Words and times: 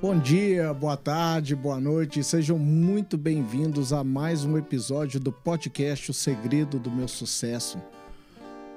Bom 0.00 0.16
dia, 0.16 0.72
boa 0.72 0.96
tarde, 0.96 1.56
boa 1.56 1.80
noite, 1.80 2.22
sejam 2.22 2.56
muito 2.56 3.18
bem-vindos 3.18 3.92
a 3.92 4.04
mais 4.04 4.44
um 4.44 4.56
episódio 4.56 5.18
do 5.18 5.32
podcast 5.32 6.12
O 6.12 6.14
Segredo 6.14 6.78
do 6.78 6.88
Meu 6.88 7.08
Sucesso, 7.08 7.82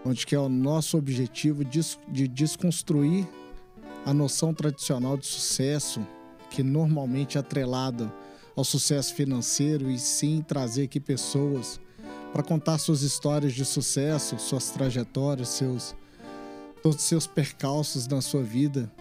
onde 0.03 0.25
que 0.25 0.33
é 0.33 0.39
o 0.39 0.49
nosso 0.49 0.97
objetivo 0.97 1.63
de 1.63 2.27
desconstruir 2.27 3.27
a 4.03 4.11
noção 4.11 4.51
tradicional 4.51 5.15
de 5.15 5.27
sucesso, 5.27 6.01
que 6.49 6.63
normalmente 6.63 7.37
é 7.37 7.41
atrelada 7.41 8.11
ao 8.55 8.63
sucesso 8.63 9.13
financeiro, 9.13 9.91
e 9.91 9.99
sim 9.99 10.41
trazer 10.41 10.85
aqui 10.85 10.99
pessoas 10.99 11.79
para 12.33 12.41
contar 12.41 12.79
suas 12.79 13.03
histórias 13.03 13.53
de 13.53 13.63
sucesso, 13.63 14.39
suas 14.39 14.71
trajetórias, 14.71 15.49
seus 15.49 15.95
todos 16.81 16.97
os 16.97 17.03
seus 17.03 17.27
percalços 17.27 18.07
na 18.07 18.21
sua 18.21 18.41
vida 18.41 18.91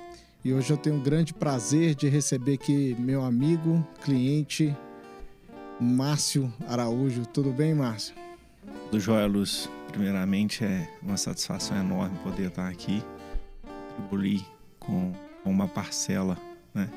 e 0.43 0.55
hoje 0.55 0.73
eu 0.73 0.77
tenho 0.77 0.97
um 0.97 1.03
grande 1.03 1.35
prazer 1.35 1.95
de 1.95 2.09
receber 2.09 2.55
aqui 2.55 2.97
meu 2.99 3.23
amigo, 3.23 3.87
cliente, 4.03 4.75
Márcio 5.79 6.53
Araújo. 6.67 7.27
Tudo 7.27 7.53
bem, 7.53 7.75
Márcio? 7.75 8.15
Do 8.91 8.99
Joia 8.99 9.27
Luz, 9.27 9.69
primeiramente 9.89 10.65
é 10.65 10.89
uma 11.03 11.17
satisfação 11.17 11.77
enorme 11.77 12.19
poder 12.21 12.49
estar 12.49 12.69
aqui, 12.69 13.03
contribuir 13.97 14.45
com 14.79 15.13
uma 15.45 15.69
parcela 15.69 16.39
né, 16.75 16.91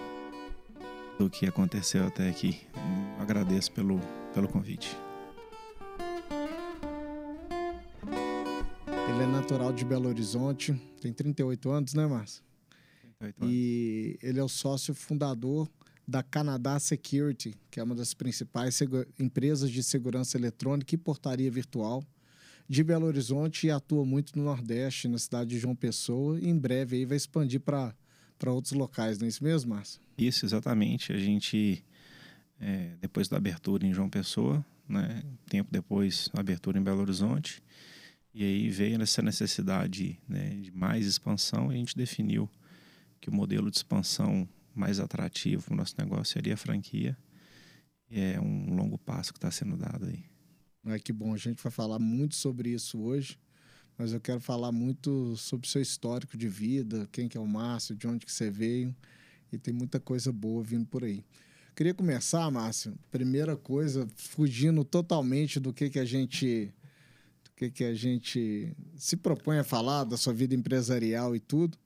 do 1.19 1.29
que 1.29 1.45
aconteceu 1.45 2.07
até 2.07 2.29
aqui. 2.29 2.61
Eu 3.17 3.23
agradeço 3.23 3.71
pelo, 3.73 3.99
pelo 4.33 4.47
convite. 4.47 4.97
Ele 9.09 9.23
é 9.23 9.27
natural 9.27 9.73
de 9.73 9.83
Belo 9.83 10.07
Horizonte, 10.07 10.73
tem 11.01 11.11
38 11.11 11.69
anos, 11.69 11.93
né, 11.93 12.07
Márcio? 12.07 12.41
E 13.41 14.17
ele 14.21 14.39
é 14.39 14.43
o 14.43 14.49
sócio 14.49 14.93
fundador 14.93 15.69
da 16.07 16.21
Canadá 16.21 16.79
Security, 16.79 17.55
que 17.71 17.79
é 17.79 17.83
uma 17.83 17.95
das 17.95 18.13
principais 18.13 18.79
empresas 19.19 19.71
de 19.71 19.81
segurança 19.81 20.37
eletrônica 20.37 20.93
e 20.93 20.97
portaria 20.97 21.49
virtual 21.49 22.03
de 22.67 22.83
Belo 22.83 23.05
Horizonte 23.05 23.67
e 23.67 23.71
atua 23.71 24.05
muito 24.05 24.37
no 24.37 24.43
Nordeste, 24.43 25.07
na 25.07 25.17
cidade 25.17 25.51
de 25.51 25.59
João 25.59 25.75
Pessoa, 25.75 26.39
e 26.39 26.47
em 26.47 26.57
breve 26.57 26.97
aí 26.97 27.05
vai 27.05 27.17
expandir 27.17 27.59
para 27.59 27.93
outros 28.47 28.73
locais, 28.73 29.19
não 29.19 29.25
é 29.25 29.29
isso 29.29 29.43
mesmo, 29.43 29.73
Márcio? 29.73 30.01
Isso, 30.17 30.45
exatamente. 30.45 31.11
A 31.11 31.17
gente, 31.17 31.83
é, 32.59 32.91
depois 33.01 33.27
da 33.27 33.37
abertura 33.37 33.85
em 33.85 33.93
João 33.93 34.09
Pessoa, 34.09 34.65
né, 34.87 35.23
tempo 35.47 35.69
depois, 35.71 36.29
abertura 36.33 36.79
em 36.79 36.83
Belo 36.83 37.01
Horizonte, 37.01 37.61
e 38.33 38.43
aí 38.43 38.69
veio 38.69 39.01
essa 39.01 39.21
necessidade 39.21 40.19
né, 40.27 40.49
de 40.61 40.71
mais 40.71 41.05
expansão 41.05 41.71
e 41.71 41.75
a 41.75 41.77
gente 41.77 41.95
definiu 41.95 42.49
que 43.23 43.29
o 43.29 43.33
modelo 43.33 43.71
de 43.71 43.77
expansão 43.77 44.45
mais 44.75 44.99
atrativo 44.99 45.63
para 45.63 45.73
o 45.73 45.77
nosso 45.77 45.95
negócio 45.97 46.33
seria 46.33 46.55
a 46.55 46.57
franquia. 46.57 47.17
E 48.11 48.19
é 48.19 48.41
um 48.41 48.75
longo 48.75 48.97
passo 48.97 49.31
que 49.31 49.37
está 49.37 49.49
sendo 49.49 49.77
dado 49.77 50.07
aí. 50.07 50.25
É 50.87 50.99
que 50.99 51.13
bom, 51.13 51.33
a 51.33 51.37
gente 51.37 51.63
vai 51.63 51.71
falar 51.71 51.99
muito 51.99 52.35
sobre 52.35 52.71
isso 52.71 52.99
hoje, 52.99 53.39
mas 53.97 54.11
eu 54.11 54.19
quero 54.19 54.41
falar 54.41 54.73
muito 54.73 55.37
sobre 55.37 55.65
o 55.65 55.69
seu 55.69 55.81
histórico 55.81 56.37
de 56.37 56.49
vida, 56.49 57.07
quem 57.13 57.29
que 57.29 57.37
é 57.37 57.39
o 57.39 57.47
Márcio, 57.47 57.95
de 57.95 58.05
onde 58.05 58.25
que 58.25 58.31
você 58.31 58.51
veio, 58.51 58.93
e 59.49 59.57
tem 59.57 59.73
muita 59.73 60.01
coisa 60.01 60.29
boa 60.29 60.61
vindo 60.61 60.85
por 60.85 61.05
aí. 61.05 61.23
Queria 61.73 61.93
começar, 61.93 62.51
Márcio, 62.51 62.93
primeira 63.09 63.55
coisa, 63.55 64.05
fugindo 64.17 64.83
totalmente 64.83 65.61
do 65.61 65.71
que 65.71 65.89
que 65.89 65.99
a 65.99 66.05
gente 66.05 66.73
do 67.45 67.51
que 67.55 67.71
que 67.71 67.85
a 67.85 67.93
gente 67.93 68.75
se 68.97 69.15
propõe 69.15 69.59
a 69.59 69.63
falar 69.63 70.03
da 70.03 70.17
sua 70.17 70.33
vida 70.33 70.53
empresarial 70.53 71.33
e 71.33 71.39
tudo. 71.39 71.77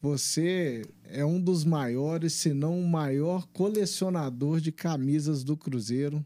Você 0.00 0.82
é 1.04 1.24
um 1.24 1.40
dos 1.40 1.64
maiores, 1.64 2.32
se 2.32 2.54
não 2.54 2.80
o 2.80 2.86
maior 2.86 3.46
colecionador 3.48 4.60
de 4.60 4.70
camisas 4.70 5.42
do 5.42 5.56
Cruzeiro 5.56 6.24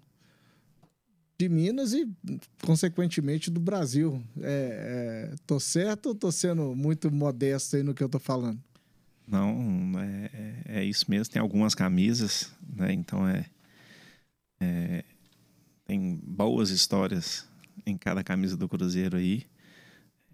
de 1.39 1.49
Minas 1.49 1.93
e, 1.93 2.09
consequentemente, 2.63 3.51
do 3.51 3.59
Brasil. 3.59 4.23
É, 4.41 5.31
é, 5.33 5.35
tô 5.47 5.59
certo 5.59 6.07
ou 6.07 6.15
tô 6.15 6.31
sendo 6.31 6.75
muito 6.77 7.11
modesto 7.11 7.77
aí 7.77 7.83
no 7.83 7.95
que 7.95 8.05
eu 8.05 8.09
tô 8.09 8.19
falando? 8.19 8.61
Não, 9.27 9.93
é, 9.99 10.31
é, 10.35 10.81
é 10.81 10.85
isso 10.85 11.07
mesmo. 11.09 11.33
Tem 11.33 11.41
algumas 11.41 11.75
camisas, 11.75 12.53
né? 12.77 12.93
Então 12.93 13.27
é, 13.27 13.47
é 14.61 15.05
tem 15.87 16.21
boas 16.23 16.71
histórias 16.71 17.47
em 17.85 17.97
cada 17.97 18.23
camisa 18.23 18.57
do 18.57 18.69
Cruzeiro 18.69 19.17
aí 19.17 19.47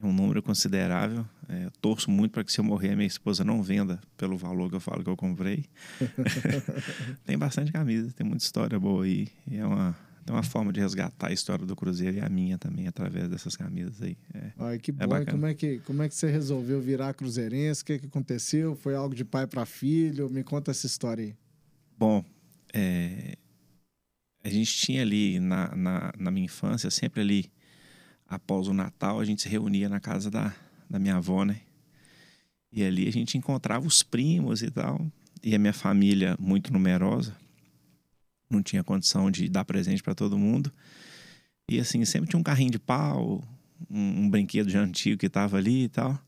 é 0.00 0.06
um 0.06 0.12
número 0.12 0.42
considerável. 0.42 1.26
É, 1.48 1.68
torço 1.80 2.10
muito 2.10 2.32
para 2.32 2.44
que 2.44 2.52
se 2.52 2.60
eu 2.60 2.64
morrer, 2.64 2.94
minha 2.94 3.06
esposa 3.06 3.42
não 3.42 3.62
venda 3.62 4.00
pelo 4.16 4.36
valor 4.36 4.68
que 4.68 4.76
eu 4.76 4.80
falo 4.80 5.02
que 5.02 5.10
eu 5.10 5.16
comprei. 5.16 5.64
tem 7.24 7.36
bastante 7.36 7.72
camisa, 7.72 8.12
tem 8.12 8.26
muita 8.26 8.44
história 8.44 8.78
boa 8.78 9.04
aí. 9.04 9.28
E 9.50 9.56
é 9.56 9.66
uma, 9.66 9.96
é 10.26 10.30
uma 10.30 10.42
forma 10.42 10.72
de 10.72 10.80
resgatar 10.80 11.28
a 11.28 11.32
história 11.32 11.66
do 11.66 11.74
Cruzeiro 11.74 12.18
e 12.18 12.20
a 12.20 12.28
minha 12.28 12.58
também, 12.58 12.86
através 12.86 13.28
dessas 13.28 13.56
camisas 13.56 14.00
aí. 14.00 14.16
É, 14.34 14.52
Ai, 14.58 14.78
que 14.78 14.92
é 14.92 15.06
bom. 15.06 15.16
É 15.16 15.24
como, 15.24 15.46
é 15.46 15.54
que, 15.54 15.78
como 15.80 16.02
é 16.02 16.08
que 16.08 16.14
você 16.14 16.30
resolveu 16.30 16.80
virar 16.80 17.14
cruzeirense? 17.14 17.82
O 17.82 17.86
que, 17.86 17.98
que 17.98 18.06
aconteceu? 18.06 18.76
Foi 18.76 18.94
algo 18.94 19.14
de 19.14 19.24
pai 19.24 19.46
para 19.46 19.66
filho? 19.66 20.30
Me 20.30 20.44
conta 20.44 20.70
essa 20.70 20.86
história 20.86 21.24
aí. 21.24 21.34
Bom, 21.98 22.24
é, 22.72 23.36
a 24.44 24.48
gente 24.48 24.72
tinha 24.76 25.02
ali 25.02 25.40
na, 25.40 25.74
na, 25.74 26.12
na 26.16 26.30
minha 26.30 26.44
infância, 26.44 26.90
sempre 26.90 27.22
ali 27.22 27.50
após 28.28 28.68
o 28.68 28.74
Natal, 28.74 29.18
a 29.18 29.24
gente 29.24 29.42
se 29.42 29.48
reunia 29.48 29.88
na 29.88 29.98
casa 29.98 30.30
da, 30.30 30.54
da 30.88 30.98
minha 30.98 31.16
avó, 31.16 31.44
né? 31.44 31.60
E 32.70 32.84
ali 32.84 33.08
a 33.08 33.12
gente 33.12 33.38
encontrava 33.38 33.86
os 33.86 34.02
primos 34.02 34.62
e 34.62 34.70
tal. 34.70 35.04
E 35.42 35.54
a 35.54 35.58
minha 35.58 35.72
família, 35.72 36.36
muito 36.38 36.72
numerosa, 36.72 37.34
não 38.50 38.62
tinha 38.62 38.84
condição 38.84 39.30
de 39.30 39.48
dar 39.48 39.64
presente 39.64 40.02
para 40.02 40.14
todo 40.14 40.38
mundo. 40.38 40.72
E 41.70 41.78
assim, 41.80 42.04
sempre 42.04 42.28
tinha 42.28 42.40
um 42.40 42.42
carrinho 42.42 42.72
de 42.72 42.78
pau, 42.78 43.42
um, 43.90 44.22
um 44.22 44.30
brinquedo 44.30 44.68
já 44.68 44.80
antigo 44.80 45.18
que 45.18 45.26
estava 45.26 45.56
ali 45.56 45.84
e 45.84 45.88
tal. 45.88 46.18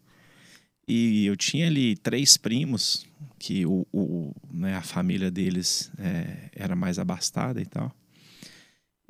E 0.89 1.27
eu 1.27 1.37
tinha 1.37 1.67
ali 1.67 1.97
três 1.97 2.37
primos, 2.37 3.07
que 3.39 3.65
o, 3.65 3.87
o 3.93 4.35
né, 4.53 4.77
a 4.77 4.83
família 4.83 5.31
deles 5.31 5.91
é, 5.99 6.51
era 6.53 6.75
mais 6.75 6.99
abastada 6.99 7.61
e 7.61 7.67
tal. 7.67 7.95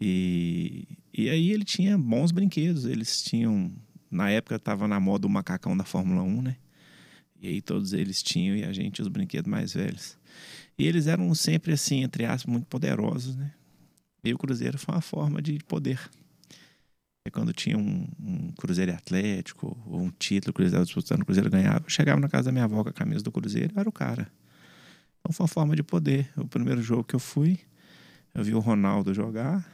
E, 0.01 0.89
e 1.13 1.29
aí 1.29 1.51
ele 1.51 1.65
tinha 1.65 1.99
bons 1.99 2.33
brinquedos. 2.33 2.85
Eles 2.85 3.23
tinham. 3.23 3.73
Na 4.11 4.31
época 4.31 4.57
estava 4.57 4.89
na 4.89 4.99
moda 4.99 5.27
o 5.27 5.31
macacão 5.31 5.77
da 5.77 5.85
Fórmula 5.85 6.23
1, 6.23 6.43
né? 6.43 6.57
E 7.41 7.49
aí 7.49 7.61
todos 7.61 7.93
eles 7.93 8.23
tinham 8.23 8.57
e 8.57 8.65
a 8.65 8.73
gente 8.73 9.01
os 9.01 9.09
brinquedos 9.09 9.51
mais 9.51 9.73
velhos. 9.73 10.19
E 10.79 10.87
eles 10.87 11.07
eram 11.07 11.35
sempre 11.35 11.73
assim, 11.73 12.03
entre 12.03 12.25
aspas, 12.25 12.51
muito 12.51 12.67
poderosos, 12.67 13.37
né? 13.37 13.53
E 14.25 14.35
o 14.35 14.39
Cruzeiro 14.39 14.79
foi 14.79 14.95
uma 14.95 15.01
forma 15.01 15.41
de 15.41 15.59
poder. 15.61 15.99
E 17.27 17.31
quando 17.31 17.53
tinha 17.53 17.79
um, 17.79 18.07
um 18.19 18.53
Cruzeiro 18.53 18.93
Atlético 18.93 19.79
ou 19.87 20.03
um 20.03 20.11
título, 20.11 20.51
o 20.51 20.55
Cruzeiro 20.55 20.83
estava 20.83 20.85
disputando, 20.85 21.23
o 21.23 21.25
Cruzeiro 21.25 21.51
ganhava, 21.51 21.85
eu 21.85 21.91
chegava 21.91 22.21
na 22.21 22.29
casa 22.29 22.45
da 22.47 22.53
minha 22.53 22.65
avó 22.65 22.83
com 22.83 22.89
a 22.89 22.93
camisa 22.93 23.23
do 23.23 23.31
Cruzeiro, 23.31 23.73
era 23.79 23.89
o 23.89 23.93
cara. 23.93 24.31
Então 25.21 25.33
foi 25.33 25.45
uma 25.45 25.49
forma 25.49 25.77
de 25.77 25.83
poder. 25.83 26.31
O 26.37 26.47
primeiro 26.47 26.83
jogo 26.83 27.05
que 27.05 27.15
eu 27.15 27.21
fui, 27.21 27.61
eu 28.35 28.43
vi 28.43 28.55
o 28.55 28.59
Ronaldo 28.59 29.13
jogar, 29.15 29.67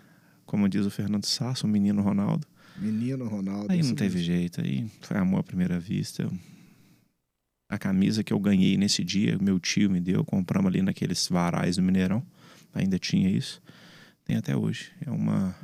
como 0.46 0.68
diz 0.68 0.86
o 0.86 0.90
Fernando 0.90 1.26
Sasso, 1.26 1.66
o 1.66 1.68
menino 1.68 2.00
Ronaldo. 2.00 2.46
Menino 2.78 3.26
Ronaldo. 3.26 3.70
Aí 3.70 3.82
não 3.82 3.94
teve 3.94 4.18
mesmo. 4.18 4.32
jeito, 4.32 4.60
aí 4.60 4.88
foi 5.00 5.16
amor 5.18 5.40
à 5.40 5.42
primeira 5.42 5.78
vista. 5.78 6.30
A 7.68 7.78
camisa 7.78 8.22
que 8.22 8.32
eu 8.32 8.38
ganhei 8.38 8.76
nesse 8.76 9.02
dia, 9.02 9.36
meu 9.38 9.58
tio 9.58 9.90
me 9.90 10.00
deu, 10.00 10.24
compramos 10.24 10.68
ali 10.68 10.82
naqueles 10.82 11.26
varais 11.28 11.76
do 11.76 11.82
Mineirão, 11.82 12.24
ainda 12.72 12.98
tinha 12.98 13.28
isso. 13.28 13.60
Tem 14.24 14.36
até 14.36 14.56
hoje. 14.56 14.92
É 15.04 15.10
uma, 15.10 15.54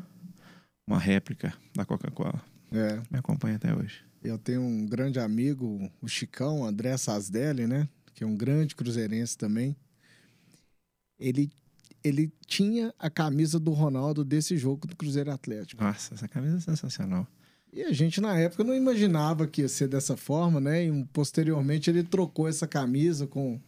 uma 0.86 0.98
réplica 0.98 1.54
da 1.74 1.84
Coca-Cola. 1.84 2.42
É. 2.72 2.96
Me 3.10 3.18
acompanha 3.18 3.56
até 3.56 3.74
hoje. 3.74 4.04
Eu 4.22 4.38
tenho 4.38 4.62
um 4.62 4.86
grande 4.86 5.18
amigo, 5.18 5.90
o 6.00 6.08
Chicão, 6.08 6.64
André 6.64 6.96
Sasdelli, 6.96 7.66
né? 7.66 7.88
Que 8.14 8.24
é 8.24 8.26
um 8.26 8.36
grande 8.36 8.74
cruzeirense 8.74 9.36
também. 9.36 9.76
Ele 11.18 11.50
ele 12.04 12.32
tinha 12.46 12.92
a 12.98 13.08
camisa 13.08 13.58
do 13.58 13.70
Ronaldo 13.72 14.24
desse 14.24 14.56
jogo 14.56 14.86
do 14.86 14.96
Cruzeiro 14.96 15.30
Atlético. 15.30 15.82
Nossa, 15.82 16.14
essa 16.14 16.28
camisa 16.28 16.56
é 16.56 16.60
sensacional. 16.60 17.26
E 17.72 17.82
a 17.82 17.92
gente, 17.92 18.20
na 18.20 18.36
época, 18.36 18.64
não 18.64 18.74
imaginava 18.74 19.46
que 19.46 19.62
ia 19.62 19.68
ser 19.68 19.88
dessa 19.88 20.16
forma, 20.16 20.60
né? 20.60 20.84
E 20.84 21.04
posteriormente 21.12 21.88
ele 21.88 22.02
trocou 22.02 22.46
essa 22.46 22.66
camisa 22.66 23.26
com, 23.26 23.58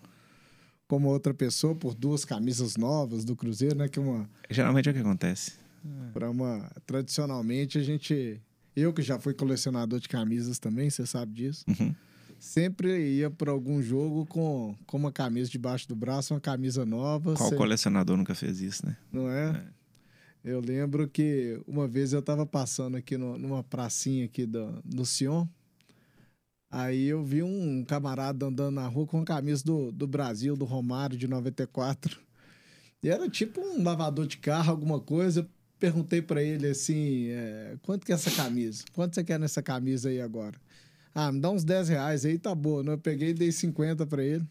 com 0.87 0.97
uma 0.97 1.09
outra 1.09 1.33
pessoa 1.33 1.75
por 1.75 1.95
duas 1.95 2.25
camisas 2.25 2.77
novas 2.77 3.25
do 3.25 3.35
Cruzeiro, 3.35 3.77
né? 3.77 3.89
Que 3.89 3.99
uma... 3.99 4.29
Geralmente 4.51 4.89
é 4.89 4.93
o 4.93 4.95
que 4.95 5.01
acontece. 5.01 5.53
Para 6.13 6.31
uma... 6.31 6.71
Tradicionalmente, 6.85 7.79
a 7.79 7.83
gente... 7.83 8.41
Eu 8.77 8.93
que 8.93 9.03
já 9.03 9.19
fui 9.19 9.33
colecionador 9.33 10.01
de 10.01 10.09
camisas 10.09 10.59
também, 10.59 10.91
você 10.91 11.07
sabe 11.07 11.33
disso. 11.33 11.65
Uhum 11.69 11.95
sempre 12.45 13.17
ia 13.17 13.31
para 13.31 13.51
algum 13.51 13.81
jogo 13.83 14.27
com, 14.27 14.77
com 14.87 14.99
uma 14.99 15.11
camisa 15.11 15.51
debaixo 15.51 15.89
do 15.89 15.97
braço, 15.97 16.35
uma 16.35 16.41
camisa 16.41 16.85
nova. 16.85 17.35
Qual 17.35 17.49
sempre... 17.49 17.57
colecionador 17.57 18.17
nunca 18.17 18.35
fez 18.35 18.61
isso, 18.61 18.87
né? 18.87 18.97
Não 19.11 19.31
é? 19.31 19.51
é. 20.45 20.51
Eu 20.53 20.61
lembro 20.61 21.09
que 21.09 21.59
uma 21.67 21.89
vez 21.89 22.13
eu 22.13 22.21
estava 22.21 22.45
passando 22.45 22.99
aqui 22.99 23.17
no, 23.17 23.39
numa 23.39 23.65
pracinha 23.65 24.27
aqui 24.27 24.45
do, 24.45 24.79
no 24.85 25.07
Sion. 25.07 25.47
Aí 26.71 27.07
eu 27.07 27.25
vi 27.25 27.43
um 27.43 27.83
camarada 27.83 28.45
andando 28.47 28.75
na 28.75 28.87
rua 28.87 29.07
com 29.07 29.23
a 29.23 29.25
camisa 29.25 29.65
do, 29.65 29.91
do 29.91 30.07
Brasil, 30.07 30.55
do 30.55 30.67
Romário, 30.67 31.17
de 31.17 31.27
94. 31.27 32.21
E 33.03 33.09
era 33.09 33.29
tipo 33.29 33.61
um 33.61 33.83
lavador 33.83 34.27
de 34.27 34.37
carro, 34.37 34.71
alguma 34.71 35.01
coisa. 35.01 35.41
Eu 35.41 35.47
perguntei 35.79 36.21
para 36.21 36.43
ele 36.43 36.67
assim: 36.67 37.29
é, 37.29 37.77
quanto 37.81 38.05
que 38.05 38.13
é 38.13 38.15
essa 38.15 38.31
camisa? 38.31 38.85
Quanto 38.93 39.15
você 39.15 39.25
quer 39.25 39.39
nessa 39.39 39.63
camisa 39.63 40.11
aí 40.11 40.21
agora? 40.21 40.59
Ah, 41.15 41.31
me 41.31 41.41
dá 41.41 41.51
uns 41.51 41.65
10 41.65 41.89
reais 41.91 42.25
aí, 42.25 42.39
tá 42.39 42.55
bom. 42.55 42.83
Eu 42.83 42.99
peguei 42.99 43.31
e 43.31 43.35
dei 43.35 43.53
50 43.53 44.05
para 44.07 44.23
ele. 44.23 44.45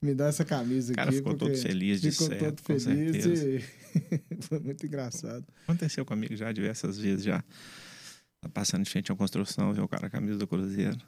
Me 0.00 0.14
dá 0.14 0.26
essa 0.26 0.44
camisa 0.44 0.92
o 0.92 0.96
cara 0.96 1.10
aqui. 1.10 1.18
ficou 1.18 1.34
todo 1.34 1.56
feliz 1.56 2.00
de 2.00 2.12
Ficou 2.12 2.28
certo, 2.28 2.40
todo 2.40 2.62
com 2.62 2.80
feliz 2.80 3.22
certeza. 3.22 3.48
e 3.48 3.62
foi 4.42 4.60
muito 4.60 4.86
engraçado. 4.86 5.44
Aconteceu 5.64 6.04
comigo 6.04 6.36
já 6.36 6.52
diversas 6.52 6.98
vezes 6.98 7.24
já. 7.24 7.42
Tá 8.40 8.48
passando 8.48 8.84
de 8.84 8.90
frente 8.90 9.10
a 9.10 9.14
uma 9.14 9.18
construção, 9.18 9.72
vê 9.72 9.80
o 9.80 9.88
cara 9.88 10.02
com 10.02 10.06
a 10.16 10.20
camisa 10.20 10.38
do 10.38 10.46
Cruzeiro. 10.46 10.98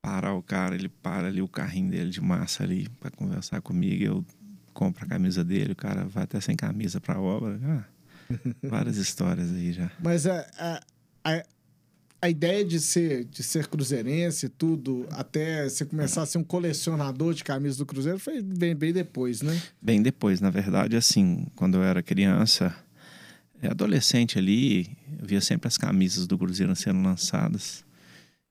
Parar 0.00 0.34
o 0.34 0.42
cara, 0.42 0.74
ele 0.74 0.88
para 0.88 1.28
ali 1.28 1.40
o 1.40 1.46
carrinho 1.46 1.90
dele 1.90 2.10
de 2.10 2.20
massa 2.20 2.64
ali 2.64 2.88
pra 2.98 3.10
conversar 3.10 3.60
comigo. 3.60 4.02
Eu 4.02 4.26
compro 4.74 5.04
a 5.04 5.08
camisa 5.08 5.44
dele, 5.44 5.72
o 5.72 5.76
cara 5.76 6.04
vai 6.04 6.24
até 6.24 6.40
sem 6.40 6.56
camisa 6.56 7.00
pra 7.00 7.20
obra. 7.20 7.60
Ah, 7.62 7.84
várias 8.64 8.96
histórias 8.98 9.52
aí 9.52 9.72
já. 9.72 9.92
Mas 10.02 10.26
a, 10.26 10.40
a, 10.58 10.80
a, 11.24 11.44
a 12.22 12.30
ideia 12.30 12.64
de 12.64 12.78
ser, 12.78 13.24
de 13.24 13.42
ser 13.42 13.66
cruzeirense, 13.66 14.48
tudo, 14.48 15.08
até 15.10 15.68
você 15.68 15.84
começar 15.84 16.22
a 16.22 16.26
ser 16.26 16.38
um 16.38 16.44
colecionador 16.44 17.34
de 17.34 17.42
camisas 17.42 17.76
do 17.76 17.84
Cruzeiro, 17.84 18.20
foi 18.20 18.40
bem, 18.40 18.76
bem 18.76 18.92
depois, 18.92 19.42
né? 19.42 19.60
Bem 19.82 20.00
depois, 20.00 20.40
na 20.40 20.48
verdade, 20.48 20.94
assim, 20.94 21.48
quando 21.56 21.78
eu 21.78 21.82
era 21.82 22.00
criança, 22.00 22.72
é, 23.60 23.66
adolescente 23.66 24.38
ali, 24.38 24.96
eu 25.18 25.26
via 25.26 25.40
sempre 25.40 25.66
as 25.66 25.76
camisas 25.76 26.28
do 26.28 26.38
Cruzeiro 26.38 26.76
sendo 26.76 27.02
lançadas. 27.02 27.84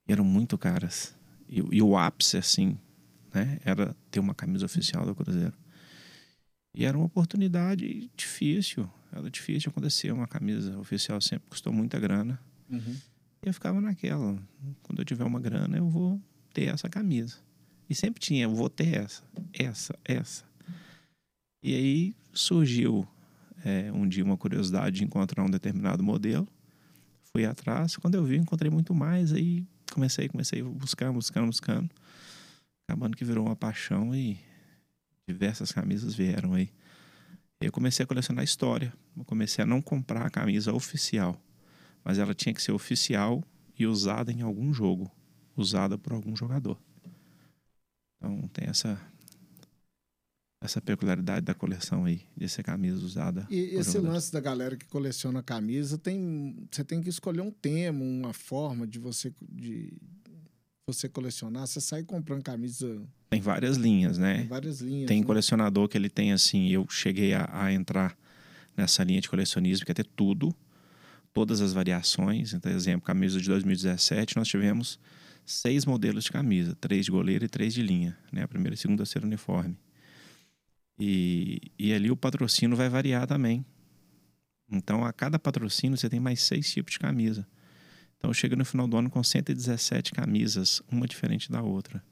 E 0.06 0.12
eram 0.12 0.24
muito 0.24 0.58
caras. 0.58 1.14
E, 1.48 1.62
e 1.72 1.80
o 1.80 1.96
ápice, 1.96 2.36
assim, 2.36 2.76
né, 3.32 3.58
era 3.64 3.96
ter 4.10 4.20
uma 4.20 4.34
camisa 4.34 4.66
oficial 4.66 5.06
do 5.06 5.14
Cruzeiro. 5.14 5.54
E 6.74 6.84
era 6.84 6.94
uma 6.94 7.06
oportunidade 7.06 8.10
difícil. 8.14 8.86
Era 9.10 9.30
difícil 9.30 9.70
acontecer. 9.70 10.12
Uma 10.12 10.26
camisa 10.26 10.78
oficial 10.78 11.18
sempre 11.22 11.48
custou 11.48 11.72
muita 11.72 11.98
grana. 11.98 12.38
Uhum. 12.70 12.96
Eu 13.44 13.52
ficava 13.52 13.80
naquela. 13.80 14.38
Quando 14.82 15.00
eu 15.00 15.04
tiver 15.04 15.24
uma 15.24 15.40
grana, 15.40 15.76
eu 15.76 15.88
vou 15.88 16.20
ter 16.54 16.68
essa 16.68 16.88
camisa. 16.88 17.38
E 17.90 17.94
sempre 17.94 18.20
tinha, 18.20 18.44
eu 18.44 18.54
vou 18.54 18.70
ter 18.70 18.96
essa, 18.96 19.22
essa, 19.52 19.98
essa. 20.04 20.44
E 21.62 21.74
aí 21.74 22.14
surgiu 22.32 23.06
é, 23.64 23.90
um 23.92 24.08
dia 24.08 24.24
uma 24.24 24.36
curiosidade 24.36 24.96
de 24.96 25.04
encontrar 25.04 25.42
um 25.44 25.50
determinado 25.50 26.02
modelo. 26.02 26.46
Fui 27.32 27.44
atrás. 27.44 27.96
Quando 27.96 28.14
eu 28.14 28.24
vi, 28.24 28.36
encontrei 28.36 28.70
muito 28.70 28.94
mais. 28.94 29.32
Aí 29.32 29.66
comecei, 29.92 30.28
comecei 30.28 30.60
a 30.60 30.64
buscar, 30.64 31.12
buscando, 31.12 31.46
buscando. 31.46 31.90
Acabando 32.88 33.16
que 33.16 33.24
virou 33.24 33.46
uma 33.46 33.56
paixão 33.56 34.14
e 34.14 34.38
diversas 35.28 35.72
camisas 35.72 36.14
vieram 36.14 36.54
aí. 36.54 36.70
Eu 37.60 37.72
comecei 37.72 38.04
a 38.04 38.06
colecionar 38.06 38.44
história. 38.44 38.92
Eu 39.16 39.24
comecei 39.24 39.62
a 39.62 39.66
não 39.66 39.80
comprar 39.80 40.26
a 40.26 40.30
camisa 40.30 40.72
oficial, 40.72 41.40
mas 42.04 42.18
ela 42.18 42.34
tinha 42.34 42.54
que 42.54 42.62
ser 42.62 42.72
oficial 42.72 43.42
e 43.78 43.86
usada 43.86 44.32
em 44.32 44.42
algum 44.42 44.72
jogo, 44.72 45.10
usada 45.56 45.96
por 45.96 46.12
algum 46.12 46.34
jogador. 46.36 46.78
Então 48.16 48.48
tem 48.52 48.68
essa 48.68 49.00
essa 50.62 50.80
peculiaridade 50.80 51.44
da 51.44 51.54
coleção 51.54 52.04
aí, 52.04 52.22
de 52.36 52.48
ser 52.48 52.62
camisa 52.62 53.04
usada. 53.04 53.46
E 53.50 53.56
esse 53.56 53.94
jogadores. 53.94 54.14
lance 54.14 54.32
da 54.32 54.40
galera 54.40 54.76
que 54.76 54.86
coleciona 54.86 55.42
camisa, 55.42 55.98
tem, 55.98 56.68
você 56.70 56.84
tem 56.84 57.02
que 57.02 57.08
escolher 57.08 57.40
um 57.40 57.50
tema, 57.50 58.00
uma 58.04 58.32
forma 58.32 58.86
de 58.86 59.00
você, 59.00 59.34
de 59.42 59.92
você 60.86 61.08
colecionar. 61.08 61.66
Você 61.66 61.80
sai 61.80 62.04
comprando 62.04 62.44
camisa 62.44 63.02
Tem 63.28 63.40
várias 63.40 63.76
linhas, 63.76 64.18
né? 64.18 64.42
em 64.42 64.46
várias 64.46 64.80
linhas. 64.80 65.08
Tem 65.08 65.20
né? 65.20 65.26
colecionador 65.26 65.88
que 65.88 65.98
ele 65.98 66.08
tem 66.08 66.32
assim, 66.32 66.68
eu 66.68 66.86
cheguei 66.88 67.34
a, 67.34 67.48
a 67.50 67.72
entrar 67.72 68.16
nessa 68.76 69.02
linha 69.02 69.20
de 69.20 69.28
colecionismo, 69.28 69.84
que 69.84 69.90
é 69.90 69.94
ter 69.94 70.06
tudo, 70.06 70.54
todas 71.32 71.60
as 71.60 71.72
variações. 71.72 72.52
Então, 72.52 72.70
exemplo, 72.70 73.06
camisa 73.06 73.40
de 73.40 73.48
2017, 73.48 74.36
nós 74.36 74.48
tivemos 74.48 74.98
seis 75.44 75.84
modelos 75.84 76.24
de 76.24 76.32
camisa, 76.32 76.76
três 76.80 77.04
de 77.04 77.10
goleiro 77.10 77.44
e 77.44 77.48
três 77.48 77.74
de 77.74 77.82
linha, 77.82 78.16
né? 78.32 78.42
A 78.42 78.48
primeira, 78.48 78.74
e 78.74 78.78
segunda, 78.78 78.98
terceira 78.98 79.26
uniforme. 79.26 79.76
E, 80.98 81.60
e 81.78 81.92
ali 81.92 82.10
o 82.10 82.16
patrocínio 82.16 82.76
vai 82.76 82.88
variar 82.88 83.26
também. 83.26 83.64
Então, 84.70 85.04
a 85.04 85.12
cada 85.12 85.38
patrocínio 85.38 85.96
você 85.96 86.08
tem 86.08 86.20
mais 86.20 86.40
seis 86.40 86.72
tipos 86.72 86.92
de 86.92 86.98
camisa. 86.98 87.46
Então, 88.16 88.32
chega 88.32 88.54
no 88.54 88.64
final 88.64 88.86
do 88.86 88.96
ano 88.96 89.10
com 89.10 89.22
117 89.22 90.12
camisas, 90.12 90.80
uma 90.90 91.06
diferente 91.06 91.50
da 91.50 91.60
outra. 91.60 92.02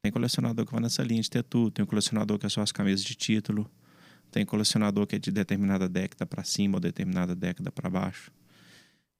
Tem 0.00 0.12
colecionador 0.12 0.64
que 0.64 0.70
vai 0.70 0.80
nessa 0.80 1.02
linha 1.02 1.20
de 1.20 1.28
ter 1.28 1.42
tudo. 1.42 1.72
Tem 1.72 1.82
um 1.82 1.86
colecionador 1.86 2.38
que 2.38 2.46
é 2.46 2.48
só 2.48 2.62
as 2.62 2.70
camisas 2.70 3.04
de 3.04 3.14
título. 3.16 3.68
Tem 4.30 4.44
colecionador 4.44 5.06
que 5.06 5.16
é 5.16 5.18
de 5.18 5.30
determinada 5.30 5.88
década 5.88 6.26
para 6.26 6.44
cima 6.44 6.76
ou 6.76 6.80
determinada 6.80 7.34
década 7.34 7.70
para 7.70 7.88
baixo. 7.88 8.30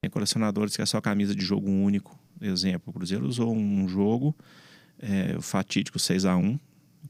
Tem 0.00 0.10
colecionadores 0.10 0.76
que 0.76 0.82
é 0.82 0.86
só 0.86 1.00
camisa 1.00 1.34
de 1.34 1.44
jogo 1.44 1.70
único. 1.70 2.18
Exemplo, 2.40 2.90
o 2.90 2.92
Cruzeiro 2.92 3.26
usou 3.26 3.54
um 3.54 3.88
jogo, 3.88 4.36
é, 4.98 5.36
o 5.36 5.42
fatídico 5.42 5.98
6 5.98 6.24
a 6.26 6.36
1 6.36 6.58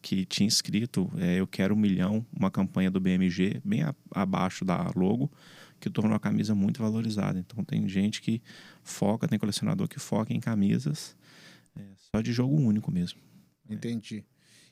que 0.02 0.24
tinha 0.26 0.46
escrito 0.46 1.10
é, 1.16 1.40
Eu 1.40 1.46
quero 1.46 1.74
um 1.74 1.78
milhão, 1.78 2.24
uma 2.32 2.50
campanha 2.50 2.90
do 2.90 3.00
BMG, 3.00 3.60
bem 3.64 3.82
a- 3.82 3.94
abaixo 4.12 4.64
da 4.64 4.90
logo, 4.94 5.30
que 5.80 5.90
tornou 5.90 6.14
a 6.14 6.20
camisa 6.20 6.54
muito 6.54 6.80
valorizada. 6.82 7.38
Então 7.38 7.64
tem 7.64 7.88
gente 7.88 8.20
que 8.22 8.40
foca, 8.84 9.26
tem 9.26 9.38
colecionador 9.38 9.88
que 9.88 9.98
foca 9.98 10.32
em 10.32 10.38
camisas 10.38 11.16
é, 11.76 11.82
só 11.96 12.20
de 12.20 12.32
jogo 12.32 12.54
único 12.56 12.90
mesmo. 12.92 13.18
Entendi. 13.68 14.24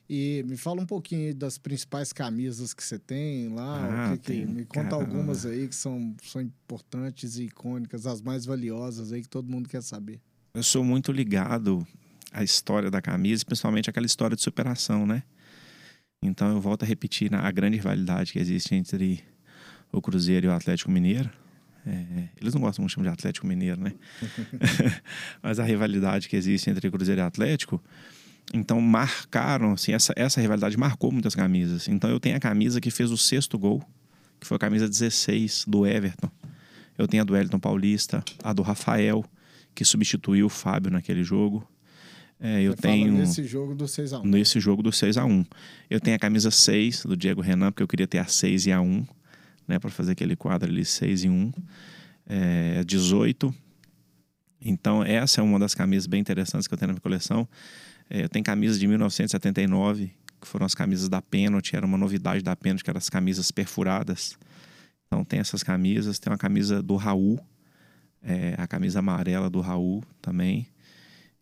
E 0.07 0.43
me 0.47 0.55
fala 0.55 0.81
um 0.81 0.85
pouquinho 0.85 1.33
das 1.33 1.57
principais 1.57 2.13
camisas 2.13 2.73
que 2.73 2.83
você 2.83 2.99
tem 2.99 3.49
lá. 3.49 4.09
Ah, 4.09 4.11
que 4.11 4.17
que- 4.19 4.31
tem, 4.33 4.45
me 4.45 4.63
conta 4.65 4.95
algumas 4.95 5.45
aí 5.45 5.67
que 5.67 5.73
são, 5.75 6.15
são 6.23 6.41
importantes 6.41 7.37
e 7.37 7.45
icônicas, 7.45 8.05
as 8.05 8.21
mais 8.21 8.45
valiosas 8.45 9.11
aí 9.11 9.21
que 9.23 9.29
todo 9.29 9.49
mundo 9.49 9.67
quer 9.67 9.81
saber. 9.81 10.19
Eu 10.53 10.61
sou 10.63 10.83
muito 10.83 11.11
ligado 11.11 11.85
à 12.31 12.43
história 12.43 12.91
da 12.91 13.01
camisa, 13.01 13.43
principalmente 13.43 13.89
aquela 13.89 14.05
história 14.05 14.35
de 14.35 14.41
superação, 14.43 15.07
né? 15.07 15.23
Então 16.21 16.49
eu 16.49 16.61
volto 16.61 16.83
a 16.83 16.85
repetir 16.85 17.31
na- 17.31 17.41
a 17.41 17.51
grande 17.51 17.77
rivalidade 17.77 18.31
que 18.31 18.39
existe 18.39 18.75
entre 18.75 19.23
o 19.91 20.01
Cruzeiro 20.01 20.45
e 20.45 20.49
o 20.49 20.53
Atlético 20.53 20.91
Mineiro. 20.91 21.29
É, 21.87 22.29
eles 22.41 22.53
não 22.53 22.61
gostam 22.61 22.81
muito 22.83 22.89
de 22.91 22.95
chamar 22.95 23.07
de 23.09 23.13
Atlético 23.13 23.45
Mineiro, 23.47 23.79
né? 23.81 23.93
Mas 25.41 25.59
a 25.59 25.63
rivalidade 25.63 26.29
que 26.29 26.35
existe 26.35 26.69
entre 26.69 26.89
Cruzeiro 26.91 27.21
e 27.21 27.23
Atlético. 27.23 27.81
Então 28.53 28.79
marcaram, 28.79 29.73
assim, 29.73 29.91
essa, 29.91 30.13
essa 30.15 30.39
rivalidade 30.39 30.77
marcou 30.77 31.11
muitas 31.11 31.35
camisas. 31.35 31.87
Então 31.87 32.09
eu 32.09 32.19
tenho 32.19 32.35
a 32.35 32.39
camisa 32.39 32.79
que 32.79 32.91
fez 32.91 33.11
o 33.11 33.17
sexto 33.17 33.57
gol, 33.57 33.83
que 34.39 34.47
foi 34.47 34.55
a 34.55 34.59
camisa 34.59 34.87
16 34.87 35.65
do 35.67 35.85
Everton. 35.85 36.29
Eu 36.97 37.07
tenho 37.07 37.23
a 37.23 37.25
do 37.25 37.35
Elton 37.35 37.59
Paulista, 37.59 38.23
a 38.43 38.53
do 38.53 38.61
Rafael, 38.61 39.25
que 39.73 39.83
substituiu 39.83 40.45
o 40.45 40.49
Fábio 40.49 40.91
naquele 40.91 41.23
jogo. 41.23 41.67
É, 42.39 42.61
eu 42.61 42.73
Você 42.73 42.81
tenho 42.81 43.13
nesse 43.13 43.43
jogo 43.45 43.73
do 43.73 43.85
6x1. 43.85 44.23
nesse 44.25 44.59
jogo 44.59 44.83
do 44.83 44.91
6 44.91 45.17
a 45.17 45.23
1 45.23 45.45
Eu 45.89 46.01
tenho 46.01 46.17
a 46.17 46.19
camisa 46.19 46.51
6 46.51 47.05
do 47.05 47.15
Diego 47.15 47.41
Renan, 47.41 47.71
porque 47.71 47.81
eu 47.81 47.87
queria 47.87 48.07
ter 48.07 48.17
a 48.19 48.25
6 48.25 48.67
e 48.67 48.71
a 48.73 48.81
1, 48.81 49.05
né, 49.65 49.79
para 49.79 49.89
fazer 49.89 50.11
aquele 50.11 50.35
quadro 50.35 50.69
ali 50.69 50.83
6 50.83 51.23
e 51.23 51.29
1. 51.29 51.51
É, 52.27 52.83
18. 52.83 53.53
Então, 54.61 55.03
essa 55.03 55.41
é 55.41 55.43
uma 55.43 55.59
das 55.59 55.75
camisas 55.75 56.07
bem 56.07 56.19
interessantes 56.19 56.67
que 56.67 56.73
eu 56.73 56.77
tenho 56.77 56.87
na 56.87 56.93
minha 56.93 57.01
coleção. 57.01 57.47
É, 58.09 58.23
eu 58.23 58.29
tenho 58.29 58.43
camisas 58.45 58.79
de 58.79 58.87
1979, 58.87 60.11
que 60.41 60.47
foram 60.47 60.65
as 60.65 60.75
camisas 60.75 61.09
da 61.09 61.21
Pênalti, 61.21 61.75
era 61.75 61.85
uma 61.85 61.97
novidade 61.97 62.43
da 62.43 62.55
Pênalti, 62.55 62.83
que 62.83 62.89
eram 62.89 62.97
as 62.99 63.09
camisas 63.09 63.51
perfuradas. 63.51 64.37
Então, 65.07 65.23
tem 65.23 65.39
essas 65.39 65.63
camisas. 65.63 66.19
Tem 66.19 66.31
uma 66.31 66.37
camisa 66.37 66.81
do 66.83 66.95
Raul, 66.95 67.39
é, 68.21 68.55
a 68.57 68.67
camisa 68.67 68.99
amarela 68.99 69.49
do 69.49 69.61
Raul 69.61 70.03
também. 70.21 70.67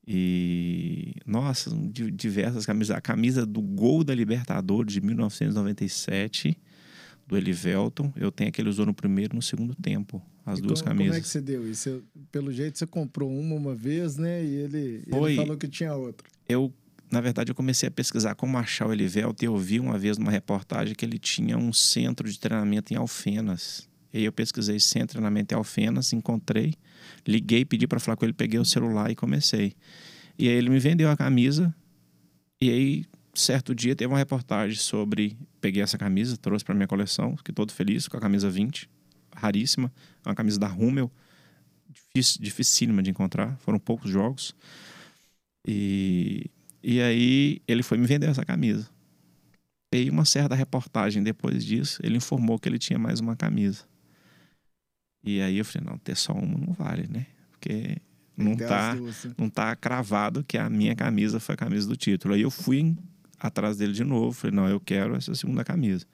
E, 0.06 1.14
nossa, 1.26 1.70
di- 1.92 2.12
diversas 2.12 2.66
camisas. 2.66 2.96
A 2.96 3.02
camisa 3.02 3.46
do 3.46 3.62
gol 3.62 4.04
da 4.04 4.14
Libertadores 4.14 4.94
de 4.94 5.00
1997, 5.02 6.58
do 7.26 7.38
Elivelton. 7.38 8.12
Eu 8.16 8.32
tenho 8.32 8.50
a 8.50 8.52
que 8.52 8.62
ele 8.62 8.70
usou 8.70 8.86
no 8.86 8.94
primeiro 8.94 9.34
e 9.34 9.38
no 9.38 9.42
segundo 9.42 9.74
tempo. 9.76 10.22
As 10.46 10.60
E 10.60 10.62
duas 10.62 10.82
como, 10.82 10.92
camisas. 10.92 11.08
Como 11.12 11.18
é 11.20 11.22
que 11.22 11.28
você 11.30 11.40
deu 11.42 11.70
isso? 11.70 12.04
Pelo 12.32 12.52
jeito 12.52 12.78
você 12.78 12.86
comprou 12.86 13.32
uma 13.32 13.56
uma 13.56 13.74
vez, 13.74 14.18
né? 14.18 14.44
E 14.44 14.54
ele, 14.56 15.04
ele 15.08 15.36
falou 15.38 15.56
que 15.58 15.70
tinha 15.70 15.94
outra. 15.96 16.28
Eu, 16.48 16.74
na 17.12 17.22
verdade, 17.22 17.52
eu 17.52 17.56
comecei 17.56 17.88
a 17.88 17.92
pesquisar 17.92 18.36
como 18.36 18.58
achar 18.58 18.88
o 18.88 18.94
Elivelto 18.94 19.44
e 19.44 19.48
eu 19.48 19.58
vi 19.58 19.80
uma 19.80 19.98
vez 19.98 20.18
numa 20.18 20.32
reportagem 20.32 20.96
que 20.96 21.06
ele 21.06 21.18
tinha 21.18 21.58
um 21.58 21.72
centro 21.72 22.30
de 22.30 22.40
treinamento 22.40 22.94
em 22.94 22.98
Alfenas. 22.98 23.88
E 24.14 24.20
aí 24.20 24.26
eu 24.26 24.32
pesquisei 24.32 24.80
centro 24.80 25.08
de 25.08 25.14
treinamento 25.14 25.54
em 25.54 25.58
Alfenas, 25.58 26.14
encontrei, 26.14 26.76
liguei, 27.28 27.66
pedi 27.66 27.88
para 27.88 28.00
falar 28.00 28.16
com 28.16 28.26
ele, 28.26 28.34
peguei 28.34 28.60
o 28.60 28.66
celular 28.66 29.10
e 29.10 29.16
comecei. 29.16 29.74
E 30.38 30.48
aí 30.48 30.54
ele 30.56 30.70
me 30.70 30.80
vendeu 30.80 31.10
a 31.10 31.18
camisa 31.18 31.74
e 32.62 32.70
aí 32.70 33.06
certo 33.34 33.74
dia 33.74 33.96
teve 33.96 34.12
uma 34.12 34.18
reportagem 34.18 34.78
sobre, 34.78 35.38
peguei 35.60 35.82
essa 35.82 35.98
camisa, 35.98 36.38
trouxe 36.38 36.64
para 36.64 36.76
minha 36.76 36.88
coleção, 36.88 37.36
fiquei 37.36 37.54
todo 37.54 37.72
feliz 37.72 38.08
com 38.08 38.18
a 38.18 38.20
camisa 38.20 38.50
20, 38.50 38.90
raríssima, 39.36 39.92
uma 40.26 40.36
camisa 40.36 40.60
da 40.60 40.68
Rummel, 40.68 41.12
dificílima 42.40 43.02
de 43.02 43.10
encontrar, 43.10 43.58
foram 43.58 43.80
poucos 43.80 44.10
jogos. 44.10 44.56
E, 45.66 46.50
e 46.82 47.02
aí 47.02 47.62
ele 47.68 47.84
foi 47.84 47.98
me 47.98 48.06
vender 48.06 48.30
essa 48.30 48.44
camisa. 48.44 48.90
E 49.94 50.10
uma 50.10 50.26
certa 50.26 50.56
reportagem 50.56 51.22
depois 51.22 51.64
disso, 51.64 52.00
ele 52.04 52.18
informou 52.18 52.58
que 52.58 52.68
ele 52.68 52.80
tinha 52.80 52.98
mais 52.98 53.20
uma 53.20 53.36
camisa. 53.36 53.86
E 55.24 55.42
aí 55.42 55.58
eu 55.58 55.66
falei, 55.66 55.88
não, 55.88 55.98
ter 55.98 56.18
só 56.18 56.34
uma 56.34 56.58
não 56.58 56.74
vale, 56.74 57.08
né? 57.08 57.28
Porque 57.52 57.98
não 58.36 58.58
tá, 58.58 58.96
né? 58.96 59.12
não 59.38 59.50
tá 59.50 59.76
cravado 59.76 60.44
que 60.44 60.58
a 60.58 60.70
minha 60.70 60.96
camisa 60.96 61.40
foi 61.40 61.54
a 61.54 61.58
camisa 61.58 61.88
do 61.88 61.96
título. 61.96 62.34
Aí 62.34 62.42
eu 62.42 62.52
fui 62.52 62.96
atrás 63.40 63.78
dele 63.78 63.94
de 63.94 64.04
novo, 64.04 64.34
falei, 64.34 64.56
não, 64.56 64.68
eu 64.68 64.80
quero 64.80 65.16
essa 65.16 65.34
segunda 65.36 65.64
camisa. 65.64 66.06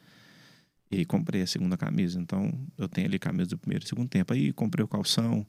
E 0.91 1.05
comprei 1.05 1.41
a 1.41 1.47
segunda 1.47 1.77
camisa. 1.77 2.19
Então 2.19 2.51
eu 2.77 2.87
tenho 2.87 3.07
ali 3.07 3.17
camisa 3.17 3.51
do 3.51 3.57
primeiro 3.57 3.85
e 3.85 3.87
segundo 3.87 4.09
tempo. 4.09 4.33
Aí 4.33 4.51
comprei 4.51 4.83
o 4.83 4.87
calção, 4.87 5.45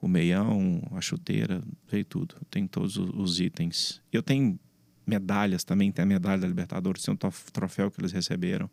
o 0.00 0.08
meião, 0.08 0.82
a 0.92 1.00
chuteira, 1.00 1.62
veio 1.88 2.04
tudo. 2.04 2.34
Eu 2.38 2.46
tenho 2.50 2.68
todos 2.68 2.96
os 2.96 3.40
itens. 3.40 4.00
Eu 4.12 4.22
tenho 4.22 4.58
medalhas 5.06 5.64
também, 5.64 5.92
tem 5.92 6.02
a 6.02 6.06
medalha 6.06 6.40
da 6.40 6.48
Libertadores, 6.48 7.02
tem 7.02 7.14
um 7.14 7.18
troféu 7.52 7.90
que 7.90 8.00
eles 8.00 8.12
receberam. 8.12 8.68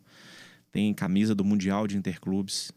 Tem 0.70 0.92
camisa 0.92 1.34
do 1.34 1.44
Mundial 1.44 1.86
de 1.86 1.96
Interclubes. 1.96 2.72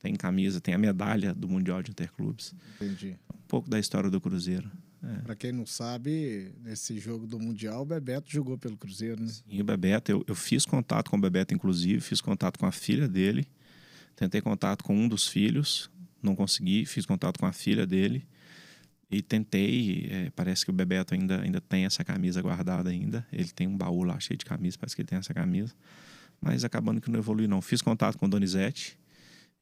Tem 0.00 0.16
camisa, 0.16 0.60
tem 0.60 0.74
a 0.74 0.78
medalha 0.78 1.32
do 1.32 1.48
Mundial 1.48 1.82
de 1.82 1.90
Interclubes. 1.90 2.54
Entendi. 2.80 3.16
Um 3.32 3.46
pouco 3.46 3.70
da 3.70 3.78
história 3.78 4.10
do 4.10 4.20
Cruzeiro. 4.20 4.70
É. 5.02 5.16
Para 5.22 5.34
quem 5.34 5.52
não 5.52 5.66
sabe, 5.66 6.54
nesse 6.62 6.98
jogo 6.98 7.26
do 7.26 7.38
Mundial, 7.38 7.82
o 7.82 7.84
Bebeto 7.84 8.30
jogou 8.30 8.56
pelo 8.56 8.76
Cruzeiro, 8.76 9.20
né? 9.20 9.28
Sim, 9.28 9.60
o 9.60 9.64
Bebeto, 9.64 10.10
eu, 10.10 10.24
eu 10.26 10.34
fiz 10.34 10.64
contato 10.64 11.10
com 11.10 11.16
o 11.16 11.20
Bebeto, 11.20 11.52
inclusive, 11.52 12.00
fiz 12.00 12.20
contato 12.20 12.58
com 12.58 12.66
a 12.66 12.72
filha 12.72 13.08
dele, 13.08 13.46
tentei 14.14 14.40
contato 14.40 14.84
com 14.84 14.96
um 14.96 15.08
dos 15.08 15.26
filhos, 15.26 15.90
não 16.22 16.34
consegui, 16.34 16.84
fiz 16.86 17.06
contato 17.06 17.38
com 17.38 17.46
a 17.46 17.52
filha 17.52 17.86
dele 17.86 18.26
e 19.12 19.20
tentei, 19.20 20.08
é, 20.10 20.30
parece 20.34 20.64
que 20.64 20.70
o 20.70 20.74
Bebeto 20.74 21.12
ainda, 21.12 21.42
ainda 21.42 21.60
tem 21.60 21.84
essa 21.84 22.02
camisa 22.02 22.40
guardada 22.40 22.88
ainda, 22.88 23.26
ele 23.30 23.50
tem 23.50 23.68
um 23.68 23.76
baú 23.76 24.02
lá 24.02 24.18
cheio 24.18 24.38
de 24.38 24.44
camisa, 24.44 24.78
parece 24.80 24.96
que 24.96 25.02
ele 25.02 25.08
tem 25.08 25.18
essa 25.18 25.34
camisa, 25.34 25.74
mas 26.40 26.64
acabando 26.64 27.00
que 27.00 27.10
não 27.10 27.18
evolui 27.18 27.46
não. 27.46 27.60
Fiz 27.60 27.82
contato 27.82 28.16
com 28.16 28.24
o 28.24 28.28
Donizete, 28.28 28.98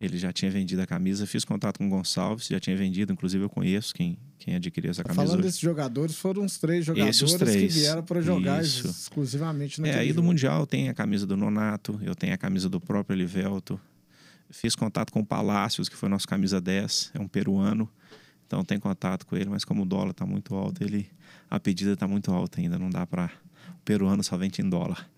ele 0.00 0.16
já 0.16 0.32
tinha 0.32 0.50
vendido 0.50 0.80
a 0.80 0.86
camisa, 0.86 1.26
fiz 1.26 1.44
contato 1.44 1.78
com 1.78 1.86
o 1.86 1.90
Gonçalves, 1.90 2.46
já 2.46 2.60
tinha 2.60 2.76
vendido, 2.76 3.12
inclusive 3.12 3.44
eu 3.44 3.50
conheço 3.50 3.92
quem, 3.92 4.16
quem 4.38 4.54
adquiriu 4.54 4.90
essa 4.90 5.02
camisa. 5.02 5.26
Falando 5.26 5.42
desses 5.42 5.60
jogadores, 5.60 6.16
foram 6.16 6.44
os 6.44 6.56
três 6.56 6.86
jogadores 6.86 7.20
os 7.20 7.34
três. 7.34 7.56
que 7.56 7.80
vieram 7.80 8.02
para 8.04 8.20
jogar 8.22 8.62
Isso. 8.62 8.86
exclusivamente 8.86 9.80
no 9.80 9.86
É, 9.86 9.98
aí 9.98 10.12
do 10.12 10.22
Mundial 10.22 10.64
tem 10.64 10.88
a 10.88 10.94
camisa 10.94 11.26
do 11.26 11.36
Nonato, 11.36 12.00
eu 12.02 12.14
tenho 12.14 12.32
a 12.32 12.38
camisa 12.38 12.68
do 12.68 12.80
próprio 12.80 13.16
Elivelto. 13.16 13.78
Fiz 14.50 14.74
contato 14.74 15.12
com 15.12 15.20
o 15.20 15.26
Palácios, 15.26 15.88
que 15.88 15.96
foi 15.96 16.08
nosso 16.08 16.26
camisa 16.26 16.60
10, 16.60 17.12
é 17.14 17.20
um 17.20 17.28
peruano. 17.28 17.88
Então 18.46 18.64
tem 18.64 18.80
contato 18.80 19.24
com 19.26 19.36
ele, 19.36 19.48
mas 19.48 19.64
como 19.64 19.82
o 19.82 19.86
dólar 19.86 20.10
está 20.10 20.26
muito 20.26 20.54
alto, 20.56 20.82
ele 20.82 21.08
a 21.48 21.60
pedida 21.60 21.92
está 21.92 22.08
muito 22.08 22.32
alta 22.32 22.60
ainda, 22.60 22.78
não 22.78 22.90
dá 22.90 23.06
para 23.06 23.30
o 23.76 23.82
peruano 23.84 24.22
só 24.24 24.36
vende 24.36 24.60
em 24.60 24.68
dólar. 24.68 25.08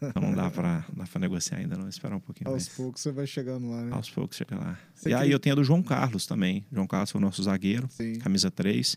Então 0.00 0.22
não 0.22 0.34
dá 0.34 0.50
para 0.50 0.86
negociar 1.20 1.58
ainda, 1.58 1.76
não. 1.76 1.86
Esperar 1.88 2.16
um 2.16 2.20
pouquinho 2.20 2.48
Aos 2.48 2.66
mais. 2.66 2.68
poucos 2.76 3.02
você 3.02 3.12
vai 3.12 3.26
chegando 3.26 3.68
lá, 3.68 3.82
né? 3.82 3.92
Aos 3.92 4.08
poucos 4.08 4.36
chega 4.36 4.56
lá. 4.56 4.78
Você 4.94 5.10
e 5.10 5.14
aí 5.14 5.30
eu 5.30 5.38
tenho 5.38 5.54
a 5.54 5.56
do 5.56 5.64
João 5.64 5.82
Carlos 5.82 6.24
também. 6.26 6.64
João 6.72 6.86
Carlos 6.86 7.10
foi 7.10 7.20
o 7.20 7.22
nosso 7.22 7.42
zagueiro, 7.42 7.86
Sim. 7.90 8.18
camisa 8.18 8.50
3, 8.50 8.96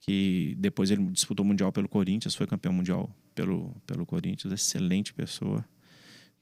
que 0.00 0.54
depois 0.58 0.90
ele 0.90 1.02
disputou 1.06 1.44
o 1.44 1.48
Mundial 1.48 1.72
pelo 1.72 1.88
Corinthians, 1.88 2.34
foi 2.34 2.46
campeão 2.46 2.72
mundial 2.74 3.10
pelo, 3.34 3.74
pelo 3.86 4.04
Corinthians. 4.04 4.52
Excelente 4.52 5.14
pessoa. 5.14 5.64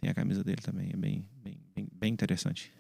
Tem 0.05 0.11
a 0.11 0.15
camisa 0.15 0.45
dele 0.45 0.61
também, 0.61 0.91
é 0.93 0.97
bem, 0.99 1.27
bem, 1.43 1.57
bem, 1.75 1.89
bem 1.91 2.13
interessante. 2.13 2.71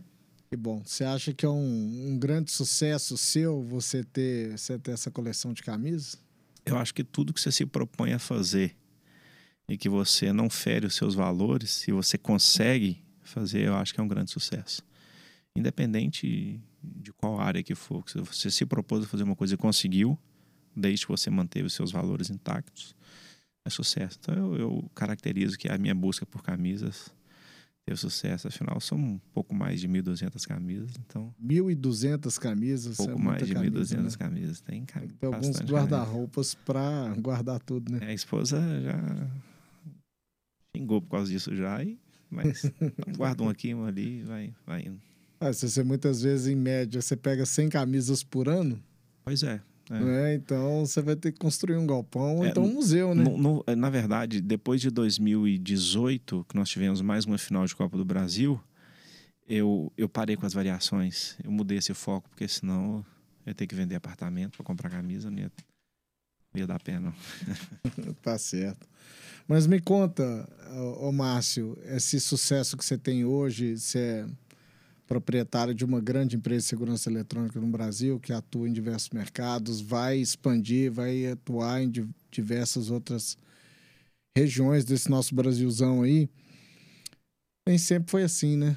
Que 0.50 0.58
bom. 0.58 0.82
Você 0.84 1.04
acha 1.04 1.32
que 1.32 1.46
é 1.46 1.48
um, 1.48 2.10
um 2.10 2.18
grande 2.18 2.50
sucesso 2.50 3.16
seu 3.16 3.62
você 3.62 4.04
ter, 4.04 4.58
você 4.58 4.78
ter 4.78 4.90
essa 4.90 5.10
coleção 5.10 5.54
de 5.54 5.62
camisas? 5.62 6.20
Eu 6.66 6.76
acho 6.76 6.92
que 6.92 7.02
tudo 7.02 7.32
que 7.32 7.40
você 7.40 7.50
se 7.50 7.64
propõe 7.64 8.12
a 8.12 8.18
fazer 8.18 8.76
e 9.66 9.78
que 9.78 9.88
você 9.88 10.34
não 10.34 10.50
fere 10.50 10.84
os 10.84 10.94
seus 10.96 11.14
valores, 11.14 11.70
se 11.70 11.92
você 11.92 12.18
consegue 12.18 13.02
fazer, 13.22 13.68
eu 13.68 13.74
acho 13.74 13.94
que 13.94 14.00
é 14.00 14.02
um 14.02 14.08
grande 14.08 14.30
sucesso. 14.30 14.82
Independente 15.56 16.60
de 16.82 17.10
qual 17.14 17.40
área 17.40 17.62
que 17.62 17.74
for, 17.74 18.04
se 18.06 18.18
você 18.18 18.50
se 18.50 18.66
propôs 18.66 19.02
a 19.02 19.08
fazer 19.08 19.22
uma 19.22 19.34
coisa 19.34 19.54
e 19.54 19.56
conseguiu, 19.56 20.18
desde 20.76 21.06
que 21.06 21.10
você 21.10 21.30
manteve 21.30 21.68
os 21.68 21.72
seus 21.72 21.90
valores 21.90 22.28
intactos, 22.28 22.94
é 23.64 23.70
sucesso. 23.70 24.18
Então 24.20 24.34
eu, 24.34 24.56
eu 24.56 24.90
caracterizo 24.94 25.58
que 25.58 25.68
a 25.68 25.78
minha 25.78 25.94
busca 25.94 26.26
por 26.26 26.42
camisas 26.42 27.12
teve 27.84 27.98
sucesso. 27.98 28.48
Afinal, 28.48 28.80
são 28.80 28.98
um 28.98 29.18
pouco 29.32 29.54
mais 29.54 29.80
de 29.80 29.88
1.200 29.88 30.46
camisas, 30.46 30.90
então... 31.06 31.34
1.200 31.42 32.38
camisas? 32.38 33.00
Um 33.00 33.06
pouco 33.06 33.20
é 33.20 33.24
mais 33.24 33.46
de 33.46 33.54
1.200 33.54 33.96
né? 34.02 34.10
camisas. 34.18 34.60
Tem, 34.60 34.84
Tem 34.84 35.32
alguns 35.32 35.60
guarda-roupas 35.60 36.54
para 36.54 37.14
guardar 37.18 37.60
tudo, 37.60 37.92
né? 37.92 37.98
É, 38.02 38.06
a 38.08 38.14
esposa 38.14 38.60
já 38.80 39.30
xingou 40.76 41.00
por 41.00 41.10
causa 41.10 41.30
disso 41.30 41.54
já, 41.54 41.82
e, 41.82 41.98
mas 42.30 42.70
guarda 43.16 43.44
um 43.44 43.48
aqui, 43.48 43.74
um 43.74 43.84
ali, 43.84 44.22
vai, 44.22 44.52
vai 44.66 44.82
indo. 44.82 45.00
Ah, 45.38 45.52
se 45.52 45.68
você 45.68 45.84
muitas 45.84 46.22
vezes, 46.22 46.46
em 46.46 46.56
média, 46.56 47.00
você 47.02 47.16
pega 47.16 47.44
100 47.44 47.68
camisas 47.68 48.22
por 48.22 48.48
ano. 48.48 48.82
Pois 49.24 49.42
é. 49.42 49.60
É. 49.90 50.00
Né? 50.00 50.34
Então 50.34 50.86
você 50.86 51.02
vai 51.02 51.14
ter 51.14 51.32
que 51.32 51.38
construir 51.38 51.76
um 51.76 51.86
galpão 51.86 52.36
ou 52.38 52.44
é, 52.44 52.48
então 52.48 52.64
um 52.64 52.74
museu, 52.74 53.14
né? 53.14 53.24
No, 53.24 53.36
no, 53.36 53.64
na 53.76 53.90
verdade, 53.90 54.40
depois 54.40 54.80
de 54.80 54.90
2018, 54.90 56.46
que 56.48 56.56
nós 56.56 56.68
tivemos 56.68 57.02
mais 57.02 57.24
uma 57.24 57.36
final 57.36 57.66
de 57.66 57.74
Copa 57.74 57.96
do 57.96 58.04
Brasil, 58.04 58.60
eu, 59.46 59.92
eu 59.96 60.08
parei 60.08 60.36
com 60.36 60.46
as 60.46 60.54
variações. 60.54 61.36
Eu 61.44 61.50
mudei 61.50 61.78
esse 61.78 61.92
foco, 61.92 62.28
porque 62.30 62.48
senão 62.48 63.04
eu 63.44 63.50
ia 63.50 63.54
ter 63.54 63.66
que 63.66 63.74
vender 63.74 63.94
apartamento 63.94 64.56
para 64.56 64.64
comprar 64.64 64.88
camisa, 64.88 65.30
não 65.30 65.38
ia, 65.38 65.52
não 66.52 66.60
ia 66.60 66.66
dar 66.66 66.80
pena. 66.80 67.14
tá 68.22 68.38
certo. 68.38 68.88
Mas 69.46 69.66
me 69.66 69.78
conta, 69.78 70.48
ô, 70.98 71.12
Márcio, 71.12 71.76
esse 71.84 72.18
sucesso 72.18 72.78
que 72.78 72.84
você 72.84 72.96
tem 72.96 73.26
hoje, 73.26 73.76
você 73.76 73.98
é 73.98 74.26
proprietário 75.06 75.74
de 75.74 75.84
uma 75.84 76.00
grande 76.00 76.36
empresa 76.36 76.60
de 76.60 76.68
segurança 76.68 77.10
eletrônica 77.10 77.60
no 77.60 77.66
Brasil, 77.66 78.18
que 78.18 78.32
atua 78.32 78.68
em 78.68 78.72
diversos 78.72 79.10
mercados, 79.10 79.80
vai 79.80 80.18
expandir, 80.18 80.90
vai 80.90 81.26
atuar 81.26 81.82
em 81.82 81.92
diversas 82.30 82.90
outras 82.90 83.36
regiões 84.36 84.84
desse 84.84 85.10
nosso 85.10 85.34
Brasilzão 85.34 86.02
aí. 86.02 86.28
Nem 87.66 87.78
sempre 87.78 88.10
foi 88.10 88.22
assim, 88.22 88.56
né? 88.56 88.76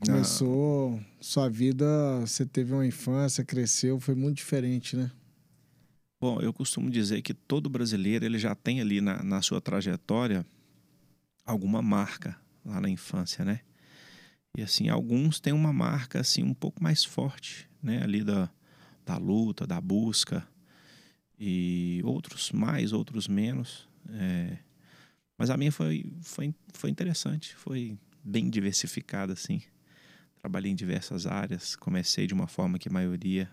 Começou 0.00 1.00
sua 1.20 1.48
vida, 1.48 1.86
você 2.20 2.46
teve 2.46 2.72
uma 2.72 2.86
infância, 2.86 3.44
cresceu, 3.44 3.98
foi 3.98 4.14
muito 4.14 4.36
diferente, 4.36 4.96
né? 4.96 5.10
Bom, 6.20 6.40
eu 6.40 6.52
costumo 6.52 6.90
dizer 6.90 7.22
que 7.22 7.34
todo 7.34 7.68
brasileiro 7.68 8.24
ele 8.24 8.38
já 8.38 8.54
tem 8.54 8.80
ali 8.80 9.00
na, 9.00 9.22
na 9.22 9.42
sua 9.42 9.60
trajetória 9.60 10.46
alguma 11.44 11.82
marca 11.82 12.36
lá 12.64 12.80
na 12.80 12.88
infância, 12.88 13.44
né? 13.44 13.60
E 14.56 14.62
assim, 14.62 14.88
alguns 14.88 15.40
têm 15.40 15.52
uma 15.52 15.72
marca 15.72 16.20
assim 16.20 16.42
um 16.42 16.54
pouco 16.54 16.82
mais 16.82 17.04
forte, 17.04 17.68
né? 17.82 18.02
Ali 18.02 18.24
da, 18.24 18.50
da 19.04 19.16
luta, 19.16 19.66
da 19.66 19.80
busca. 19.80 20.46
E 21.38 22.00
outros 22.04 22.50
mais, 22.50 22.92
outros 22.92 23.28
menos. 23.28 23.88
É... 24.08 24.58
Mas 25.36 25.50
a 25.50 25.56
minha 25.56 25.70
foi, 25.70 26.12
foi, 26.20 26.52
foi 26.72 26.90
interessante, 26.90 27.54
foi 27.54 27.96
bem 28.24 28.50
diversificada, 28.50 29.32
assim. 29.32 29.62
Trabalhei 30.40 30.72
em 30.72 30.74
diversas 30.74 31.26
áreas, 31.26 31.76
comecei 31.76 32.26
de 32.26 32.34
uma 32.34 32.48
forma 32.48 32.78
que 32.78 32.88
a 32.88 32.92
maioria 32.92 33.48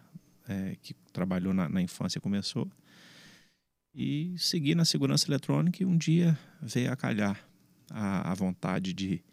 é, 0.48 0.76
que 0.82 0.94
trabalhou 1.12 1.54
na, 1.54 1.70
na, 1.70 1.82
infância 1.82 2.22
começou. 2.22 2.70
E 3.94 4.36
segui 4.38 4.76
na 4.76 4.86
segurança 4.86 5.28
eletrônica 5.28 5.82
e 5.82 5.86
um 5.86 5.98
dia 5.98 6.38
veio 6.62 6.92
a 6.92 6.96
calhar 6.96 7.40
a, 7.90 8.32
a 8.32 8.34
vontade 8.34 8.94
de, 8.94 9.24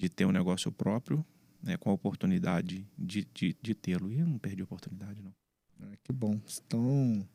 de 0.00 0.08
ter 0.08 0.24
um 0.24 0.32
negócio 0.32 0.72
próprio, 0.72 1.24
né, 1.62 1.76
com 1.76 1.90
a 1.90 1.92
oportunidade 1.92 2.86
de, 2.98 3.28
de, 3.34 3.54
de 3.60 3.74
tê-lo. 3.74 4.10
E 4.10 4.18
eu 4.18 4.26
não 4.26 4.38
perdi 4.38 4.62
a 4.62 4.64
oportunidade, 4.64 5.20
não. 5.22 5.34
É, 5.88 5.96
que 6.02 6.12
bom. 6.12 6.40
Então, 6.66 7.26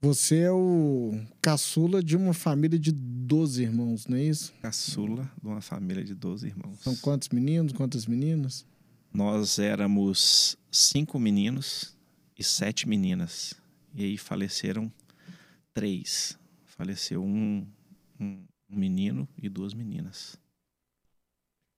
você 0.00 0.40
é 0.40 0.50
o 0.50 1.12
caçula 1.40 2.02
de 2.02 2.16
uma 2.16 2.34
família 2.34 2.78
de 2.78 2.90
12 2.90 3.62
irmãos, 3.62 4.08
não 4.08 4.16
é 4.16 4.24
isso? 4.24 4.52
Caçula 4.60 5.30
de 5.40 5.46
uma 5.46 5.60
família 5.60 6.02
de 6.02 6.14
12 6.14 6.48
irmãos. 6.48 6.80
São 6.80 6.96
quantos 6.96 7.28
meninos, 7.28 7.72
quantas 7.72 8.06
meninas? 8.06 8.66
Nós 9.14 9.60
éramos 9.60 10.56
cinco 10.70 11.18
meninos 11.20 11.96
e 12.36 12.42
sete 12.42 12.88
meninas. 12.88 13.54
E 13.94 14.04
aí 14.04 14.18
faleceram 14.18 14.92
três. 15.72 16.36
Faleceu 16.64 17.22
um, 17.22 17.64
um, 18.18 18.44
um 18.68 18.76
menino 18.76 19.28
e 19.40 19.48
duas 19.48 19.74
meninas. 19.74 20.41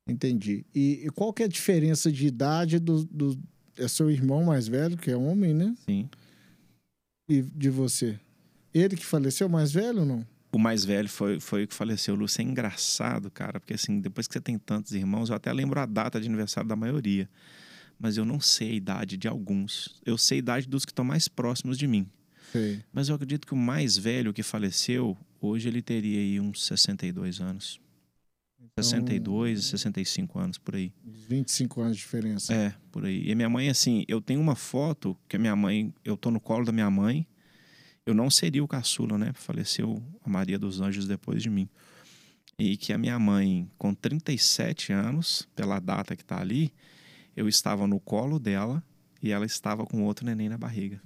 Entendi. 0.07 0.65
E, 0.75 1.07
e, 1.07 1.11
qual 1.11 1.33
que 1.33 1.43
é 1.43 1.47
a 1.47 1.49
diferença 1.49 2.11
de 2.13 2.27
idade 2.27 2.79
do, 2.79 3.05
do. 3.05 3.39
É 3.77 3.89
seu 3.89 4.11
irmão 4.11 4.45
mais 4.45 4.69
velho, 4.69 4.97
que 4.97 5.11
é 5.11 5.17
homem, 5.17 5.55
né? 5.55 5.75
Sim. 5.85 6.09
E 7.29 7.43
de 7.43 7.71
você? 7.71 8.19
Ele 8.73 8.97
que 8.97 9.05
faleceu 9.05 9.49
mais 9.49 9.73
velho 9.73 10.01
ou 10.01 10.07
não? 10.07 10.27
O 10.53 10.59
mais 10.59 10.85
velho 10.85 11.09
foi, 11.09 11.41
foi 11.41 11.65
o 11.65 11.69
que 11.69 11.75
faleceu. 11.75 12.15
Lúcio 12.15 12.43
é 12.43 12.45
engraçado, 12.45 13.31
cara, 13.31 13.59
porque 13.59 13.75
assim, 13.75 14.01
depois 14.01 14.29
que 14.29 14.35
você 14.35 14.41
tem 14.41 14.59
tantos 14.59 14.93
irmãos, 14.93 15.31
eu 15.31 15.37
até 15.37 15.53
lembro 15.53 15.81
a 15.81 15.87
data 15.87 16.21
de 16.21 16.29
aniversário 16.29 16.69
da 16.69 16.77
maioria 16.77 17.29
mas 17.99 18.17
eu 18.17 18.25
não 18.25 18.41
sei 18.41 18.71
a 18.71 18.75
idade 18.75 19.17
de 19.17 19.29
alguns. 19.29 20.01
Eu 20.05 20.19
sei 20.19 20.37
a 20.37 20.41
idade 20.41 20.69
dos 20.69 20.85
que 20.85 20.93
estão 20.93 21.05
mais 21.05 21.29
próximos 21.29 21.79
de 21.79 21.87
mim. 21.87 22.07
Sei. 22.53 22.83
Mas 22.93 23.09
eu 23.09 23.15
acredito 23.15 23.47
que 23.47 23.55
o 23.55 23.57
mais 23.57 23.97
velho 23.97 24.33
que 24.33 24.43
faleceu, 24.43 25.17
hoje 25.41 25.69
ele 25.69 25.83
teria 25.83 26.19
aí 26.19 26.41
uns 26.41 26.67
62 26.67 27.41
anos. 27.41 27.81
Então, 28.73 28.83
62, 28.83 29.67
65 29.67 30.39
anos, 30.39 30.59
por 30.59 30.75
aí. 30.75 30.93
uns 31.07 31.25
25 31.25 31.81
anos 31.81 31.97
de 31.97 32.03
diferença. 32.03 32.55
É, 32.55 32.75
por 32.91 33.05
aí. 33.05 33.29
E 33.29 33.35
minha 33.35 33.49
mãe, 33.49 33.69
assim, 33.69 34.05
eu 34.09 34.21
tenho 34.21 34.41
uma 34.41 34.57
foto 34.57 35.17
que 35.29 35.37
a 35.37 35.39
minha 35.39 35.55
mãe, 35.55 35.93
eu 36.05 36.17
tô 36.17 36.31
no 36.31 36.41
colo 36.41 36.65
da 36.65 36.73
minha 36.73 36.91
mãe. 36.91 37.27
Eu 38.07 38.15
não 38.15 38.31
seria 38.31 38.63
o 38.63 38.69
caçula, 38.69 39.17
né? 39.17 39.33
Faleceu 39.35 40.03
a 40.23 40.29
Maria 40.29 40.59
dos 40.59 40.81
Anjos 40.81 41.07
depois 41.07 41.43
de 41.43 41.49
mim. 41.49 41.69
E 42.59 42.77
que 42.77 42.93
a 42.93 42.99
minha 42.99 43.19
mãe, 43.19 43.71
com 43.79 43.95
37 43.95 44.93
anos, 44.93 45.49
pela 45.57 45.81
data 45.81 46.15
que 46.15 46.25
tá 46.25 46.41
ali, 46.41 46.73
eu 47.37 47.49
estava 47.49 47.87
no 47.87 47.99
colo 47.99 48.39
dela 48.39 48.83
e 49.23 49.31
ela 49.31 49.47
estava 49.47 49.87
com 49.87 50.03
outro 50.05 50.27
neném 50.27 50.49
na 50.49 50.59
barriga. 50.59 51.01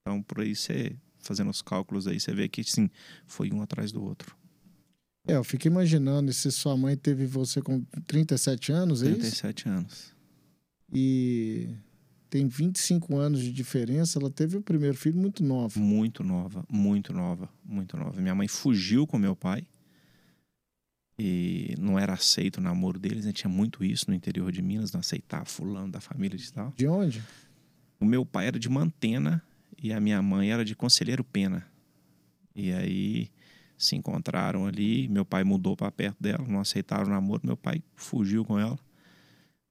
Então, 0.00 0.22
por 0.22 0.40
aí 0.40 0.56
você, 0.56 0.96
fazendo 1.18 1.50
os 1.50 1.62
cálculos 1.62 2.08
aí, 2.08 2.18
você 2.18 2.34
vê 2.34 2.48
que, 2.48 2.64
sim, 2.64 2.88
foi 3.26 3.52
um 3.52 3.60
atrás 3.60 3.92
do 3.92 4.02
outro. 4.02 4.39
É, 5.26 5.34
eu 5.34 5.44
fico 5.44 5.66
imaginando 5.66 6.32
se 6.32 6.50
sua 6.50 6.76
mãe 6.76 6.96
teve 6.96 7.26
você 7.26 7.60
com 7.60 7.82
37 8.06 8.72
anos, 8.72 9.02
é 9.02 9.06
isso? 9.06 9.18
37 9.20 9.68
anos. 9.68 10.14
E 10.92 11.68
tem 12.28 12.46
25 12.46 13.16
anos 13.16 13.40
de 13.40 13.52
diferença, 13.52 14.18
ela 14.18 14.30
teve 14.30 14.56
o 14.56 14.62
primeiro 14.62 14.96
filho 14.96 15.18
muito 15.18 15.44
nova. 15.44 15.78
Muito 15.78 16.24
nova, 16.24 16.64
muito 16.70 17.12
nova, 17.12 17.48
muito 17.64 17.96
nova. 17.96 18.20
Minha 18.20 18.34
mãe 18.34 18.48
fugiu 18.48 19.06
com 19.06 19.18
meu 19.18 19.36
pai. 19.36 19.66
E 21.18 21.74
não 21.78 21.98
era 21.98 22.14
aceito 22.14 22.56
o 22.58 22.60
namoro 22.62 22.98
deles, 22.98 23.26
né? 23.26 23.32
Tinha 23.32 23.50
muito 23.50 23.84
isso 23.84 24.06
no 24.08 24.14
interior 24.14 24.50
de 24.50 24.62
Minas, 24.62 24.90
não 24.90 25.00
aceitar 25.00 25.44
fulano 25.44 25.92
da 25.92 26.00
família 26.00 26.38
de 26.38 26.50
tal. 26.50 26.72
De 26.74 26.86
onde? 26.86 27.22
O 28.00 28.06
meu 28.06 28.24
pai 28.24 28.46
era 28.46 28.58
de 28.58 28.70
Mantena 28.70 29.42
e 29.76 29.92
a 29.92 30.00
minha 30.00 30.22
mãe 30.22 30.50
era 30.50 30.64
de 30.64 30.74
Conselheiro 30.74 31.22
Pena. 31.22 31.66
E 32.56 32.72
aí 32.72 33.30
se 33.80 33.96
encontraram 33.96 34.66
ali, 34.66 35.08
meu 35.08 35.24
pai 35.24 35.42
mudou 35.42 35.74
para 35.74 35.90
perto 35.90 36.22
dela, 36.22 36.46
não 36.46 36.60
aceitaram 36.60 37.06
o 37.06 37.10
namoro, 37.10 37.40
meu 37.42 37.56
pai 37.56 37.82
fugiu 37.94 38.44
com 38.44 38.58
ela. 38.58 38.78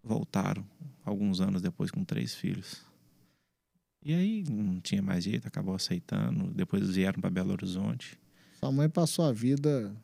Voltaram 0.03 0.65
alguns 1.05 1.39
anos 1.39 1.61
depois 1.61 1.91
com 1.91 2.03
três 2.03 2.33
filhos. 2.33 2.81
E 4.03 4.13
aí 4.13 4.43
não 4.49 4.79
tinha 4.79 5.01
mais 5.01 5.23
jeito, 5.23 5.47
acabou 5.47 5.75
aceitando. 5.75 6.51
Depois 6.53 6.89
vieram 6.89 7.21
para 7.21 7.29
Belo 7.29 7.51
Horizonte. 7.51 8.17
Sua 8.59 8.71
mãe 8.71 8.89
passou 8.89 9.25
a 9.25 9.31
vida 9.31 9.95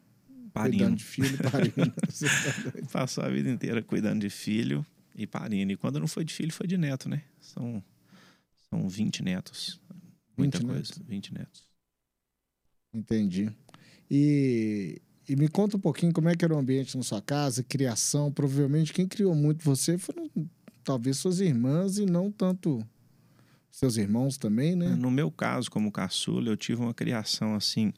Parindo. 0.54 0.78
cuidando 0.78 0.98
de 0.98 1.04
filho, 1.04 1.38
parindo. 1.52 1.94
Passou 2.92 3.24
a 3.24 3.30
vida 3.30 3.50
inteira 3.50 3.82
cuidando 3.82 4.22
de 4.22 4.30
filho 4.30 4.86
e 5.16 5.26
parindo. 5.26 5.72
E 5.72 5.78
quando 5.78 6.00
não 6.00 6.08
foi 6.08 6.24
de 6.24 6.34
filho, 6.34 6.54
foi 6.54 6.68
de 6.68 6.78
neto, 6.78 7.10
né? 7.10 7.24
São, 7.42 7.84
são 8.70 8.88
20 8.88 9.24
netos. 9.24 9.82
Muita 10.38 10.60
20 10.60 10.68
coisa. 10.68 10.80
netos. 10.80 10.98
20 11.08 11.34
netos. 11.34 11.66
Entendi. 12.94 13.52
E, 14.10 15.02
e 15.28 15.36
me 15.36 15.48
conta 15.48 15.78
um 15.78 15.80
pouquinho 15.80 16.14
como 16.14 16.30
é 16.30 16.36
que 16.36 16.46
era 16.46 16.54
o 16.54 16.58
ambiente 16.58 16.96
na 16.96 17.04
sua 17.04 17.22
casa, 17.22 17.64
criação. 17.64 18.32
Provavelmente 18.32 18.94
quem 18.94 19.08
criou 19.08 19.34
muito 19.36 19.64
você 19.64 19.98
foram 19.98 20.30
talvez 20.84 21.18
suas 21.18 21.40
irmãs 21.40 21.98
e 21.98 22.06
não 22.06 22.32
tanto 22.32 22.86
seus 23.72 23.98
irmãos 23.98 24.38
também, 24.38 24.76
né? 24.76 24.96
No 24.96 25.12
meu 25.12 25.30
caso, 25.32 25.70
como 25.70 25.92
caçula, 25.92 26.50
eu 26.50 26.56
tive 26.58 26.82
uma 26.82 26.94
criação 26.94 27.56
assim, 27.56 27.92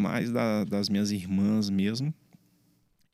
mais 0.00 0.30
da- 0.30 0.64
das 0.64 0.88
minhas 0.88 1.10
irmãs 1.10 1.68
mesmo. 1.68 2.14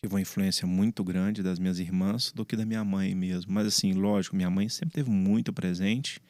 Tive 0.02 0.14
uma 0.14 0.21
influência 0.21 0.67
muito 0.67 1.02
grande 1.02 1.43
das 1.43 1.59
minhas 1.59 1.81
irmãs 1.81 2.31
do 2.33 2.47
que 2.47 2.55
da 2.57 2.64
minha 2.64 2.85
mãe 2.85 3.14
mesmo. 3.14 3.52
Mas 3.52 3.67
assim, 3.67 3.93
lógico, 3.93 4.37
minha 4.37 4.49
mãe 4.50 4.69
sempre 4.69 4.95
teve 4.95 5.11
muito 5.11 5.52
presente. 5.52 6.21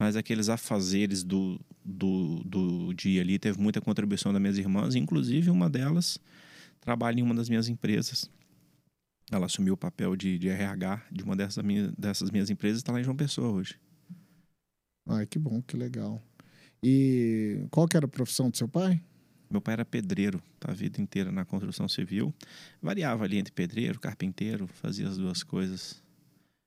Mas 0.00 0.16
aqueles 0.16 0.48
afazeres 0.48 1.22
do, 1.22 1.60
do, 1.84 2.42
do 2.42 2.94
dia 2.94 3.20
ali 3.20 3.38
teve 3.38 3.60
muita 3.60 3.82
contribuição 3.82 4.32
das 4.32 4.40
minhas 4.40 4.56
irmãs. 4.56 4.94
Inclusive, 4.94 5.50
uma 5.50 5.68
delas 5.68 6.18
trabalha 6.80 7.20
em 7.20 7.22
uma 7.22 7.34
das 7.34 7.50
minhas 7.50 7.68
empresas. 7.68 8.30
Ela 9.30 9.44
assumiu 9.44 9.74
o 9.74 9.76
papel 9.76 10.16
de, 10.16 10.38
de 10.38 10.48
RH 10.48 11.02
de 11.12 11.22
uma 11.22 11.36
dessas, 11.36 11.62
minha, 11.62 11.92
dessas 11.98 12.30
minhas 12.30 12.48
empresas 12.48 12.78
e 12.78 12.80
está 12.80 12.92
lá 12.92 13.00
em 13.00 13.04
João 13.04 13.14
Pessoa 13.14 13.50
hoje. 13.50 13.78
Ai, 15.06 15.26
que 15.26 15.38
bom, 15.38 15.60
que 15.60 15.76
legal. 15.76 16.22
E 16.82 17.66
qual 17.70 17.86
que 17.86 17.94
era 17.94 18.06
a 18.06 18.08
profissão 18.08 18.48
do 18.48 18.56
seu 18.56 18.66
pai? 18.66 18.98
Meu 19.50 19.60
pai 19.60 19.74
era 19.74 19.84
pedreiro, 19.84 20.42
tá 20.58 20.70
a 20.70 20.74
vida 20.74 20.98
inteira 20.98 21.30
na 21.30 21.44
construção 21.44 21.86
civil. 21.86 22.32
Variava 22.80 23.24
ali 23.24 23.36
entre 23.36 23.52
pedreiro, 23.52 24.00
carpinteiro, 24.00 24.66
fazia 24.66 25.06
as 25.06 25.18
duas 25.18 25.42
coisas. 25.42 26.02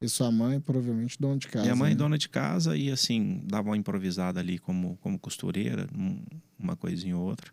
E 0.03 0.09
sua 0.09 0.29
mãe, 0.31 0.59
provavelmente, 0.59 1.15
dona 1.17 1.37
de 1.37 1.47
casa. 1.47 1.63
Minha 1.63 1.75
mãe, 1.77 1.91
né? 1.91 1.95
dona 1.95 2.17
de 2.17 2.27
casa, 2.27 2.75
e 2.75 2.91
assim, 2.91 3.41
dava 3.45 3.69
uma 3.69 3.77
improvisada 3.77 4.39
ali 4.39 4.59
como, 4.59 4.97
como 4.97 5.17
costureira, 5.17 5.87
um- 5.97 6.21
uma 6.59 6.75
coisinha 6.75 7.17
ou 7.17 7.23
outra. 7.23 7.51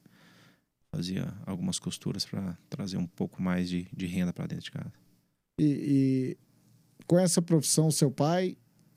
Fazia 0.94 1.32
algumas 1.46 1.78
costuras 1.78 2.24
para 2.24 2.58
trazer 2.68 2.96
um 2.96 3.06
pouco 3.06 3.40
mais 3.40 3.68
de, 3.68 3.86
de 3.96 4.06
renda 4.06 4.32
para 4.32 4.48
dentro 4.48 4.64
de 4.64 4.70
casa. 4.72 4.92
E, 5.60 5.64
e 5.64 6.36
com 7.06 7.18
essa 7.18 7.40
profissão, 7.40 7.90
seu 7.92 8.10
pai 8.10 8.56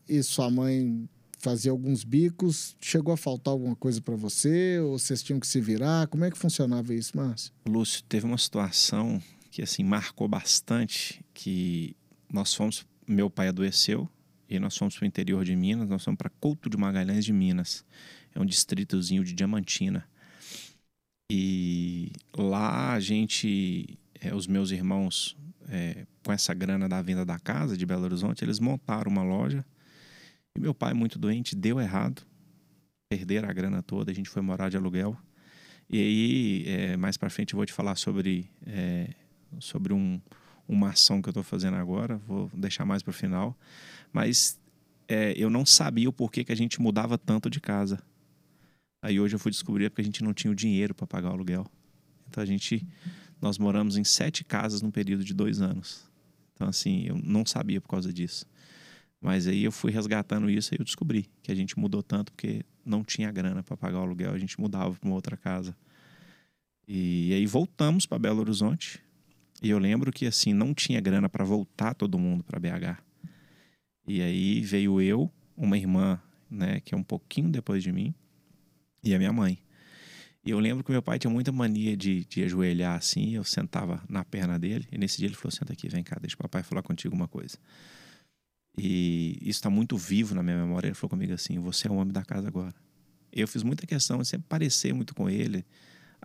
e 0.09 0.23
sua 0.23 0.49
mãe 0.49 1.07
fazia 1.37 1.71
alguns 1.71 2.03
bicos. 2.03 2.75
Chegou 2.81 3.13
a 3.13 3.17
faltar 3.17 3.51
alguma 3.51 3.75
coisa 3.75 4.01
para 4.01 4.15
você? 4.15 4.79
Ou 4.79 4.97
vocês 4.97 5.21
tinham 5.21 5.39
que 5.39 5.45
se 5.45 5.61
virar? 5.61 6.07
Como 6.07 6.23
é 6.25 6.31
que 6.31 6.37
funcionava 6.37 6.91
isso, 6.95 7.15
Márcio? 7.15 7.51
Lúcio, 7.67 8.01
teve 8.09 8.25
uma 8.25 8.37
situação 8.39 9.21
que 9.51 9.61
assim 9.61 9.83
marcou 9.83 10.27
bastante, 10.27 11.23
que 11.35 11.95
nós 12.31 12.55
fomos, 12.55 12.83
meu 13.07 13.29
pai 13.29 13.47
adoeceu 13.47 14.09
e 14.49 14.59
nós 14.59 14.77
fomos 14.77 14.95
para 14.95 15.03
o 15.03 15.07
interior 15.07 15.43
de 15.43 15.55
Minas, 15.55 15.89
nós 15.89 16.03
fomos 16.03 16.17
para 16.17 16.29
Couto 16.29 16.69
de 16.69 16.77
Magalhães 16.77 17.25
de 17.25 17.33
Minas. 17.33 17.85
É 18.35 18.39
um 18.39 18.45
distritozinho 18.45 19.23
de 19.23 19.33
Diamantina. 19.33 20.07
E 21.31 22.11
lá 22.37 22.93
a 22.93 22.99
gente, 22.99 23.97
é, 24.19 24.33
os 24.35 24.45
meus 24.45 24.71
irmãos, 24.71 25.35
é, 25.69 26.05
com 26.23 26.31
essa 26.31 26.53
grana 26.53 26.87
da 26.87 27.01
venda 27.01 27.25
da 27.25 27.39
casa 27.39 27.77
de 27.77 27.85
Belo 27.85 28.03
Horizonte, 28.03 28.43
eles 28.43 28.59
montaram 28.59 29.11
uma 29.11 29.23
loja. 29.23 29.65
E 30.55 30.59
meu 30.59 30.73
pai, 30.73 30.93
muito 30.93 31.17
doente, 31.17 31.55
deu 31.55 31.79
errado. 31.79 32.21
Perderam 33.09 33.49
a 33.49 33.53
grana 33.53 33.81
toda, 33.81 34.11
a 34.11 34.13
gente 34.13 34.29
foi 34.29 34.41
morar 34.41 34.69
de 34.69 34.77
aluguel. 34.77 35.17
E 35.89 35.97
aí, 35.99 36.63
é, 36.67 36.97
mais 36.97 37.17
para 37.17 37.29
frente, 37.29 37.53
eu 37.53 37.57
vou 37.57 37.65
te 37.65 37.73
falar 37.73 37.95
sobre, 37.95 38.49
é, 38.65 39.09
sobre 39.59 39.93
um, 39.93 40.21
uma 40.67 40.89
ação 40.89 41.21
que 41.21 41.30
eu 41.30 41.32
estou 41.32 41.43
fazendo 41.43 41.76
agora. 41.76 42.17
Vou 42.28 42.49
deixar 42.54 42.86
mais 42.86 43.04
para 43.04 43.12
o 43.12 43.13
final. 43.13 43.58
Mas 44.12 44.60
é, 45.08 45.34
eu 45.38 45.49
não 45.49 45.65
sabia 45.65 46.10
o 46.10 46.13
porquê 46.13 46.43
que 46.43 46.52
a 46.52 46.56
gente 46.56 46.82
mudava 46.82 47.17
tanto 47.17 47.49
de 47.49 47.60
casa. 47.60 48.02
Aí 49.02 49.19
hoje 49.19 49.36
eu 49.36 49.39
fui 49.39 49.52
descobrir 49.52 49.89
porque 49.89 50.02
a 50.02 50.06
gente 50.06 50.23
não 50.23 50.34
tinha 50.34 50.52
o 50.52 50.56
dinheiro 50.56 50.95
para 50.95 51.06
pagar 51.06 51.30
o 51.30 51.34
aluguel. 51.34 51.65
Então 52.30 52.41
a 52.41 52.45
gente, 52.45 52.88
nós 53.41 53.58
moramos 53.58 53.97
em 53.97 54.04
sete 54.04 54.43
casas 54.43 54.82
num 54.82 54.91
período 54.91 55.23
de 55.23 55.34
dois 55.34 55.62
anos. 55.62 56.10
Então 56.54 56.67
assim, 56.67 57.04
eu 57.08 57.17
não 57.21 57.45
sabia 57.45 57.82
por 57.82 57.89
causa 57.89 58.13
disso. 58.13 58.45
Mas 59.19 59.47
aí 59.47 59.63
eu 59.63 59.71
fui 59.71 59.91
resgatando 59.91 60.49
isso 60.49 60.73
e 60.73 60.78
eu 60.80 60.84
descobri 60.84 61.30
que 61.41 61.52
a 61.52 61.56
gente 61.56 61.78
mudou 61.80 62.04
tanto 62.04 62.32
porque 62.32 62.65
não 62.86 63.04
tinha 63.04 63.32
grana 63.32 63.63
para 63.63 63.78
pagar 63.78 63.99
o 63.99 64.02
aluguel, 64.02 64.34
a 64.34 64.38
gente 64.38 64.60
mudava 64.60 64.93
para 64.93 65.08
uma 65.08 65.15
outra 65.15 65.38
casa. 65.38 65.76
E 66.88 67.34
aí 67.34 67.45
voltamos 67.45 68.06
para 68.06 68.19
Belo 68.19 68.41
Horizonte. 68.41 69.02
E 69.63 69.69
eu 69.69 69.80
lembro 69.80 70.12
que 70.12 70.26
assim 70.26 70.54
não 70.54 70.73
tinha 70.73 70.99
grana 70.99 71.30
para 71.30 71.45
voltar 71.45 71.93
todo 71.93 72.19
mundo 72.19 72.43
para 72.43 72.60
BH. 72.60 73.02
E 74.06 74.21
aí 74.21 74.60
veio 74.60 75.02
eu, 75.02 75.32
uma 75.56 75.78
irmã, 75.78 76.21
né, 76.52 76.82
que 76.82 76.93
é 76.93 76.97
um 76.97 77.04
pouquinho 77.04 77.49
depois 77.49 77.82
de 77.82 77.89
mim, 77.89 78.13
e 79.02 79.15
a 79.15 79.17
minha 79.17 79.32
mãe. 79.32 79.58
E 80.45 80.49
eu 80.49 80.60
lembro 80.60 80.84
que 80.84 80.91
meu 80.91 81.02
pai 81.02 81.17
tinha 81.17 81.32
muita 81.32 81.54
mania 81.54 81.95
de, 81.95 82.26
de 82.26 82.43
ajoelhar 82.43 82.97
assim, 82.97 83.36
eu 83.36 83.45
sentava 83.45 84.04
na 84.10 84.26
perna 84.26 84.60
dele, 84.60 84.86
e 84.91 84.97
nesse 84.97 85.17
dia 85.17 85.28
ele 85.28 85.36
falou: 85.36 85.52
senta 85.52 85.71
aqui, 85.71 85.88
vem 85.88 86.04
cá, 86.04 86.17
deixa 86.19 86.36
o 86.36 86.39
papai 86.39 86.62
falar 86.62 86.84
contigo 86.84 87.15
uma 87.15 87.30
coisa. 87.30 87.58
E 88.78 89.38
isso 89.39 89.60
está 89.60 89.69
muito 89.69 89.95
vivo 89.95 90.36
na 90.36 90.43
minha 90.43 90.58
memória. 90.58 90.88
Ele 90.88 90.95
falou 90.95 91.12
comigo 91.12 91.32
assim: 91.32 91.58
você 91.60 91.88
é 91.88 91.91
o 91.91 91.95
homem 91.95 92.12
da 92.12 92.26
casa 92.26 92.49
agora. 92.49 92.76
Eu 93.32 93.47
fiz 93.47 93.63
muita 93.63 93.88
questão 93.88 94.19
de 94.19 94.28
sempre 94.28 94.47
parecer 94.49 94.93
muito 94.93 95.15
com 95.15 95.30
ele. 95.30 95.65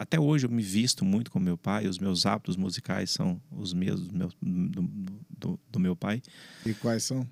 Até 0.00 0.18
hoje 0.20 0.46
eu 0.46 0.50
me 0.50 0.62
visto 0.62 1.04
muito 1.04 1.28
com 1.30 1.40
meu 1.40 1.58
pai, 1.58 1.88
os 1.88 1.98
meus 1.98 2.24
hábitos 2.24 2.56
musicais 2.56 3.10
são 3.10 3.40
os 3.50 3.72
mesmos 3.74 4.06
do 4.08 4.16
meu, 4.16 4.30
do, 4.40 4.82
do- 5.28 5.60
do 5.72 5.80
meu 5.80 5.96
pai. 5.96 6.22
E 6.64 6.72
quais 6.74 7.02
são? 7.02 7.26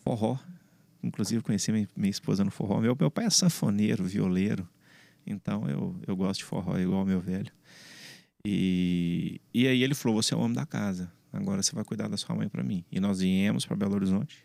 Forró. 0.00 0.38
Inclusive, 1.02 1.42
conheci 1.42 1.72
minha, 1.72 1.88
minha 1.96 2.10
esposa 2.10 2.44
no 2.44 2.50
forró. 2.50 2.80
Meu, 2.80 2.94
meu 3.00 3.10
pai 3.10 3.24
é 3.24 3.30
sanfoneiro, 3.30 4.04
violeiro. 4.04 4.68
Então, 5.26 5.66
eu, 5.68 5.96
eu 6.06 6.14
gosto 6.14 6.40
de 6.40 6.44
forró, 6.44 6.78
igual 6.78 7.04
meu 7.06 7.18
velho. 7.18 7.50
E, 8.44 9.40
e 9.54 9.66
aí 9.66 9.82
ele 9.82 9.94
falou: 9.94 10.20
Você 10.22 10.34
é 10.34 10.36
o 10.36 10.40
homem 10.40 10.54
da 10.54 10.66
casa. 10.66 11.10
Agora 11.32 11.62
você 11.62 11.74
vai 11.74 11.84
cuidar 11.84 12.08
da 12.08 12.16
sua 12.16 12.34
mãe 12.36 12.48
para 12.48 12.62
mim. 12.62 12.84
E 12.92 13.00
nós 13.00 13.20
viemos 13.20 13.64
para 13.64 13.74
Belo 13.76 13.94
Horizonte, 13.94 14.44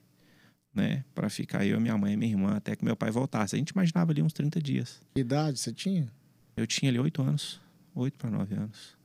né? 0.73 1.03
Para 1.13 1.29
ficar 1.29 1.65
eu, 1.65 1.81
minha 1.81 1.97
mãe 1.97 2.13
e 2.13 2.17
minha 2.17 2.31
irmã 2.31 2.55
até 2.55 2.75
que 2.75 2.85
meu 2.85 2.95
pai 2.95 3.11
voltasse. 3.11 3.55
A 3.55 3.59
gente 3.59 3.71
imaginava 3.71 4.11
ali 4.11 4.21
uns 4.21 4.31
30 4.33 4.61
dias. 4.61 5.01
Que 5.15 5.21
idade 5.21 5.59
você 5.59 5.73
tinha? 5.73 6.07
Eu 6.57 6.65
tinha 6.65 6.89
ali 6.89 6.99
oito 6.99 7.21
anos, 7.21 7.61
oito 7.93 8.17
para 8.17 8.31
nove 8.31 8.55
anos. 8.55 8.97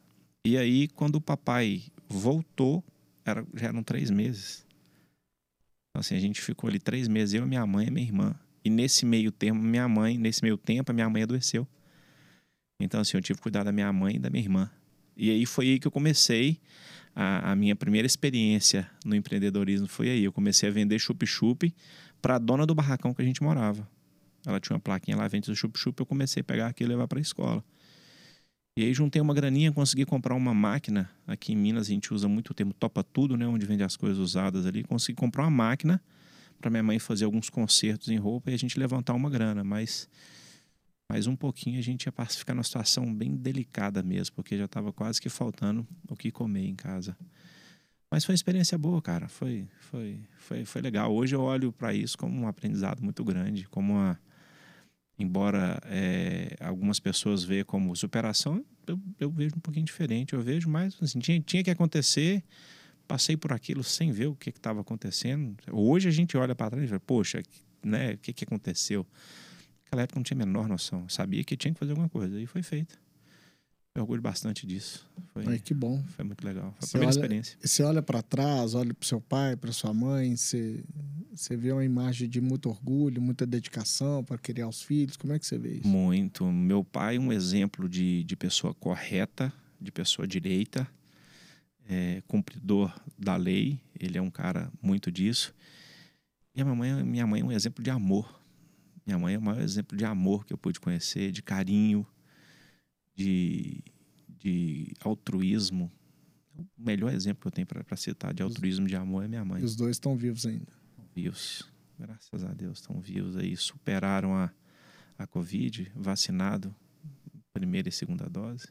E 0.45 0.57
aí, 0.57 0.88
quando 0.88 1.17
o 1.17 1.21
papai 1.21 1.85
voltou, 2.09 2.83
era, 3.25 3.47
já 3.55 3.69
eram 3.69 3.83
três 3.83 4.11
meses. 4.11 4.67
Então, 5.91 6.01
assim, 6.01 6.17
a 6.17 6.19
gente 6.19 6.41
ficou 6.41 6.69
ali 6.69 6.79
três 6.79 7.07
meses, 7.07 7.35
eu, 7.35 7.47
minha 7.47 7.65
mãe 7.67 7.88
e 7.88 7.91
minha 7.91 8.07
irmã. 8.07 8.35
E 8.65 8.71
nesse 8.71 9.05
meio 9.05 9.31
tempo, 9.31 9.61
minha 9.61 9.87
mãe, 9.87 10.17
nesse 10.17 10.43
meio 10.43 10.57
tempo, 10.57 10.91
a 10.91 10.95
minha 10.95 11.11
mãe 11.11 11.23
adoeceu. 11.23 11.69
Então, 12.81 13.01
assim, 13.01 13.19
eu 13.19 13.23
tive 13.23 13.37
que 13.37 13.43
cuidar 13.43 13.65
da 13.65 13.71
minha 13.71 13.93
mãe 13.93 14.17
e 14.17 14.19
da 14.19 14.31
minha 14.31 14.43
irmã. 14.43 14.71
E 15.15 15.31
aí 15.31 15.45
foi 15.45 15.67
aí 15.67 15.79
que 15.79 15.87
eu 15.87 15.93
comecei 15.93 16.59
a, 17.15 17.53
a 17.53 17.57
minha 17.57 17.77
primeira 17.77 18.07
experiência 18.07 18.91
no 19.05 19.15
empreendedorismo 19.15 19.87
foi 19.87 20.09
aí. 20.09 20.25
Eu 20.25 20.33
comecei 20.33 20.69
a 20.69 20.73
vender 20.73 20.99
chup-chup 20.99 21.73
para 22.21 22.37
a 22.37 22.38
dona 22.38 22.65
do 22.65 22.75
barracão 22.75 23.12
que 23.12 23.21
a 23.21 23.25
gente 23.25 23.43
morava. 23.43 23.87
Ela 24.46 24.59
tinha 24.61 24.74
uma 24.74 24.81
plaquinha 24.81 25.16
lá, 25.16 25.26
vende 25.28 25.55
chup-chup, 25.55 26.00
eu 26.00 26.07
comecei 26.07 26.40
a 26.40 26.44
pegar 26.44 26.66
aquilo 26.68 26.90
e 26.90 26.94
levar 26.94 27.07
para 27.07 27.18
a 27.18 27.22
escola. 27.22 27.64
E 28.76 28.83
aí 28.85 28.94
juntei 28.94 29.20
uma 29.20 29.35
graninha, 29.35 29.70
consegui 29.70 30.07
comprar 30.07 30.35
uma 30.35 30.55
máquina. 30.55 31.11
Aqui 31.26 31.52
em 31.52 31.57
Minas 31.57 31.88
a 31.88 31.90
gente 31.90 32.12
usa 32.12 32.26
muito 32.26 32.50
o 32.50 32.55
termo 32.55 32.72
topa 32.72 33.05
tudo, 33.05 33.37
né? 33.37 33.46
Onde 33.46 33.66
vende 33.66 33.83
as 33.83 33.96
coisas 33.96 34.18
usadas 34.18 34.64
ali. 34.64 34.83
Consegui 34.83 35.14
comprar 35.14 35.44
uma 35.44 35.50
máquina 35.50 36.02
para 36.59 36.70
minha 36.70 36.83
mãe 36.83 36.98
fazer 36.98 37.26
alguns 37.26 37.50
concertos 37.50 38.09
em 38.09 38.16
roupa 38.16 38.50
e 38.50 38.55
a 38.55 38.57
gente 38.57 38.78
levantar 38.78 39.12
uma 39.12 39.28
grana. 39.28 39.62
Mas 39.62 40.09
mais 41.11 41.26
um 41.26 41.37
pouquinho 41.37 41.78
a 41.78 41.83
gente 41.83 42.07
ia 42.07 42.12
ficar 42.31 42.55
numa 42.55 42.62
situação 42.62 43.14
bem 43.14 43.37
delicada 43.37 44.02
mesmo, 44.02 44.35
porque 44.35 44.57
já 44.57 44.64
estava 44.64 44.90
quase 44.90 45.20
que 45.20 45.28
faltando 45.28 45.87
o 46.09 46.16
que 46.16 46.31
comer 46.31 46.64
em 46.64 46.74
casa. 46.74 47.14
Mas 48.11 48.24
foi 48.24 48.33
uma 48.33 48.37
experiência 48.37 48.78
boa, 48.78 49.02
cara. 49.02 49.28
Foi, 49.28 49.68
foi, 49.81 50.20
foi, 50.38 50.64
foi 50.64 50.81
legal. 50.81 51.14
Hoje 51.14 51.35
eu 51.35 51.42
olho 51.42 51.72
para 51.72 51.92
isso 51.92 52.16
como 52.16 52.40
um 52.40 52.48
aprendizado 52.48 53.02
muito 53.02 53.22
grande, 53.22 53.68
como 53.68 53.92
uma 53.92 54.18
embora 55.23 55.81
é, 55.87 56.57
algumas 56.61 57.01
pessoas 57.01 57.45
vejam 57.45 57.65
como 57.65 57.95
superação, 57.97 58.65
eu, 58.87 59.01
eu, 59.19 59.31
vejo 59.31 59.55
um 59.57 59.61
pouquinho 59.61 59.87
diferente. 59.87 60.35
Eu 60.35 60.43
vejo 60.43 60.69
mais 60.69 60.97
assim, 61.01 61.19
tinha, 61.19 61.41
tinha 61.41 61.63
que 61.63 61.71
acontecer, 61.71 62.43
passei 63.07 63.37
por 63.37 63.53
aquilo 63.53 63.83
sem 63.83 64.11
ver 64.13 64.27
o 64.27 64.35
que 64.35 64.51
estava 64.51 64.81
acontecendo. 64.81 65.57
Hoje 65.71 66.09
a 66.09 66.13
gente 66.13 66.37
olha 66.37 66.55
para 66.55 66.71
trás 66.71 66.85
e 66.85 66.89
fala, 66.89 67.01
poxa, 67.01 67.43
né, 67.83 68.13
o 68.15 68.19
que, 68.19 68.33
que 68.33 68.45
aconteceu? 68.45 69.07
Naquela 69.85 70.03
época 70.03 70.19
não 70.19 70.25
tinha 70.25 70.37
a 70.43 70.47
menor 70.47 70.69
noção. 70.69 71.09
Sabia 71.09 71.45
que 71.45 71.57
tinha 71.57 71.73
que 71.73 71.79
fazer 71.79 71.93
alguma 71.93 72.09
coisa 72.09 72.41
e 72.41 72.47
foi 72.47 72.63
feito. 72.63 72.99
Eu 73.94 74.02
orgulho 74.02 74.22
bastante 74.22 74.66
disso. 74.66 75.07
Foi, 75.35 75.44
Ai, 75.46 75.59
que 75.59 75.74
bom. 75.74 76.02
Foi 76.16 76.24
muito 76.24 76.42
legal. 76.46 76.70
Foi 76.72 76.78
a 76.78 76.81
Você 76.87 76.90
primeira 76.92 77.11
olha- 77.11 77.20
experiência. 77.20 77.59
Você 77.62 77.83
olha 77.83 78.02
para 78.02 78.22
trás, 78.22 78.74
olha 78.74 78.94
para 78.94 79.07
seu 79.07 79.20
pai, 79.20 79.55
para 79.55 79.70
sua 79.70 79.92
mãe, 79.92 80.35
você, 80.35 80.83
você 81.31 81.57
vê 81.57 81.72
uma 81.72 81.85
imagem 81.85 82.26
de 82.28 82.40
muito 82.40 82.70
orgulho, 82.70 83.20
muita 83.20 83.44
dedicação 83.44 84.24
para 84.24 84.38
criar 84.38 84.66
os 84.68 84.81
filhos. 84.81 85.16
Como 85.18 85.35
é 85.35 85.38
que 85.38 85.46
você 85.46 85.59
vê 85.59 85.74
isso? 85.74 85.87
Muito. 85.88 86.46
Meu 86.50 86.83
pai 86.83 87.16
é 87.16 87.20
um 87.20 87.31
exemplo 87.31 87.87
de, 87.87 88.24
de 88.24 88.35
pessoa 88.35 88.72
correta, 88.72 89.52
de 89.78 89.92
pessoa 89.92 90.26
direita, 90.26 90.88
é, 91.87 92.22
cumpridor 92.26 92.98
da 93.18 93.37
lei. 93.37 93.78
Ele 94.00 94.16
é 94.16 94.22
um 94.22 94.31
cara 94.31 94.72
muito 94.81 95.12
disso. 95.12 95.55
E 96.55 96.62
a 96.62 96.64
minha 96.64 96.74
mãe, 96.76 97.05
minha 97.05 97.26
mãe 97.26 97.42
é 97.42 97.44
um 97.44 97.52
exemplo 97.52 97.85
de 97.85 97.90
amor. 97.90 98.40
Minha 99.07 99.18
mãe 99.18 99.35
é 99.35 99.38
o 99.38 99.42
maior 99.42 99.61
exemplo 99.61 99.98
de 99.98 100.05
amor 100.07 100.46
que 100.46 100.52
eu 100.55 100.57
pude 100.59 100.81
conhecer, 100.81 101.31
de 101.31 101.42
carinho, 101.42 102.07
de, 103.23 103.85
de 104.39 104.93
altruísmo. 105.01 105.91
O 106.57 106.65
melhor 106.77 107.13
exemplo 107.13 107.41
que 107.41 107.49
eu 107.49 107.53
tenho 107.53 107.67
para 107.67 107.97
citar 107.97 108.35
de 108.35 108.43
altruísmo, 108.43 108.87
de 108.87 108.97
amor, 108.97 109.25
é 109.25 109.29
minha 109.29 109.45
mãe 109.45 109.63
os 109.63 109.75
dois 109.77 109.97
estão 109.97 110.17
vivos 110.17 110.45
ainda. 110.45 110.73
vivos. 111.15 111.71
Graças 111.99 112.45
a 112.45 112.53
Deus 112.53 112.81
estão 112.81 113.01
vivos 113.01 113.37
aí. 113.37 113.57
Superaram 113.57 114.35
a, 114.35 114.53
a 115.17 115.27
Covid, 115.27 115.91
vacinado, 115.95 116.75
primeira 117.53 117.89
e 117.89 117.93
segunda 117.93 118.29
dose. 118.29 118.69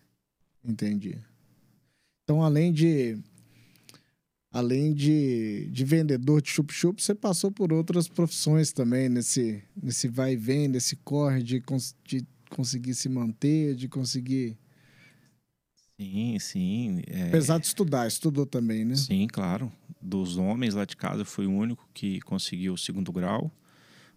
Entendi. 0.64 1.18
Então, 2.24 2.44
além 2.44 2.72
de 2.72 3.18
além 4.52 4.94
de, 4.94 5.70
de 5.72 5.86
vendedor 5.86 6.42
de 6.42 6.50
chup-chup, 6.50 7.02
você 7.02 7.16
passou 7.16 7.52
por 7.52 7.72
outras 7.72 8.10
profissões 8.10 8.74
também, 8.74 9.08
nesse, 9.08 9.64
nesse 9.82 10.10
vai 10.10 10.34
e 10.34 10.36
vem, 10.36 10.68
nesse 10.68 10.98
corre 10.98 11.42
de, 11.42 11.64
de 12.04 12.28
conseguir 12.52 12.94
se 12.94 13.10
manter, 13.10 13.76
de 13.76 13.88
conseguir. 13.88 14.58
Sim, 16.00 16.40
sim. 16.40 17.02
é, 17.08 17.28
Apesar 17.28 17.60
de 17.60 17.68
estudar, 17.68 18.08
estudou 18.08 18.46
também, 18.46 18.84
né? 18.84 18.96
Sim, 18.96 19.28
claro. 19.28 19.72
Dos 20.02 20.38
homens 20.38 20.74
lá 20.74 20.84
de 20.84 20.98
casa, 20.98 21.22
eu 21.22 21.26
fui 21.26 21.46
o 21.46 21.52
único 21.52 21.88
que 21.94 22.20
conseguiu 22.22 22.74
o 22.74 22.78
segundo 22.78 23.12
grau. 23.12 23.52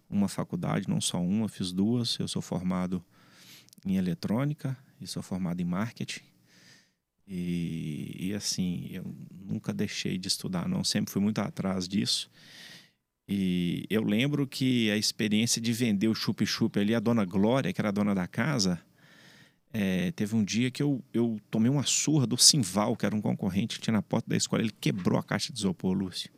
Uma 0.09 0.27
faculdade, 0.27 0.89
não 0.89 0.99
só 0.99 1.21
uma, 1.21 1.47
fiz 1.47 1.71
duas. 1.71 2.17
Eu 2.19 2.27
sou 2.27 2.41
formado 2.41 3.03
em 3.85 3.95
eletrônica 3.95 4.77
e 4.99 5.07
sou 5.07 5.21
formado 5.21 5.61
em 5.61 5.65
marketing. 5.65 6.23
E, 7.27 8.15
e 8.19 8.33
assim, 8.33 8.87
eu 8.91 9.03
nunca 9.31 9.73
deixei 9.73 10.17
de 10.17 10.27
estudar, 10.27 10.67
não. 10.67 10.83
Sempre 10.83 11.11
fui 11.11 11.21
muito 11.21 11.39
atrás 11.39 11.87
disso. 11.87 12.29
E 13.27 13.85
eu 13.89 14.03
lembro 14.03 14.45
que 14.45 14.91
a 14.91 14.97
experiência 14.97 15.59
de 15.61 15.73
vender 15.73 16.07
o 16.07 16.13
chup-chup 16.13 16.79
ali, 16.79 16.93
a 16.93 16.99
dona 16.99 17.25
Glória, 17.25 17.73
que 17.73 17.81
era 17.81 17.89
a 17.89 17.91
dona 17.91 18.13
da 18.13 18.27
casa, 18.27 18.79
é, 19.73 20.11
teve 20.11 20.35
um 20.35 20.43
dia 20.43 20.69
que 20.69 20.81
eu, 20.81 21.03
eu 21.13 21.39
tomei 21.49 21.69
uma 21.69 21.83
surra 21.83 22.27
do 22.27 22.37
Simval, 22.37 22.95
que 22.95 23.05
era 23.05 23.15
um 23.15 23.21
concorrente 23.21 23.75
que 23.75 23.81
tinha 23.81 23.93
na 23.93 24.01
porta 24.01 24.29
da 24.29 24.37
escola. 24.37 24.61
Ele 24.61 24.71
quebrou 24.71 25.19
a 25.19 25.23
caixa 25.23 25.51
de 25.51 25.59
isopor, 25.59 25.93
Lúcio. 25.93 26.29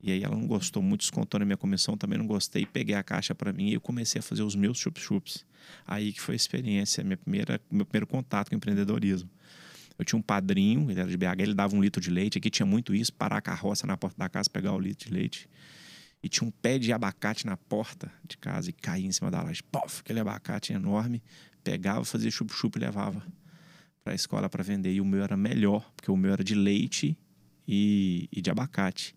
E 0.00 0.12
aí 0.12 0.22
ela 0.22 0.36
não 0.36 0.46
gostou 0.46 0.80
muito, 0.80 1.00
descontou 1.00 1.40
na 1.40 1.44
minha 1.44 1.56
comissão, 1.56 1.96
também 1.96 2.16
não 2.16 2.26
gostei. 2.26 2.64
Peguei 2.64 2.94
a 2.94 3.02
caixa 3.02 3.34
para 3.34 3.52
mim 3.52 3.70
e 3.70 3.74
eu 3.74 3.80
comecei 3.80 4.20
a 4.20 4.22
fazer 4.22 4.42
os 4.42 4.54
meus 4.54 4.78
chup-chups. 4.78 5.44
Aí 5.84 6.12
que 6.12 6.20
foi 6.20 6.34
a 6.34 6.36
experiência, 6.36 7.02
minha 7.02 7.16
primeira, 7.16 7.60
meu 7.70 7.84
primeiro 7.84 8.06
contato 8.06 8.50
com 8.50 8.54
empreendedorismo. 8.54 9.28
Eu 9.98 10.04
tinha 10.04 10.18
um 10.18 10.22
padrinho, 10.22 10.88
ele 10.88 11.00
era 11.00 11.10
de 11.10 11.16
BH, 11.16 11.40
ele 11.40 11.54
dava 11.54 11.74
um 11.74 11.82
litro 11.82 12.00
de 12.00 12.08
leite. 12.08 12.38
Aqui 12.38 12.48
tinha 12.48 12.64
muito 12.64 12.94
isso, 12.94 13.12
parar 13.12 13.38
a 13.38 13.40
carroça 13.40 13.84
na 13.86 13.96
porta 13.96 14.16
da 14.16 14.28
casa, 14.28 14.48
pegar 14.48 14.72
o 14.72 14.78
litro 14.78 15.08
de 15.08 15.12
leite. 15.12 15.48
E 16.22 16.28
tinha 16.28 16.46
um 16.46 16.50
pé 16.50 16.78
de 16.78 16.92
abacate 16.92 17.46
na 17.46 17.56
porta 17.56 18.10
de 18.26 18.36
casa 18.36 18.70
e 18.70 18.72
caía 18.72 19.06
em 19.06 19.12
cima 19.12 19.30
da 19.30 19.42
laje. 19.42 19.62
Pof, 19.62 20.00
aquele 20.00 20.20
abacate 20.20 20.72
enorme. 20.72 21.22
Pegava, 21.62 22.04
fazia 22.04 22.30
chup-chup 22.30 22.76
e 22.76 22.80
levava 22.80 23.22
para 24.02 24.12
a 24.12 24.16
escola 24.16 24.48
para 24.48 24.62
vender. 24.64 24.92
E 24.92 25.00
o 25.00 25.04
meu 25.04 25.22
era 25.22 25.36
melhor, 25.36 25.90
porque 25.94 26.10
o 26.10 26.16
meu 26.16 26.32
era 26.32 26.42
de 26.42 26.54
leite 26.54 27.16
e, 27.66 28.28
e 28.32 28.40
de 28.40 28.50
abacate. 28.50 29.14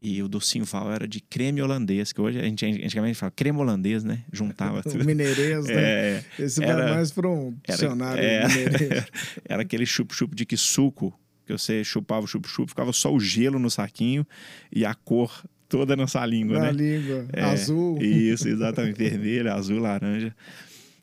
E 0.00 0.22
o 0.22 0.28
do 0.28 0.38
Simval 0.40 0.92
era 0.92 1.08
de 1.08 1.20
creme 1.20 1.62
holandês, 1.62 2.12
que 2.12 2.20
hoje 2.20 2.38
a 2.38 2.42
gente 2.44 2.64
antigamente 2.66 3.16
fala 3.18 3.32
creme 3.34 3.58
holandês, 3.58 4.04
né? 4.04 4.22
Juntava 4.32 4.82
tudo. 4.84 5.04
mineirês, 5.04 5.64
né? 5.66 5.74
É, 5.74 6.24
Esse 6.38 6.62
era- 6.62 6.94
mais 6.94 7.10
para 7.10 7.28
um 7.28 7.56
era- 7.66 7.76
dicionário 7.76 8.22
é. 8.22 8.46
mineirês. 8.48 9.04
era 9.48 9.62
aquele 9.62 9.86
chup-chup 9.86 10.34
de 10.34 10.44
que 10.44 10.56
suco, 10.58 11.18
que 11.46 11.52
você 11.52 11.82
chupava 11.82 12.24
o 12.24 12.28
chup-chup, 12.28 12.68
ficava 12.68 12.92
só 12.92 13.12
o 13.12 13.18
gelo 13.20 13.58
no 13.58 13.70
saquinho 13.70 14.26
e 14.70 14.84
a 14.84 14.94
cor 14.94 15.44
toda 15.78 15.96
nessa 15.96 16.24
língua, 16.24 16.58
Na 16.58 16.64
né? 16.66 16.72
língua, 16.72 17.26
É, 17.32 17.42
azul. 17.42 18.00
Isso, 18.00 18.46
exatamente. 18.48 18.96
Vermelho, 18.96 19.52
azul, 19.52 19.80
laranja. 19.80 20.34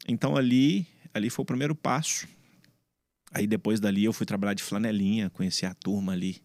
Então 0.07 0.37
ali, 0.37 0.87
ali 1.13 1.29
foi 1.29 1.43
o 1.43 1.45
primeiro 1.45 1.75
passo. 1.75 2.25
Aí 3.33 3.45
depois 3.45 3.79
dali 3.79 4.03
eu 4.05 4.13
fui 4.13 4.25
trabalhar 4.25 4.53
de 4.53 4.63
flanelinha, 4.63 5.29
conheci 5.29 5.65
a 5.65 5.73
turma 5.73 6.13
ali 6.13 6.41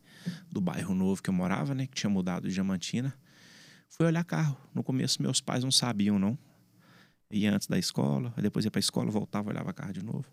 do 0.51 0.61
bairro 0.61 0.95
novo 0.95 1.23
que 1.23 1.31
eu 1.31 1.35
morava, 1.35 1.73
né? 1.75 1.87
Que 1.87 1.95
tinha 1.95 2.11
mudado 2.11 2.49
de 2.49 2.55
Diamantina. 2.55 3.15
Fui 3.89 4.05
olhar 4.07 4.25
carro. 4.25 4.57
No 4.75 4.83
começo 4.83 5.23
meus 5.23 5.41
pais 5.41 5.62
não 5.62 5.71
sabiam, 5.71 6.19
não. 6.19 6.37
Ia 7.31 7.55
antes 7.55 7.67
da 7.69 7.79
escola, 7.79 8.33
depois 8.41 8.65
ia 8.65 8.71
pra 8.71 8.79
escola, 8.81 9.11
voltava, 9.11 9.51
olhava 9.51 9.73
carro 9.73 9.93
de 9.93 10.05
novo. 10.05 10.25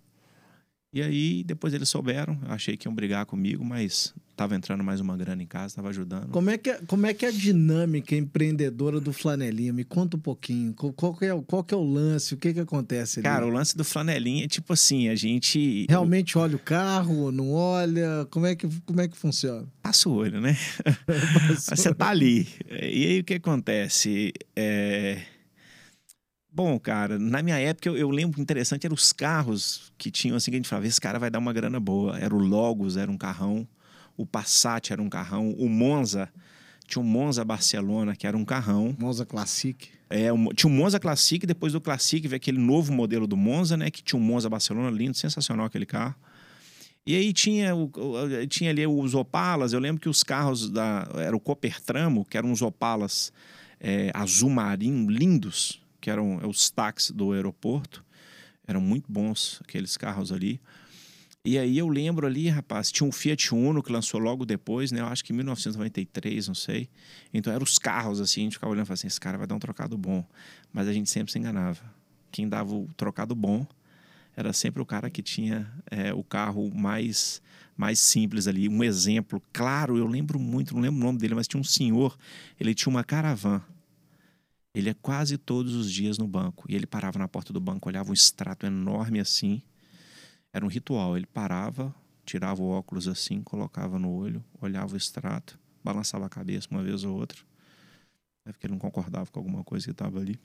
E 0.93 1.01
aí, 1.01 1.43
depois 1.43 1.73
eles 1.73 1.89
souberam, 1.89 2.37
achei 2.47 2.77
que 2.77 2.87
iam 2.87 2.93
brigar 2.93 3.25
comigo, 3.25 3.65
mas 3.65 4.13
tava 4.35 4.55
entrando 4.55 4.83
mais 4.83 4.99
uma 4.99 5.15
grana 5.17 5.41
em 5.41 5.45
casa, 5.47 5.75
tava 5.75 5.89
ajudando. 5.89 6.29
Como 6.29 6.49
é, 6.51 6.57
que 6.57 6.69
é, 6.69 6.79
como 6.87 7.05
é 7.07 7.13
que 7.13 7.25
é 7.25 7.29
a 7.29 7.31
dinâmica 7.31 8.15
empreendedora 8.15 8.99
do 8.99 9.11
Flanelinha? 9.11 9.73
Me 9.73 9.83
conta 9.83 10.17
um 10.17 10.19
pouquinho. 10.19 10.73
Qual, 10.73 10.93
qual 10.93 11.15
que, 11.15 11.25
é, 11.25 11.33
o- 11.33 11.41
qual 11.41 11.63
que 11.63 11.73
é 11.73 11.77
o 11.77 11.83
lance? 11.83 12.33
O 12.35 12.37
que 12.37 12.53
que 12.53 12.59
acontece 12.59 13.19
ali? 13.19 13.23
Cara, 13.23 13.45
o 13.45 13.49
lance 13.49 13.75
do 13.75 13.83
flanelinha 13.83 14.45
é 14.45 14.47
tipo 14.47 14.71
assim, 14.73 15.09
a 15.09 15.15
gente. 15.15 15.85
Realmente 15.89 16.37
olha 16.37 16.55
o 16.55 16.59
carro 16.59 17.31
não 17.31 17.51
olha? 17.53 18.27
Como 18.29 18.45
é 18.45 18.55
que, 18.55 18.67
como 18.85 19.01
é 19.01 19.07
que 19.07 19.17
funciona? 19.17 19.65
Passa 19.81 20.07
o 20.09 20.13
olho, 20.13 20.39
né? 20.39 20.55
Você 21.57 21.93
tá 21.93 22.09
ali. 22.09 22.47
E 22.69 23.05
aí 23.07 23.19
o 23.19 23.23
que 23.23 23.33
acontece? 23.35 24.31
É... 24.55 25.21
Bom, 26.55 26.79
cara, 26.79 27.17
na 27.17 27.41
minha 27.41 27.57
época 27.57 27.89
eu, 27.89 27.97
eu 27.97 28.09
lembro 28.11 28.35
que 28.35 28.41
interessante 28.41 28.85
eram 28.85 28.93
os 28.93 29.11
carros 29.11 29.91
que 29.97 30.11
tinham 30.11 30.37
assim 30.37 30.51
que 30.51 30.55
a 30.57 30.59
gente 30.59 30.69
falava, 30.69 30.85
esse 30.85 31.01
cara 31.01 31.17
vai 31.17 31.31
dar 31.31 31.39
uma 31.39 31.51
grana 31.51 31.79
boa. 31.79 32.17
Era 32.19 32.33
o 32.33 32.37
Logos, 32.37 32.95
era 32.95 33.09
um 33.09 33.17
carrão. 33.17 33.67
O 34.15 34.23
Passat 34.25 34.91
era 34.91 35.01
um 35.01 35.09
carrão. 35.09 35.49
O 35.57 35.67
Monza, 35.67 36.29
tinha 36.87 37.01
o 37.01 37.05
Monza 37.05 37.43
Barcelona, 37.43 38.15
que 38.15 38.27
era 38.27 38.37
um 38.37 38.45
carrão. 38.45 38.95
Monza 38.99 39.25
Classic. 39.25 39.89
É, 40.11 40.27
tinha 40.55 40.71
o 40.71 40.75
Monza 40.75 40.99
Classic, 40.99 41.43
depois 41.47 41.73
do 41.73 41.81
Classic 41.81 42.27
veio 42.27 42.37
aquele 42.37 42.59
novo 42.59 42.93
modelo 42.93 43.25
do 43.25 43.35
Monza, 43.35 43.75
né? 43.75 43.89
Que 43.89 44.03
tinha 44.03 44.19
o 44.19 44.21
Monza 44.23 44.47
Barcelona, 44.47 44.91
lindo, 44.91 45.17
sensacional 45.17 45.65
aquele 45.65 45.87
carro. 45.87 46.13
E 47.03 47.15
aí 47.15 47.33
tinha, 47.33 47.75
o, 47.75 47.85
o- 47.85 48.47
tinha 48.47 48.69
ali 48.69 48.85
os 48.85 49.15
Opalas, 49.15 49.73
eu 49.73 49.79
lembro 49.79 49.99
que 49.99 50.07
os 50.07 50.21
carros 50.21 50.69
da. 50.69 51.07
Era 51.15 51.35
o 51.35 51.39
Copertramo, 51.39 52.23
que 52.23 52.37
eram 52.37 52.51
uns 52.51 52.61
Opalas 52.61 53.33
é, 53.79 54.11
azul 54.13 54.51
marinho, 54.51 55.09
lindos, 55.09 55.81
que 56.03 56.09
eram 56.09 56.41
é, 56.41 56.45
os 56.45 56.69
táxis 56.69 57.11
do 57.11 57.31
aeroporto. 57.31 58.03
Eram 58.67 58.81
muito 58.81 59.09
bons 59.09 59.61
aqueles 59.63 59.95
carros 59.95 60.33
ali. 60.33 60.59
E 61.45 61.57
aí 61.57 61.77
eu 61.77 61.87
lembro 61.87 62.27
ali, 62.27 62.49
rapaz, 62.49 62.91
tinha 62.91 63.07
um 63.07 63.11
Fiat 63.11 63.55
Uno 63.55 63.81
que 63.81 63.91
lançou 63.91 64.19
logo 64.19 64.45
depois, 64.45 64.91
né? 64.91 64.99
Eu 64.99 65.07
acho 65.07 65.23
que 65.23 65.31
em 65.31 65.35
1993, 65.37 66.49
não 66.49 66.55
sei. 66.55 66.89
Então 67.33 67.53
eram 67.53 67.63
os 67.63 67.77
carros, 67.77 68.19
assim, 68.19 68.41
a 68.41 68.43
gente 68.43 68.53
ficava 68.53 68.71
olhando 68.71 68.83
e 68.83 68.87
falava 68.87 68.99
assim, 68.99 69.07
esse 69.07 69.19
cara 69.19 69.37
vai 69.37 69.47
dar 69.47 69.55
um 69.55 69.59
trocado 69.59 69.97
bom. 69.97 70.25
Mas 70.73 70.89
a 70.89 70.93
gente 70.93 71.09
sempre 71.09 71.31
se 71.31 71.39
enganava. 71.39 71.81
Quem 72.31 72.49
dava 72.49 72.75
o 72.75 72.89
trocado 72.97 73.33
bom 73.33 73.65
era 74.35 74.51
sempre 74.51 74.81
o 74.81 74.85
cara 74.85 75.09
que 75.09 75.21
tinha 75.21 75.71
é, 75.89 76.13
o 76.13 76.23
carro 76.23 76.69
mais 76.75 77.41
mais 77.77 77.97
simples 77.97 78.45
ali. 78.45 78.67
Um 78.67 78.83
exemplo, 78.83 79.41
claro, 79.51 79.97
eu 79.97 80.05
lembro 80.05 80.37
muito, 80.37 80.75
não 80.75 80.81
lembro 80.81 80.99
o 80.99 81.03
nome 81.03 81.17
dele, 81.17 81.33
mas 81.33 81.47
tinha 81.47 81.59
um 81.59 81.63
senhor, 81.63 82.17
ele 82.59 82.73
tinha 82.75 82.91
uma 82.91 83.03
caravana. 83.03 83.72
Ele 84.73 84.89
é 84.89 84.93
quase 84.93 85.37
todos 85.37 85.75
os 85.75 85.91
dias 85.91 86.17
no 86.17 86.27
banco. 86.27 86.65
E 86.67 86.75
ele 86.75 86.85
parava 86.85 87.19
na 87.19 87.27
porta 87.27 87.53
do 87.53 87.59
banco, 87.59 87.89
olhava 87.89 88.09
um 88.09 88.13
extrato 88.13 88.65
enorme 88.65 89.19
assim 89.19 89.61
era 90.53 90.63
um 90.63 90.69
ritual. 90.69 91.17
Ele 91.17 91.25
parava, 91.25 91.93
tirava 92.23 92.61
o 92.61 92.69
óculos 92.69 93.07
assim, 93.07 93.41
colocava 93.41 93.97
no 93.97 94.11
olho, 94.11 94.45
olhava 94.61 94.93
o 94.93 94.97
extrato, 94.97 95.59
balançava 95.83 96.27
a 96.27 96.29
cabeça 96.29 96.67
uma 96.69 96.83
vez 96.83 97.03
ou 97.03 97.17
outra, 97.17 97.41
né, 98.45 98.53
porque 98.53 98.67
ele 98.67 98.73
não 98.73 98.79
concordava 98.79 99.29
com 99.29 99.39
alguma 99.39 99.63
coisa 99.63 99.85
que 99.85 99.91
estava 99.91 100.19
ali. 100.19 100.39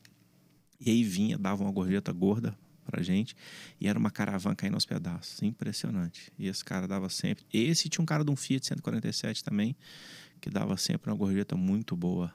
E 0.80 0.90
aí 0.90 1.04
vinha, 1.04 1.36
dava 1.36 1.62
uma 1.62 1.70
gorjeta 1.72 2.12
gorda 2.12 2.56
pra 2.84 3.02
gente, 3.02 3.36
e 3.78 3.86
era 3.86 3.98
uma 3.98 4.10
caravana 4.10 4.56
caindo 4.56 4.74
aos 4.74 4.86
pedaços. 4.86 5.42
Impressionante. 5.42 6.32
E 6.38 6.46
esse 6.46 6.64
cara 6.64 6.88
dava 6.88 7.10
sempre. 7.10 7.44
Esse 7.52 7.88
tinha 7.88 8.02
um 8.02 8.06
cara 8.06 8.24
de 8.24 8.30
um 8.30 8.36
Fiat 8.36 8.66
147 8.66 9.44
também, 9.44 9.76
que 10.40 10.48
dava 10.48 10.74
sempre 10.78 11.10
uma 11.10 11.16
gorjeta 11.16 11.54
muito 11.54 11.94
boa. 11.94 12.32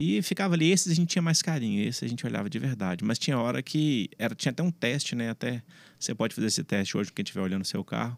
E 0.00 0.22
ficava 0.22 0.54
ali, 0.54 0.70
esses 0.70 0.92
a 0.92 0.94
gente 0.94 1.08
tinha 1.08 1.22
mais 1.22 1.42
carinho, 1.42 1.82
esse 1.86 2.04
a 2.04 2.08
gente 2.08 2.24
olhava 2.24 2.48
de 2.48 2.58
verdade. 2.58 3.04
Mas 3.04 3.18
tinha 3.18 3.36
hora 3.38 3.60
que. 3.62 4.08
Era, 4.16 4.34
tinha 4.34 4.52
até 4.52 4.62
um 4.62 4.70
teste, 4.70 5.16
né? 5.16 5.30
Até 5.30 5.62
você 5.98 6.14
pode 6.14 6.34
fazer 6.34 6.46
esse 6.46 6.62
teste 6.62 6.96
hoje, 6.96 7.12
quem 7.12 7.22
estiver 7.22 7.40
olhando 7.40 7.62
o 7.62 7.64
seu 7.64 7.82
carro. 7.82 8.16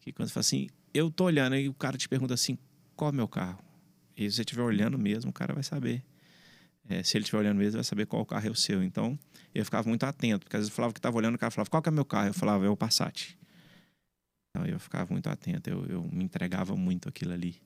Que 0.00 0.12
quando 0.12 0.28
você 0.28 0.34
fala 0.34 0.42
assim, 0.42 0.68
eu 0.94 1.10
tô 1.10 1.24
olhando, 1.24 1.56
e 1.56 1.68
o 1.68 1.74
cara 1.74 1.98
te 1.98 2.08
pergunta 2.08 2.34
assim, 2.34 2.56
qual 2.94 3.10
é 3.10 3.12
o 3.12 3.16
meu 3.16 3.26
carro? 3.26 3.58
E 4.16 4.30
se 4.30 4.36
você 4.36 4.42
estiver 4.42 4.62
olhando 4.62 4.96
mesmo, 4.96 5.30
o 5.30 5.32
cara 5.32 5.52
vai 5.52 5.62
saber. 5.62 6.04
É, 6.88 7.02
se 7.02 7.16
ele 7.16 7.24
estiver 7.24 7.40
olhando 7.40 7.58
mesmo, 7.58 7.74
vai 7.74 7.84
saber 7.84 8.06
qual 8.06 8.24
carro 8.24 8.46
é 8.46 8.50
o 8.50 8.54
seu. 8.54 8.82
Então, 8.82 9.18
eu 9.54 9.64
ficava 9.64 9.88
muito 9.88 10.04
atento, 10.04 10.44
porque 10.44 10.56
às 10.56 10.60
vezes 10.60 10.70
eu 10.70 10.76
falava 10.76 10.94
que 10.94 10.98
estava 11.00 11.16
olhando, 11.16 11.34
o 11.34 11.38
cara 11.38 11.50
falava, 11.50 11.68
qual 11.68 11.82
é 11.84 11.90
o 11.90 11.92
meu 11.92 12.04
carro? 12.04 12.28
Eu 12.28 12.34
falava, 12.34 12.64
é 12.64 12.68
o 12.68 12.76
Passat. 12.76 13.36
Então, 14.50 14.66
eu 14.66 14.78
ficava 14.78 15.12
muito 15.12 15.28
atento, 15.28 15.68
eu, 15.68 15.84
eu 15.86 16.02
me 16.04 16.24
entregava 16.24 16.76
muito 16.76 17.08
aquilo 17.08 17.32
ali. 17.32 17.60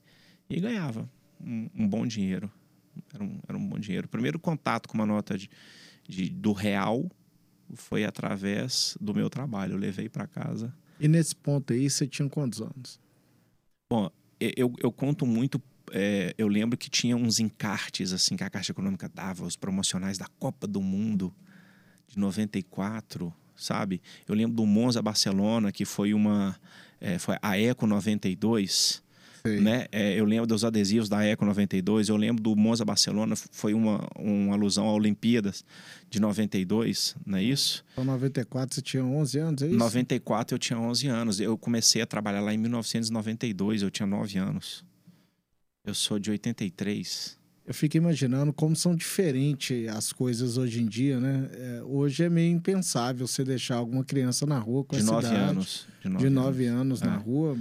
E 0.49 0.59
ganhava 0.59 1.09
um, 1.41 1.71
um 1.75 1.89
bom 1.89 2.07
dinheiro. 2.07 2.51
Era 3.13 3.25
um, 3.25 3.39
era 3.49 3.59
um 3.59 3.69
bom 3.69 3.79
dinheiro. 3.79 4.07
O 4.07 4.11
primeiro 4.11 4.39
contato 4.39 4.89
com 4.89 4.95
uma 4.95 5.07
nota 5.07 5.37
de, 5.37 5.49
de 6.09 6.29
do 6.31 6.53
real 6.53 7.09
foi 7.75 8.05
através 8.05 8.97
do 9.01 9.15
meu 9.15 9.31
trabalho. 9.31 9.75
Eu 9.75 9.79
levei 9.79 10.09
para 10.09 10.27
casa. 10.27 10.75
E 11.01 11.09
nesse 11.09 11.35
ponto 11.35 11.73
aí, 11.73 11.89
você 11.89 12.07
tinha 12.07 12.29
quantos 12.29 12.61
anos? 12.61 13.01
Bom, 13.91 14.11
eu, 14.41 14.73
eu 14.79 14.93
conto 14.93 15.27
muito. 15.27 15.61
É, 15.91 16.35
eu 16.39 16.49
lembro 16.49 16.79
que 16.79 16.89
tinha 16.89 17.17
uns 17.17 17.41
encartes 17.41 18.13
assim 18.13 18.37
que 18.37 18.45
a 18.45 18.51
Caixa 18.51 18.73
Econômica 18.73 19.11
dava, 19.13 19.45
os 19.45 19.57
promocionais 19.57 20.17
da 20.17 20.27
Copa 20.39 20.67
do 20.67 20.81
Mundo 20.81 21.35
de 22.07 22.19
94, 22.19 23.33
sabe? 23.57 24.01
Eu 24.27 24.35
lembro 24.35 24.57
do 24.57 24.67
Monza 24.67 25.03
Barcelona, 25.03 25.73
que 25.73 25.85
foi 25.85 26.15
uma. 26.15 26.57
É, 27.01 27.19
foi 27.19 27.37
a 27.43 27.59
Eco 27.59 27.87
92 27.87 29.03
né? 29.45 29.87
É, 29.91 30.19
eu 30.19 30.25
lembro 30.25 30.47
dos 30.47 30.65
adesivos 30.65 31.09
da 31.09 31.25
Eco 31.25 31.45
92, 31.45 32.09
eu 32.09 32.17
lembro 32.17 32.43
do 32.43 32.55
Monza 32.55 32.85
Barcelona, 32.85 33.35
foi 33.51 33.75
uma, 33.75 34.07
uma 34.19 34.55
alusão 34.55 34.87
à 34.89 34.93
Olimpíadas 34.93 35.65
de 36.09 36.21
92, 36.21 37.17
não 37.27 37.39
é 37.39 37.43
isso? 37.43 37.85
Então, 37.93 38.05
94 38.05 38.75
você 38.75 38.83
tinha 38.83 39.05
11 39.05 39.39
anos, 39.39 39.63
é 39.63 39.67
isso? 39.69 39.77
94 39.77 40.55
eu 40.55 40.59
tinha 40.59 40.79
11 40.79 41.09
anos. 41.09 41.41
Eu 41.41 41.59
comecei 41.59 42.03
a 42.03 42.07
trabalhar 42.07 42.41
lá 42.41 42.55
em 42.55 42.59
1992, 42.59 43.83
eu 43.83 43.91
tinha 43.91 44.07
9 44.07 44.39
anos. 44.39 44.85
Eu 45.85 45.95
sou 45.95 46.19
de 46.19 46.31
83. 46.31 47.41
Eu 47.65 47.75
fico 47.75 47.97
imaginando 47.97 48.53
como 48.53 48.75
são 48.75 48.95
diferentes 48.95 49.89
as 49.89 50.13
coisas 50.13 50.57
hoje 50.57 50.83
em 50.83 50.87
dia, 50.87 51.21
né? 51.21 51.49
É, 51.53 51.83
hoje 51.85 52.25
é 52.25 52.29
meio 52.29 52.53
impensável 52.53 53.27
você 53.27 53.45
deixar 53.45 53.77
alguma 53.77 54.05
criança 54.05 54.45
na 54.45 54.59
rua 54.59 54.85
com 54.85 54.97
de 54.97 55.03
essa 55.03 55.13
9 55.13 55.27
idade. 55.27 55.43
anos. 55.43 55.87
De 56.01 56.09
9, 56.09 56.25
de 56.25 56.31
9 56.31 56.67
anos, 56.67 56.81
anos 56.81 57.03
é. 57.03 57.07
na 57.07 57.17
rua 57.17 57.57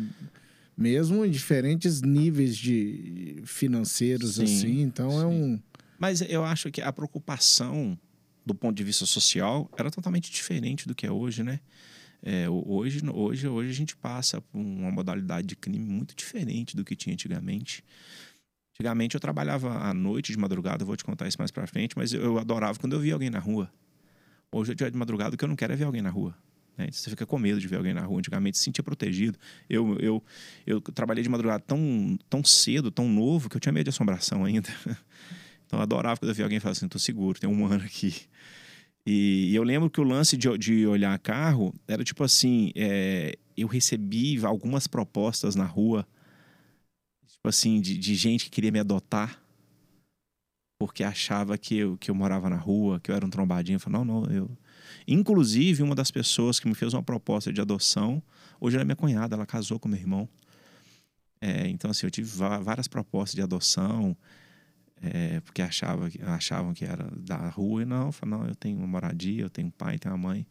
mesmo 0.81 1.23
em 1.23 1.29
diferentes 1.29 2.01
níveis 2.01 2.57
de 2.57 3.41
financeiros 3.45 4.35
sim, 4.35 4.43
assim. 4.43 4.81
Então 4.81 5.07
é 5.07 5.11
sim. 5.11 5.21
é 5.21 5.25
um. 5.25 5.59
Mas 5.99 6.21
eu 6.21 6.43
acho 6.43 6.71
que 6.71 6.81
a 6.81 6.91
preocupação 6.91 7.97
do 8.43 8.55
ponto 8.55 8.75
de 8.75 8.83
vista 8.83 9.05
social 9.05 9.69
era 9.77 9.91
totalmente 9.91 10.31
diferente 10.31 10.87
do 10.87 10.95
que 10.95 11.05
é 11.05 11.11
hoje, 11.11 11.43
né? 11.43 11.59
É, 12.23 12.49
hoje, 12.49 13.01
hoje, 13.11 13.47
hoje 13.47 13.69
a 13.69 13.73
gente 13.73 13.95
passa 13.95 14.41
por 14.41 14.59
uma 14.59 14.91
modalidade 14.91 15.47
de 15.47 15.55
crime 15.55 15.79
muito 15.79 16.15
diferente 16.15 16.75
do 16.75 16.83
que 16.83 16.95
tinha 16.95 17.13
antigamente. 17.13 17.83
Antigamente 18.73 19.15
eu 19.15 19.19
trabalhava 19.19 19.77
à 19.79 19.93
noite, 19.93 20.31
de 20.31 20.37
madrugada, 20.37 20.83
vou 20.83 20.95
te 20.95 21.03
contar 21.03 21.27
isso 21.27 21.37
mais 21.39 21.51
pra 21.51 21.67
frente, 21.67 21.95
mas 21.95 22.13
eu 22.13 22.37
adorava 22.37 22.79
quando 22.79 22.93
eu 22.93 22.99
via 22.99 23.13
alguém 23.13 23.29
na 23.29 23.39
rua. 23.39 23.71
Hoje 24.51 24.71
eu 24.71 24.75
dia 24.75 24.89
de 24.89 24.97
madrugada, 24.97 25.35
o 25.35 25.37
que 25.37 25.43
eu 25.43 25.49
não 25.49 25.55
quero 25.55 25.73
é 25.73 25.75
ver 25.75 25.85
alguém 25.85 26.01
na 26.01 26.09
rua. 26.09 26.35
Né? 26.81 26.87
Você 26.91 27.09
fica 27.09 27.25
com 27.25 27.37
medo 27.37 27.59
de 27.59 27.67
ver 27.67 27.77
alguém 27.77 27.93
na 27.93 28.01
rua. 28.01 28.19
Antigamente 28.19 28.57
se 28.57 28.63
sentia 28.63 28.83
protegido. 28.83 29.37
Eu, 29.69 29.97
eu, 29.99 30.23
eu 30.65 30.81
trabalhei 30.81 31.23
de 31.23 31.29
madrugada 31.29 31.63
tão, 31.65 32.17
tão 32.29 32.43
cedo, 32.43 32.89
tão 32.89 33.07
novo, 33.07 33.49
que 33.49 33.55
eu 33.55 33.61
tinha 33.61 33.71
medo 33.71 33.85
de 33.85 33.89
assombração 33.89 34.43
ainda. 34.45 34.69
Então 35.65 35.79
eu 35.79 35.83
adorava 35.83 36.19
quando 36.19 36.27
eu 36.27 36.35
via 36.35 36.43
alguém 36.43 36.59
falar 36.59 36.73
assim: 36.73 36.85
tô 36.85 36.99
seguro, 36.99 37.39
tem 37.39 37.49
um 37.49 37.53
humano 37.53 37.81
aqui. 37.85 38.13
E, 39.05 39.51
e, 39.51 39.55
eu 39.55 39.63
lembro 39.63 39.89
que 39.89 40.01
o 40.01 40.03
lance 40.03 40.35
de, 40.35 40.57
de 40.57 40.85
olhar 40.85 41.17
carro 41.17 41.73
era 41.87 42.03
tipo 42.03 42.25
assim: 42.25 42.73
é, 42.75 43.37
eu 43.55 43.69
recebi 43.69 44.37
algumas 44.43 44.85
propostas 44.85 45.55
na 45.55 45.63
rua, 45.63 46.05
tipo 47.25 47.47
assim, 47.47 47.79
de, 47.79 47.97
de 47.97 48.15
gente 48.15 48.43
que 48.43 48.51
queria 48.51 48.69
me 48.69 48.79
adotar 48.79 49.41
porque 50.81 51.03
achava 51.03 51.59
que 51.59 51.77
eu, 51.77 51.95
que 51.95 52.09
eu 52.09 52.15
morava 52.15 52.49
na 52.49 52.55
rua, 52.55 52.99
que 52.99 53.11
eu 53.11 53.15
era 53.15 53.23
um 53.23 53.29
trombadinho. 53.29 53.75
Eu 53.75 53.79
falei, 53.79 53.99
não, 53.99 54.05
não, 54.05 54.31
eu, 54.31 54.49
Inclusive, 55.07 55.83
uma 55.83 55.95
das 55.95 56.11
pessoas 56.11 56.59
que 56.59 56.67
me 56.67 56.75
fez 56.75 56.93
uma 56.93 57.03
proposta 57.03 57.51
de 57.51 57.61
adoção, 57.61 58.21
hoje 58.59 58.75
ela 58.75 58.83
é 58.83 58.85
minha 58.85 58.95
cunhada, 58.95 59.35
ela 59.35 59.45
casou 59.45 59.79
com 59.79 59.89
meu 59.89 59.99
irmão. 59.99 60.27
É, 61.39 61.67
então, 61.67 61.89
assim, 61.89 62.05
eu 62.05 62.11
tive 62.11 62.29
várias 62.29 62.87
propostas 62.87 63.33
de 63.33 63.41
adoção, 63.41 64.15
é, 65.01 65.39
porque 65.41 65.61
achava, 65.61 66.07
achavam 66.27 66.73
que 66.73 66.85
era 66.85 67.09
da 67.17 67.49
rua, 67.49 67.81
e 67.81 67.85
não, 67.85 68.11
eu 68.21 68.27
não, 68.27 68.45
eu 68.45 68.55
tenho 68.55 68.77
uma 68.77 68.87
moradia, 68.87 69.43
eu 69.43 69.49
tenho 69.49 69.67
um 69.67 69.71
pai, 69.71 69.97
tenho 69.97 70.13
uma 70.13 70.29
mãe, 70.29 70.45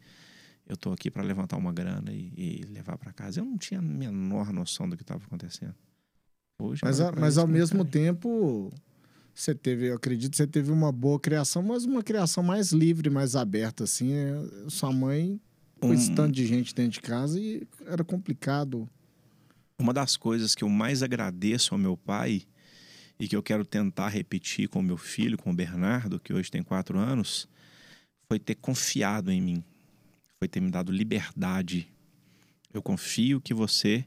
eu 0.66 0.74
estou 0.74 0.92
aqui 0.92 1.10
para 1.10 1.22
levantar 1.22 1.56
uma 1.56 1.72
grana 1.72 2.12
e, 2.12 2.32
e 2.36 2.64
levar 2.72 2.98
para 2.98 3.12
casa. 3.12 3.40
Eu 3.40 3.44
não 3.44 3.56
tinha 3.56 3.80
a 3.80 3.82
menor 3.82 4.52
noção 4.52 4.88
do 4.88 4.96
que 4.96 5.02
estava 5.02 5.24
acontecendo. 5.24 5.74
Hoje, 6.60 6.80
mas, 6.84 7.00
a, 7.00 7.12
mas 7.12 7.38
ao 7.38 7.46
mesmo 7.46 7.84
tempo, 7.84 8.72
você 9.34 9.54
teve, 9.54 9.90
eu 9.90 9.96
acredito 9.96 10.36
você 10.36 10.46
teve 10.46 10.70
uma 10.70 10.92
boa 10.92 11.18
criação, 11.18 11.62
mas 11.62 11.84
uma 11.84 12.02
criação 12.02 12.42
mais 12.42 12.72
livre, 12.72 13.08
mais 13.10 13.36
aberta, 13.36 13.84
assim. 13.84 14.12
Né? 14.12 14.48
Sua 14.68 14.92
mãe, 14.92 15.40
com 15.80 15.88
um... 15.88 15.94
esse 15.94 16.12
tanto 16.14 16.32
de 16.32 16.46
gente 16.46 16.74
dentro 16.74 16.92
de 16.92 17.00
casa, 17.00 17.40
e 17.40 17.66
era 17.86 18.04
complicado. 18.04 18.88
Uma 19.78 19.94
das 19.94 20.16
coisas 20.16 20.54
que 20.54 20.62
eu 20.62 20.68
mais 20.68 21.02
agradeço 21.02 21.74
ao 21.74 21.78
meu 21.78 21.96
pai 21.96 22.42
e 23.18 23.28
que 23.28 23.36
eu 23.36 23.42
quero 23.42 23.64
tentar 23.64 24.08
repetir 24.08 24.68
com 24.68 24.80
o 24.80 24.82
meu 24.82 24.96
filho, 24.96 25.38
com 25.38 25.50
o 25.50 25.54
Bernardo, 25.54 26.18
que 26.18 26.32
hoje 26.32 26.50
tem 26.50 26.62
quatro 26.62 26.98
anos, 26.98 27.48
foi 28.26 28.38
ter 28.38 28.54
confiado 28.54 29.30
em 29.30 29.40
mim, 29.40 29.64
foi 30.38 30.48
ter 30.48 30.60
me 30.60 30.70
dado 30.70 30.92
liberdade. 30.92 31.88
Eu 32.72 32.82
confio 32.82 33.40
que 33.40 33.52
você 33.52 34.04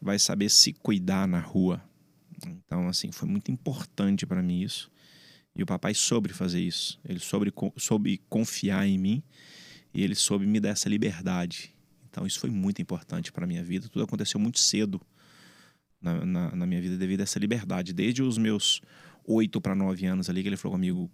vai 0.00 0.18
saber 0.18 0.48
se 0.48 0.72
cuidar 0.72 1.28
na 1.28 1.40
rua. 1.40 1.82
Então, 2.46 2.88
assim, 2.88 3.10
foi 3.10 3.28
muito 3.28 3.50
importante 3.50 4.26
para 4.26 4.42
mim 4.42 4.62
isso. 4.62 4.90
E 5.54 5.62
o 5.62 5.66
papai 5.66 5.94
soube 5.94 6.28
fazer 6.28 6.60
isso. 6.60 7.00
Ele 7.04 7.18
soube, 7.18 7.52
soube 7.76 8.18
confiar 8.28 8.86
em 8.86 8.98
mim 8.98 9.22
e 9.92 10.02
ele 10.02 10.14
soube 10.14 10.46
me 10.46 10.60
dar 10.60 10.70
essa 10.70 10.88
liberdade. 10.88 11.74
Então, 12.08 12.26
isso 12.26 12.38
foi 12.38 12.50
muito 12.50 12.80
importante 12.80 13.32
para 13.32 13.46
minha 13.46 13.62
vida. 13.62 13.88
Tudo 13.88 14.04
aconteceu 14.04 14.38
muito 14.38 14.58
cedo 14.58 15.00
na, 16.00 16.24
na, 16.24 16.56
na, 16.56 16.66
minha 16.66 16.80
vida 16.80 16.96
devido 16.96 17.20
a 17.20 17.22
essa 17.24 17.38
liberdade. 17.38 17.92
Desde 17.92 18.22
os 18.22 18.38
meus 18.38 18.80
oito 19.24 19.60
para 19.60 19.74
nove 19.74 20.06
anos 20.06 20.30
ali, 20.30 20.42
que 20.42 20.48
ele 20.48 20.56
falou 20.56 20.76
comigo: 20.76 21.10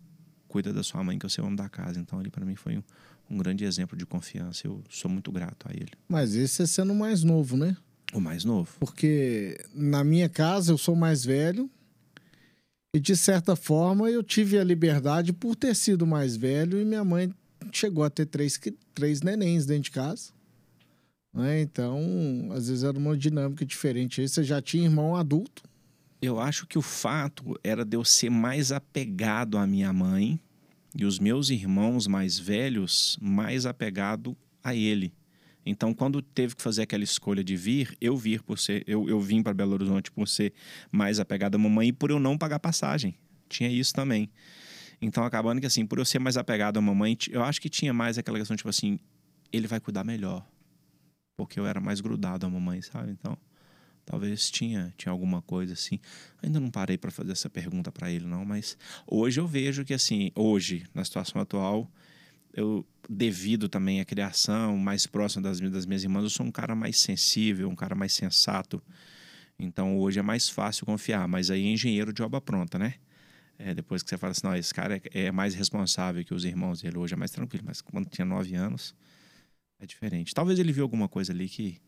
cuida 0.47 0.73
da 0.73 0.83
sua 0.83 1.03
mãe, 1.03 1.19
que 1.19 1.27
eu 1.27 1.31
sei 1.31 1.43
o 1.43 1.47
homem 1.47 1.57
da 1.57 1.69
casa. 1.69 1.99
Então, 1.99 2.19
ali 2.19 2.31
para 2.31 2.45
mim 2.45 2.55
foi 2.55 2.77
um, 2.77 2.83
um 3.31 3.39
grande 3.39 3.65
exemplo 3.65 3.97
de 3.97 4.05
confiança. 4.05 4.67
Eu 4.67 4.83
sou 4.89 5.11
muito 5.11 5.33
grato 5.33 5.67
a 5.69 5.73
ele. 5.73 5.93
Mas 6.09 6.35
esse 6.35 6.63
é 6.63 6.67
sendo 6.67 6.95
mais 6.95 7.25
novo, 7.25 7.57
né? 7.57 7.77
O 8.15 8.21
mais 8.21 8.45
novo. 8.45 8.71
Porque 8.79 9.59
na 9.75 10.05
minha 10.05 10.29
casa 10.29 10.73
eu 10.73 10.79
sou 10.79 10.95
mais 10.95 11.25
velho 11.25 11.69
e 12.95 13.01
de 13.01 13.17
certa 13.17 13.57
forma 13.57 14.09
eu 14.09 14.23
tive 14.23 14.59
a 14.59 14.65
liberdade 14.65 15.33
por 15.33 15.57
ter 15.57 15.75
sido 15.75 16.07
mais 16.07 16.37
velho 16.37 16.81
e 16.81 16.85
minha 16.85 17.05
mãe 17.05 17.35
chegou 17.73 18.05
a 18.05 18.11
ter 18.11 18.27
três, 18.27 18.59
três 18.95 19.21
nenéns 19.21 19.67
dentro 19.67 19.85
de 19.85 19.91
casa. 19.91 20.33
Né? 21.35 21.61
Então, 21.61 22.01
às 22.53 22.69
vezes 22.69 22.85
era 22.85 22.97
uma 22.97 23.17
dinâmica 23.17 23.67
diferente. 23.67 24.21
Aí 24.21 24.29
você 24.29 24.45
já 24.45 24.63
tinha 24.63 24.85
irmão 24.85 25.17
adulto. 25.17 25.65
Eu 26.23 26.39
acho 26.39 26.67
que 26.67 26.79
o 26.79 26.83
fato 26.83 27.59
era 27.63 27.85
de 27.85 27.97
eu 27.97 28.05
ser 28.05 28.31
mais 28.31 28.71
apegado 28.71 29.59
à 29.59 29.67
minha 29.67 29.93
mãe 29.93 30.41
e 30.97 31.05
os 31.05 31.19
meus 31.19 31.51
irmãos 31.51 32.07
mais 32.07 32.39
velhos 32.39 33.19
mais 33.21 33.67
apegado 33.67 34.37
a 34.63 34.75
ele. 34.75 35.13
Então, 35.67 35.95
quando 35.95 36.21
teve 36.21 36.55
que 36.55 36.63
fazer 36.63 36.83
aquela 36.83 37.05
escolha 37.05 37.43
de 37.43 37.57
vir, 37.57 37.97
eu 38.01 38.17
vir 38.17 38.43
por 38.43 38.59
ser, 38.59 38.85
eu, 38.87 39.09
eu 39.09 39.21
vim 39.21 39.43
para 39.43 39.55
Belo 39.55 39.73
Horizonte 39.73 40.11
por 40.11 40.29
ser 40.29 40.53
mais 40.93 41.19
apegado 41.19 41.55
à 41.55 41.59
mamãe 41.59 41.89
e 41.89 41.93
por 41.93 42.11
eu 42.11 42.19
não 42.19 42.37
pagar 42.37 42.59
passagem. 42.59 43.15
Tinha 43.49 43.71
isso 43.71 43.93
também. 43.95 44.31
Então, 45.01 45.25
acabando 45.25 45.61
que 45.61 45.67
assim, 45.67 45.87
por 45.87 45.99
eu 45.99 46.05
ser 46.05 46.19
mais 46.19 46.37
apegado 46.37 46.79
à 46.79 46.81
mamãe, 46.81 47.17
eu 47.31 47.43
acho 47.43 47.61
que 47.61 47.69
tinha 47.69 47.93
mais 47.93 48.19
aquela 48.19 48.39
questão 48.39 48.57
tipo 48.57 48.69
assim, 48.69 48.99
ele 49.53 49.67
vai 49.67 49.81
cuidar 49.81 50.05
melhor. 50.05 50.47
Porque 51.37 51.59
eu 51.59 51.67
era 51.67 51.81
mais 51.81 52.01
grudado 52.01 52.47
à 52.47 52.51
mamãe, 52.51 52.81
sabe? 52.83 53.11
Então, 53.11 53.37
talvez 54.05 54.51
tinha, 54.51 54.93
tinha 54.97 55.11
alguma 55.11 55.41
coisa 55.43 55.73
assim. 55.73 55.99
Ainda 56.43 56.61
não 56.61 56.71
parei 56.71 56.99
para 56.99 57.11
fazer 57.11 57.33
essa 57.33 57.49
pergunta 57.49 57.91
para 57.91 58.11
ele 58.11 58.27
não, 58.27 58.45
mas 58.45 58.77
hoje 59.07 59.41
eu 59.41 59.47
vejo 59.47 59.85
que 59.85 59.95
assim, 59.95 60.31
hoje, 60.35 60.87
na 60.95 61.05
situação 61.05 61.41
atual, 61.41 61.91
eu 62.57 62.87
devido 63.09 63.69
também 63.69 64.01
à 64.01 64.05
criação 64.05 64.77
mais 64.79 65.07
próxima 65.07 65.43
das, 65.43 65.61
das 65.61 65.85
minhas 65.85 66.05
irmãs, 66.05 66.23
eu 66.23 66.31
sou 66.31 66.47
um 66.47 66.51
cara 66.53 66.75
mais 66.75 66.97
sensível, 66.99 67.69
um 67.69 67.75
cara 67.75 67.95
mais 67.95 68.13
sensato. 68.13 68.83
Então 69.59 69.99
hoje 69.99 70.19
é 70.19 70.23
mais 70.23 70.49
fácil 70.49 70.87
confiar, 70.87 71.29
mas 71.29 71.51
aí 71.51 71.65
é 71.65 71.73
engenheiro 71.73 72.13
de 72.13 72.23
obra 72.23 72.41
pronta, 72.41 72.79
né? 72.79 72.95
É, 73.59 73.73
depois 73.75 74.03
que 74.03 74.11
você 74.11 74.19
fala 74.19 74.33
assim, 74.33 74.41
não, 74.45 74.57
esse 74.57 74.75
cara 74.75 74.97
é, 74.97 75.27
é, 75.27 75.33
mais 75.33 75.55
responsável 75.55 76.25
que 76.25 76.35
os 76.35 76.45
irmãos 76.45 76.81
dele, 76.81 76.99
hoje 76.99 77.15
é 77.15 77.17
mais 77.17 77.31
tranquilo, 77.31 77.65
mas 77.67 77.81
quando 77.81 78.09
tinha 78.09 78.25
nove 78.25 78.55
anos 78.55 78.95
é 79.79 79.87
diferente. 79.87 80.35
Talvez 80.35 80.59
ele 80.59 80.73
viu 80.73 80.83
alguma 80.83 81.09
coisa 81.09 81.33
ali 81.33 81.49
que, 81.49 81.81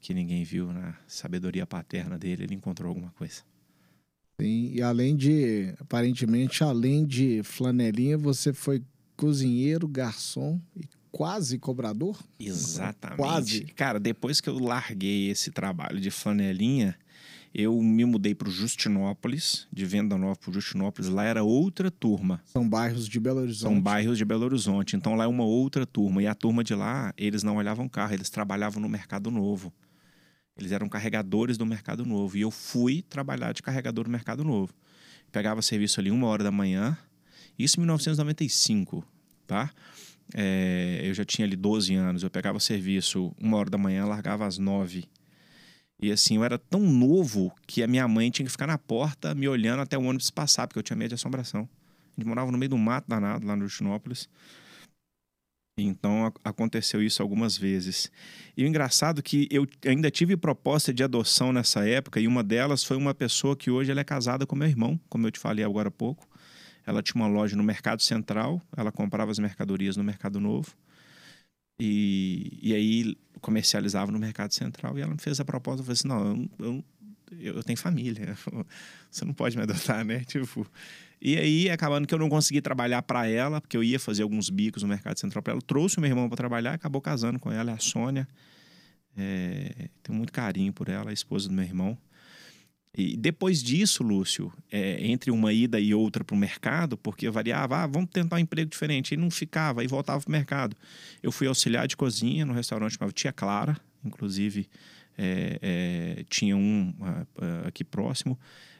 que 0.00 0.14
ninguém 0.14 0.44
viu 0.44 0.72
na 0.72 0.96
sabedoria 1.08 1.66
paterna 1.66 2.16
dele, 2.16 2.44
ele 2.44 2.54
encontrou 2.54 2.88
alguma 2.88 3.10
coisa. 3.12 3.42
Sim, 4.40 4.70
e 4.72 4.80
além 4.80 5.16
de, 5.16 5.74
aparentemente, 5.80 6.62
além 6.62 7.04
de 7.04 7.42
flanelinha, 7.42 8.16
você 8.16 8.52
foi 8.52 8.80
cozinheiro, 9.18 9.88
garçom 9.88 10.60
e 10.76 10.84
quase 11.10 11.58
cobrador? 11.58 12.16
Exatamente. 12.38 13.18
Quase. 13.18 13.60
Cara, 13.64 13.98
depois 13.98 14.40
que 14.40 14.48
eu 14.48 14.58
larguei 14.58 15.28
esse 15.28 15.50
trabalho 15.50 16.00
de 16.00 16.08
flanelinha, 16.08 16.96
eu 17.52 17.82
me 17.82 18.04
mudei 18.04 18.32
para 18.32 18.48
o 18.48 18.50
Justinópolis, 18.50 19.66
de 19.72 19.84
Venda 19.84 20.16
Nova 20.16 20.36
para 20.36 20.52
Justinópolis. 20.52 21.10
Lá 21.10 21.24
era 21.24 21.42
outra 21.42 21.90
turma. 21.90 22.40
São 22.44 22.66
bairros 22.68 23.08
de 23.08 23.18
Belo 23.18 23.40
Horizonte. 23.40 23.74
São 23.74 23.80
bairros 23.80 24.16
de 24.16 24.24
Belo 24.24 24.44
Horizonte. 24.44 24.94
Então 24.94 25.16
lá 25.16 25.24
é 25.24 25.26
uma 25.26 25.44
outra 25.44 25.84
turma. 25.84 26.22
E 26.22 26.26
a 26.28 26.34
turma 26.34 26.62
de 26.62 26.74
lá, 26.76 27.12
eles 27.16 27.42
não 27.42 27.56
olhavam 27.56 27.88
carro, 27.88 28.14
eles 28.14 28.30
trabalhavam 28.30 28.80
no 28.80 28.88
Mercado 28.88 29.32
Novo. 29.32 29.72
Eles 30.56 30.70
eram 30.70 30.88
carregadores 30.88 31.58
do 31.58 31.66
Mercado 31.66 32.06
Novo. 32.06 32.36
E 32.36 32.42
eu 32.42 32.52
fui 32.52 33.02
trabalhar 33.02 33.52
de 33.52 33.62
carregador 33.62 34.04
no 34.04 34.10
Mercado 34.10 34.44
Novo. 34.44 34.72
Pegava 35.32 35.60
serviço 35.60 35.98
ali 35.98 36.10
uma 36.10 36.28
hora 36.28 36.44
da 36.44 36.52
manhã, 36.52 36.96
isso 37.58 37.78
em 37.78 37.80
1995, 37.80 39.04
tá? 39.46 39.70
É, 40.34 41.00
eu 41.04 41.14
já 41.14 41.24
tinha 41.24 41.46
ali 41.46 41.56
12 41.56 41.94
anos, 41.94 42.22
eu 42.22 42.30
pegava 42.30 42.60
serviço 42.60 43.34
uma 43.40 43.56
hora 43.56 43.70
da 43.70 43.78
manhã, 43.78 44.04
largava 44.04 44.46
às 44.46 44.58
nove. 44.58 45.08
E 46.00 46.12
assim, 46.12 46.36
eu 46.36 46.44
era 46.44 46.58
tão 46.58 46.80
novo 46.80 47.52
que 47.66 47.82
a 47.82 47.88
minha 47.88 48.06
mãe 48.06 48.30
tinha 48.30 48.46
que 48.46 48.52
ficar 48.52 48.66
na 48.66 48.78
porta 48.78 49.34
me 49.34 49.48
olhando 49.48 49.80
até 49.80 49.98
o 49.98 50.02
ônibus 50.02 50.30
passar, 50.30 50.68
porque 50.68 50.78
eu 50.78 50.82
tinha 50.82 50.96
medo 50.96 51.08
de 51.08 51.14
assombração. 51.14 51.68
A 52.16 52.20
gente 52.20 52.28
morava 52.28 52.52
no 52.52 52.58
meio 52.58 52.70
do 52.70 52.78
mato 52.78 53.08
danado, 53.08 53.46
lá 53.46 53.56
no 53.56 53.66
Justinópolis. 53.66 54.28
Então 55.80 56.32
aconteceu 56.44 57.02
isso 57.02 57.22
algumas 57.22 57.56
vezes. 57.56 58.10
E 58.56 58.64
o 58.64 58.66
engraçado 58.66 59.20
é 59.20 59.22
que 59.22 59.48
eu 59.50 59.66
ainda 59.86 60.10
tive 60.10 60.36
proposta 60.36 60.92
de 60.92 61.02
adoção 61.02 61.52
nessa 61.52 61.88
época, 61.88 62.20
e 62.20 62.26
uma 62.26 62.44
delas 62.44 62.84
foi 62.84 62.96
uma 62.96 63.14
pessoa 63.14 63.56
que 63.56 63.70
hoje 63.70 63.90
ela 63.90 64.00
é 64.00 64.04
casada 64.04 64.46
com 64.46 64.54
meu 64.54 64.68
irmão, 64.68 65.00
como 65.08 65.26
eu 65.26 65.30
te 65.30 65.38
falei 65.38 65.64
agora 65.64 65.88
há 65.88 65.92
pouco. 65.92 66.27
Ela 66.88 67.02
tinha 67.02 67.22
uma 67.22 67.28
loja 67.28 67.54
no 67.54 67.62
Mercado 67.62 68.00
Central, 68.00 68.62
ela 68.74 68.90
comprava 68.90 69.30
as 69.30 69.38
mercadorias 69.38 69.94
no 69.94 70.02
Mercado 70.02 70.40
Novo. 70.40 70.74
E, 71.78 72.58
e 72.62 72.74
aí 72.74 73.14
comercializava 73.42 74.10
no 74.10 74.18
Mercado 74.18 74.54
Central. 74.54 74.98
E 74.98 75.02
ela 75.02 75.12
me 75.12 75.20
fez 75.20 75.38
a 75.38 75.44
proposta, 75.44 75.82
eu 75.82 75.84
falei 75.84 75.92
assim, 75.92 76.08
não, 76.08 76.48
eu, 76.58 76.84
eu, 77.30 77.54
eu 77.56 77.62
tenho 77.62 77.78
família, 77.78 78.34
você 79.10 79.22
não 79.26 79.34
pode 79.34 79.54
me 79.54 79.64
adotar, 79.64 80.02
né? 80.02 80.20
Tipo, 80.24 80.66
e 81.20 81.36
aí, 81.36 81.68
acabando 81.68 82.06
que 82.06 82.14
eu 82.14 82.18
não 82.18 82.30
consegui 82.30 82.62
trabalhar 82.62 83.02
para 83.02 83.26
ela, 83.26 83.60
porque 83.60 83.76
eu 83.76 83.84
ia 83.84 84.00
fazer 84.00 84.22
alguns 84.22 84.48
bicos 84.48 84.82
no 84.82 84.88
Mercado 84.88 85.18
Central 85.18 85.42
para 85.42 85.52
ela. 85.52 85.60
Trouxe 85.60 85.98
o 85.98 86.00
meu 86.00 86.08
irmão 86.08 86.26
para 86.26 86.36
trabalhar, 86.36 86.72
acabou 86.72 87.02
casando 87.02 87.38
com 87.38 87.52
ela, 87.52 87.70
é 87.70 87.74
a 87.74 87.78
Sônia. 87.78 88.26
É, 89.14 89.90
tenho 90.02 90.16
muito 90.16 90.32
carinho 90.32 90.72
por 90.72 90.88
ela, 90.88 91.10
a 91.10 91.12
esposa 91.12 91.48
do 91.48 91.54
meu 91.54 91.64
irmão. 91.64 91.98
E 92.96 93.16
depois 93.16 93.62
disso, 93.62 94.02
Lúcio, 94.02 94.52
é, 94.72 95.06
entre 95.06 95.30
uma 95.30 95.52
ida 95.52 95.78
e 95.78 95.94
outra 95.94 96.24
para 96.24 96.34
o 96.34 96.38
mercado, 96.38 96.96
porque 96.96 97.28
variava, 97.30 97.82
ah, 97.84 97.86
vamos 97.86 98.10
tentar 98.10 98.36
um 98.36 98.40
emprego 98.40 98.70
diferente, 98.70 99.14
e 99.14 99.16
não 99.16 99.30
ficava, 99.30 99.84
e 99.84 99.86
voltava 99.86 100.20
para 100.20 100.28
o 100.28 100.32
mercado. 100.32 100.76
Eu 101.22 101.30
fui 101.30 101.46
auxiliar 101.46 101.86
de 101.86 101.96
cozinha 101.96 102.44
no 102.44 102.52
restaurante 102.52 102.96
chamado 102.98 103.12
Tia 103.12 103.32
Clara, 103.32 103.78
inclusive 104.04 104.68
é, 105.16 105.58
é, 105.60 106.24
tinha 106.28 106.56
um 106.56 106.94
aqui 107.66 107.84
próximo, 107.84 108.38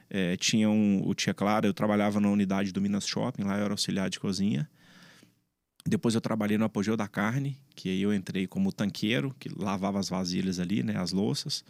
é, 0.09 0.35
tinha 0.37 0.69
um, 0.69 1.01
o 1.05 1.13
Tia 1.13 1.33
Clara, 1.33 1.67
eu 1.67 1.73
trabalhava 1.73 2.19
na 2.19 2.29
unidade 2.29 2.71
do 2.71 2.81
Minas 2.81 3.07
Shopping, 3.07 3.43
lá 3.43 3.57
eu 3.57 3.65
era 3.65 3.73
auxiliar 3.73 4.09
de 4.09 4.19
cozinha. 4.19 4.67
Depois 5.85 6.13
eu 6.13 6.21
trabalhei 6.21 6.57
no 6.57 6.65
Apogeu 6.65 6.97
da 6.97 7.07
Carne, 7.07 7.57
que 7.75 7.89
aí 7.89 8.01
eu 8.01 8.13
entrei 8.13 8.47
como 8.47 8.71
tanqueiro, 8.71 9.35
que 9.39 9.49
lavava 9.49 9.99
as 9.99 10.09
vasilhas 10.09 10.59
ali, 10.59 10.83
né, 10.83 10.97
as 10.97 11.11
louças. 11.11 11.63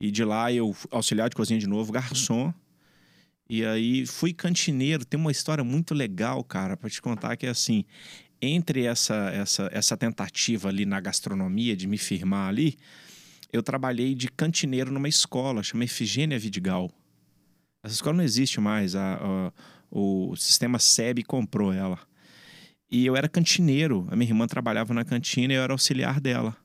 E 0.00 0.10
de 0.10 0.24
lá 0.24 0.52
eu 0.52 0.74
auxiliar 0.90 1.28
de 1.28 1.36
cozinha 1.36 1.58
de 1.58 1.66
novo, 1.66 1.92
garçom. 1.92 2.52
E 3.48 3.64
aí 3.64 4.06
fui 4.06 4.32
cantineiro. 4.32 5.04
Tem 5.04 5.18
uma 5.18 5.32
história 5.32 5.64
muito 5.64 5.94
legal, 5.94 6.44
cara, 6.44 6.76
para 6.76 6.90
te 6.90 7.00
contar 7.00 7.36
que 7.36 7.46
é 7.46 7.48
assim, 7.48 7.84
entre 8.40 8.84
essa 8.84 9.30
essa 9.30 9.68
essa 9.72 9.96
tentativa 9.96 10.68
ali 10.68 10.84
na 10.84 11.00
gastronomia 11.00 11.76
de 11.76 11.86
me 11.86 11.98
firmar 11.98 12.48
ali, 12.48 12.76
eu 13.52 13.62
trabalhei 13.62 14.14
de 14.14 14.28
cantineiro 14.28 14.92
numa 14.92 15.08
escola, 15.08 15.62
chama 15.62 15.84
Efigênia 15.84 16.38
Vidigal. 16.38 16.90
Essa 17.82 17.94
escola 17.94 18.18
não 18.18 18.24
existe 18.24 18.60
mais, 18.60 18.94
a, 18.94 19.14
a, 19.14 19.52
o 19.90 20.36
sistema 20.36 20.78
SEB 20.78 21.22
comprou 21.24 21.72
ela. 21.72 21.98
E 22.90 23.04
eu 23.06 23.16
era 23.16 23.28
cantineiro, 23.28 24.06
a 24.10 24.16
minha 24.16 24.30
irmã 24.30 24.46
trabalhava 24.46 24.92
na 24.92 25.04
cantina 25.04 25.52
e 25.52 25.56
eu 25.56 25.62
era 25.62 25.72
auxiliar 25.72 26.20
dela. 26.20 26.56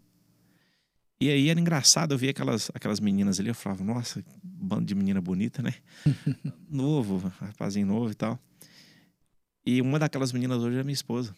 E 1.24 1.30
aí 1.30 1.48
era 1.48 1.58
engraçado, 1.58 2.14
eu 2.14 2.18
via 2.18 2.32
aquelas, 2.32 2.70
aquelas 2.74 3.00
meninas 3.00 3.40
ali, 3.40 3.48
eu 3.48 3.56
falava, 3.56 3.82
nossa, 3.82 4.22
bando 4.44 4.84
de 4.84 4.94
menina 4.94 5.22
bonita, 5.22 5.64
né? 5.64 5.74
novo, 6.70 7.32
rapazinho 7.40 7.88
novo 7.88 8.12
e 8.12 8.14
tal. 8.14 8.38
E 9.66 9.82
uma 9.82 9.98
daquelas 9.98 10.34
meninas 10.34 10.62
hoje 10.62 10.78
é 10.78 10.84
minha 10.84 10.94
esposa. 10.94 11.34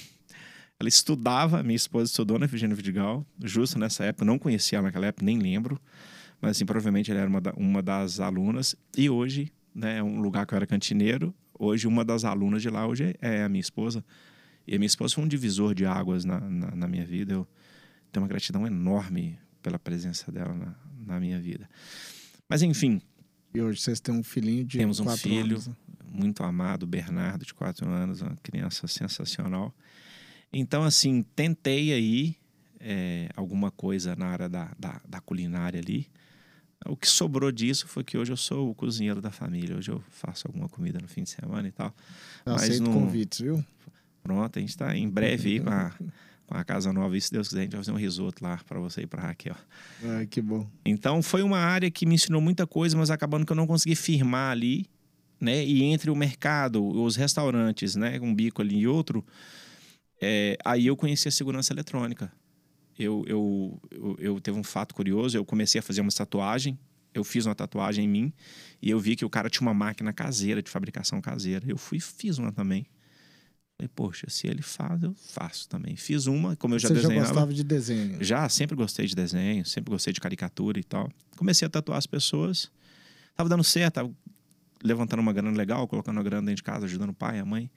ela 0.80 0.88
estudava, 0.88 1.62
minha 1.62 1.76
esposa 1.76 2.06
estudou 2.06 2.38
na 2.38 2.46
Virginia 2.46 2.74
Vidigal, 2.74 3.26
justo 3.44 3.78
nessa 3.78 4.02
época, 4.02 4.24
não 4.24 4.38
conhecia 4.38 4.78
ela 4.78 4.86
naquela 4.86 5.04
época, 5.04 5.26
nem 5.26 5.38
lembro. 5.38 5.78
Mas 6.40 6.52
assim, 6.52 6.64
provavelmente 6.64 7.10
ela 7.10 7.20
era 7.20 7.28
uma, 7.28 7.40
da, 7.42 7.52
uma 7.52 7.82
das 7.82 8.18
alunas. 8.18 8.74
E 8.96 9.10
hoje, 9.10 9.52
né, 9.74 9.98
é 9.98 10.02
um 10.02 10.22
lugar 10.22 10.46
que 10.46 10.54
eu 10.54 10.56
era 10.56 10.66
cantineiro, 10.66 11.34
hoje 11.58 11.86
uma 11.86 12.02
das 12.02 12.24
alunas 12.24 12.62
de 12.62 12.70
lá 12.70 12.86
hoje 12.86 13.14
é 13.20 13.42
a 13.42 13.48
minha 13.50 13.60
esposa. 13.60 14.02
E 14.66 14.74
a 14.74 14.78
minha 14.78 14.86
esposa 14.86 15.16
foi 15.16 15.22
um 15.22 15.28
divisor 15.28 15.74
de 15.74 15.84
águas 15.84 16.24
na, 16.24 16.40
na, 16.40 16.74
na 16.74 16.88
minha 16.88 17.04
vida. 17.04 17.34
Eu, 17.34 17.48
tenho 18.12 18.22
uma 18.22 18.28
gratidão 18.28 18.66
enorme 18.66 19.38
pela 19.62 19.78
presença 19.78 20.30
dela 20.30 20.54
na, 20.54 20.74
na 21.06 21.18
minha 21.18 21.40
vida. 21.40 21.68
Mas 22.48 22.62
enfim. 22.62 23.00
E 23.54 23.60
hoje 23.60 23.80
vocês 23.80 24.00
têm 24.00 24.14
um 24.14 24.22
filhinho 24.22 24.64
de 24.64 24.78
Temos 24.78 25.00
um 25.00 25.08
filho 25.16 25.56
anos. 25.56 25.68
Né? 25.68 25.76
muito 26.12 26.42
amado, 26.42 26.86
Bernardo, 26.86 27.44
de 27.44 27.54
quatro 27.54 27.88
anos, 27.88 28.20
uma 28.20 28.36
criança 28.42 28.86
sensacional. 28.86 29.74
Então, 30.52 30.84
assim, 30.84 31.22
tentei 31.34 31.92
aí 31.92 32.36
é, 32.78 33.28
alguma 33.34 33.70
coisa 33.70 34.14
na 34.14 34.26
área 34.26 34.48
da, 34.48 34.70
da, 34.78 35.00
da, 35.08 35.20
culinária 35.20 35.80
ali. 35.80 36.06
O 36.84 36.96
que 36.96 37.08
sobrou 37.08 37.50
disso 37.50 37.86
foi 37.86 38.04
que 38.04 38.18
hoje 38.18 38.32
eu 38.32 38.36
sou 38.36 38.70
o 38.70 38.74
cozinheiro 38.74 39.22
da 39.22 39.30
família. 39.30 39.76
Hoje 39.76 39.90
eu 39.90 40.02
faço 40.10 40.46
alguma 40.46 40.68
comida 40.68 40.98
no 41.00 41.08
fim 41.08 41.22
de 41.22 41.30
semana 41.30 41.66
e 41.68 41.72
tal. 41.72 41.94
Eu 42.44 42.52
Mas 42.52 42.64
aceito 42.64 42.84
convites, 42.84 43.40
viu? 43.40 43.64
Pronto, 44.22 44.58
a 44.58 44.60
gente 44.60 44.70
está 44.70 44.94
em 44.96 45.08
breve 45.08 45.52
aí 45.52 45.60
com 45.60 45.70
a 45.70 45.92
com 46.46 46.56
a 46.56 46.64
Casa 46.64 46.92
Nova. 46.92 47.16
E 47.16 47.20
se 47.20 47.32
Deus 47.32 47.48
quiser, 47.48 47.60
a 47.60 47.62
gente 47.64 47.72
vai 47.72 47.80
fazer 47.80 47.92
um 47.92 47.96
risoto 47.96 48.42
lá 48.42 48.58
para 48.66 48.78
você 48.78 49.02
e 49.02 49.06
para 49.06 49.22
Raquel. 49.22 49.56
Ai, 50.04 50.26
que 50.26 50.40
bom. 50.40 50.68
Então, 50.84 51.22
foi 51.22 51.42
uma 51.42 51.58
área 51.58 51.90
que 51.90 52.06
me 52.06 52.14
ensinou 52.14 52.40
muita 52.40 52.66
coisa, 52.66 52.96
mas 52.96 53.10
acabando 53.10 53.46
que 53.46 53.52
eu 53.52 53.56
não 53.56 53.66
consegui 53.66 53.94
firmar 53.94 54.52
ali, 54.52 54.86
né? 55.40 55.64
E 55.64 55.82
entre 55.82 56.10
o 56.10 56.16
mercado, 56.16 56.84
os 56.84 57.16
restaurantes, 57.16 57.96
né? 57.96 58.18
Um 58.20 58.34
bico 58.34 58.62
ali 58.62 58.78
e 58.78 58.86
outro, 58.86 59.24
é, 60.20 60.56
aí 60.64 60.86
eu 60.86 60.96
conheci 60.96 61.26
a 61.26 61.32
segurança 61.32 61.72
eletrônica. 61.72 62.32
Eu, 62.98 63.24
eu, 63.26 63.80
eu, 63.90 64.16
eu 64.18 64.40
teve 64.40 64.58
um 64.58 64.62
fato 64.62 64.94
curioso, 64.94 65.36
eu 65.36 65.44
comecei 65.44 65.78
a 65.80 65.82
fazer 65.82 66.00
uma 66.00 66.12
tatuagem, 66.12 66.78
eu 67.12 67.24
fiz 67.24 67.44
uma 67.44 67.54
tatuagem 67.54 68.04
em 68.04 68.08
mim 68.08 68.32
e 68.80 68.90
eu 68.90 69.00
vi 69.00 69.16
que 69.16 69.24
o 69.24 69.30
cara 69.30 69.50
tinha 69.50 69.66
uma 69.66 69.74
máquina 69.74 70.12
caseira 70.12 70.62
de 70.62 70.70
fabricação 70.70 71.20
caseira. 71.20 71.64
Eu 71.66 71.76
fui 71.76 71.98
fiz 71.98 72.38
uma 72.38 72.52
também. 72.52 72.86
Falei, 73.78 73.88
poxa, 73.94 74.26
se 74.28 74.46
ele 74.46 74.62
faz, 74.62 75.02
eu 75.02 75.14
faço 75.14 75.68
também. 75.68 75.96
Fiz 75.96 76.26
uma, 76.26 76.54
como 76.56 76.74
eu 76.74 76.78
já 76.78 76.88
Você 76.88 76.94
desenhava. 76.94 77.20
já 77.20 77.26
gostava 77.32 77.54
de 77.54 77.64
desenho? 77.64 78.22
Já, 78.22 78.48
sempre 78.48 78.76
gostei 78.76 79.06
de 79.06 79.14
desenho, 79.14 79.64
sempre 79.66 79.90
gostei 79.90 80.12
de 80.12 80.20
caricatura 80.20 80.78
e 80.78 80.84
tal. 80.84 81.10
Comecei 81.36 81.66
a 81.66 81.68
tatuar 81.70 81.98
as 81.98 82.06
pessoas. 82.06 82.70
Tava 83.34 83.48
dando 83.48 83.64
certo, 83.64 83.94
tava 83.94 84.10
levantando 84.84 85.20
uma 85.20 85.32
grana 85.32 85.56
legal, 85.56 85.88
colocando 85.88 86.16
uma 86.18 86.22
grana 86.22 86.42
dentro 86.42 86.56
de 86.56 86.62
casa, 86.62 86.84
ajudando 86.86 87.10
o 87.10 87.14
pai, 87.14 87.38
a 87.38 87.44
mãe. 87.44 87.70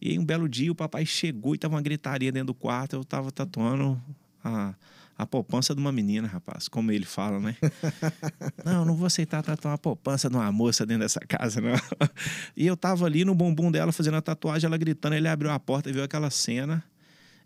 E 0.00 0.10
aí, 0.10 0.18
um 0.18 0.24
belo 0.24 0.48
dia, 0.48 0.70
o 0.70 0.74
papai 0.74 1.06
chegou 1.06 1.54
e 1.54 1.58
tava 1.58 1.74
uma 1.74 1.82
gritaria 1.82 2.30
dentro 2.30 2.48
do 2.48 2.54
quarto. 2.54 2.96
Eu 2.96 3.04
tava 3.04 3.30
tatuando 3.32 4.02
a, 4.44 4.74
a 5.18 5.26
poupança 5.26 5.74
de 5.74 5.80
uma 5.80 5.90
menina, 5.90 6.28
rapaz, 6.28 6.68
como 6.68 6.92
ele 6.92 7.06
fala, 7.06 7.40
né? 7.40 7.56
não, 8.64 8.84
não 8.84 8.94
vou 8.94 9.06
aceitar 9.06 9.42
tatuar 9.42 9.74
a 9.74 9.78
poupança 9.78 10.28
de 10.28 10.36
uma 10.36 10.52
moça 10.52 10.84
dentro 10.84 11.04
dessa 11.04 11.20
casa, 11.20 11.60
não. 11.60 11.72
e 12.54 12.66
eu 12.66 12.76
tava 12.76 13.06
ali 13.06 13.24
no 13.24 13.34
bumbum 13.34 13.70
dela 13.70 13.92
fazendo 13.92 14.16
a 14.16 14.20
tatuagem, 14.20 14.66
ela 14.66 14.76
gritando, 14.76 15.14
ele 15.14 15.26
abriu 15.26 15.50
a 15.50 15.58
porta 15.58 15.88
e 15.88 15.92
viu 15.92 16.04
aquela 16.04 16.28
cena. 16.30 16.84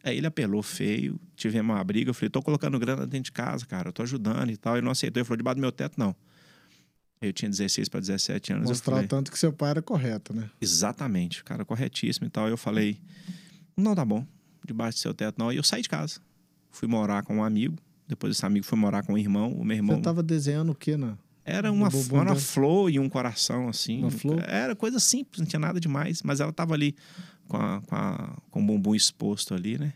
Aí 0.03 0.17
ele 0.17 0.27
apelou 0.27 0.63
feio, 0.63 1.21
tivemos 1.37 1.75
uma 1.75 1.85
briga. 1.85 2.11
Eu 2.11 2.15
falei, 2.15 2.31
tô 2.31 2.43
colocando 2.43 2.79
grana 2.79 3.07
dentro 3.07 3.25
de 3.25 3.33
casa, 3.33 3.65
cara, 3.67 3.91
eu 3.91 3.93
tô 3.93 4.03
ajudando 4.03 4.51
e 4.51 4.57
tal. 4.57 4.77
Ele 4.77 4.85
não 4.85 4.93
aceitou, 4.93 5.21
ele 5.21 5.27
falou, 5.27 5.37
debaixo 5.37 5.57
do 5.57 5.61
meu 5.61 5.71
teto, 5.71 5.95
não. 5.97 6.17
Eu 7.21 7.35
tinha 7.35 7.51
16 7.51 7.89
para 7.89 8.01
17 8.01 8.55
anos. 8.55 8.69
Mostrar 8.69 8.95
falei, 8.95 9.09
tanto 9.09 9.31
que 9.31 9.39
seu 9.39 9.53
pai 9.53 9.71
era 9.71 9.83
correto, 9.83 10.35
né? 10.35 10.51
Exatamente, 10.59 11.45
cara, 11.45 11.67
corretíssimo 11.67 12.27
e 12.27 12.31
tal. 12.31 12.49
Eu 12.49 12.57
falei, 12.57 12.99
não, 13.77 13.95
tá 13.95 14.05
bom, 14.05 14.27
debaixo 14.67 14.99
do 14.99 15.03
seu 15.03 15.15
teto, 15.15 15.37
não. 15.39 15.53
E 15.53 15.57
eu 15.57 15.63
saí 15.63 15.83
de 15.83 15.89
casa. 15.89 16.19
Fui 16.71 16.89
morar 16.89 17.23
com 17.23 17.37
um 17.37 17.45
amigo. 17.45 17.77
Depois 18.07 18.37
esse 18.37 18.45
amigo 18.45 18.65
foi 18.65 18.79
morar 18.79 19.03
com 19.03 19.15
um 19.15 19.19
irmão. 19.19 19.53
O 19.53 19.65
meu 19.65 19.77
irmão. 19.77 19.97
Você 19.97 20.03
tava 20.03 20.23
desenhando 20.23 20.73
o 20.73 20.75
quê, 20.75 20.97
né? 20.97 21.17
Era 21.45 21.73
uma, 21.73 21.89
uma 21.89 22.37
flor 22.37 22.91
e 22.91 22.99
um 22.99 23.09
coração, 23.09 23.69
assim. 23.69 24.01
Uma 24.01 24.11
flor? 24.11 24.43
Era 24.47 24.77
coisa 24.77 25.01
simples, 25.01 25.41
não 25.41 25.47
tinha 25.47 25.61
nada 25.61 25.81
demais. 25.81 26.23
Mas 26.23 26.41
ela 26.41 26.53
tava 26.53 26.75
ali 26.75 26.95
com, 27.49 27.57
a, 27.57 27.81
com, 27.81 27.95
a, 27.97 28.37
com 28.51 28.63
o 28.63 28.67
bumbum 28.67 28.95
exposto 28.95 29.55
ali, 29.55 29.79
né? 29.79 29.93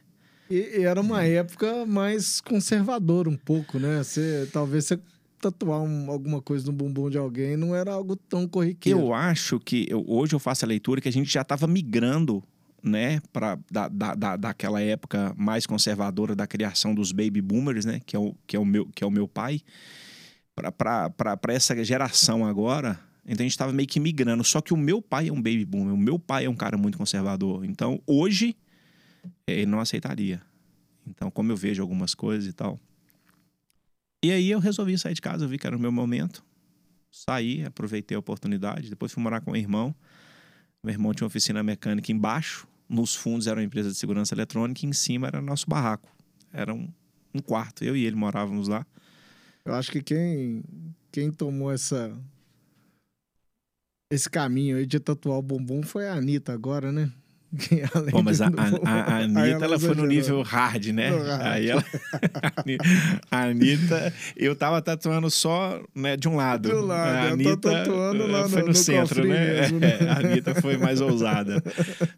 E, 0.51 0.83
era 0.83 1.01
uma 1.01 1.25
época 1.25 1.87
mais 1.87 2.41
conservadora 2.41 3.29
um 3.29 3.37
pouco, 3.37 3.79
né? 3.79 4.03
Você, 4.03 4.49
talvez 4.53 4.87
você 4.87 4.99
tatuar 5.41 5.81
um, 5.83 6.11
alguma 6.11 6.41
coisa 6.41 6.67
no 6.67 6.73
bumbum 6.73 7.11
de 7.11 7.19
alguém 7.19 7.57
não 7.57 7.75
era 7.75 7.93
algo 7.93 8.17
tão 8.17 8.49
corriqueiro. 8.49 8.99
Eu 8.99 9.15
acho 9.15 9.61
que 9.61 9.87
eu, 9.89 10.05
hoje 10.07 10.35
eu 10.35 10.39
faço 10.39 10.65
a 10.65 10.69
leitura 10.69 11.01
que 11.01 11.09
a 11.09 11.13
gente 11.13 11.33
já 11.33 11.43
estava 11.43 11.67
migrando 11.67 12.43
né, 12.85 13.21
para 13.33 13.59
da, 13.71 13.89
da, 13.89 14.15
da, 14.15 14.37
daquela 14.37 14.81
época 14.81 15.35
mais 15.37 15.67
conservadora 15.67 16.37
da 16.37 16.47
criação 16.47 16.95
dos 16.95 17.13
baby 17.13 17.41
boomers, 17.41 17.87
né, 17.87 18.01
que 18.05 18.15
é 18.15 18.19
o, 18.19 18.37
que 18.47 18.55
é 18.55 18.59
o, 18.59 18.65
meu, 18.65 18.87
que 18.95 19.03
é 19.03 19.07
o 19.07 19.11
meu 19.11 19.27
pai, 19.27 19.63
para 20.55 21.39
essa 21.49 21.83
geração 21.83 22.45
agora. 22.45 23.01
Então 23.25 23.43
a 23.43 23.45
gente 23.45 23.53
estava 23.53 23.73
meio 23.73 23.89
que 23.89 23.99
migrando. 23.99 24.45
Só 24.45 24.61
que 24.61 24.75
o 24.75 24.77
meu 24.77 25.01
pai 25.01 25.29
é 25.29 25.33
um 25.33 25.37
baby 25.37 25.65
boomer, 25.65 25.95
o 25.95 25.99
meu 25.99 26.19
pai 26.19 26.45
é 26.45 26.51
um 26.51 26.55
cara 26.55 26.77
muito 26.77 26.99
conservador. 26.99 27.65
Então 27.65 28.01
hoje 28.07 28.55
ele 29.47 29.65
não 29.65 29.81
aceitaria. 29.81 30.43
Então, 31.07 31.31
como 31.31 31.51
eu 31.51 31.57
vejo 31.57 31.83
algumas 31.83 32.15
coisas 32.15 32.49
e 32.49 32.53
tal. 32.53 32.79
E 34.23 34.31
aí 34.31 34.51
eu 34.51 34.59
resolvi 34.59 34.97
sair 34.99 35.15
de 35.15 35.21
casa, 35.21 35.45
eu 35.45 35.49
vi 35.49 35.59
que 35.59 35.67
era 35.67 35.77
o 35.77 35.81
meu 35.81 35.93
momento. 35.93 36.45
Saí, 37.11 37.65
aproveitei 37.65 38.15
a 38.15 38.19
oportunidade. 38.19 38.91
Depois 38.91 39.13
fui 39.13 39.23
morar 39.23 39.41
com 39.41 39.53
o 39.53 39.57
irmão. 39.57 39.95
Meu 40.83 40.93
irmão 40.93 41.15
tinha 41.15 41.25
uma 41.25 41.29
oficina 41.29 41.63
mecânica 41.63 42.13
embaixo 42.13 42.67
nos 42.89 43.15
fundos 43.15 43.47
era 43.47 43.59
uma 43.59 43.65
empresa 43.65 43.91
de 43.91 43.97
segurança 43.97 44.35
eletrônica 44.35 44.85
e 44.85 44.89
em 44.89 44.93
cima 44.93 45.27
era 45.27 45.41
nosso 45.41 45.69
barraco. 45.69 46.09
Era 46.53 46.73
um, 46.73 46.89
um 47.35 47.41
quarto. 47.41 47.85
Eu 47.85 47.97
e 47.97 48.05
ele 48.05 48.17
morávamos 48.17 48.69
lá. 48.69 48.87
Eu 49.65 49.75
acho 49.75 49.91
que 49.91 50.03
quem, 50.03 50.63
quem 51.11 51.31
tomou 51.31 51.73
essa 51.73 52.17
esse 54.11 54.31
caminho 54.31 54.77
aí 54.77 54.87
de 54.87 55.01
tatuar 55.01 55.39
o 55.39 55.43
bumbum 55.43 55.83
foi 55.83 56.07
a 56.07 56.15
Anitta 56.15 56.53
agora, 56.53 56.93
né? 56.93 57.11
Pô, 58.11 58.23
mas 58.23 58.41
a, 58.41 58.47
a, 58.47 58.91
a 58.91 59.17
Anitta, 59.19 59.65
ela, 59.65 59.79
foi 59.79 59.95
no 59.95 60.07
nível 60.07 60.43
hard, 60.43 60.87
né? 60.87 61.11
Hard. 61.11 61.43
Aí 61.43 61.71
ela... 61.71 61.85
a 63.31 63.43
Anitta, 63.45 64.13
eu 64.37 64.57
tava 64.57 64.83
tatuando 64.83 65.31
só 65.31 65.81
né, 65.95 66.17
de 66.17 66.29
um 66.29 66.37
lado. 66.37 66.69
Do 66.69 66.81
lado, 66.81 67.17
a 67.17 67.33
Anitta 67.33 67.57
tatuando 67.57 68.27
lá 68.27 68.49
foi 68.49 68.63
no, 68.63 68.69
no, 68.69 68.75
centro, 68.75 69.27
né? 69.27 69.61
Mesmo, 69.61 69.79
né? 69.79 69.99
É, 70.01 70.09
a 70.09 70.19
Anitta 70.19 70.61
foi 70.61 70.77
mais 70.77 71.01
ousada. 71.03 71.63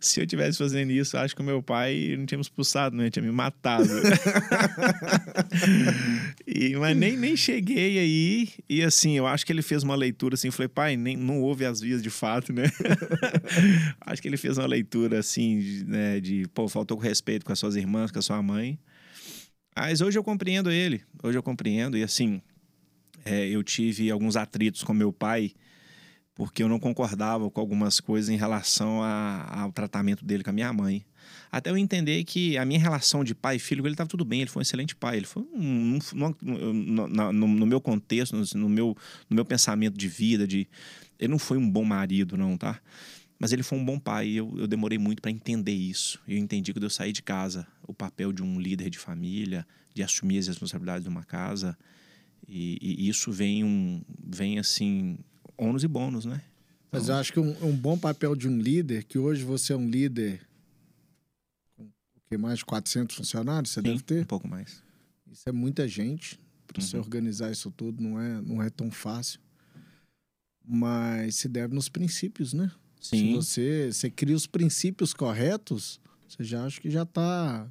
Se 0.01 0.20
eu 0.20 0.26
tivesse 0.26 0.59
fazendo 0.59 0.91
isso, 0.91 1.16
acho 1.18 1.34
que 1.34 1.43
o 1.43 1.45
meu 1.45 1.62
pai 1.62 2.14
não 2.18 2.24
tinha 2.24 2.39
me 2.39 2.43
expulsado, 2.43 2.97
né? 2.97 3.11
Tinha 3.11 3.22
me 3.22 3.32
matado. 3.32 3.89
e, 6.47 6.74
mas 6.76 6.97
nem, 6.97 7.16
nem 7.16 7.37
cheguei 7.37 7.99
aí. 7.99 8.49
E 8.68 8.82
assim, 8.82 9.16
eu 9.16 9.26
acho 9.26 9.45
que 9.45 9.53
ele 9.53 9.62
fez 9.62 9.82
uma 9.82 9.95
leitura 9.95 10.34
assim. 10.34 10.51
Falei, 10.51 10.68
pai, 10.68 10.97
nem, 10.97 11.16
não 11.16 11.41
houve 11.43 11.64
as 11.64 11.80
vias 11.80 12.03
de 12.03 12.11
fato, 12.11 12.53
né? 12.53 12.70
acho 14.01 14.22
que 14.22 14.28
ele 14.28 14.37
fez 14.37 14.57
uma 14.57 14.66
leitura 14.66 15.18
assim, 15.27 15.85
né, 15.87 16.20
de, 16.20 16.47
pô, 16.55 16.68
faltou 16.68 16.97
com 16.97 17.03
respeito 17.03 17.45
com 17.45 17.53
as 17.53 17.59
suas 17.59 17.77
irmãs, 17.77 18.11
com 18.11 18.18
a 18.18 18.22
sua 18.22 18.43
mãe. 18.43 18.79
Mas 19.74 20.01
hoje 20.01 20.18
eu 20.18 20.24
compreendo 20.24 20.70
ele, 20.70 21.03
hoje 21.22 21.37
eu 21.37 21.43
compreendo, 21.43 21.99
e 21.99 22.03
assim, 22.03 22.41
é, 23.24 23.47
eu 23.49 23.62
tive 23.62 24.11
alguns 24.11 24.37
atritos 24.37 24.83
com 24.83 24.95
meu 24.95 25.12
pai, 25.12 25.53
porque 26.35 26.62
eu 26.62 26.68
não 26.68 26.79
concordava 26.79 27.51
com 27.51 27.61
algumas 27.61 28.01
coisas 28.01 28.31
em 28.31 28.37
relação 28.37 29.03
a, 29.03 29.62
ao 29.62 29.72
tratamento 29.72 30.24
dele 30.24 30.45
com 30.45 30.51
a 30.51 30.53
minha 30.53 30.72
mãe. 30.72 31.05
Até 31.51 31.70
eu 31.70 31.77
entender 31.77 32.22
que 32.24 32.57
a 32.57 32.64
minha 32.64 32.79
relação 32.79 33.24
de 33.24 33.35
pai 33.35 33.57
e 33.57 33.59
filho, 33.59 33.85
ele 33.85 33.95
estava 33.95 34.09
tudo 34.09 34.24
bem, 34.24 34.43
ele 34.43 34.51
foi 34.51 34.61
um 34.61 34.62
excelente 34.62 34.95
pai. 34.95 35.16
Ele 35.16 35.27
foi 35.27 35.43
um, 35.53 35.99
no, 36.12 37.09
no, 37.09 37.33
no, 37.33 37.66
meu 37.66 37.81
contexto, 37.81 38.37
no 38.55 38.68
meu, 38.68 38.97
no 39.29 39.35
meu 39.35 39.45
pensamento 39.45 39.97
de 39.97 40.09
vida, 40.09 40.47
de, 40.47 40.68
ele 41.18 41.31
não 41.31 41.39
foi 41.39 41.57
um 41.57 41.68
bom 41.68 41.85
marido, 41.85 42.37
não, 42.37 42.57
tá? 42.57 42.81
Mas 43.39 43.53
ele 43.53 43.62
foi 43.62 43.78
um 43.78 43.84
bom 43.84 43.99
pai 43.99 44.28
e 44.28 44.37
eu, 44.37 44.53
eu 44.57 44.66
demorei 44.66 44.99
muito 44.99 45.20
para 45.20 45.30
entender 45.30 45.74
isso. 45.74 46.20
Eu 46.26 46.39
entendi 46.39 46.72
quando 46.72 46.84
eu 46.84 46.91
saí 46.91 47.12
de 47.12 47.22
casa 47.22 47.66
o 47.87 47.93
papel 47.93 48.32
de 48.32 48.43
um 48.43 48.59
líder 48.59 48.89
de 48.89 48.99
família, 48.99 49.66
de 49.95 50.03
assumir 50.03 50.39
as 50.39 50.47
responsabilidades 50.47 51.03
de 51.03 51.09
uma 51.09 51.24
casa. 51.24 51.76
E, 52.49 52.78
e 52.80 53.09
isso 53.09 53.30
vem, 53.30 53.62
um, 53.62 54.03
vem 54.24 54.59
assim, 54.59 55.18
ônus 55.57 55.84
e 55.84 55.89
bônus, 55.89 56.24
né? 56.24 56.43
Então... 56.89 57.01
Mas 57.01 57.09
eu 57.09 57.14
acho 57.16 57.32
que 57.32 57.41
um, 57.41 57.66
um, 57.66 57.76
bom 57.76 57.99
papel 57.99 58.34
de 58.34 58.49
um 58.49 58.59
líder, 58.59 59.05
que 59.05 59.18
hoje 59.18 59.43
você 59.45 59.72
é 59.72 59.76
um 59.76 59.89
líder 59.89 60.41
com 61.76 61.84
o 61.84 61.91
que, 62.28 62.39
mais 62.39 62.59
de 62.59 62.64
400 62.64 63.16
funcionários, 63.16 63.72
você 63.72 63.80
Sim, 63.80 63.89
deve 63.89 64.03
ter? 64.03 64.22
um 64.22 64.26
pouco 64.26 64.49
mais. 64.49 64.82
Isso 65.30 65.49
é 65.49 65.53
muita 65.53 65.87
gente. 65.87 66.39
Para 66.66 66.80
uhum. 66.80 66.87
você 66.87 66.97
organizar 66.97 67.51
isso 67.51 67.70
tudo 67.70 68.03
não 68.03 68.20
é, 68.20 68.41
não 68.41 68.62
é 68.62 68.70
tão 68.70 68.91
fácil. 68.91 69.41
Mas 70.64 71.37
se 71.37 71.49
deve 71.49 71.74
nos 71.74 71.89
princípios, 71.89 72.53
né? 72.53 72.70
Sim. 73.01 73.18
Se 73.18 73.34
você, 73.34 73.92
você 73.92 74.11
cria 74.11 74.34
os 74.34 74.47
princípios 74.47 75.12
corretos, 75.12 76.01
você 76.28 76.44
já 76.44 76.64
acha 76.64 76.80
que 76.80 76.90
já 76.90 77.03
está 77.03 77.68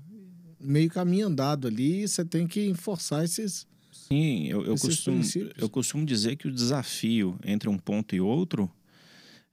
meio 0.60 0.90
caminho 0.90 1.28
andado 1.28 1.68
ali 1.68 2.04
e 2.04 2.08
você 2.08 2.24
tem 2.24 2.48
que 2.48 2.74
forçar 2.74 3.24
esses. 3.24 3.68
Sim, 3.92 4.48
eu, 4.48 4.64
eu, 4.66 4.76
costumo, 4.78 5.22
eu 5.58 5.70
costumo 5.70 6.06
dizer 6.06 6.36
que 6.36 6.48
o 6.48 6.52
desafio 6.52 7.40
entre 7.44 7.70
um 7.70 7.78
ponto 7.78 8.16
e 8.16 8.22
outro 8.22 8.72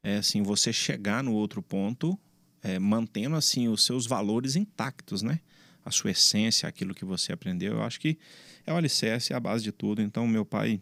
é 0.02 0.18
assim, 0.18 0.42
você 0.42 0.72
chegar 0.72 1.22
no 1.22 1.32
outro 1.32 1.62
ponto 1.62 2.18
é, 2.62 2.78
mantendo 2.78 3.36
assim 3.36 3.68
os 3.68 3.84
seus 3.84 4.06
valores 4.06 4.56
intactos, 4.56 5.22
né? 5.22 5.40
A 5.84 5.90
sua 5.90 6.12
essência, 6.12 6.68
aquilo 6.68 6.94
que 6.94 7.04
você 7.04 7.32
aprendeu. 7.32 7.74
Eu 7.74 7.82
acho 7.82 7.98
que 7.98 8.18
é 8.64 8.72
o 8.72 8.76
alicerce, 8.76 9.32
é 9.32 9.36
a 9.36 9.40
base 9.40 9.64
de 9.64 9.72
tudo. 9.72 10.00
Então, 10.00 10.26
meu 10.28 10.44
pai, 10.44 10.80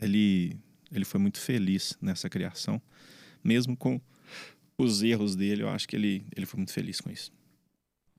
ele, 0.00 0.56
ele 0.92 1.04
foi 1.04 1.18
muito 1.20 1.40
feliz 1.40 1.96
nessa 2.00 2.28
criação 2.28 2.80
mesmo 3.46 3.76
com 3.76 4.00
os 4.76 5.02
erros 5.02 5.36
dele, 5.36 5.62
eu 5.62 5.68
acho 5.68 5.88
que 5.88 5.96
ele, 5.96 6.26
ele 6.36 6.44
foi 6.44 6.58
muito 6.58 6.72
feliz 6.72 7.00
com 7.00 7.10
isso. 7.10 7.32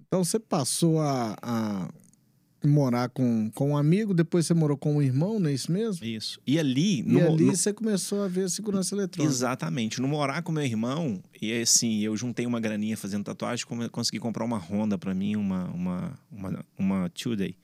Então 0.07 0.23
você 0.23 0.39
passou 0.39 0.99
a, 1.01 1.35
a 1.41 1.89
morar 2.65 3.09
com, 3.09 3.51
com 3.51 3.71
um 3.71 3.77
amigo, 3.77 4.13
depois 4.13 4.47
você 4.47 4.53
morou 4.53 4.77
com 4.77 4.95
um 4.95 5.01
irmão, 5.01 5.39
não 5.39 5.49
é 5.49 5.53
isso 5.53 5.71
mesmo? 5.71 6.05
Isso. 6.05 6.39
E 6.47 6.57
ali... 6.57 7.01
E 7.01 7.21
ali 7.21 7.45
no... 7.45 7.55
você 7.55 7.71
começou 7.73 8.23
a 8.23 8.27
ver 8.27 8.45
a 8.45 8.49
segurança 8.49 8.95
eletrônica. 8.95 9.31
Exatamente. 9.31 10.01
No 10.01 10.07
morar 10.07 10.41
com 10.41 10.51
meu 10.51 10.63
irmão, 10.63 11.21
e 11.41 11.53
assim, 11.61 11.99
eu 11.99 12.15
juntei 12.17 12.45
uma 12.45 12.59
graninha 12.59 12.97
fazendo 12.97 13.25
tatuagem, 13.25 13.65
consegui 13.91 14.19
comprar 14.19 14.45
uma 14.45 14.57
Honda 14.57 14.97
para 14.97 15.13
mim, 15.13 15.35
uma, 15.35 15.65
uma, 15.65 16.19
uma, 16.31 16.65
uma 16.77 17.09
Two-Day. 17.09 17.55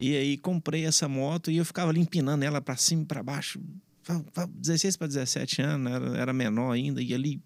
E 0.00 0.16
aí 0.16 0.36
comprei 0.36 0.84
essa 0.84 1.08
moto 1.08 1.50
e 1.50 1.56
eu 1.56 1.64
ficava 1.64 1.90
ali 1.90 2.00
empinando 2.00 2.44
ela 2.44 2.60
para 2.60 2.76
cima 2.76 3.02
e 3.02 3.06
para 3.06 3.22
baixo, 3.22 3.60
16 4.48 4.96
para 4.96 5.06
17 5.06 5.62
anos, 5.62 5.92
era, 5.92 6.18
era 6.18 6.32
menor 6.32 6.72
ainda, 6.72 7.02
e 7.02 7.14
ali. 7.14 7.42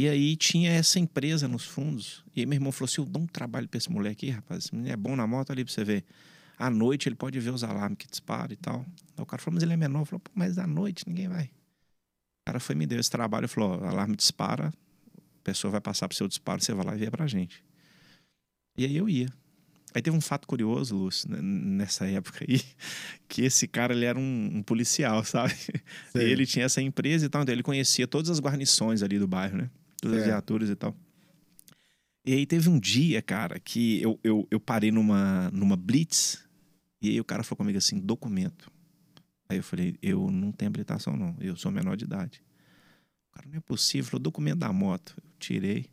E 0.00 0.08
aí 0.08 0.34
tinha 0.34 0.70
essa 0.70 0.98
empresa 0.98 1.46
nos 1.46 1.64
fundos. 1.64 2.24
E 2.34 2.40
aí 2.40 2.46
meu 2.46 2.56
irmão 2.56 2.72
falou 2.72 2.88
assim: 2.90 3.02
eu 3.02 3.06
dou 3.06 3.22
um 3.22 3.26
trabalho 3.26 3.68
para 3.68 3.76
esse 3.76 3.90
moleque 3.90 4.26
aí, 4.26 4.32
rapaz. 4.32 4.64
Esse 4.64 4.74
menino 4.74 4.92
é 4.92 4.96
bom 4.96 5.14
na 5.14 5.26
moto 5.26 5.50
ali 5.50 5.64
para 5.64 5.74
você 5.74 5.84
ver. 5.84 6.04
À 6.56 6.70
noite 6.70 7.08
ele 7.08 7.16
pode 7.16 7.38
ver 7.38 7.50
os 7.50 7.62
alarmes 7.62 7.98
que 7.98 8.06
disparam 8.08 8.52
e 8.52 8.56
tal. 8.56 8.86
Aí 9.16 9.22
o 9.22 9.26
cara 9.26 9.42
falou, 9.42 9.56
mas 9.56 9.62
ele 9.62 9.74
é 9.74 9.76
menor. 9.76 10.06
Falou, 10.06 10.22
mas 10.34 10.56
à 10.56 10.66
noite 10.66 11.04
ninguém 11.06 11.28
vai. 11.28 11.44
O 11.44 12.46
cara 12.46 12.60
foi 12.60 12.74
me 12.74 12.86
deu 12.86 12.98
esse 12.98 13.10
trabalho 13.10 13.44
e 13.44 13.48
falou: 13.48 13.84
alarme 13.84 14.16
dispara, 14.16 14.68
a 14.68 15.42
pessoa 15.44 15.70
vai 15.70 15.80
passar 15.82 16.08
pro 16.08 16.16
seu 16.16 16.26
disparo, 16.26 16.62
você 16.62 16.72
vai 16.72 16.86
lá 16.86 16.94
e 16.94 16.98
vê 16.98 17.10
pra 17.10 17.26
gente. 17.26 17.62
E 18.78 18.86
aí 18.86 18.96
eu 18.96 19.06
ia. 19.06 19.28
Aí 19.94 20.00
teve 20.00 20.16
um 20.16 20.20
fato 20.20 20.46
curioso, 20.46 20.96
Lúcio, 20.96 21.28
nessa 21.42 22.06
época 22.06 22.44
aí, 22.48 22.60
que 23.28 23.42
esse 23.42 23.66
cara 23.66 23.92
ele 23.92 24.04
era 24.04 24.18
um, 24.18 24.50
um 24.54 24.62
policial, 24.62 25.22
sabe? 25.24 25.54
Ele 26.14 26.46
tinha 26.46 26.64
essa 26.64 26.80
empresa 26.80 27.26
e 27.26 27.28
tal, 27.28 27.42
então 27.42 27.52
ele 27.52 27.62
conhecia 27.62 28.06
todas 28.06 28.30
as 28.30 28.40
guarnições 28.40 29.02
ali 29.02 29.18
do 29.18 29.26
bairro, 29.26 29.58
né? 29.58 29.70
Todas 30.00 30.18
as 30.18 30.24
viaturas 30.24 30.70
e 30.70 30.76
tal. 30.76 30.96
E 32.24 32.34
aí 32.34 32.46
teve 32.46 32.68
um 32.68 32.78
dia, 32.78 33.20
cara, 33.22 33.58
que 33.58 34.00
eu, 34.02 34.20
eu, 34.22 34.46
eu 34.50 34.60
parei 34.60 34.90
numa, 34.90 35.50
numa 35.50 35.76
blitz 35.76 36.44
e 37.00 37.08
aí 37.08 37.20
o 37.20 37.24
cara 37.24 37.42
falou 37.42 37.58
comigo 37.58 37.78
assim, 37.78 37.98
documento. 37.98 38.70
Aí 39.48 39.56
eu 39.56 39.64
falei, 39.64 39.96
eu 40.02 40.30
não 40.30 40.52
tenho 40.52 40.68
habilitação 40.68 41.16
não, 41.16 41.34
eu 41.40 41.56
sou 41.56 41.72
menor 41.72 41.96
de 41.96 42.04
idade. 42.04 42.42
O 43.30 43.34
cara, 43.34 43.48
não 43.48 43.56
é 43.56 43.60
possível, 43.60 44.10
falou, 44.10 44.22
documento 44.22 44.58
da 44.58 44.72
moto. 44.72 45.16
Eu 45.16 45.30
tirei. 45.38 45.86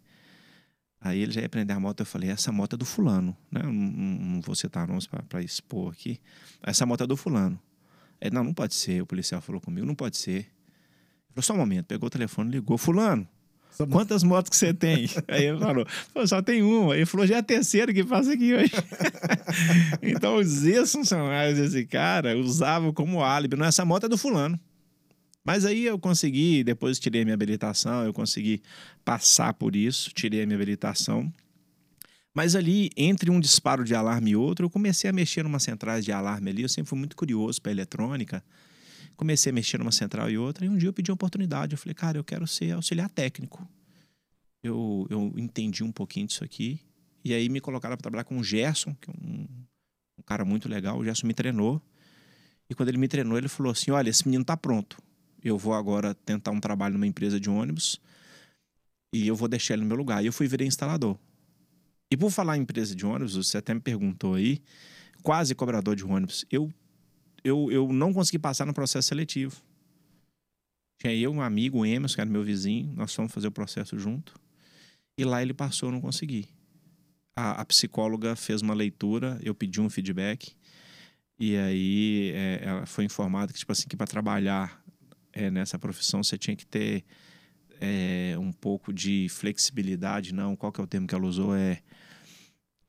Aí 0.99 1.21
ele 1.21 1.31
já 1.31 1.41
ia 1.41 1.49
prender 1.49 1.75
a 1.75 1.79
moto, 1.79 2.01
eu 2.01 2.05
falei, 2.05 2.29
essa 2.29 2.51
moto 2.51 2.73
é 2.73 2.77
do 2.77 2.85
fulano, 2.85 3.37
né? 3.51 3.61
Não, 3.63 3.71
não 3.71 4.41
vou 4.41 4.55
citar 4.55 4.87
nomes 4.87 5.07
para 5.07 5.41
expor 5.41 5.93
aqui. 5.93 6.19
Essa 6.63 6.85
moto 6.85 7.03
é 7.03 7.07
do 7.07 7.15
fulano. 7.15 7.59
Ele, 8.19 8.33
não, 8.33 8.43
não 8.43 8.53
pode 8.53 8.73
ser. 8.73 9.01
O 9.01 9.05
policial 9.05 9.39
falou 9.41 9.61
comigo, 9.61 9.85
não 9.85 9.95
pode 9.95 10.17
ser. 10.17 10.31
Ele 10.31 10.47
falou, 11.35 11.43
só 11.43 11.53
um 11.53 11.57
momento. 11.57 11.85
Pegou 11.85 12.07
o 12.07 12.09
telefone, 12.09 12.49
ligou. 12.49 12.77
Fulano, 12.77 13.27
quantas 13.91 14.23
motos 14.23 14.49
que 14.49 14.55
você 14.55 14.73
tem? 14.73 15.07
Aí 15.27 15.45
ele 15.45 15.59
falou, 15.59 15.85
só 16.25 16.41
tem 16.41 16.63
uma. 16.63 16.95
Ele 16.95 17.05
falou, 17.05 17.27
já 17.27 17.35
é 17.35 17.39
a 17.39 17.43
terceira 17.43 17.93
que 17.93 18.03
passa 18.03 18.33
aqui 18.33 18.55
hoje. 18.55 18.71
então 20.01 20.37
os 20.37 20.65
ex-funcionários 20.65 21.59
desse 21.59 21.85
cara 21.85 22.35
usavam 22.35 22.91
como 22.91 23.23
álibi. 23.23 23.55
Não, 23.55 23.65
essa 23.65 23.85
moto 23.85 24.07
é 24.07 24.09
do 24.09 24.17
fulano. 24.17 24.59
Mas 25.47 25.63
aí 25.63 25.85
eu 25.85 25.97
consegui, 25.97 26.61
depois 26.61 26.99
tirei 26.99 27.23
minha 27.23 27.33
habilitação, 27.33 28.03
eu 28.03 28.11
consegui 28.11 28.61
passar 29.05 29.53
por 29.53 29.77
isso, 29.77 30.09
tirei 30.09 30.45
minha 30.45 30.57
habilitação. 30.57 31.33
Mas 32.35 32.53
ali, 32.53 32.89
entre 32.97 33.31
um 33.31 33.39
disparo 33.39 33.85
de 33.85 33.95
alarme 33.95 34.31
e 34.31 34.35
outro, 34.35 34.65
eu 34.65 34.69
comecei 34.69 35.09
a 35.09 35.13
mexer 35.13 35.43
numa 35.43 35.57
centrais 35.57 36.03
de 36.03 36.11
alarme 36.11 36.49
ali. 36.49 36.63
Eu 36.63 36.67
sempre 36.67 36.89
fui 36.89 36.99
muito 36.99 37.15
curioso 37.15 37.61
para 37.61 37.71
eletrônica. 37.71 38.43
Comecei 39.15 39.49
a 39.49 39.53
mexer 39.53 39.77
numa 39.77 39.93
central 39.93 40.29
e 40.29 40.37
outra, 40.37 40.65
e 40.65 40.69
um 40.69 40.75
dia 40.75 40.89
eu 40.89 40.93
pedi 40.93 41.11
uma 41.11 41.15
oportunidade. 41.15 41.75
Eu 41.75 41.77
falei, 41.77 41.95
cara, 41.95 42.17
eu 42.17 42.25
quero 42.25 42.45
ser 42.45 42.73
auxiliar 42.73 43.09
técnico. 43.09 43.65
Eu, 44.61 45.07
eu 45.09 45.33
entendi 45.37 45.81
um 45.81 45.93
pouquinho 45.93 46.27
disso 46.27 46.43
aqui. 46.43 46.77
E 47.23 47.33
aí 47.33 47.47
me 47.47 47.61
colocaram 47.61 47.95
para 47.95 48.03
trabalhar 48.03 48.25
com 48.25 48.37
o 48.37 48.43
Gerson, 48.43 48.93
que 48.99 49.09
é 49.09 49.13
um, 49.13 49.47
um 50.19 50.23
cara 50.25 50.43
muito 50.43 50.67
legal. 50.67 50.99
O 50.99 51.05
Gerson 51.05 51.25
me 51.25 51.33
treinou. 51.33 51.81
E 52.69 52.75
quando 52.75 52.89
ele 52.89 52.97
me 52.97 53.07
treinou, 53.07 53.37
ele 53.37 53.47
falou 53.47 53.71
assim: 53.71 53.91
olha, 53.91 54.09
esse 54.09 54.25
menino 54.27 54.43
tá 54.43 54.57
pronto 54.57 55.06
eu 55.47 55.57
vou 55.57 55.73
agora 55.73 56.13
tentar 56.13 56.51
um 56.51 56.59
trabalho 56.59 56.93
numa 56.93 57.07
empresa 57.07 57.39
de 57.39 57.49
ônibus 57.49 57.99
e 59.13 59.27
eu 59.27 59.35
vou 59.35 59.47
deixar 59.47 59.73
ele 59.73 59.83
no 59.83 59.87
meu 59.87 59.97
lugar. 59.97 60.23
E 60.23 60.27
eu 60.27 60.33
fui 60.33 60.47
virar 60.47 60.65
instalador. 60.65 61.17
E 62.11 62.15
por 62.15 62.31
falar 62.31 62.57
em 62.57 62.61
empresa 62.61 62.95
de 62.95 63.05
ônibus, 63.05 63.35
você 63.35 63.57
até 63.57 63.73
me 63.73 63.79
perguntou 63.79 64.35
aí, 64.35 64.61
quase 65.21 65.53
cobrador 65.55 65.95
de 65.95 66.05
ônibus, 66.05 66.45
eu, 66.51 66.71
eu, 67.43 67.71
eu 67.71 67.91
não 67.91 68.13
consegui 68.13 68.39
passar 68.39 68.65
no 68.65 68.73
processo 68.73 69.07
seletivo. 69.09 69.61
Tinha 70.99 71.13
eu, 71.13 71.31
um 71.31 71.41
amigo, 71.41 71.79
o 71.79 71.85
Emerson, 71.85 72.15
que 72.15 72.21
era 72.21 72.29
meu 72.29 72.43
vizinho, 72.43 72.93
nós 72.95 73.13
fomos 73.13 73.31
fazer 73.31 73.47
o 73.47 73.51
processo 73.51 73.99
junto. 73.99 74.33
E 75.17 75.23
lá 75.23 75.41
ele 75.41 75.53
passou, 75.53 75.89
eu 75.89 75.93
não 75.93 76.01
consegui. 76.01 76.47
A, 77.35 77.61
a 77.61 77.65
psicóloga 77.65 78.35
fez 78.35 78.61
uma 78.61 78.73
leitura, 78.73 79.39
eu 79.43 79.53
pedi 79.53 79.79
um 79.79 79.89
feedback. 79.89 80.55
E 81.39 81.55
aí 81.55 82.31
é, 82.33 82.61
ela 82.63 82.85
foi 82.85 83.03
informada 83.03 83.53
que, 83.53 83.59
tipo 83.59 83.71
assim, 83.71 83.87
que 83.87 83.95
para 83.95 84.07
trabalhar 84.07 84.81
é, 85.37 85.51
nessa 85.51 85.77
profissão 85.77 86.23
você 86.23 86.37
tinha 86.37 86.55
que 86.55 86.65
ter 86.65 87.05
é, 87.79 88.35
um 88.39 88.51
pouco 88.51 88.91
de 88.91 89.27
flexibilidade, 89.29 90.33
não? 90.33 90.55
Qual 90.55 90.71
que 90.71 90.81
é 90.81 90.83
o 90.83 90.87
termo 90.87 91.05
que 91.05 91.13
ela 91.13 91.27
usou? 91.27 91.55
É, 91.55 91.79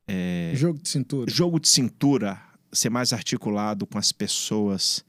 é, 0.07 0.51
jogo 0.55 0.79
de 0.81 0.89
cintura. 0.89 1.31
Jogo 1.31 1.59
de 1.59 1.69
cintura, 1.69 2.41
ser 2.73 2.89
mais 2.89 3.13
articulado 3.13 3.85
com 3.85 3.99
as 3.99 4.11
pessoas 4.11 5.05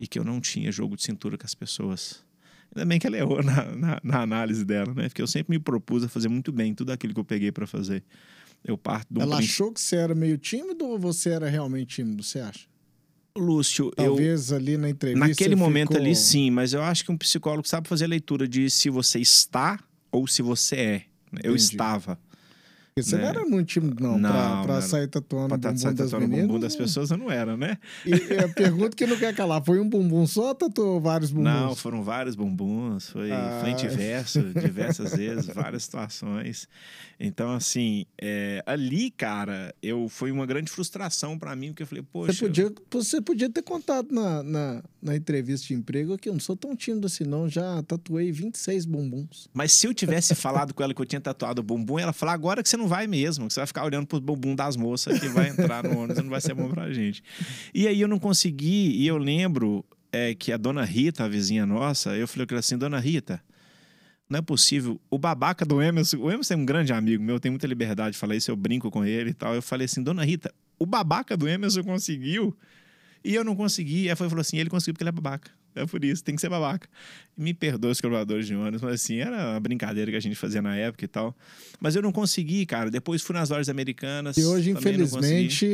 e 0.00 0.08
que 0.08 0.18
eu 0.18 0.24
não 0.24 0.40
tinha 0.40 0.72
jogo 0.72 0.96
de 0.96 1.04
cintura 1.04 1.38
com 1.38 1.46
as 1.46 1.54
pessoas. 1.54 2.24
Ainda 2.74 2.84
bem 2.84 2.98
que 2.98 3.06
ela 3.06 3.16
errou 3.16 3.42
na, 3.44 3.64
na, 3.76 4.00
na 4.02 4.22
análise 4.22 4.64
dela, 4.64 4.92
né? 4.92 5.08
Porque 5.08 5.22
eu 5.22 5.26
sempre 5.28 5.56
me 5.56 5.62
propus 5.62 6.02
a 6.02 6.08
fazer 6.08 6.28
muito 6.28 6.50
bem 6.50 6.74
tudo 6.74 6.90
aquilo 6.90 7.14
que 7.14 7.20
eu 7.20 7.24
peguei 7.24 7.52
para 7.52 7.66
fazer. 7.66 8.02
Eu 8.64 8.76
parto 8.76 9.20
Ela 9.20 9.38
achou 9.38 9.72
que 9.72 9.80
você 9.80 9.96
era 9.96 10.14
meio 10.14 10.38
tímido 10.38 10.84
ou 10.86 10.98
você 10.98 11.30
era 11.30 11.48
realmente 11.48 11.96
tímido, 11.96 12.22
você 12.22 12.40
acha? 12.40 12.71
Lúcio, 13.36 13.90
Talvez 13.92 14.50
eu, 14.50 14.56
ali 14.56 14.76
na 14.76 14.90
entrevista. 14.90 15.26
Naquele 15.26 15.56
momento 15.56 15.88
ficou... 15.88 16.02
ali, 16.02 16.14
sim, 16.14 16.50
mas 16.50 16.72
eu 16.72 16.82
acho 16.82 17.04
que 17.04 17.12
um 17.12 17.16
psicólogo 17.16 17.66
sabe 17.66 17.88
fazer 17.88 18.04
a 18.04 18.08
leitura 18.08 18.46
de 18.46 18.68
se 18.68 18.90
você 18.90 19.18
está 19.20 19.78
ou 20.10 20.26
se 20.26 20.42
você 20.42 20.76
é. 20.76 21.02
Eu 21.42 21.56
estava. 21.56 22.18
Porque 22.94 23.08
você 23.08 23.16
né? 23.16 23.22
não 23.22 23.28
era 23.30 23.44
muito 23.46 23.68
tímido, 23.68 24.02
não, 24.02 24.18
não 24.18 24.30
pra, 24.30 24.62
pra 24.64 24.80
sair 24.82 25.08
tatuando 25.08 25.58
pra 25.58 25.70
o 25.70 25.72
bumbum 25.72 25.94
das 25.94 26.12
meninas. 26.12 26.46
bumbum 26.46 26.60
das 26.60 26.76
pessoas 26.76 27.10
eu 27.10 27.16
não 27.16 27.30
era, 27.30 27.56
né? 27.56 27.78
E, 28.04 28.12
a 28.36 28.48
pergunta 28.50 28.94
que 28.94 29.06
não 29.06 29.16
quer 29.16 29.34
calar, 29.34 29.64
foi 29.64 29.80
um 29.80 29.88
bumbum 29.88 30.26
só 30.26 30.48
ou 30.48 30.54
tatuou 30.54 31.00
vários 31.00 31.30
bumbuns? 31.30 31.54
Não, 31.54 31.74
foram 31.74 32.02
vários 32.02 32.34
bumbuns, 32.34 33.08
foi 33.08 33.32
ah. 33.32 33.60
frente 33.62 33.86
e 33.86 33.88
verso, 33.88 34.42
diversas 34.42 35.12
vezes, 35.16 35.46
várias 35.46 35.84
situações. 35.84 36.68
Então, 37.18 37.52
assim, 37.52 38.04
é, 38.20 38.62
ali, 38.66 39.10
cara, 39.10 39.74
eu 39.82 40.08
foi 40.10 40.30
uma 40.30 40.44
grande 40.44 40.70
frustração 40.70 41.38
para 41.38 41.56
mim, 41.56 41.68
porque 41.68 41.84
eu 41.84 41.86
falei, 41.86 42.04
poxa... 42.12 42.32
Você 42.34 42.40
podia, 42.40 42.72
você 42.90 43.20
podia 43.22 43.48
ter 43.48 43.62
contado 43.62 44.12
na, 44.12 44.42
na, 44.42 44.82
na 45.00 45.16
entrevista 45.16 45.68
de 45.68 45.72
emprego 45.72 46.18
que 46.18 46.28
eu 46.28 46.34
não 46.34 46.40
sou 46.40 46.56
tão 46.56 46.76
tímido 46.76 47.06
assim, 47.06 47.24
não, 47.24 47.48
já 47.48 47.82
tatuei 47.84 48.30
26 48.30 48.84
bumbuns. 48.84 49.48
Mas 49.54 49.72
se 49.72 49.86
eu 49.86 49.94
tivesse 49.94 50.34
falado 50.34 50.74
com 50.74 50.82
ela 50.82 50.92
que 50.92 51.00
eu 51.00 51.06
tinha 51.06 51.20
tatuado 51.20 51.60
o 51.60 51.64
bumbum, 51.64 51.98
ela 51.98 52.12
falar 52.12 52.32
agora 52.32 52.62
que 52.62 52.68
você 52.68 52.76
não 52.76 52.81
vai 52.86 53.06
mesmo, 53.06 53.46
que 53.46 53.54
você 53.54 53.60
vai 53.60 53.66
ficar 53.66 53.84
olhando 53.84 54.06
pro 54.06 54.20
bumbum 54.20 54.54
das 54.54 54.76
moças 54.76 55.18
que 55.18 55.28
vai 55.28 55.48
entrar 55.48 55.84
no 55.84 55.98
ônibus 55.98 56.18
e 56.18 56.22
não 56.22 56.30
vai 56.30 56.40
ser 56.40 56.54
bom 56.54 56.68
pra 56.68 56.92
gente. 56.92 57.22
E 57.74 57.86
aí 57.86 58.00
eu 58.00 58.08
não 58.08 58.18
consegui, 58.18 58.96
e 58.96 59.06
eu 59.06 59.18
lembro 59.18 59.84
é, 60.12 60.34
que 60.34 60.52
a 60.52 60.56
dona 60.56 60.84
Rita, 60.84 61.24
a 61.24 61.28
vizinha 61.28 61.64
nossa, 61.64 62.16
eu 62.16 62.28
falei 62.28 62.46
assim, 62.58 62.76
dona 62.76 62.98
Rita, 62.98 63.42
não 64.28 64.38
é 64.38 64.42
possível. 64.42 65.00
O 65.10 65.18
babaca 65.18 65.64
do 65.64 65.82
Emerson, 65.82 66.16
o 66.18 66.30
Emerson 66.30 66.54
é 66.54 66.56
um 66.56 66.64
grande 66.64 66.92
amigo 66.92 67.22
meu, 67.22 67.38
tem 67.38 67.50
muita 67.50 67.66
liberdade 67.66 68.12
de 68.12 68.18
falar 68.18 68.34
isso, 68.34 68.50
eu 68.50 68.56
brinco 68.56 68.90
com 68.90 69.04
ele 69.04 69.30
e 69.30 69.34
tal. 69.34 69.54
Eu 69.54 69.62
falei 69.62 69.84
assim, 69.84 70.02
dona 70.02 70.24
Rita, 70.24 70.52
o 70.78 70.86
babaca 70.86 71.36
do 71.36 71.48
Emerson 71.48 71.82
conseguiu 71.82 72.56
e 73.24 73.34
eu 73.34 73.44
não 73.44 73.54
consegui. 73.54 74.08
Aí 74.08 74.16
foi 74.16 74.28
falou 74.28 74.40
assim, 74.40 74.58
ele 74.58 74.70
conseguiu 74.70 74.94
porque 74.94 75.02
ele 75.02 75.10
é 75.10 75.12
babaca. 75.12 75.50
É 75.74 75.86
por 75.86 76.04
isso, 76.04 76.22
tem 76.22 76.34
que 76.34 76.40
ser 76.40 76.48
babaca. 76.48 76.88
Me 77.36 77.54
perdoa 77.54 77.90
os 77.90 78.00
colaboradores 78.00 78.46
de 78.46 78.54
ônibus, 78.54 78.82
mas 78.82 78.94
assim, 78.94 79.16
era 79.16 79.52
uma 79.52 79.60
brincadeira 79.60 80.10
que 80.10 80.16
a 80.16 80.20
gente 80.20 80.36
fazia 80.36 80.60
na 80.60 80.76
época 80.76 81.04
e 81.04 81.08
tal. 81.08 81.34
Mas 81.80 81.96
eu 81.96 82.02
não 82.02 82.12
consegui, 82.12 82.66
cara. 82.66 82.90
Depois 82.90 83.22
fui 83.22 83.34
nas 83.34 83.50
lojas 83.50 83.68
americanas. 83.68 84.36
E 84.36 84.44
hoje, 84.44 84.70
infelizmente, 84.70 85.66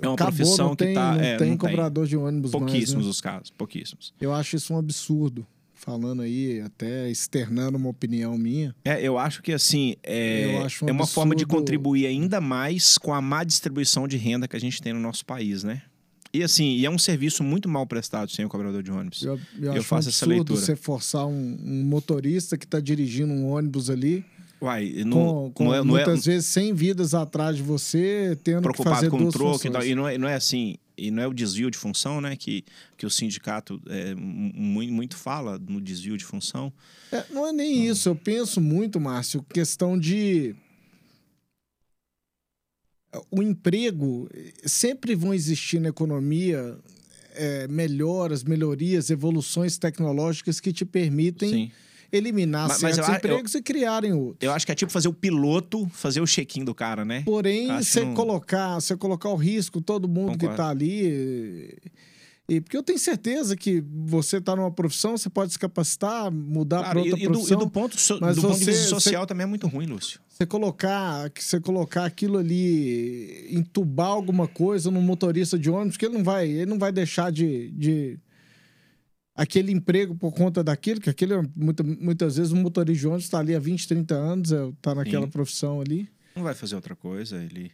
é 0.00 0.08
uma 0.08 0.14
acabou, 0.14 0.32
profissão 0.32 0.68
não 0.68 0.76
tem, 0.76 0.88
que 0.88 0.94
tá. 0.94 1.14
Não 1.14 1.20
é, 1.22 1.36
tem 1.36 1.50
não 1.50 1.56
cobrador 1.56 2.04
tem. 2.04 2.10
de 2.10 2.16
ônibus. 2.16 2.50
Pouquíssimos 2.50 2.94
mais, 2.94 3.04
né? 3.04 3.10
os 3.10 3.20
casos, 3.20 3.50
pouquíssimos. 3.50 4.14
Eu 4.20 4.32
acho 4.32 4.56
isso 4.56 4.72
um 4.72 4.78
absurdo. 4.78 5.46
Falando 5.74 6.22
aí, 6.22 6.60
até 6.60 7.10
externando 7.10 7.74
uma 7.74 7.88
opinião 7.88 8.38
minha. 8.38 8.72
É, 8.84 9.02
eu 9.02 9.18
acho 9.18 9.42
que 9.42 9.52
assim, 9.52 9.96
é, 10.04 10.46
um 10.46 10.88
é 10.88 10.92
uma 10.92 11.02
absurdo... 11.02 11.06
forma 11.06 11.34
de 11.34 11.44
contribuir 11.44 12.06
ainda 12.06 12.40
mais 12.40 12.96
com 12.96 13.12
a 13.12 13.20
má 13.20 13.42
distribuição 13.42 14.06
de 14.06 14.16
renda 14.16 14.46
que 14.46 14.54
a 14.54 14.60
gente 14.60 14.80
tem 14.80 14.92
no 14.92 15.00
nosso 15.00 15.26
país, 15.26 15.64
né? 15.64 15.82
E 16.34 16.42
assim, 16.42 16.76
e 16.76 16.86
é 16.86 16.90
um 16.90 16.98
serviço 16.98 17.44
muito 17.44 17.68
mal 17.68 17.86
prestado 17.86 18.30
sem 18.30 18.44
o 18.44 18.48
cobrador 18.48 18.82
de 18.82 18.90
ônibus. 18.90 19.22
Eu, 19.22 19.38
eu, 19.60 19.74
eu 19.74 19.82
faço 19.82 20.08
um 20.08 20.10
essa 20.10 20.26
leitura. 20.26 20.58
você 20.58 20.74
forçar 20.74 21.26
um, 21.26 21.58
um 21.62 21.84
motorista 21.84 22.56
que 22.56 22.64
está 22.64 22.80
dirigindo 22.80 23.32
um 23.32 23.50
ônibus 23.50 23.90
ali. 23.90 24.24
Uai, 24.60 25.02
não, 25.04 25.16
com, 25.18 25.52
com 25.52 25.64
não 25.64 25.74
é, 25.74 25.78
não 25.78 25.84
muitas 25.86 26.26
é, 26.26 26.32
vezes 26.32 26.46
100 26.50 26.72
vidas 26.72 27.14
atrás 27.14 27.56
de 27.56 27.62
você, 27.62 28.38
tendo 28.44 28.72
que 28.72 28.82
fazer 28.82 29.10
com 29.10 29.18
duas 29.18 29.34
troco 29.34 29.66
e, 29.66 29.70
tal, 29.70 29.84
e 29.84 29.94
não 29.94 30.08
é, 30.08 30.16
não 30.16 30.28
é 30.28 30.34
assim, 30.34 30.76
e 30.96 31.10
não 31.10 31.22
é 31.22 31.26
o 31.26 31.34
desvio 31.34 31.70
de 31.70 31.76
função, 31.76 32.20
né? 32.20 32.36
Que, 32.36 32.64
que 32.96 33.04
o 33.04 33.10
sindicato 33.10 33.82
é, 33.88 34.14
muito, 34.14 34.92
muito 34.92 35.16
fala 35.16 35.58
no 35.58 35.80
desvio 35.80 36.16
de 36.16 36.24
função. 36.24 36.72
É, 37.10 37.24
não 37.30 37.46
é 37.46 37.52
nem 37.52 37.86
isso. 37.86 38.08
Eu 38.08 38.14
penso 38.14 38.60
muito, 38.60 39.00
Márcio, 39.00 39.44
questão 39.52 39.98
de 39.98 40.54
o 43.30 43.42
emprego 43.42 44.28
sempre 44.64 45.14
vão 45.14 45.34
existir 45.34 45.80
na 45.80 45.90
economia 45.90 46.76
é, 47.34 47.66
melhoras, 47.68 48.44
melhorias, 48.44 49.10
evoluções 49.10 49.78
tecnológicas 49.78 50.60
que 50.60 50.72
te 50.72 50.84
permitem 50.84 51.48
Sim. 51.48 51.70
eliminar 52.10 52.68
mas, 52.68 52.78
certos 52.78 52.98
mas 52.98 53.08
eu, 53.08 53.14
empregos 53.14 53.54
eu, 53.54 53.60
e 53.60 53.62
criarem 53.62 54.12
outros. 54.12 54.38
Eu 54.40 54.52
acho 54.52 54.64
que 54.64 54.72
é 54.72 54.74
tipo 54.74 54.90
fazer 54.90 55.08
o 55.08 55.12
piloto, 55.12 55.86
fazer 55.92 56.20
o 56.20 56.26
check-in 56.26 56.64
do 56.64 56.74
cara, 56.74 57.04
né? 57.04 57.22
Porém, 57.24 57.68
você 57.68 58.04
não... 58.04 58.14
colocar, 58.14 58.80
você 58.80 58.96
colocar 58.96 59.28
o 59.28 59.36
risco, 59.36 59.80
todo 59.80 60.08
mundo 60.08 60.32
Concordo. 60.32 60.46
que 60.46 60.52
está 60.52 60.68
ali 60.68 61.76
e 62.56 62.60
porque 62.60 62.76
eu 62.76 62.82
tenho 62.82 62.98
certeza 62.98 63.56
que 63.56 63.82
você 64.04 64.36
está 64.36 64.54
numa 64.54 64.70
profissão, 64.70 65.16
você 65.16 65.30
pode 65.30 65.52
se 65.52 65.58
capacitar, 65.58 66.30
mudar 66.30 66.82
para 66.82 66.98
outra 67.00 67.18
e, 67.18 67.24
profissão. 67.24 67.56
E 67.56 67.64
do 67.64 67.70
ponto, 67.70 67.98
so, 67.98 68.18
mas 68.20 68.36
do 68.36 68.42
você, 68.42 68.48
ponto 68.48 68.58
de 68.58 68.64
vista 68.66 68.88
social 68.88 69.22
você, 69.22 69.26
também 69.26 69.44
é 69.44 69.46
muito 69.46 69.66
ruim, 69.66 69.86
Lúcio. 69.86 70.20
Você 70.28 70.44
colocar, 70.44 71.32
você 71.34 71.58
colocar 71.58 72.04
aquilo 72.04 72.36
ali, 72.36 73.46
entubar 73.50 74.08
alguma 74.08 74.46
coisa 74.46 74.90
no 74.90 75.00
motorista 75.00 75.58
de 75.58 75.70
ônibus, 75.70 75.96
que 75.96 76.04
ele 76.04 76.18
não 76.18 76.24
vai, 76.24 76.46
ele 76.46 76.66
não 76.66 76.78
vai 76.78 76.92
deixar 76.92 77.32
de, 77.32 77.70
de 77.70 78.18
aquele 79.34 79.72
emprego 79.72 80.14
por 80.14 80.32
conta 80.32 80.62
daquilo, 80.62 81.00
que 81.00 81.08
aquele, 81.08 81.34
muita, 81.56 81.82
muitas 81.82 82.36
vezes 82.36 82.52
o 82.52 82.56
motorista 82.56 83.00
de 83.00 83.06
ônibus 83.06 83.24
está 83.24 83.38
ali 83.38 83.54
há 83.54 83.58
20, 83.58 83.88
30 83.88 84.14
anos, 84.14 84.52
está 84.52 84.94
naquela 84.94 85.24
Sim. 85.24 85.30
profissão 85.30 85.80
ali. 85.80 86.06
Não 86.34 86.42
vai 86.42 86.54
fazer 86.54 86.74
outra 86.74 86.96
coisa. 86.96 87.36
Ele... 87.36 87.70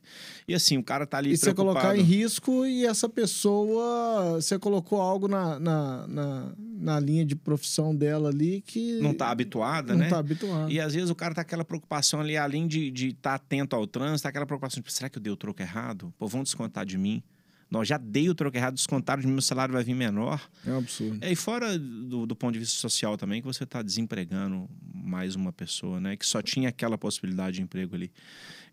E 0.46 0.54
assim, 0.54 0.76
o 0.78 0.82
cara 0.82 1.06
tá 1.06 1.18
ali. 1.18 1.32
E 1.32 1.36
você 1.36 1.54
colocar 1.54 1.96
em 1.96 2.02
risco 2.02 2.66
e 2.66 2.84
essa 2.84 3.08
pessoa. 3.08 4.34
Você 4.34 4.58
colocou 4.58 5.00
algo 5.00 5.28
na, 5.28 5.58
na, 5.58 6.06
na, 6.08 6.52
na, 6.58 7.00
linha 7.00 7.24
de 7.24 7.36
profissão 7.36 7.94
dela 7.94 8.30
ali 8.30 8.60
que. 8.66 8.98
Não 9.00 9.14
tá 9.14 9.30
habituada, 9.30 9.92
não 9.92 10.00
né? 10.00 10.04
Não 10.06 10.10
tá 10.10 10.18
habituada. 10.18 10.72
E 10.72 10.80
às 10.80 10.94
vezes 10.94 11.10
o 11.10 11.14
cara 11.14 11.34
tá 11.34 11.42
aquela 11.42 11.64
preocupação 11.64 12.20
ali, 12.20 12.36
além 12.36 12.66
de 12.66 12.88
estar 12.88 12.94
de 12.94 13.14
tá 13.14 13.34
atento 13.34 13.76
ao 13.76 13.86
trânsito, 13.86 14.24
tá 14.24 14.28
aquela 14.28 14.46
preocupação, 14.46 14.82
tipo, 14.82 14.90
será 14.90 15.08
que 15.08 15.18
eu 15.18 15.22
dei 15.22 15.32
o 15.32 15.36
troco 15.36 15.62
errado? 15.62 16.12
Pô, 16.18 16.26
vão 16.26 16.42
descontar 16.42 16.84
de 16.84 16.98
mim. 16.98 17.22
Nós 17.70 17.86
já 17.86 17.98
dei 17.98 18.28
o 18.30 18.34
troco 18.34 18.56
errado, 18.56 18.74
descontaram 18.74 19.20
de 19.20 19.28
meu 19.28 19.42
salário 19.42 19.74
vai 19.74 19.84
vir 19.84 19.94
menor. 19.94 20.48
É 20.66 20.70
um 20.70 20.78
absurdo. 20.78 21.18
É, 21.22 21.30
e 21.30 21.36
fora 21.36 21.78
do, 21.78 22.26
do 22.26 22.34
ponto 22.34 22.54
de 22.54 22.60
vista 22.60 22.78
social 22.78 23.16
também, 23.16 23.42
que 23.42 23.46
você 23.46 23.64
está 23.64 23.82
desempregando 23.82 24.68
mais 24.82 25.34
uma 25.34 25.52
pessoa, 25.52 26.00
né? 26.00 26.16
Que 26.16 26.24
só 26.24 26.40
tinha 26.40 26.70
aquela 26.70 26.96
possibilidade 26.96 27.56
de 27.56 27.62
emprego 27.62 27.94
ali. 27.94 28.10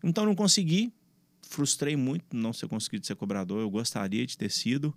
Então 0.02 0.24
não 0.24 0.34
consegui, 0.34 0.92
frustrei 1.42 1.94
muito 1.94 2.34
não 2.34 2.52
ser 2.52 2.68
conseguido 2.68 3.06
ser 3.06 3.16
cobrador. 3.16 3.60
Eu 3.60 3.68
gostaria 3.68 4.26
de 4.26 4.36
ter 4.36 4.50
sido. 4.50 4.96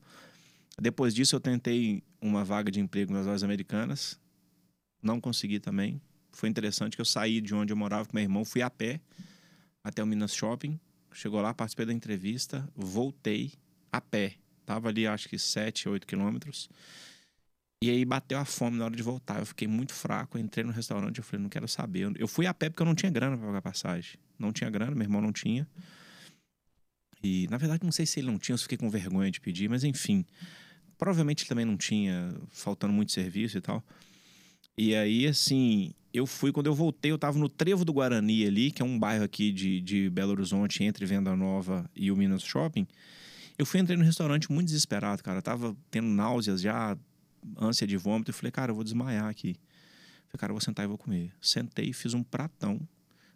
Depois 0.81 1.13
disso, 1.13 1.35
eu 1.35 1.39
tentei 1.41 2.01
uma 2.21 2.45
vaga 2.45 2.71
de 2.71 2.79
emprego 2.79 3.11
nas 3.11 3.25
lojas 3.25 3.43
americanas. 3.43 4.17
Não 5.03 5.19
consegui 5.19 5.59
também. 5.59 6.01
Foi 6.31 6.47
interessante 6.47 6.95
que 6.95 7.01
eu 7.01 7.05
saí 7.05 7.41
de 7.41 7.53
onde 7.53 7.73
eu 7.73 7.77
morava 7.77 8.05
com 8.05 8.15
meu 8.15 8.23
irmão, 8.23 8.45
fui 8.45 8.61
a 8.61 8.69
pé 8.69 9.01
até 9.83 10.01
o 10.01 10.07
Minas 10.07 10.33
Shopping. 10.33 10.79
Chegou 11.11 11.41
lá, 11.41 11.53
participei 11.53 11.85
da 11.85 11.93
entrevista, 11.93 12.69
voltei 12.75 13.51
a 13.91 14.01
pé. 14.01 14.35
Tava 14.65 14.89
ali, 14.89 15.07
acho 15.07 15.27
que 15.27 15.37
7, 15.37 15.89
8 15.89 16.05
quilômetros. 16.05 16.69
E 17.81 17.89
aí 17.89 18.03
bateu 18.03 18.37
a 18.37 18.45
fome 18.45 18.77
na 18.77 18.85
hora 18.85 18.95
de 18.95 19.01
voltar. 19.01 19.39
Eu 19.39 19.45
fiquei 19.45 19.67
muito 19.67 19.93
fraco, 19.93 20.37
entrei 20.37 20.65
no 20.65 20.71
restaurante, 20.71 21.17
eu 21.17 21.23
falei, 21.23 21.41
não 21.41 21.49
quero 21.49 21.67
saber. 21.67 22.11
Eu 22.17 22.27
fui 22.27 22.45
a 22.45 22.53
pé 22.53 22.69
porque 22.69 22.81
eu 22.81 22.85
não 22.85 22.95
tinha 22.95 23.11
grana 23.11 23.37
para 23.37 23.47
pagar 23.47 23.61
passagem. 23.61 24.19
Não 24.37 24.51
tinha 24.51 24.69
grana, 24.69 24.91
meu 24.91 25.03
irmão 25.03 25.21
não 25.21 25.31
tinha. 25.31 25.67
E, 27.23 27.47
na 27.49 27.57
verdade, 27.57 27.83
não 27.83 27.91
sei 27.91 28.05
se 28.05 28.19
ele 28.19 28.27
não 28.27 28.37
tinha, 28.37 28.53
eu 28.53 28.59
fiquei 28.59 28.77
com 28.77 28.89
vergonha 28.89 29.31
de 29.31 29.39
pedir, 29.39 29.69
mas 29.69 29.83
enfim. 29.83 30.25
Provavelmente 30.97 31.47
também 31.47 31.65
não 31.65 31.77
tinha, 31.77 32.33
faltando 32.49 32.93
muito 32.93 33.11
serviço 33.11 33.57
e 33.57 33.61
tal. 33.61 33.83
E 34.77 34.95
aí, 34.95 35.25
assim, 35.27 35.93
eu 36.13 36.25
fui, 36.25 36.51
quando 36.51 36.67
eu 36.67 36.73
voltei, 36.73 37.11
eu 37.11 37.17
tava 37.17 37.37
no 37.37 37.47
Trevo 37.47 37.85
do 37.85 37.93
Guarani 37.93 38.45
ali, 38.45 38.71
que 38.71 38.81
é 38.81 38.85
um 38.85 38.97
bairro 38.97 39.23
aqui 39.23 39.51
de, 39.51 39.81
de 39.81 40.09
Belo 40.09 40.31
Horizonte, 40.31 40.83
entre 40.83 41.05
Venda 41.05 41.35
Nova 41.35 41.89
e 41.95 42.11
o 42.11 42.15
Minas 42.15 42.43
Shopping. 42.43 42.87
Eu 43.59 43.65
fui 43.65 43.81
entrei 43.81 43.97
no 43.97 44.05
restaurante 44.05 44.49
muito 44.49 44.67
desesperado, 44.67 45.21
cara. 45.21 45.39
Eu 45.39 45.41
tava 45.41 45.75
tendo 45.91 46.07
náuseas 46.07 46.61
já, 46.61 46.97
ânsia 47.57 47.85
de 47.85 47.97
vômito. 47.97 48.31
Eu 48.31 48.33
falei, 48.33 48.53
cara, 48.53 48.71
eu 48.71 48.75
vou 48.75 48.85
desmaiar 48.85 49.25
aqui. 49.25 49.49
Eu 49.49 50.29
falei, 50.29 50.39
cara, 50.39 50.51
eu 50.51 50.55
vou 50.55 50.61
sentar 50.61 50.85
e 50.85 50.87
vou 50.87 50.97
comer. 50.97 51.33
Sentei, 51.41 51.91
fiz 51.91 52.13
um 52.13 52.23
pratão, 52.23 52.79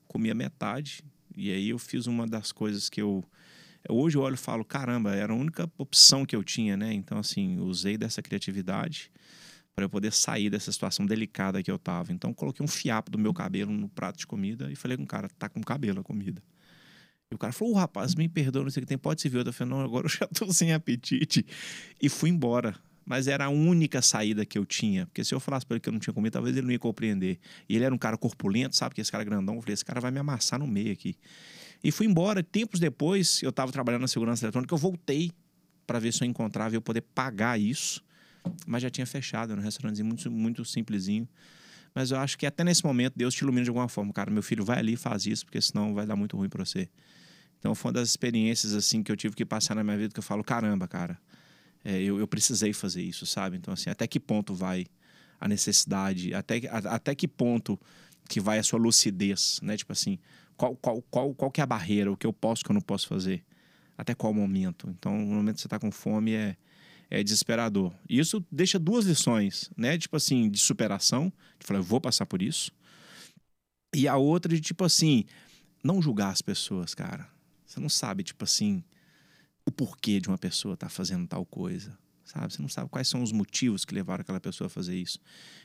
comi 0.08 0.32
a 0.32 0.34
metade. 0.34 1.04
E 1.36 1.52
aí 1.52 1.68
eu 1.68 1.78
fiz 1.78 2.08
uma 2.08 2.26
das 2.26 2.54
coisas 2.54 2.88
que 2.88 3.02
eu. 3.02 3.22
Hoje 3.90 4.18
eu 4.18 4.22
olho 4.22 4.36
e 4.36 4.38
falo, 4.38 4.64
caramba, 4.64 5.14
era 5.14 5.34
a 5.34 5.36
única 5.36 5.70
opção 5.78 6.26
que 6.26 6.34
eu 6.34 6.42
tinha, 6.42 6.78
né? 6.78 6.94
Então, 6.94 7.18
assim, 7.18 7.60
usei 7.60 7.98
dessa 7.98 8.22
criatividade 8.22 9.12
para 9.76 9.84
eu 9.84 9.90
poder 9.90 10.14
sair 10.14 10.50
dessa 10.50 10.72
situação 10.72 11.06
delicada 11.06 11.62
que 11.62 11.70
eu 11.70 11.78
tava. 11.78 12.14
Então, 12.14 12.34
coloquei 12.34 12.64
um 12.64 12.70
fiapo 12.70 13.12
do 13.12 13.20
meu 13.20 13.34
cabelo 13.34 13.74
no 13.74 13.90
prato 13.90 14.20
de 14.20 14.26
comida 14.26 14.72
e 14.72 14.76
falei 14.78 14.96
com 14.96 15.04
o 15.04 15.08
cara, 15.08 15.28
tá 15.38 15.50
com 15.50 15.62
cabelo 15.62 16.00
a 16.00 16.04
comida. 16.04 16.42
E 17.34 17.36
o 17.36 17.38
cara 17.40 17.52
falou, 17.52 17.74
rapaz, 17.74 18.14
me 18.14 18.30
perdoa, 18.30 18.62
não 18.62 18.70
sei 18.70 18.82
o 18.82 18.86
que 18.86 18.88
tem, 18.88 18.98
pode 18.98 19.22
se 19.22 19.28
ver. 19.28 19.46
Eu 19.46 19.52
falei, 19.52 19.74
não, 19.74 19.82
agora 19.82 20.06
eu 20.06 20.10
já 20.10 20.28
tô 20.28 20.54
sem 20.54 20.72
apetite. 20.72 21.44
E 22.00 22.08
fui 22.08 22.30
embora. 22.30 22.76
Mas 23.04 23.28
era 23.28 23.46
a 23.46 23.50
única 23.50 24.02
saída 24.02 24.46
que 24.46 24.58
eu 24.58 24.64
tinha. 24.64 25.08
Porque 25.08 25.24
se 25.24 25.34
eu 25.34 25.40
falasse 25.40 25.66
para 25.66 25.76
ele 25.76 25.82
que 25.82 25.90
eu 25.90 25.94
não 25.94 26.00
tinha 26.00 26.14
comido, 26.14 26.34
talvez 26.34 26.56
ele 26.56 26.68
não 26.68 26.72
ia 26.72 26.80
compreender. 26.80 27.40
E 27.68 27.76
ele 27.76 27.84
era 27.84 27.94
um 27.94 27.98
cara 27.98 28.16
corpulento, 28.18 28.76
sabe? 28.76 28.94
Que 28.94 29.02
esse 29.02 29.12
cara 29.12 29.24
grandão. 29.24 29.56
Eu 29.56 29.62
falei, 29.62 29.74
esse 29.74 29.84
cara 29.84 30.00
vai 30.00 30.12
me 30.12 30.20
amassar 30.20 30.60
no 30.60 30.68
meio 30.68 30.94
aqui. 30.94 31.16
E 31.84 31.92
fui 31.92 32.06
embora. 32.06 32.44
Tempos 32.44 32.80
depois, 32.80 33.42
eu 33.42 33.50
estava 33.50 33.72
trabalhando 33.72 34.02
na 34.02 34.08
segurança 34.08 34.46
eletrônica, 34.46 34.72
eu 34.74 34.78
voltei 34.78 35.32
para 35.88 35.98
ver 35.98 36.14
se 36.14 36.24
eu 36.24 36.28
encontrava 36.28 36.76
e 36.76 36.78
eu 36.78 36.82
poder 36.82 37.02
pagar 37.02 37.60
isso. 37.60 38.02
Mas 38.68 38.84
já 38.84 38.92
tinha 38.92 39.08
fechado, 39.08 39.52
era 39.52 39.60
um 39.60 39.64
restaurantezinho 39.64 40.08
muito, 40.08 40.32
muito 40.32 40.64
simplesinho. 40.64 41.28
Mas 41.94 42.12
eu 42.12 42.18
acho 42.18 42.38
que 42.38 42.46
até 42.46 42.64
nesse 42.64 42.84
momento 42.84 43.14
Deus 43.16 43.34
te 43.34 43.42
ilumina 43.42 43.64
de 43.64 43.70
alguma 43.70 43.88
forma. 43.88 44.12
Cara, 44.14 44.32
meu 44.32 44.42
filho, 44.42 44.66
vai 44.66 44.80
ali 44.80 44.94
e 44.94 44.98
faz 44.98 45.26
isso, 45.26 45.46
porque 45.46 45.62
senão 45.62 45.94
vai 45.94 46.06
dar 46.06 46.16
muito 46.16 46.36
ruim 46.36 46.50
para 46.50 46.66
você. 46.66 46.90
Então 47.64 47.74
foi 47.74 47.88
uma 47.88 47.94
das 47.94 48.10
experiências 48.10 48.74
assim 48.74 49.02
que 49.02 49.10
eu 49.10 49.16
tive 49.16 49.38
que 49.38 49.46
passar 49.46 49.74
na 49.74 49.86
minha 49.86 49.98
vida 49.98 50.14
que 50.14 50.20
eu 50.20 50.24
falo, 50.24 50.44
caramba, 50.44 50.86
cara, 50.86 51.18
é, 51.82 52.02
eu, 52.02 52.20
eu 52.20 52.28
precisei 52.28 52.74
fazer 52.74 53.02
isso, 53.02 53.26
sabe? 53.26 53.56
Então 53.56 53.74
assim, 53.74 53.90
até 53.90 54.06
que 54.06 54.20
ponto 54.20 54.54
vai 54.54 54.86
a 55.40 55.48
necessidade, 55.48 56.34
até, 56.34 56.62
a, 56.70 56.96
até 56.96 57.16
que 57.16 57.26
ponto 57.26 57.80
que 58.28 58.42
vai 58.42 58.60
a 58.60 58.64
sua 58.64 58.78
lucidez, 58.78 59.62
né? 59.64 59.78
Tipo 59.78 59.94
assim, 59.94 60.20
qual, 60.58 60.76
qual, 60.76 61.02
qual, 61.04 61.34
qual 61.34 61.50
que 61.50 61.62
é 61.62 61.64
a 61.64 61.66
barreira, 61.66 62.12
o 62.12 62.18
que 62.18 62.28
eu 62.28 62.34
posso, 62.34 62.64
o 62.64 62.66
que 62.66 62.72
eu 62.72 62.74
não 62.74 62.82
posso 62.82 63.08
fazer? 63.08 63.46
Até 63.98 64.14
qual 64.14 64.34
momento? 64.34 64.90
Então, 64.90 65.18
no 65.18 65.36
momento 65.36 65.56
que 65.56 65.62
você 65.62 65.68
está 65.68 65.80
com 65.80 65.90
fome 65.90 66.34
é, 66.34 66.58
é 67.10 67.24
desesperador. 67.24 67.94
E 68.10 68.20
isso 68.20 68.46
deixa 68.52 68.78
duas 68.78 69.06
lições, 69.06 69.72
né? 69.78 69.98
Tipo 69.98 70.18
assim, 70.18 70.50
de 70.50 70.60
superação, 70.60 71.32
de 71.58 71.66
falar, 71.66 71.80
eu 71.80 71.84
vou 71.84 72.02
passar 72.02 72.26
por 72.26 72.42
isso. 72.42 72.74
E 73.96 74.06
a 74.06 74.18
outra 74.18 74.54
de 74.54 74.60
tipo 74.60 74.84
assim, 74.84 75.24
não 75.82 76.02
julgar 76.02 76.30
as 76.30 76.42
pessoas, 76.42 76.94
cara. 76.94 77.32
Você 77.74 77.80
não 77.80 77.90
sabe, 77.90 78.22
tipo 78.24 78.44
assim, 78.44 78.84
o 79.66 79.72
porquê 79.72 80.20
de 80.20 80.28
uma 80.28 80.38
pessoa 80.38 80.76
estar 80.76 80.86
tá 80.86 80.92
fazendo 80.92 81.28
tal 81.28 81.44
coisa. 81.44 81.98
Sabe? 82.24 82.54
Você 82.54 82.62
não 82.62 82.70
sabe 82.70 82.88
quais 82.88 83.08
são 83.08 83.24
os 83.24 83.32
motivos 83.32 83.84
que 83.84 83.96
levaram 83.96 84.22
aquela 84.22 84.40
pessoa 84.40 84.68
a 84.68 84.70
fazer 84.70 84.96
isso. 84.96 85.18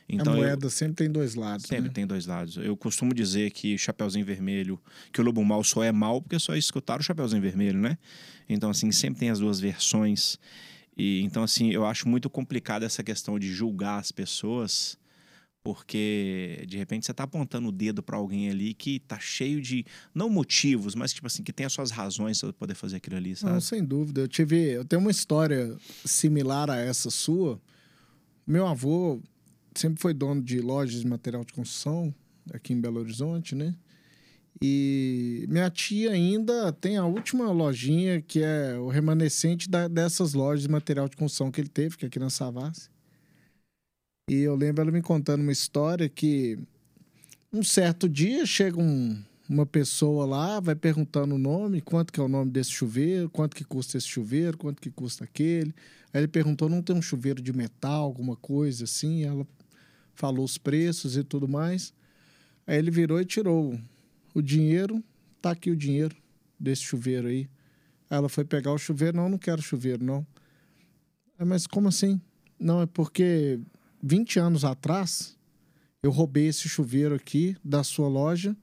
Então, 0.07 0.33
a 0.33 0.37
moeda 0.37 0.65
eu, 0.65 0.69
sempre 0.71 0.95
tem 0.95 1.11
dois 1.11 1.35
lados. 1.35 1.67
Sempre 1.67 1.89
né? 1.89 1.93
tem 1.93 2.07
dois 2.07 2.25
lados. 2.25 2.57
Eu 2.57 2.75
costumo 2.75 3.13
dizer 3.13 3.51
que 3.51 3.77
Chapeuzinho 3.77 4.25
Vermelho, 4.25 4.81
que 5.13 5.21
o 5.21 5.23
Lobo 5.23 5.45
Mal 5.45 5.63
só 5.63 5.83
é 5.83 5.91
mal 5.91 6.19
porque 6.19 6.39
só 6.39 6.55
escutaram 6.55 6.99
o 6.99 7.03
Chapeuzinho 7.03 7.41
Vermelho, 7.41 7.79
né? 7.79 7.95
Então, 8.49 8.71
assim, 8.71 8.91
sempre 8.91 9.19
tem 9.19 9.29
as 9.29 9.37
duas 9.37 9.59
versões. 9.59 10.39
E 10.97 11.21
então, 11.21 11.43
assim, 11.43 11.69
eu 11.69 11.85
acho 11.85 12.09
muito 12.09 12.27
complicado 12.27 12.83
essa 12.83 13.03
questão 13.03 13.37
de 13.37 13.53
julgar 13.53 13.99
as 13.99 14.11
pessoas 14.11 14.97
porque 15.69 16.65
de 16.67 16.77
repente 16.77 17.05
você 17.05 17.11
está 17.11 17.25
apontando 17.25 17.67
o 17.67 17.71
dedo 17.71 18.01
para 18.01 18.17
alguém 18.17 18.49
ali 18.49 18.73
que 18.73 18.95
está 18.95 19.19
cheio 19.19 19.61
de 19.61 19.85
não 20.15 20.27
motivos, 20.27 20.95
mas 20.95 21.13
tipo 21.13 21.27
assim 21.27 21.43
que 21.43 21.53
tem 21.53 21.63
as 21.63 21.71
suas 21.71 21.91
razões 21.91 22.41
para 22.41 22.51
poder 22.53 22.73
fazer 22.73 22.95
aquilo 22.95 23.17
ali, 23.17 23.35
sabe? 23.35 23.53
Não, 23.53 23.61
sem 23.61 23.85
dúvida. 23.85 24.21
Eu 24.21 24.27
tive, 24.27 24.57
eu 24.71 24.83
tenho 24.83 24.99
uma 24.99 25.11
história 25.11 25.77
similar 26.03 26.71
a 26.71 26.77
essa 26.77 27.11
sua. 27.11 27.61
Meu 28.47 28.65
avô 28.65 29.21
sempre 29.75 30.01
foi 30.01 30.11
dono 30.11 30.41
de 30.41 30.59
lojas 30.59 31.01
de 31.01 31.07
material 31.07 31.45
de 31.45 31.53
construção 31.53 32.11
aqui 32.51 32.73
em 32.73 32.81
Belo 32.81 32.99
Horizonte, 32.99 33.53
né? 33.53 33.75
E 34.59 35.45
minha 35.47 35.69
tia 35.69 36.13
ainda 36.13 36.73
tem 36.73 36.97
a 36.97 37.05
última 37.05 37.51
lojinha 37.51 38.23
que 38.23 38.41
é 38.41 38.75
o 38.79 38.87
remanescente 38.87 39.69
da, 39.69 39.87
dessas 39.87 40.33
lojas 40.33 40.63
de 40.63 40.69
material 40.69 41.07
de 41.07 41.15
construção 41.15 41.51
que 41.51 41.61
ele 41.61 41.69
teve, 41.69 41.95
que 41.95 42.05
é 42.05 42.07
aqui 42.07 42.17
na 42.17 42.31
Savassi. 42.31 42.89
E 44.29 44.41
eu 44.41 44.55
lembro 44.55 44.83
ela 44.83 44.91
me 44.91 45.01
contando 45.01 45.41
uma 45.41 45.51
história 45.51 46.07
que 46.07 46.59
um 47.51 47.63
certo 47.63 48.07
dia 48.07 48.45
chega 48.45 48.79
um, 48.79 49.19
uma 49.49 49.65
pessoa 49.65 50.23
lá, 50.23 50.59
vai 50.59 50.75
perguntando 50.75 51.33
o 51.33 51.39
nome, 51.39 51.81
quanto 51.81 52.13
que 52.13 52.19
é 52.19 52.23
o 52.23 52.27
nome 52.27 52.51
desse 52.51 52.69
chuveiro, 52.69 53.27
quanto 53.27 53.55
que 53.55 53.63
custa 53.63 53.97
esse 53.97 54.07
chuveiro, 54.07 54.55
quanto 54.55 54.79
que 54.79 54.91
custa 54.91 55.23
aquele. 55.23 55.73
Aí 56.13 56.21
ele 56.21 56.27
perguntou, 56.27 56.69
não 56.69 56.83
tem 56.83 56.95
um 56.95 57.01
chuveiro 57.01 57.41
de 57.41 57.51
metal, 57.51 58.03
alguma 58.03 58.35
coisa 58.35 58.83
assim? 58.83 59.23
Ela 59.23 59.47
falou 60.13 60.45
os 60.45 60.59
preços 60.59 61.17
e 61.17 61.23
tudo 61.23 61.47
mais. 61.47 61.91
Aí 62.67 62.77
ele 62.77 62.91
virou 62.91 63.19
e 63.19 63.25
tirou 63.25 63.79
o 64.35 64.43
dinheiro, 64.43 65.03
tá 65.41 65.51
aqui 65.51 65.71
o 65.71 65.75
dinheiro 65.75 66.15
desse 66.59 66.83
chuveiro 66.83 67.29
aí. 67.29 67.49
Aí 68.07 68.17
ela 68.19 68.29
foi 68.29 68.45
pegar 68.45 68.73
o 68.73 68.77
chuveiro, 68.77 69.17
não, 69.17 69.27
não 69.27 69.39
quero 69.39 69.59
chuveiro, 69.59 70.05
não. 70.05 70.23
Mas 71.39 71.65
como 71.65 71.87
assim? 71.87 72.21
Não, 72.59 72.83
é 72.83 72.85
porque 72.85 73.59
20 74.01 74.39
anos 74.39 74.65
atrás, 74.65 75.37
eu 76.01 76.11
roubei 76.11 76.47
esse 76.47 76.69
chuveiro 76.69 77.15
aqui 77.15 77.55
da 77.63 77.83
sua 77.83 78.07
loja 78.07 78.55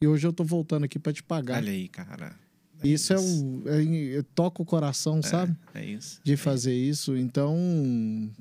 e 0.00 0.06
hoje 0.06 0.26
eu 0.26 0.32
tô 0.32 0.44
voltando 0.44 0.84
aqui 0.84 0.98
para 0.98 1.12
te 1.12 1.22
pagar. 1.22 1.58
Olha 1.58 1.72
aí, 1.72 1.88
cara. 1.88 2.36
É 2.82 2.88
isso, 2.88 3.14
isso, 3.14 3.62
é 3.66 3.80
o. 3.80 4.18
É, 4.18 4.22
toca 4.34 4.60
o 4.60 4.64
coração, 4.64 5.18
é, 5.18 5.22
sabe? 5.22 5.56
É 5.72 5.84
isso. 5.84 6.20
De 6.24 6.32
é 6.32 6.36
fazer 6.36 6.74
isso. 6.74 7.14
isso. 7.14 7.16
Então, 7.16 7.56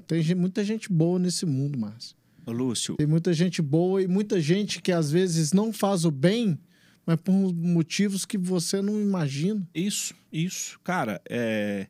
tem 0.08 0.36
muita 0.36 0.64
gente 0.64 0.92
boa 0.92 1.20
nesse 1.20 1.46
mundo, 1.46 1.78
Márcio. 1.78 2.16
Ô, 2.46 2.52
Lúcio. 2.52 2.96
Tem 2.96 3.06
muita 3.06 3.32
gente 3.34 3.62
boa 3.62 4.02
e 4.02 4.08
muita 4.08 4.42
gente 4.42 4.82
que 4.82 4.92
às 4.92 5.12
vezes 5.12 5.54
não 5.54 5.72
faz 5.72 6.06
o 6.06 6.12
bem, 6.12 6.58
mas 7.06 7.18
por 7.18 7.34
motivos 7.34 8.26
que 8.26 8.38
você 8.38 8.82
não 8.82 9.00
imagina. 9.00 9.68
Isso, 9.74 10.16
isso. 10.34 10.80
Cara, 10.84 11.22
é... 11.30 11.88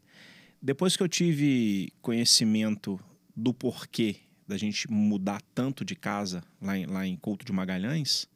depois 0.62 0.98
que 0.98 1.04
eu 1.04 1.08
tive 1.08 1.94
conhecimento 2.02 3.00
do 3.36 3.54
porquê 3.54 4.18
da 4.48 4.58
gente 4.58 4.90
mudar 4.92 5.42
tanto 5.56 5.86
de 5.86 5.96
casa 5.96 6.44
lá 6.62 6.78
em, 6.78 6.86
lá 6.86 7.08
em 7.08 7.16
Couto 7.16 7.46
de 7.46 7.54
Magalhães, 7.54 8.28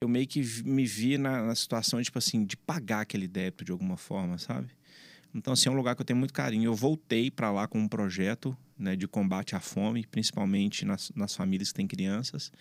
eu 0.00 0.08
meio 0.08 0.26
que 0.26 0.42
me 0.64 0.84
vi 0.84 1.16
na, 1.16 1.42
na 1.46 1.54
situação, 1.54 2.02
tipo 2.02 2.18
assim, 2.18 2.44
de 2.44 2.56
pagar 2.56 3.00
aquele 3.00 3.28
débito 3.28 3.64
de 3.64 3.72
alguma 3.72 3.96
forma, 3.96 4.38
sabe? 4.38 4.70
Então, 5.34 5.52
assim, 5.52 5.68
é 5.68 5.72
um 5.72 5.76
lugar 5.76 5.96
que 5.96 6.02
eu 6.02 6.06
tenho 6.06 6.18
muito 6.18 6.34
carinho. 6.34 6.64
Eu 6.64 6.74
voltei 6.74 7.30
para 7.30 7.50
lá 7.50 7.66
com 7.66 7.78
um 7.78 7.88
projeto 7.88 8.56
né, 8.78 8.94
de 8.94 9.08
combate 9.08 9.56
à 9.56 9.60
fome, 9.60 10.06
principalmente 10.06 10.84
nas, 10.84 11.10
nas 11.14 11.34
famílias 11.34 11.70
que 11.70 11.74
têm 11.74 11.86
crianças. 11.86 12.52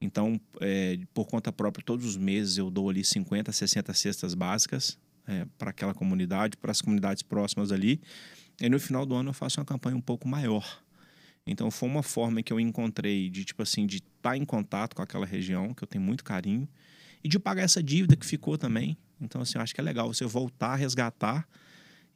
Então, 0.00 0.40
é, 0.60 0.98
por 1.12 1.26
conta 1.26 1.52
própria, 1.52 1.84
todos 1.84 2.04
os 2.04 2.16
meses 2.16 2.58
eu 2.58 2.70
dou 2.70 2.90
ali 2.90 3.04
50, 3.04 3.50
60 3.50 3.94
cestas 3.94 4.34
básicas 4.34 4.98
é, 5.26 5.46
para 5.58 5.70
aquela 5.70 5.94
comunidade, 5.94 6.56
para 6.56 6.70
as 6.70 6.80
comunidades 6.80 7.22
próximas 7.22 7.72
ali. 7.72 8.00
E 8.60 8.68
no 8.68 8.78
final 8.78 9.04
do 9.04 9.14
ano 9.14 9.30
eu 9.30 9.34
faço 9.34 9.60
uma 9.60 9.66
campanha 9.66 9.96
um 9.96 10.00
pouco 10.00 10.28
maior. 10.28 10.82
Então 11.46 11.70
foi 11.70 11.88
uma 11.88 12.02
forma 12.02 12.42
que 12.42 12.52
eu 12.52 12.58
encontrei 12.58 13.28
de 13.28 13.44
tipo 13.44 13.62
assim 13.62 13.86
de 13.86 13.96
estar 13.96 14.30
tá 14.30 14.36
em 14.36 14.44
contato 14.44 14.96
com 14.96 15.02
aquela 15.02 15.26
região 15.26 15.74
que 15.74 15.82
eu 15.82 15.88
tenho 15.88 16.02
muito 16.02 16.24
carinho 16.24 16.68
e 17.22 17.28
de 17.28 17.38
pagar 17.38 17.62
essa 17.62 17.82
dívida 17.82 18.16
que 18.16 18.24
ficou 18.24 18.56
também. 18.56 18.96
Então 19.20 19.40
assim, 19.42 19.58
eu 19.58 19.62
acho 19.62 19.74
que 19.74 19.80
é 19.80 19.84
legal 19.84 20.12
você 20.12 20.24
voltar 20.24 20.72
a 20.72 20.76
resgatar 20.76 21.46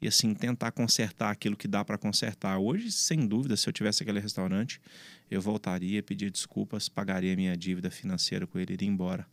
e 0.01 0.07
assim 0.07 0.33
tentar 0.35 0.71
consertar 0.71 1.31
aquilo 1.31 1.57
que 1.57 1.69
dá 1.69 1.85
para 1.85 1.99
consertar. 1.99 2.59
Hoje, 2.59 2.91
sem 2.93 3.27
dúvida, 3.27 3.57
se 3.57 3.69
eu 3.69 3.73
tivesse 3.73 4.03
aquele 4.03 4.21
restaurante, 4.21 4.81
eu 5.31 5.41
voltaria, 5.41 6.03
pedir 6.03 6.31
desculpas, 6.31 6.89
pagaria 6.89 7.35
minha 7.35 7.57
dívida 7.57 7.91
financeira 7.91 8.47
com 8.47 8.59
ele 8.59 8.73
e 8.73 8.75
iria 8.75 8.89
embora. 8.89 9.27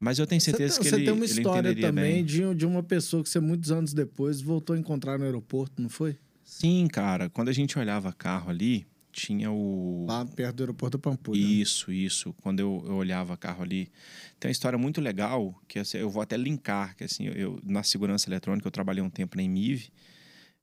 Mas 0.00 0.18
eu 0.18 0.26
tenho 0.26 0.40
certeza 0.40 0.74
você, 0.74 0.80
que 0.80 0.88
você 0.88 0.94
ele 0.96 1.04
tem 1.06 1.14
uma 1.14 1.24
história 1.24 1.74
também 1.74 2.14
bem. 2.14 2.24
de, 2.24 2.54
de 2.54 2.66
uma 2.66 2.82
pessoa 2.82 3.22
que 3.22 3.28
você 3.28 3.40
muitos 3.40 3.72
anos 3.72 3.92
depois 3.92 4.40
voltou 4.40 4.76
a 4.76 4.78
encontrar 4.78 5.18
no 5.18 5.24
aeroporto, 5.24 5.82
não 5.82 5.88
foi? 5.88 6.16
Sim, 6.44 6.86
cara. 6.86 7.28
Quando 7.28 7.48
a 7.48 7.52
gente 7.52 7.78
olhava 7.78 8.12
carro 8.12 8.48
ali, 8.48 8.86
tinha 9.12 9.50
o 9.50 10.06
Lá 10.08 10.24
perto 10.24 10.56
do 10.56 10.62
aeroporto 10.62 10.96
da 10.96 11.02
Pampulha. 11.02 11.38
Isso, 11.38 11.90
isso. 11.90 12.32
Quando 12.40 12.60
eu, 12.60 12.84
eu 12.86 12.94
olhava 12.94 13.36
carro 13.36 13.62
ali. 13.62 13.90
Tem 14.38 14.48
uma 14.48 14.52
história 14.52 14.78
muito 14.78 15.00
legal, 15.00 15.60
que 15.66 15.78
assim, 15.80 15.98
eu 15.98 16.08
vou 16.08 16.22
até 16.22 16.36
linkar, 16.36 16.96
que 16.96 17.04
assim, 17.04 17.26
eu, 17.26 17.58
na 17.64 17.82
segurança 17.82 18.28
eletrônica, 18.28 18.66
eu 18.66 18.72
trabalhei 18.72 19.02
um 19.02 19.10
tempo 19.10 19.36
na 19.36 19.42
Emiv, 19.42 19.88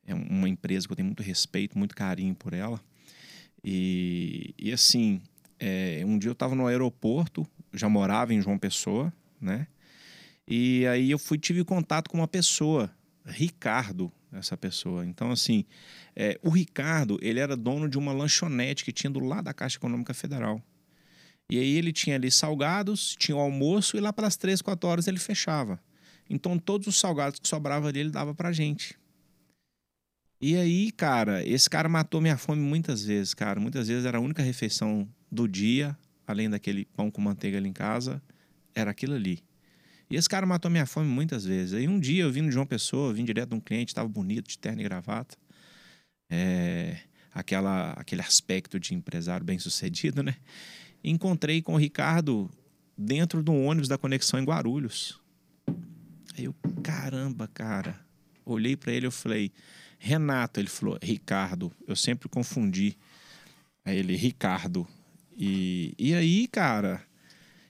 é 0.07 0.13
uma 0.13 0.47
empresa 0.47 0.87
que 0.87 0.93
eu 0.93 0.95
tenho 0.95 1.07
muito 1.07 1.21
respeito, 1.21 1.77
muito 1.77 1.93
carinho 1.93 2.33
por 2.33 2.53
ela. 2.53 2.79
E, 3.63 4.53
e 4.57 4.71
assim, 4.71 5.21
é, 5.59 6.03
um 6.05 6.17
dia 6.17 6.29
eu 6.29 6.33
estava 6.33 6.55
no 6.55 6.67
aeroporto, 6.67 7.45
já 7.73 7.89
morava 7.89 8.33
em 8.33 8.41
João 8.41 8.57
Pessoa, 8.57 9.11
né? 9.39 9.67
E 10.47 10.85
aí 10.87 11.09
eu 11.09 11.17
fui 11.17 11.37
tive 11.37 11.63
contato 11.63 12.09
com 12.09 12.17
uma 12.17 12.27
pessoa, 12.27 12.91
Ricardo, 13.25 14.11
essa 14.31 14.55
pessoa. 14.55 15.05
Então, 15.05 15.31
assim, 15.31 15.65
é, 16.15 16.39
o 16.43 16.49
Ricardo, 16.49 17.17
ele 17.21 17.39
era 17.39 17.55
dono 17.55 17.89
de 17.89 17.97
uma 17.97 18.13
lanchonete 18.13 18.83
que 18.85 18.91
tinha 18.91 19.09
do 19.09 19.19
lado 19.19 19.45
da 19.45 19.53
Caixa 19.53 19.77
Econômica 19.77 20.13
Federal. 20.13 20.61
E 21.49 21.59
aí 21.59 21.77
ele 21.77 21.93
tinha 21.93 22.15
ali 22.15 22.31
salgados, 22.31 23.15
tinha 23.17 23.35
o 23.35 23.39
almoço 23.39 23.97
e 23.97 23.99
lá 23.99 24.11
pelas 24.11 24.35
três, 24.35 24.61
quatro 24.61 24.89
horas 24.89 25.07
ele 25.07 25.19
fechava. 25.19 25.79
Então 26.29 26.57
todos 26.57 26.87
os 26.87 26.99
salgados 26.99 27.39
que 27.39 27.47
sobravam 27.47 27.87
ali 27.87 27.99
ele 27.99 28.09
dava 28.09 28.33
pra 28.33 28.51
gente. 28.51 28.97
E 30.41 30.55
aí, 30.57 30.91
cara, 30.91 31.47
esse 31.47 31.69
cara 31.69 31.87
matou 31.87 32.19
minha 32.19 32.37
fome 32.37 32.61
muitas 32.61 33.03
vezes, 33.05 33.33
cara. 33.33 33.59
Muitas 33.59 33.87
vezes 33.87 34.05
era 34.05 34.17
a 34.17 34.21
única 34.21 34.43
refeição 34.43 35.07
do 35.31 35.47
dia, 35.47 35.97
além 36.27 36.49
daquele 36.49 36.85
pão 36.85 37.09
com 37.09 37.21
manteiga 37.21 37.57
ali 37.57 37.69
em 37.69 37.73
casa, 37.73 38.21
era 38.75 38.91
aquilo 38.91 39.15
ali. 39.15 39.41
E 40.09 40.15
esse 40.15 40.29
cara 40.29 40.45
matou 40.45 40.69
minha 40.69 40.85
fome 40.85 41.07
muitas 41.07 41.45
vezes. 41.45 41.73
Aí 41.73 41.87
um 41.87 41.99
dia 41.99 42.23
eu 42.23 42.31
vim 42.31 42.43
de 42.45 42.51
João 42.51 42.65
Pessoa, 42.65 43.13
vim 43.13 43.25
direto 43.25 43.49
de 43.49 43.55
um 43.55 43.59
cliente, 43.59 43.89
estava 43.89 44.07
bonito, 44.07 44.47
de 44.47 44.57
terno 44.59 44.81
e 44.81 44.83
gravata. 44.83 45.35
É, 46.29 46.99
aquela, 47.33 47.93
aquele 47.93 48.21
aspecto 48.21 48.79
de 48.79 48.93
empresário 48.93 49.45
bem 49.45 49.57
sucedido, 49.57 50.21
né? 50.21 50.35
Encontrei 51.03 51.61
com 51.61 51.73
o 51.73 51.77
Ricardo 51.77 52.51
dentro 52.97 53.41
do 53.41 53.53
ônibus 53.53 53.87
da 53.87 53.97
conexão 53.97 54.39
em 54.39 54.45
Guarulhos. 54.45 55.19
Aí 56.37 56.45
eu, 56.45 56.55
caramba, 56.83 57.47
cara. 57.47 57.99
Olhei 58.45 58.75
para 58.75 58.91
ele, 58.91 59.07
eu 59.07 59.11
falei, 59.11 59.51
Renato, 59.97 60.59
ele 60.59 60.69
falou, 60.69 60.99
Ricardo, 61.01 61.71
eu 61.87 61.95
sempre 61.95 62.29
confundi. 62.29 62.95
Aí 63.83 63.97
ele, 63.97 64.15
Ricardo. 64.15 64.87
E, 65.35 65.93
e 65.97 66.13
aí, 66.13 66.47
cara, 66.47 67.03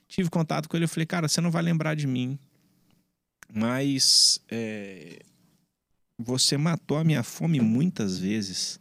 tive 0.08 0.30
contato 0.30 0.68
com 0.68 0.76
ele, 0.76 0.84
eu 0.84 0.88
falei, 0.88 1.06
cara, 1.06 1.28
você 1.28 1.40
não 1.40 1.50
vai 1.50 1.62
lembrar 1.62 1.94
de 1.94 2.06
mim, 2.06 2.38
mas 3.52 4.40
é, 4.50 5.20
você 6.18 6.56
matou 6.56 6.96
a 6.96 7.04
minha 7.04 7.22
fome 7.22 7.60
muitas 7.60 8.18
vezes. 8.18 8.80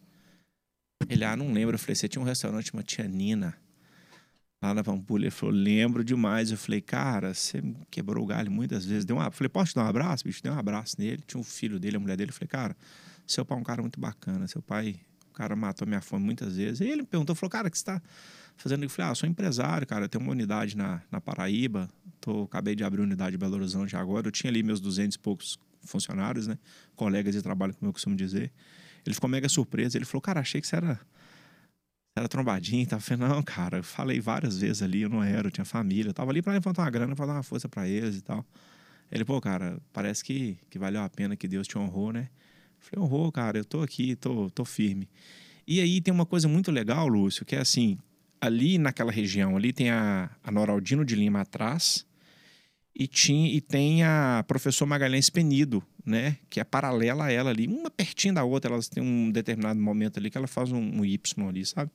Ele, 1.09 1.23
ah, 1.23 1.35
não 1.35 1.51
lembro. 1.51 1.75
Eu 1.75 1.79
falei, 1.79 1.95
você 1.95 2.07
tinha 2.07 2.21
um 2.21 2.25
restaurante, 2.25 2.73
uma 2.73 2.81
tia 2.81 3.07
Nina, 3.07 3.55
lá 4.61 4.73
na 4.73 4.83
Pampulha. 4.83 5.25
Ele 5.25 5.31
falou, 5.31 5.53
lembro 5.53 6.03
demais. 6.03 6.51
Eu 6.51 6.57
falei, 6.57 6.81
cara, 6.81 7.33
você 7.33 7.61
quebrou 7.91 8.23
o 8.23 8.27
galho 8.27 8.49
muitas 8.49 8.85
vezes. 8.85 9.05
Deu 9.05 9.17
um, 9.17 9.23
eu 9.23 9.31
falei, 9.31 9.49
posso 9.49 9.71
te 9.71 9.75
dar 9.75 9.83
um 9.83 9.89
abraço, 9.89 10.23
bicho? 10.23 10.41
Dei 10.41 10.51
um 10.51 10.57
abraço 10.57 10.95
nele. 10.97 11.21
Tinha 11.27 11.39
um 11.39 11.43
filho 11.43 11.79
dele, 11.79 11.97
a 11.97 11.99
mulher 11.99 12.17
dele. 12.17 12.31
Eu 12.31 12.33
falei, 12.33 12.47
cara, 12.47 12.75
seu 13.27 13.45
pai 13.45 13.57
é 13.57 13.61
um 13.61 13.63
cara 13.63 13.81
muito 13.81 13.99
bacana. 13.99 14.47
Seu 14.47 14.61
pai, 14.61 14.99
o 15.29 15.33
cara 15.33 15.55
matou 15.55 15.85
a 15.85 15.87
minha 15.87 16.01
fome 16.01 16.25
muitas 16.25 16.55
vezes. 16.55 16.79
E 16.79 16.85
ele 16.85 17.01
me 17.01 17.07
perguntou, 17.07 17.35
falou, 17.35 17.51
cara, 17.51 17.69
que 17.69 17.77
você 17.77 17.85
tá 17.85 18.01
fazendo? 18.57 18.83
Eu 18.83 18.89
falei, 18.89 19.11
ah, 19.11 19.15
sou 19.15 19.27
empresário, 19.27 19.85
cara. 19.85 20.05
Eu 20.05 20.09
tenho 20.09 20.23
uma 20.23 20.31
unidade 20.31 20.75
na, 20.75 21.01
na 21.11 21.19
Paraíba. 21.21 21.89
Tô, 22.19 22.43
acabei 22.43 22.75
de 22.75 22.83
abrir 22.83 23.01
unidade 23.01 23.35
em 23.35 23.39
Belo 23.39 23.55
Horizonte 23.55 23.95
agora. 23.95 24.27
Eu 24.27 24.31
tinha 24.31 24.49
ali 24.49 24.63
meus 24.63 24.79
200 24.79 25.15
e 25.15 25.19
poucos 25.19 25.57
funcionários, 25.83 26.47
né? 26.47 26.57
Colegas 26.95 27.33
de 27.33 27.41
trabalho, 27.41 27.73
como 27.75 27.89
eu 27.89 27.93
costumo 27.93 28.15
dizer. 28.15 28.51
Ele 29.05 29.13
ficou 29.13 29.29
mega 29.29 29.47
surpreso. 29.47 29.97
Ele 29.97 30.05
falou, 30.05 30.21
cara, 30.21 30.39
achei 30.39 30.59
que 30.59 30.67
você 30.67 30.75
era, 30.77 30.99
era 32.15 32.27
trombadinho. 32.27 32.87
Tá? 32.87 32.97
Eu 32.97 33.01
falei, 33.01 33.27
não, 33.27 33.43
cara, 33.43 33.77
eu 33.77 33.83
falei 33.83 34.19
várias 34.19 34.57
vezes 34.57 34.81
ali, 34.81 35.01
eu 35.01 35.09
não 35.09 35.23
era, 35.23 35.47
eu 35.47 35.51
tinha 35.51 35.65
família. 35.65 36.09
Eu 36.09 36.13
tava 36.13 36.31
ali 36.31 36.41
para 36.41 36.53
levantar 36.53 36.83
uma 36.83 36.89
grana, 36.89 37.15
para 37.15 37.25
dar 37.27 37.33
uma 37.33 37.43
força 37.43 37.69
para 37.69 37.87
eles 37.87 38.17
e 38.17 38.21
tal. 38.21 38.45
Ele, 39.11 39.23
pô, 39.23 39.39
cara, 39.39 39.79
parece 39.93 40.23
que, 40.23 40.57
que 40.69 40.79
valeu 40.79 41.01
a 41.01 41.09
pena 41.09 41.35
que 41.35 41.47
Deus 41.47 41.67
te 41.67 41.77
honrou, 41.77 42.11
né? 42.11 42.29
Eu 42.79 42.89
falei, 42.89 43.05
honrou, 43.05 43.31
cara, 43.31 43.57
eu 43.57 43.65
tô 43.65 43.81
aqui, 43.81 44.15
tô, 44.15 44.49
tô 44.49 44.65
firme. 44.65 45.07
E 45.67 45.79
aí 45.79 46.01
tem 46.01 46.13
uma 46.13 46.25
coisa 46.25 46.47
muito 46.47 46.71
legal, 46.71 47.07
Lúcio, 47.07 47.45
que 47.45 47.55
é 47.55 47.59
assim, 47.59 47.97
ali 48.45 48.77
naquela 48.77 49.11
região, 49.11 49.57
ali 49.57 49.73
tem 49.73 49.89
a, 49.89 50.29
a 50.43 50.51
Noraldino 50.51 51.03
de 51.03 51.15
Lima 51.15 51.41
atrás, 51.41 52.05
e, 52.97 53.07
tinha, 53.07 53.53
e 53.53 53.59
tem 53.59 54.03
a 54.03 54.43
professor 54.47 54.85
Magalhães 54.85 55.29
Penido, 55.29 55.83
né? 56.05 56.37
Que 56.49 56.61
é 56.61 56.63
paralela 56.63 57.25
a 57.25 57.31
ela 57.31 57.49
ali, 57.49 57.67
uma 57.67 57.91
pertinho 57.91 58.33
da 58.33 58.43
outra. 58.43 58.71
Elas 58.71 58.87
têm 58.87 59.03
um 59.03 59.29
determinado 59.29 59.79
momento 59.79 60.17
ali 60.17 60.29
que 60.29 60.37
ela 60.37 60.47
faz 60.47 60.71
um, 60.71 60.79
um 60.79 61.03
Y 61.03 61.49
ali, 61.49 61.65
sabe? 61.65 61.91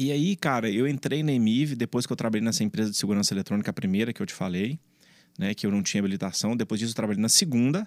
E 0.00 0.10
aí, 0.10 0.34
cara, 0.34 0.68
eu 0.70 0.88
entrei 0.88 1.22
na 1.22 1.32
EMIV 1.32 1.76
depois 1.76 2.04
que 2.04 2.12
eu 2.12 2.16
trabalhei 2.16 2.44
nessa 2.44 2.64
empresa 2.64 2.90
de 2.90 2.96
segurança 2.96 3.32
eletrônica, 3.32 3.70
a 3.70 3.74
primeira 3.74 4.12
que 4.12 4.20
eu 4.20 4.26
te 4.26 4.34
falei, 4.34 4.78
né? 5.38 5.54
Que 5.54 5.66
eu 5.66 5.70
não 5.70 5.82
tinha 5.82 6.00
habilitação. 6.00 6.56
Depois 6.56 6.80
disso, 6.80 6.92
eu 6.92 6.96
trabalhei 6.96 7.22
na 7.22 7.28
segunda, 7.28 7.86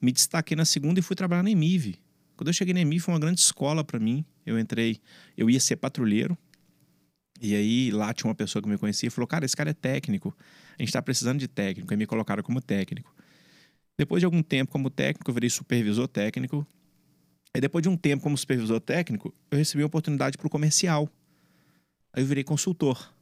me 0.00 0.12
destaquei 0.12 0.56
na 0.56 0.64
segunda 0.64 1.00
e 1.00 1.02
fui 1.02 1.16
trabalhar 1.16 1.42
na 1.42 1.50
EMIV. 1.50 1.98
Quando 2.36 2.48
eu 2.48 2.52
cheguei 2.52 2.74
na 2.74 2.80
EMIV, 2.80 3.00
foi 3.00 3.14
uma 3.14 3.20
grande 3.20 3.40
escola 3.40 3.82
para 3.82 3.98
mim. 3.98 4.24
Eu 4.44 4.58
entrei, 4.58 5.00
eu 5.36 5.48
ia 5.48 5.58
ser 5.58 5.76
patrulheiro. 5.76 6.36
E 7.40 7.54
aí 7.54 7.90
lá 7.90 8.12
tinha 8.12 8.28
uma 8.28 8.34
pessoa 8.34 8.62
que 8.62 8.68
me 8.68 8.78
conhecia 8.78 9.06
e 9.06 9.10
falou: 9.10 9.26
Cara, 9.26 9.44
esse 9.44 9.56
cara 9.56 9.70
é 9.70 9.74
técnico. 9.74 10.36
A 10.78 10.82
gente 10.82 10.92
tá 10.92 11.00
precisando 11.02 11.38
de 11.38 11.48
técnico. 11.48 11.92
Aí 11.92 11.96
me 11.96 12.06
colocaram 12.06 12.42
como 12.42 12.60
técnico. 12.60 13.14
Depois 13.98 14.20
de 14.20 14.26
algum 14.26 14.42
tempo 14.42 14.70
como 14.70 14.90
técnico, 14.90 15.30
eu 15.30 15.34
virei 15.34 15.48
supervisor 15.48 16.06
técnico. 16.06 16.66
Aí 17.54 17.60
depois 17.60 17.82
de 17.82 17.88
um 17.88 17.96
tempo 17.96 18.22
como 18.22 18.36
supervisor 18.36 18.80
técnico, 18.80 19.34
eu 19.50 19.56
recebi 19.56 19.82
uma 19.82 19.86
oportunidade 19.86 20.36
para 20.36 20.46
o 20.46 20.50
comercial. 20.50 21.08
Aí 22.12 22.22
eu 22.22 22.26
virei 22.26 22.44
consultor. 22.44 23.14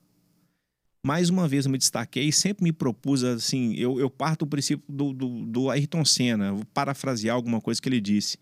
Mais 1.07 1.29
uma 1.29 1.47
vez 1.47 1.67
eu 1.67 1.71
me 1.71 1.79
destaquei, 1.79 2.33
sempre 2.33 2.65
me 2.65 2.73
propus 2.73 3.23
assim, 3.23 3.75
eu, 3.75 4.01
eu 4.01 4.09
parto 4.09 4.47
do 4.47 4.49
princípio 4.49 4.83
do, 4.89 5.13
do, 5.13 5.45
do 5.45 5.71
Ayrton 5.71 6.03
Senna, 6.03 6.53
vou 6.53 6.65
parafrasear 6.73 7.37
alguma 7.37 7.61
coisa 7.61 7.81
que 7.81 7.89
ele 7.89 8.01
disse. 8.01 8.39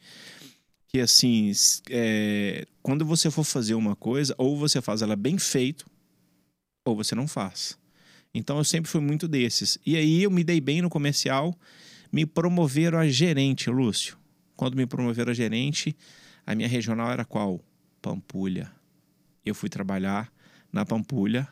Que 0.95 1.01
assim, 1.01 1.51
é, 1.89 2.67
quando 2.83 3.05
você 3.05 3.31
for 3.31 3.45
fazer 3.45 3.75
uma 3.75 3.97
coisa, 3.97 4.35
ou 4.37 4.59
você 4.59 4.83
faz 4.83 5.01
ela 5.01 5.17
bem 5.17 5.39
feito, 5.39 5.87
ou 6.85 6.95
você 6.95 7.15
não 7.15 7.27
faz. 7.27 7.79
Então 8.35 8.59
eu 8.59 8.65
sempre 8.65 8.91
fui 8.91 9.01
muito 9.01 9.27
desses. 9.27 9.79
E 9.87 9.97
aí 9.97 10.23
eu 10.23 10.31
me 10.31 10.45
dei 10.45 10.61
bem 10.61 10.83
no 10.83 10.91
comercial, 10.91 11.59
me 12.13 12.27
promoveram 12.27 12.99
a 12.99 13.09
gerente, 13.09 13.71
Lúcio. 13.71 14.19
Quando 14.55 14.77
me 14.77 14.87
promoveram 14.87 15.31
a 15.31 15.35
gerente, 15.35 15.97
a 16.47 16.55
minha 16.55 16.69
regional 16.69 17.11
era 17.11 17.25
qual? 17.25 17.65
Pampulha. 18.03 18.71
Eu 19.45 19.55
fui 19.55 19.71
trabalhar 19.71 20.31
na 20.71 20.85
Pampulha, 20.85 21.49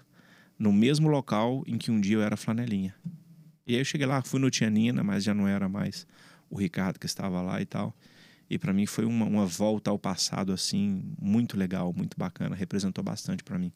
no 0.58 0.70
mesmo 0.70 1.08
local 1.08 1.64
em 1.66 1.78
que 1.78 1.90
um 1.90 1.98
dia 1.98 2.16
eu 2.16 2.22
era 2.22 2.36
flanelinha. 2.36 2.94
E 3.66 3.74
aí 3.74 3.80
eu 3.80 3.84
cheguei 3.86 4.06
lá, 4.06 4.20
fui 4.20 4.38
no 4.38 4.50
Tia 4.50 4.68
Nina, 4.68 5.02
mas 5.02 5.24
já 5.24 5.32
não 5.32 5.48
era 5.48 5.66
mais 5.66 6.06
o 6.50 6.58
Ricardo 6.58 6.98
que 6.98 7.06
estava 7.06 7.40
lá 7.40 7.60
e 7.62 7.64
tal. 7.64 7.96
E 8.50 8.58
para 8.58 8.72
mim 8.72 8.84
foi 8.84 9.04
uma, 9.04 9.24
uma 9.24 9.46
volta 9.46 9.90
ao 9.90 9.98
passado, 9.98 10.52
assim, 10.52 11.14
muito 11.22 11.56
legal, 11.56 11.92
muito 11.92 12.18
bacana. 12.18 12.56
Representou 12.56 13.04
bastante 13.04 13.44
para 13.44 13.56
mim. 13.56 13.72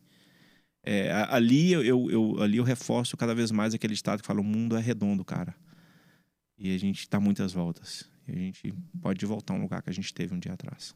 É, 0.84 1.12
ali, 1.30 1.72
eu, 1.72 2.10
eu, 2.10 2.42
ali 2.42 2.58
eu 2.58 2.64
reforço 2.64 3.16
cada 3.16 3.34
vez 3.34 3.52
mais 3.52 3.72
aquele 3.72 3.94
estado 3.94 4.20
que 4.20 4.26
fala: 4.26 4.40
o 4.40 4.44
mundo 4.44 4.76
é 4.76 4.80
redondo, 4.80 5.24
cara. 5.24 5.54
E 6.58 6.74
a 6.74 6.78
gente 6.78 7.08
dá 7.08 7.20
muitas 7.20 7.52
voltas. 7.52 8.04
E 8.26 8.32
a 8.32 8.36
gente 8.36 8.74
pode 9.00 9.24
voltar 9.24 9.54
a 9.54 9.56
um 9.56 9.62
lugar 9.62 9.80
que 9.80 9.90
a 9.90 9.92
gente 9.92 10.12
teve 10.12 10.34
um 10.34 10.40
dia 10.40 10.54
atrás. 10.54 10.92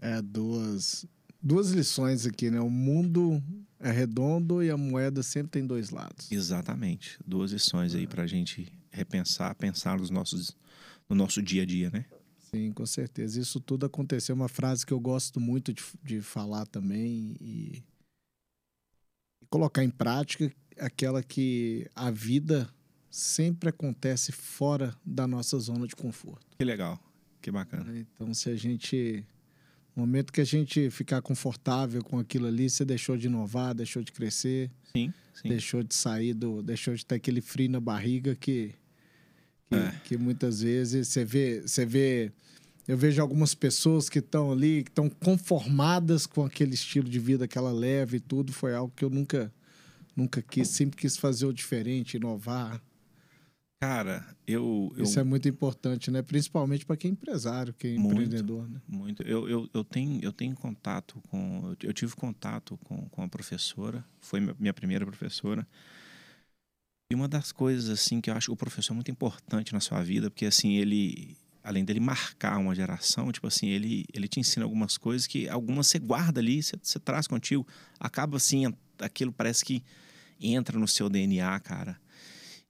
É, 0.00 0.22
duas, 0.22 1.04
duas 1.42 1.70
lições 1.72 2.26
aqui, 2.26 2.48
né? 2.48 2.60
O 2.60 2.70
mundo 2.70 3.42
é 3.80 3.90
redondo 3.90 4.62
e 4.62 4.70
a 4.70 4.76
moeda 4.76 5.22
sempre 5.22 5.50
tem 5.50 5.66
dois 5.66 5.90
lados. 5.90 6.30
Exatamente. 6.30 7.18
Duas 7.26 7.50
lições 7.50 7.94
aí 7.94 8.06
pra 8.06 8.26
gente 8.26 8.72
repensar, 8.90 9.54
pensar 9.56 9.98
nos 9.98 10.10
nossos, 10.10 10.56
no 11.08 11.16
nosso 11.16 11.42
dia 11.42 11.62
a 11.62 11.66
dia, 11.66 11.90
né? 11.90 12.04
Sim, 12.56 12.72
com 12.72 12.86
certeza. 12.86 13.38
Isso 13.38 13.60
tudo 13.60 13.84
aconteceu. 13.84 14.34
Uma 14.34 14.48
frase 14.48 14.86
que 14.86 14.92
eu 14.92 14.98
gosto 14.98 15.38
muito 15.38 15.74
de, 15.74 15.82
de 16.02 16.22
falar 16.22 16.64
também 16.66 17.36
e, 17.38 17.82
e 19.42 19.46
colocar 19.50 19.84
em 19.84 19.90
prática 19.90 20.50
aquela 20.78 21.22
que 21.22 21.86
a 21.94 22.10
vida 22.10 22.68
sempre 23.10 23.68
acontece 23.68 24.32
fora 24.32 24.94
da 25.04 25.26
nossa 25.26 25.58
zona 25.58 25.86
de 25.86 25.94
conforto. 25.94 26.56
Que 26.58 26.64
legal, 26.64 26.98
que 27.42 27.50
bacana. 27.50 27.94
Então, 27.98 28.32
se 28.32 28.48
a 28.50 28.56
gente. 28.56 29.24
No 29.94 30.02
momento 30.02 30.32
que 30.32 30.40
a 30.42 30.44
gente 30.44 30.90
ficar 30.90 31.22
confortável 31.22 32.02
com 32.04 32.18
aquilo 32.18 32.46
ali, 32.46 32.68
você 32.68 32.84
deixou 32.84 33.16
de 33.16 33.26
inovar, 33.28 33.74
deixou 33.74 34.02
de 34.02 34.12
crescer, 34.12 34.70
Sim, 34.94 35.12
sim. 35.34 35.48
deixou 35.48 35.82
de 35.82 35.94
sair 35.94 36.34
do. 36.34 36.62
deixou 36.62 36.94
de 36.94 37.04
ter 37.04 37.14
aquele 37.16 37.40
frio 37.40 37.70
na 37.70 37.80
barriga 37.80 38.34
que, 38.34 38.74
Que, 39.68 39.74
é. 39.74 40.00
que 40.04 40.16
muitas 40.16 40.60
vezes 40.60 41.08
você 41.08 41.24
vê, 41.24 41.60
você 41.62 41.84
vê. 41.84 42.32
Eu 42.86 42.96
vejo 42.96 43.20
algumas 43.20 43.52
pessoas 43.52 44.08
que 44.08 44.20
estão 44.20 44.52
ali, 44.52 44.84
que 44.84 44.90
estão 44.90 45.10
conformadas 45.10 46.24
com 46.24 46.44
aquele 46.44 46.74
estilo 46.74 47.08
de 47.08 47.18
vida 47.18 47.48
que 47.48 47.58
ela 47.58 47.72
leva 47.72 48.14
e 48.14 48.20
tudo. 48.20 48.52
Foi 48.52 48.74
algo 48.74 48.92
que 48.94 49.04
eu 49.04 49.10
nunca, 49.10 49.52
nunca 50.14 50.40
quis, 50.40 50.68
sempre 50.68 50.96
quis 50.96 51.16
fazer 51.16 51.46
o 51.46 51.52
diferente, 51.52 52.16
inovar. 52.16 52.80
Cara, 53.80 54.24
eu, 54.46 54.92
eu... 54.96 55.04
Isso 55.04 55.20
é 55.20 55.24
muito 55.24 55.48
importante, 55.48 56.10
né? 56.10 56.22
Principalmente 56.22 56.86
para 56.86 56.96
quem 56.96 57.10
é 57.10 57.12
empresário, 57.12 57.74
quem 57.74 57.96
é 57.96 57.98
muito, 57.98 58.22
empreendedor, 58.22 58.68
né? 58.68 58.80
Muito. 58.88 59.22
Eu, 59.22 59.48
eu, 59.48 59.68
eu, 59.74 59.84
tenho, 59.84 60.18
eu 60.22 60.32
tenho 60.32 60.54
contato 60.54 61.20
com... 61.28 61.74
Eu 61.82 61.92
tive 61.92 62.14
contato 62.16 62.78
com, 62.84 63.06
com 63.08 63.22
a 63.22 63.28
professora. 63.28 64.02
Foi 64.20 64.40
minha 64.58 64.72
primeira 64.72 65.04
professora. 65.04 65.66
E 67.10 67.14
uma 67.14 67.28
das 67.28 67.52
coisas, 67.52 67.88
assim, 67.88 68.20
que 68.20 68.30
eu 68.30 68.34
acho 68.34 68.46
que 68.48 68.52
o 68.52 68.56
professor 68.56 68.92
é 68.92 68.96
muito 68.96 69.10
importante 69.10 69.72
na 69.72 69.80
sua 69.80 70.02
vida, 70.02 70.30
porque, 70.30 70.46
assim, 70.46 70.76
ele... 70.76 71.36
Além 71.62 71.84
dele 71.84 71.98
marcar 71.98 72.58
uma 72.58 72.72
geração, 72.76 73.32
tipo 73.32 73.48
assim, 73.48 73.66
ele, 73.66 74.04
ele 74.14 74.28
te 74.28 74.38
ensina 74.38 74.64
algumas 74.64 74.96
coisas 74.96 75.26
que 75.26 75.48
algumas 75.48 75.88
você 75.88 75.98
guarda 75.98 76.38
ali, 76.40 76.62
você, 76.62 76.76
você 76.80 76.96
traz 77.00 77.26
contigo. 77.26 77.66
Acaba, 77.98 78.36
assim, 78.36 78.72
aquilo 79.00 79.32
parece 79.32 79.64
que 79.64 79.82
entra 80.40 80.78
no 80.78 80.86
seu 80.86 81.08
DNA, 81.08 81.58
cara 81.58 82.00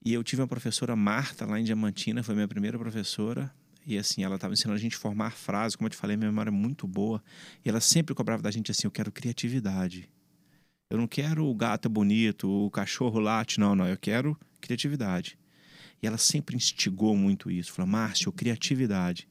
e 0.07 0.14
eu 0.14 0.22
tive 0.22 0.41
uma 0.41 0.47
professora 0.47 0.95
Marta 0.95 1.45
lá 1.45 1.59
em 1.59 1.64
Diamantina, 1.64 2.22
foi 2.22 2.32
minha 2.37 2.47
primeira 2.47 2.78
professora. 2.78 3.53
E 3.84 3.99
assim, 3.99 4.22
ela 4.22 4.37
estava 4.37 4.55
ensinando 4.55 4.76
a 4.76 4.80
gente 4.80 4.95
a 4.95 4.99
formar 5.01 5.32
frases, 5.32 5.74
como 5.74 5.89
eu 5.89 5.91
te 5.91 5.97
falei, 5.97 6.16
minha 6.16 6.30
memória 6.30 6.49
é 6.49 6.53
muito 6.53 6.87
boa. 6.87 7.20
E 7.64 7.68
ela 7.68 7.80
sempre 7.80 8.14
cobrava 8.14 8.41
da 8.41 8.53
gente 8.53 8.70
assim: 8.70 8.87
eu 8.87 8.91
quero 8.93 9.11
criatividade. 9.11 10.09
Eu 10.91 10.99
não 10.99 11.07
quero 11.07 11.47
o 11.47 11.55
gato 11.55 11.89
bonito, 11.89 12.49
o 12.49 12.70
cachorro 12.70 13.18
late, 13.18 13.59
não, 13.59 13.74
não. 13.74 13.87
Eu 13.87 13.97
quero 13.97 14.39
criatividade. 14.61 15.39
E 16.03 16.07
ela 16.07 16.18
sempre 16.18 16.57
instigou 16.57 17.16
muito 17.16 17.51
isso. 17.51 17.72
Falou: 17.72 17.91
Márcio, 17.91 18.30
criatividade. 18.32 19.28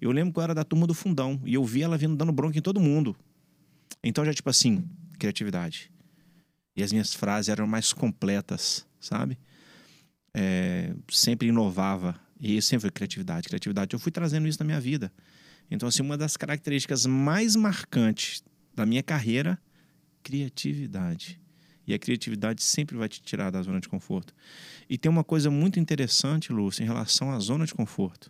Eu 0.00 0.10
lembro 0.10 0.32
que 0.32 0.38
eu 0.38 0.42
era 0.42 0.54
da 0.54 0.64
turma 0.64 0.86
do 0.86 0.94
fundão 0.94 1.40
e 1.44 1.54
eu 1.54 1.64
vi 1.64 1.82
ela 1.82 1.96
vindo 1.96 2.16
dando 2.16 2.32
bronca 2.32 2.58
em 2.58 2.62
todo 2.62 2.80
mundo. 2.80 3.16
Então 4.02 4.24
já 4.24 4.34
tipo 4.34 4.50
assim, 4.50 4.84
criatividade. 5.18 5.90
E 6.76 6.82
as 6.82 6.92
minhas 6.92 7.14
frases 7.14 7.48
eram 7.48 7.66
mais 7.66 7.92
completas, 7.92 8.86
sabe? 9.00 9.38
é, 10.36 10.92
sempre 11.10 11.48
inovava. 11.48 12.14
E 12.38 12.60
sempre 12.60 12.82
foi 12.82 12.90
criatividade, 12.90 13.48
criatividade. 13.48 13.94
Eu 13.94 13.98
fui 13.98 14.12
trazendo 14.12 14.46
isso 14.46 14.58
na 14.60 14.66
minha 14.66 14.78
vida. 14.78 15.10
Então, 15.70 15.88
assim, 15.88 16.02
uma 16.02 16.18
das 16.18 16.36
características 16.36 17.06
mais 17.06 17.56
marcantes 17.56 18.44
da 18.74 18.84
minha 18.84 19.02
carreira, 19.02 19.58
criatividade. 20.26 21.40
E 21.86 21.94
a 21.94 21.98
criatividade 22.00 22.60
sempre 22.60 22.96
vai 22.96 23.08
te 23.08 23.22
tirar 23.22 23.48
da 23.48 23.62
zona 23.62 23.78
de 23.78 23.88
conforto. 23.88 24.34
E 24.90 24.98
tem 24.98 25.08
uma 25.08 25.22
coisa 25.22 25.48
muito 25.52 25.78
interessante, 25.78 26.52
Lúcio, 26.52 26.82
em 26.82 26.86
relação 26.86 27.30
à 27.30 27.38
zona 27.38 27.64
de 27.64 27.72
conforto. 27.72 28.28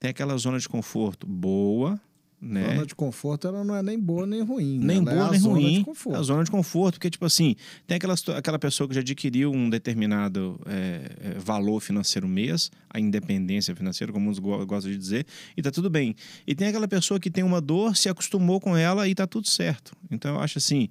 Tem 0.00 0.08
aquela 0.08 0.34
zona 0.38 0.58
de 0.58 0.66
conforto 0.66 1.26
boa, 1.26 2.00
né? 2.42 2.74
Zona 2.74 2.86
de 2.86 2.94
conforto 2.96 3.46
ela 3.46 3.62
não 3.62 3.76
é 3.76 3.82
nem 3.84 3.96
boa 3.96 4.26
nem 4.26 4.42
ruim. 4.42 4.78
Nem 4.78 4.96
ela 4.98 5.12
boa 5.12 5.28
é 5.28 5.30
nem 5.30 5.40
ruim. 5.40 5.84
É 6.10 6.16
a 6.16 6.22
zona 6.22 6.42
de 6.42 6.50
conforto, 6.50 6.94
porque, 6.94 7.08
tipo 7.08 7.24
assim, 7.24 7.54
tem 7.86 7.96
aquela, 7.96 8.16
aquela 8.36 8.58
pessoa 8.58 8.88
que 8.88 8.94
já 8.94 9.00
adquiriu 9.00 9.52
um 9.52 9.70
determinado 9.70 10.60
é, 10.66 11.34
é, 11.36 11.38
valor 11.38 11.80
financeiro 11.80 12.26
mês, 12.26 12.68
a 12.90 12.98
independência 12.98 13.76
financeira, 13.76 14.12
como 14.12 14.28
uns 14.28 14.40
gostam 14.40 14.90
de 14.90 14.98
dizer, 14.98 15.24
e 15.56 15.62
tá 15.62 15.70
tudo 15.70 15.88
bem. 15.88 16.16
E 16.44 16.52
tem 16.52 16.66
aquela 16.66 16.88
pessoa 16.88 17.20
que 17.20 17.30
tem 17.30 17.44
uma 17.44 17.60
dor, 17.60 17.96
se 17.96 18.08
acostumou 18.08 18.60
com 18.60 18.76
ela 18.76 19.06
e 19.06 19.14
tá 19.14 19.26
tudo 19.26 19.48
certo. 19.48 19.92
Então 20.10 20.34
eu 20.34 20.40
acho 20.40 20.58
assim 20.58 20.88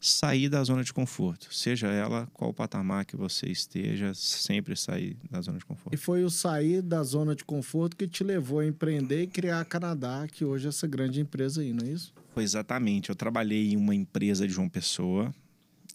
sair 0.00 0.48
da 0.48 0.64
zona 0.64 0.82
de 0.82 0.94
conforto, 0.94 1.52
seja 1.54 1.88
ela 1.88 2.26
qual 2.32 2.54
patamar 2.54 3.04
que 3.04 3.16
você 3.16 3.46
esteja, 3.46 4.12
sempre 4.14 4.74
sair 4.74 5.16
da 5.30 5.42
zona 5.42 5.58
de 5.58 5.64
conforto. 5.66 5.94
E 5.94 5.98
foi 5.98 6.24
o 6.24 6.30
sair 6.30 6.80
da 6.80 7.02
zona 7.02 7.36
de 7.36 7.44
conforto 7.44 7.94
que 7.94 8.08
te 8.08 8.24
levou 8.24 8.60
a 8.60 8.66
empreender 8.66 9.24
e 9.24 9.26
criar 9.26 9.60
a 9.60 9.64
Canadá, 9.64 10.26
que 10.26 10.42
hoje 10.42 10.66
é 10.66 10.68
essa 10.70 10.86
grande 10.86 11.20
empresa 11.20 11.60
aí, 11.60 11.74
não 11.74 11.86
é 11.86 11.90
isso? 11.90 12.14
Foi 12.32 12.42
exatamente. 12.42 13.10
Eu 13.10 13.14
trabalhei 13.14 13.72
em 13.72 13.76
uma 13.76 13.94
empresa 13.94 14.46
de 14.46 14.54
João 14.54 14.68
Pessoa 14.68 15.34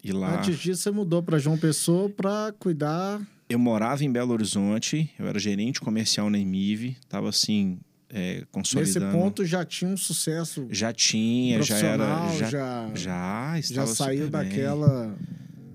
e 0.03 0.11
lá. 0.11 0.37
Antes 0.37 0.59
disso, 0.59 0.83
você 0.83 0.91
mudou 0.91 1.23
para 1.23 1.39
João 1.39 1.57
Pessoa 1.57 2.07
para 2.07 2.53
cuidar. 2.59 3.19
Eu 3.49 3.57
morava 3.57 4.03
em 4.03 4.11
Belo 4.11 4.33
Horizonte, 4.33 5.09
eu 5.17 5.27
era 5.27 5.39
gerente 5.39 5.81
comercial 5.81 6.29
na 6.29 6.37
Emive, 6.37 6.97
estava 7.01 7.29
assim 7.29 7.79
é, 8.17 8.43
consolidando. 8.49 9.05
Nesse 9.05 9.17
ponto 9.17 9.45
já 9.45 9.65
tinha 9.65 9.91
um 9.91 9.97
sucesso. 9.97 10.65
Já 10.71 10.93
tinha, 10.93 11.61
já 11.61 11.77
era. 11.77 12.29
Já, 12.37 12.49
já, 12.49 12.91
já, 12.95 13.61
já 13.61 13.85
saiu 13.85 14.29
daquela. 14.29 15.13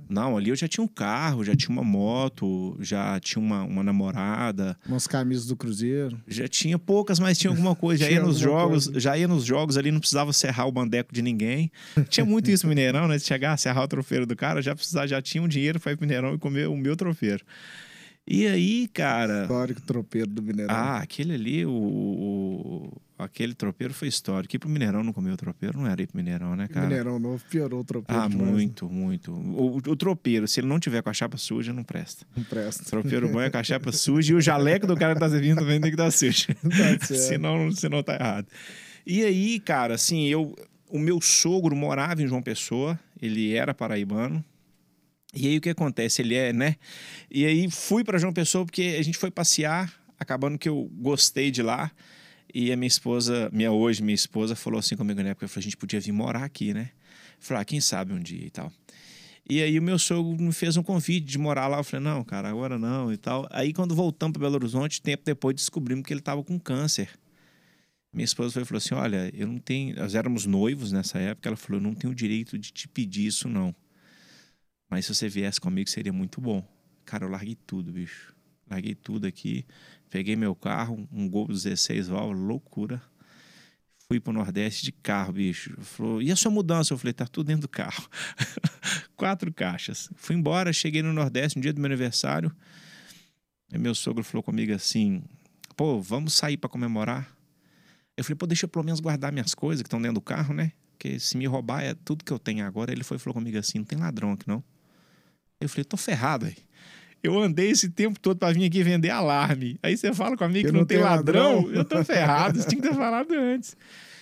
Não, 0.09 0.37
ali 0.37 0.49
eu 0.49 0.57
já 0.57 0.67
tinha 0.67 0.83
um 0.83 0.89
carro, 0.89 1.45
já 1.45 1.55
tinha 1.55 1.71
uma 1.71 1.85
moto, 1.85 2.77
já 2.81 3.21
tinha 3.21 3.41
uma, 3.41 3.63
uma 3.63 3.83
namorada. 3.83 4.77
Umas 4.89 5.07
camisas 5.07 5.47
do 5.47 5.55
Cruzeiro. 5.55 6.19
Já 6.27 6.49
tinha 6.49 6.79
poucas, 6.79 7.21
mas 7.21 7.39
tinha 7.39 7.51
alguma 7.51 7.77
coisa. 7.77 8.05
Já 8.05 8.11
ia 8.11 8.23
nos 8.23 8.39
jogos, 8.39 8.87
coisa. 8.87 8.99
já 8.99 9.19
ia 9.19 9.29
nos 9.29 9.45
jogos 9.45 9.77
ali, 9.77 9.93
não 9.93 10.01
precisava 10.01 10.33
serrar 10.33 10.67
o 10.67 10.73
bandeco 10.73 11.15
de 11.15 11.21
ninguém. 11.21 11.71
Tinha 12.09 12.25
muito 12.25 12.51
isso 12.51 12.65
no 12.65 12.71
Mineirão, 12.71 13.07
né? 13.07 13.19
Se 13.19 13.27
chegar 13.27 13.57
serrar 13.59 13.85
o 13.85 13.89
trofeiro 13.89 14.25
do 14.25 14.35
cara, 14.35 14.63
já 14.63 14.75
precisava, 14.75 15.07
já 15.07 15.21
tinha 15.21 15.43
um 15.43 15.49
dinheiro 15.49 15.79
para 15.79 15.93
ir 15.93 15.97
pro 15.97 16.07
Mineirão 16.07 16.35
e 16.35 16.39
comer 16.39 16.69
o 16.69 16.77
meu 16.77 16.97
trofeiro. 16.97 17.45
E 18.27 18.47
aí, 18.47 18.89
cara. 18.89 19.43
Histórico 19.43 19.81
tropeiro 19.83 20.29
do 20.29 20.43
Mineirão. 20.43 20.75
Ah, 20.75 20.99
aquele 20.99 21.35
ali, 21.35 21.67
o, 21.67 21.71
o, 21.71 23.03
aquele 23.19 23.55
tropeiro 23.55 23.93
foi 23.93 24.09
histórico. 24.09 24.55
Ir 24.55 24.59
pro 24.59 24.69
Mineirão 24.69 25.03
não 25.03 25.13
comer 25.13 25.33
o 25.33 25.37
tropeiro 25.37 25.79
não 25.79 25.87
era 25.87 26.01
ir 26.01 26.07
pro 26.07 26.17
Mineirão, 26.17 26.55
né, 26.55 26.69
cara? 26.69 26.87
Mineirão 26.87 27.19
novo 27.19 27.43
piorou 27.51 27.81
o 27.81 27.85
tropeiro. 27.85 28.23
Ah, 28.23 28.29
demais, 28.29 28.51
muito, 28.51 28.87
né? 28.87 28.93
muito. 28.93 29.33
O, 29.33 29.77
o, 29.77 29.97
tropeiro, 29.97 30.47
se 30.47 30.61
ele 30.61 30.69
não 30.69 30.79
tiver 30.79 31.03
com 31.03 31.11
a 31.11 31.13
chapa 31.13 31.37
suja, 31.37 31.73
não 31.73 31.83
presta. 31.83 32.27
Não 32.37 32.45
presta. 32.45 32.83
O 32.83 32.87
tropeiro 32.87 33.29
bom 33.29 33.41
é 33.41 33.51
com 33.51 33.59
a 33.59 33.65
chapa 33.65 33.91
suja 33.93 34.33
e 34.33 34.37
o 34.37 34.41
jaleco 34.41 34.87
do 34.87 34.97
cara 34.97 35.15
que 35.15 35.21
tá 35.21 35.29
servindo 35.29 35.59
também 35.59 35.81
tem 35.81 35.91
que 35.91 36.01
estar 36.01 36.11
sujo. 36.11 36.47
Tá 37.01 37.05
senão, 37.07 37.73
senão 37.73 38.03
tá 38.03 38.15
errado. 38.15 38.47
E 39.07 39.25
aí, 39.25 39.59
cara, 39.59 39.95
assim, 39.95 40.27
eu. 40.27 40.55
O 40.89 40.99
meu 40.99 41.21
sogro 41.21 41.77
morava 41.77 42.21
em 42.21 42.27
João 42.27 42.43
Pessoa, 42.43 42.99
ele 43.23 43.55
era 43.55 43.73
paraibano, 43.73 44.45
e 45.35 45.47
aí 45.47 45.59
o 45.59 45.61
que 45.61 45.71
acontece? 45.71 46.23
Ele 46.23 46.35
é, 46.35 46.53
né? 46.53 46.77
E 47.31 47.47
aí 47.47 47.71
fui 47.71 48.03
para 48.03 48.19
João 48.19 48.33
Pessoa 48.33 48.65
porque 48.65 48.97
a 48.99 49.03
gente 49.03 49.17
foi 49.17 49.31
passear, 49.31 49.93
acabando 50.19 50.59
que 50.59 50.69
eu 50.69 50.91
gostei 50.95 51.51
de 51.51 51.63
lá. 51.63 51.91
E 52.53 52.73
a 52.73 52.77
minha 52.77 52.89
esposa, 52.89 53.49
minha 53.53 53.71
hoje, 53.71 54.03
minha 54.03 54.15
esposa, 54.15 54.57
falou 54.57 54.81
assim 54.81 54.97
comigo 54.97 55.23
na 55.23 55.31
época: 55.31 55.47
falou, 55.47 55.61
a 55.61 55.63
gente 55.63 55.77
podia 55.77 56.01
vir 56.01 56.13
morar 56.13 56.45
aqui, 56.45 56.75
né? 56.75 56.91
Falei, 57.39 57.63
ah, 57.63 57.65
quem 57.65 57.81
sabe 57.81 58.13
um 58.13 58.21
dia 58.21 58.45
e 58.45 58.51
tal. 58.51 58.73
E 59.49 59.63
aí 59.63 59.79
o 59.79 59.83
meu 59.83 59.99
sogro 59.99 60.41
me 60.41 60.53
fez 60.53 60.77
um 60.77 60.83
convite 60.83 61.27
de 61.27 61.39
morar 61.39 61.67
lá. 61.69 61.79
Eu 61.79 61.85
falei, 61.85 62.05
não, 62.05 62.23
cara, 62.25 62.49
agora 62.49 62.79
não 62.79 63.13
e 63.13 63.17
tal. 63.17 63.49
Aí 63.51 63.73
quando 63.73 63.95
voltamos 63.95 64.33
para 64.33 64.43
Belo 64.43 64.57
Horizonte, 64.57 65.01
tempo 65.01 65.23
depois 65.25 65.55
descobrimos 65.55 66.05
que 66.05 66.13
ele 66.13 66.21
estava 66.21 66.43
com 66.43 66.59
câncer. 66.59 67.09
Minha 68.13 68.25
esposa 68.25 68.53
foi, 68.53 68.65
falou 68.65 68.79
assim: 68.79 68.95
olha, 68.95 69.31
eu 69.33 69.47
não 69.47 69.59
tenho. 69.59 69.95
Nós 69.97 70.15
éramos 70.15 70.45
noivos 70.45 70.91
nessa 70.91 71.19
época. 71.19 71.49
Ela 71.49 71.57
falou: 71.57 71.81
eu 71.81 71.83
não 71.83 71.95
tenho 71.95 72.13
o 72.13 72.17
direito 72.17 72.59
de 72.59 72.73
te 72.73 72.89
pedir 72.89 73.27
isso, 73.27 73.49
não. 73.49 73.75
Mas 74.91 75.07
se 75.07 75.15
você 75.15 75.29
viesse 75.29 75.61
comigo, 75.61 75.89
seria 75.89 76.13
muito 76.13 76.41
bom. 76.41 76.67
Cara, 77.05 77.25
eu 77.25 77.31
larguei 77.31 77.57
tudo, 77.67 77.93
bicho. 77.93 78.35
Larguei 78.69 78.95
tudo 78.95 79.27
aqui. 79.27 79.65
Peguei 80.11 80.35
meu 80.35 80.55
carro, 80.55 81.09
um 81.13 81.29
Gol 81.29 81.47
16 81.47 82.09
válvulas, 82.09 82.43
loucura. 82.43 83.03
Fui 84.09 84.19
pro 84.19 84.33
Nordeste 84.33 84.85
de 84.85 84.91
carro, 84.91 85.35
bicho. 85.35 85.81
Falou, 85.83 86.21
e 86.21 86.33
a 86.33 86.37
sua 86.37 86.51
mudança? 86.51 86.93
Eu 86.93 86.99
falei, 86.99 87.13
tá 87.13 87.25
tudo 87.25 87.47
dentro 87.47 87.63
do 87.63 87.69
carro. 87.69 88.09
Quatro 89.17 89.53
caixas. 89.55 90.11
Fui 90.17 90.35
embora, 90.35 90.73
cheguei 90.73 91.01
no 91.01 91.13
Nordeste 91.13 91.57
no 91.57 91.63
dia 91.63 91.73
do 91.73 91.81
meu 91.81 91.87
aniversário. 91.87 92.53
E 93.73 93.79
meu 93.79 93.95
sogro 93.95 94.25
falou 94.25 94.43
comigo 94.43 94.75
assim: 94.75 95.23
pô, 95.77 96.01
vamos 96.01 96.35
sair 96.35 96.57
para 96.57 96.69
comemorar? 96.69 97.37
Eu 98.17 98.25
falei, 98.25 98.37
pô, 98.37 98.47
deixa 98.47 98.65
eu 98.65 98.69
pelo 98.69 98.85
menos 98.85 98.99
guardar 98.99 99.33
minhas 99.33 99.55
coisas 99.55 99.83
que 99.83 99.87
estão 99.87 100.03
dentro 100.03 100.17
do 100.17 100.21
carro, 100.21 100.53
né? 100.53 100.73
Porque 100.91 101.21
se 101.21 101.37
me 101.37 101.47
roubar 101.47 101.83
é 101.83 101.95
tudo 101.95 102.25
que 102.25 102.33
eu 102.33 102.39
tenho 102.39 102.67
agora. 102.67 102.91
Ele 102.91 103.05
foi 103.05 103.17
e 103.17 103.21
falou 103.21 103.35
comigo 103.35 103.57
assim: 103.57 103.79
não 103.79 103.85
tem 103.85 103.99
ladrão 103.99 104.33
aqui 104.33 104.49
não. 104.49 104.63
Eu 105.61 105.69
falei, 105.69 105.85
tô 105.85 105.97
ferrado 105.97 106.47
aí. 106.47 106.57
Eu 107.23 107.39
andei 107.39 107.71
esse 107.71 107.91
tempo 107.91 108.19
todo 108.19 108.39
para 108.39 108.53
vir 108.53 108.65
aqui 108.65 108.83
vender 108.83 109.11
alarme. 109.11 109.79
Aí 109.83 109.97
você 109.97 110.13
fala 110.15 110.37
comigo 110.37 110.67
que, 110.67 110.73
que 110.73 110.79
não, 110.79 110.87
tem 110.87 110.99
ladrão, 110.99 111.57
ladrão, 111.57 111.73
eu 111.73 111.85
tô 111.85 112.03
ferrado, 112.03 112.59
você 112.59 112.67
tinha 112.67 112.81
que 112.81 112.89
ter 112.89 112.95
falado 112.97 113.33
antes. 113.35 113.77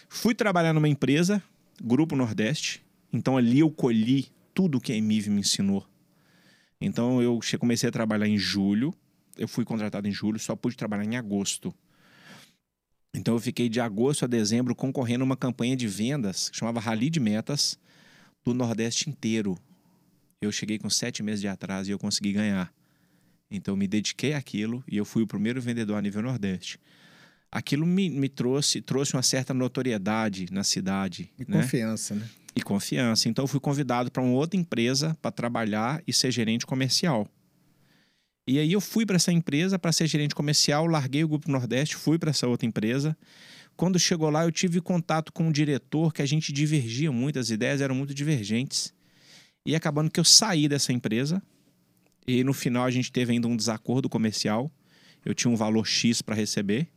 Fui 0.09 0.34
trabalhar 0.34 0.72
numa 0.72 0.89
empresa, 0.89 1.41
Grupo 1.80 2.16
Nordeste. 2.16 2.82
Então 3.12 3.36
ali 3.36 3.61
eu 3.61 3.70
colhi 3.70 4.26
tudo 4.53 4.80
que 4.80 4.93
a 4.93 4.97
Emiv 4.97 5.28
me 5.28 5.41
ensinou. 5.41 5.86
Então 6.80 7.22
eu 7.22 7.39
comecei 7.59 7.89
a 7.89 7.93
trabalhar 7.93 8.26
em 8.26 8.36
julho. 8.36 8.93
Eu 9.36 9.47
fui 9.47 9.64
contratado 9.64 10.09
em 10.09 10.12
julho, 10.12 10.39
só 10.39 10.57
pude 10.57 10.76
trabalhar 10.76 11.05
em 11.05 11.16
agosto. 11.16 11.72
Então 13.14 13.34
eu 13.34 13.41
fiquei 13.41 13.68
de 13.68 13.80
agosto 13.80 14.24
a 14.24 14.28
dezembro 14.28 14.74
concorrendo 14.74 15.22
a 15.22 15.26
uma 15.26 15.36
campanha 15.36 15.76
de 15.76 15.86
vendas 15.86 16.49
que 16.49 16.57
chamava 16.57 16.80
Rally 16.80 17.09
de 17.11 17.20
Metas 17.20 17.78
do 18.45 18.53
Nordeste 18.53 19.09
inteiro 19.09 19.57
eu 20.41 20.53
cheguei 20.53 20.78
com 20.78 20.89
sete 20.89 21.22
meses 21.22 21.41
de 21.41 21.49
atraso 21.49 21.91
e 21.91 21.93
eu 21.93 21.99
consegui 21.99 22.32
ganhar. 22.32 22.72
Então 23.51 23.76
me 23.76 23.89
dediquei 23.89 24.34
àquilo 24.34 24.84
e 24.86 24.97
eu 24.97 25.05
fui 25.05 25.22
o 25.22 25.26
primeiro 25.26 25.61
vendedor 25.61 25.97
a 25.97 26.03
nível 26.03 26.22
Nordeste. 26.22 26.78
Aquilo 27.51 27.86
me, 27.86 28.11
me 28.11 28.28
trouxe, 28.28 28.80
trouxe 28.80 29.14
uma 29.14 29.22
certa 29.22 29.55
notoriedade 29.55 30.49
na 30.53 30.62
cidade. 30.62 31.30
E 31.39 31.51
né? 31.51 31.62
confiança, 31.62 32.14
né? 32.14 32.28
E 32.55 32.61
confiança. 32.61 33.28
Então 33.28 33.45
eu 33.45 33.49
fui 33.49 33.59
convidado 33.59 34.11
para 34.11 34.22
uma 34.22 34.34
outra 34.34 34.59
empresa 34.59 35.16
para 35.22 35.30
trabalhar 35.30 36.03
e 36.07 36.12
ser 36.12 36.30
gerente 36.30 36.66
comercial. 36.66 37.26
E 38.47 38.59
aí 38.59 38.72
eu 38.72 38.80
fui 38.80 39.05
para 39.05 39.16
essa 39.16 39.32
empresa 39.32 39.78
para 39.78 39.93
ser 39.93 40.07
gerente 40.07 40.34
comercial, 40.34 40.86
larguei 40.86 41.22
o 41.24 41.28
Grupo 41.28 41.51
Nordeste, 41.51 41.97
fui 41.97 42.18
para 42.18 42.30
essa 42.30 42.47
outra 42.47 42.66
empresa. 42.66 43.16
Quando 43.76 43.99
chegou 43.99 44.28
lá, 44.30 44.45
eu 44.45 44.51
tive 44.51 44.80
contato 44.80 45.32
com 45.32 45.49
um 45.49 45.53
diretor 45.53 46.12
que 46.12 46.22
a 46.22 46.26
gente 46.26 46.53
divergia 46.53 47.12
muito, 47.12 47.39
as 47.39 47.51
ideias 47.51 47.80
eram 47.80 47.95
muito 47.95 48.12
divergentes. 48.12 48.93
E 49.68 49.76
acabando 49.76 50.10
que 50.10 50.18
eu 50.18 50.24
saí 50.24 50.66
dessa 50.66 50.94
empresa, 50.94 51.42
e 52.26 52.42
no 52.42 52.54
final 52.54 52.84
a 52.84 52.90
gente 52.90 53.12
teve 53.12 53.34
ainda 53.34 53.46
um 53.46 53.54
desacordo 53.54 54.08
comercial. 54.08 54.72
Eu 55.22 55.34
tinha 55.34 55.50
um 55.50 55.56
valor 55.56 55.86
X 55.86 56.22
para 56.22 56.34
receber. 56.34 56.88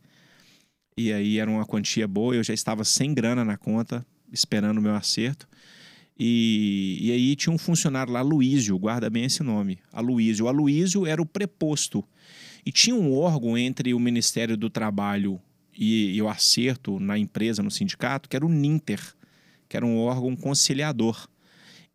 E 0.96 1.12
aí 1.12 1.38
era 1.38 1.50
uma 1.50 1.66
quantia 1.66 2.08
boa, 2.08 2.34
eu 2.34 2.42
já 2.42 2.54
estava 2.54 2.82
sem 2.82 3.12
grana 3.12 3.44
na 3.44 3.58
conta, 3.58 4.06
esperando 4.32 4.78
o 4.78 4.80
meu 4.80 4.94
acerto. 4.94 5.46
E, 6.18 6.96
e 6.98 7.12
aí 7.12 7.36
tinha 7.36 7.52
um 7.54 7.58
funcionário 7.58 8.10
lá, 8.10 8.22
Luísio, 8.22 8.78
guarda 8.78 9.10
bem 9.10 9.24
esse 9.24 9.42
nome, 9.42 9.78
Aloísio. 9.92 10.46
O 10.46 10.48
Aloísio 10.48 11.04
era 11.04 11.20
o 11.20 11.26
preposto. 11.26 12.02
E 12.64 12.72
tinha 12.72 12.96
um 12.96 13.14
órgão 13.14 13.58
entre 13.58 13.92
o 13.92 14.00
Ministério 14.00 14.56
do 14.56 14.70
Trabalho 14.70 15.38
e, 15.76 16.16
e 16.16 16.22
o 16.22 16.28
acerto 16.28 16.98
na 16.98 17.18
empresa, 17.18 17.62
no 17.62 17.70
sindicato, 17.70 18.30
que 18.30 18.36
era 18.36 18.46
o 18.46 18.48
NINTER, 18.48 19.14
que 19.68 19.76
era 19.76 19.84
um 19.84 19.98
órgão 19.98 20.34
conciliador. 20.34 21.28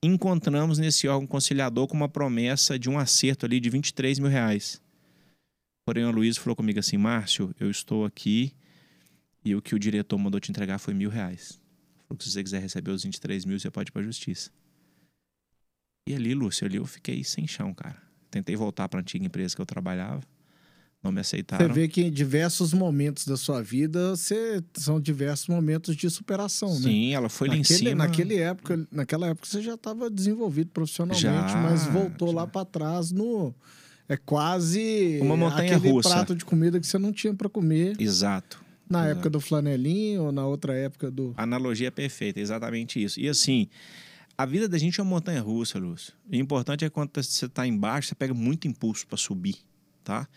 Encontramos 0.04 0.78
nesse 0.78 1.08
órgão 1.08 1.26
conciliador 1.26 1.88
com 1.88 1.96
uma 1.96 2.08
promessa 2.08 2.78
de 2.78 2.90
um 2.90 3.00
acerto 3.00 3.46
ali 3.46 3.60
de 3.60 3.70
23 3.70 4.20
mil 4.20 4.30
reais. 4.30 4.82
Porém, 5.86 6.06
o 6.06 6.12
Luiz 6.12 6.38
falou 6.38 6.56
comigo 6.56 6.80
assim: 6.80 6.98
Márcio, 6.98 7.54
eu 7.60 7.72
estou 7.72 8.06
aqui 8.06 8.54
e 9.44 9.56
o 9.56 9.62
que 9.62 9.74
o 9.74 9.80
diretor 9.80 10.18
mandou 10.18 10.40
te 10.40 10.52
entregar 10.52 10.78
foi 10.78 10.94
mil 10.94 11.10
reais. 11.10 11.60
Falou 12.08 12.18
que 12.18 12.24
se 12.24 12.32
você 12.32 12.44
quiser 12.44 12.62
receber 12.62 12.92
os 12.92 13.04
23 13.04 13.46
mil, 13.46 13.60
você 13.60 13.72
pode 13.72 13.90
ir 13.90 13.92
pra 13.92 14.04
justiça. 14.04 14.52
E 16.08 16.14
ali, 16.14 16.34
Lúcio, 16.34 16.68
ali 16.68 16.78
eu 16.78 16.86
fiquei 16.86 17.24
sem 17.24 17.48
chão, 17.48 17.74
cara. 17.74 18.02
Tentei 18.30 18.56
voltar 18.56 18.88
para 18.88 19.00
a 19.00 19.02
antiga 19.02 19.26
empresa 19.26 19.56
que 19.56 19.62
eu 19.62 19.66
trabalhava. 19.66 20.22
Não 21.08 21.12
me 21.14 21.22
aceitaram. 21.22 21.66
Você 21.66 21.74
vê 21.74 21.88
que 21.88 22.02
em 22.02 22.12
diversos 22.12 22.74
momentos 22.74 23.26
da 23.26 23.38
sua 23.38 23.62
vida 23.62 24.10
você, 24.16 24.62
são 24.74 25.00
diversos 25.00 25.48
momentos 25.48 25.96
de 25.96 26.10
superação, 26.10 26.70
Sim, 26.70 26.76
né? 26.76 26.90
Sim, 26.90 27.14
ela 27.14 27.30
foi 27.30 27.48
naquele, 27.48 27.64
lá 27.64 27.76
em 27.76 27.78
cima. 27.78 27.96
Naquele 27.96 28.38
época, 28.38 28.88
naquela 28.92 29.28
época 29.28 29.48
você 29.48 29.62
já 29.62 29.76
estava 29.76 30.10
desenvolvido 30.10 30.70
profissionalmente, 30.72 31.22
já, 31.22 31.58
mas 31.62 31.86
voltou 31.86 32.30
já. 32.30 32.36
lá 32.36 32.48
para 32.48 32.66
trás 32.66 33.12
no 33.12 33.56
é 34.10 34.18
quase 34.18 35.20
uma 35.22 35.36
montanha 35.36 35.76
aquele 35.78 35.92
russa. 35.92 36.10
prato 36.10 36.36
de 36.36 36.46
comida 36.46 36.80
que 36.80 36.88
você 36.88 36.98
não 36.98 37.12
tinha 37.12 37.34
para 37.34 37.50
comer. 37.50 37.96
Exato. 38.00 38.64
Na 38.90 39.00
Exato. 39.00 39.12
época 39.12 39.30
do 39.30 39.40
flanelinho 39.40 40.24
ou 40.24 40.32
na 40.32 40.46
outra 40.46 40.74
época 40.74 41.12
do. 41.12 41.34
Analogia 41.36 41.90
é 41.90 41.92
perfeita, 41.92 42.40
exatamente 42.40 43.04
isso. 43.04 43.20
E 43.20 43.28
assim, 43.28 43.68
a 44.38 44.46
vida 44.46 44.70
da 44.70 44.78
gente 44.78 45.00
é 45.00 45.04
uma 45.04 45.10
montanha 45.10 45.42
russa, 45.42 45.80
Lúcio. 45.80 46.14
O 46.32 46.36
importante 46.36 46.86
é 46.86 46.90
quando 46.90 47.10
você 47.14 47.46
está 47.48 47.66
embaixo, 47.66 48.10
você 48.10 48.16
pega 48.16 48.34
muito 48.34 48.68
impulso 48.68 49.08
para 49.08 49.18
subir, 49.18 49.58
tá? 50.04 50.28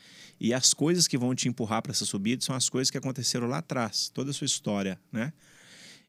E 0.40 0.54
as 0.54 0.72
coisas 0.72 1.06
que 1.06 1.18
vão 1.18 1.34
te 1.34 1.48
empurrar 1.48 1.82
para 1.82 1.92
essa 1.92 2.06
subida 2.06 2.42
são 2.42 2.56
as 2.56 2.68
coisas 2.68 2.90
que 2.90 2.96
aconteceram 2.96 3.46
lá 3.46 3.58
atrás, 3.58 4.08
toda 4.08 4.30
a 4.30 4.32
sua 4.32 4.46
história, 4.46 4.98
né? 5.12 5.32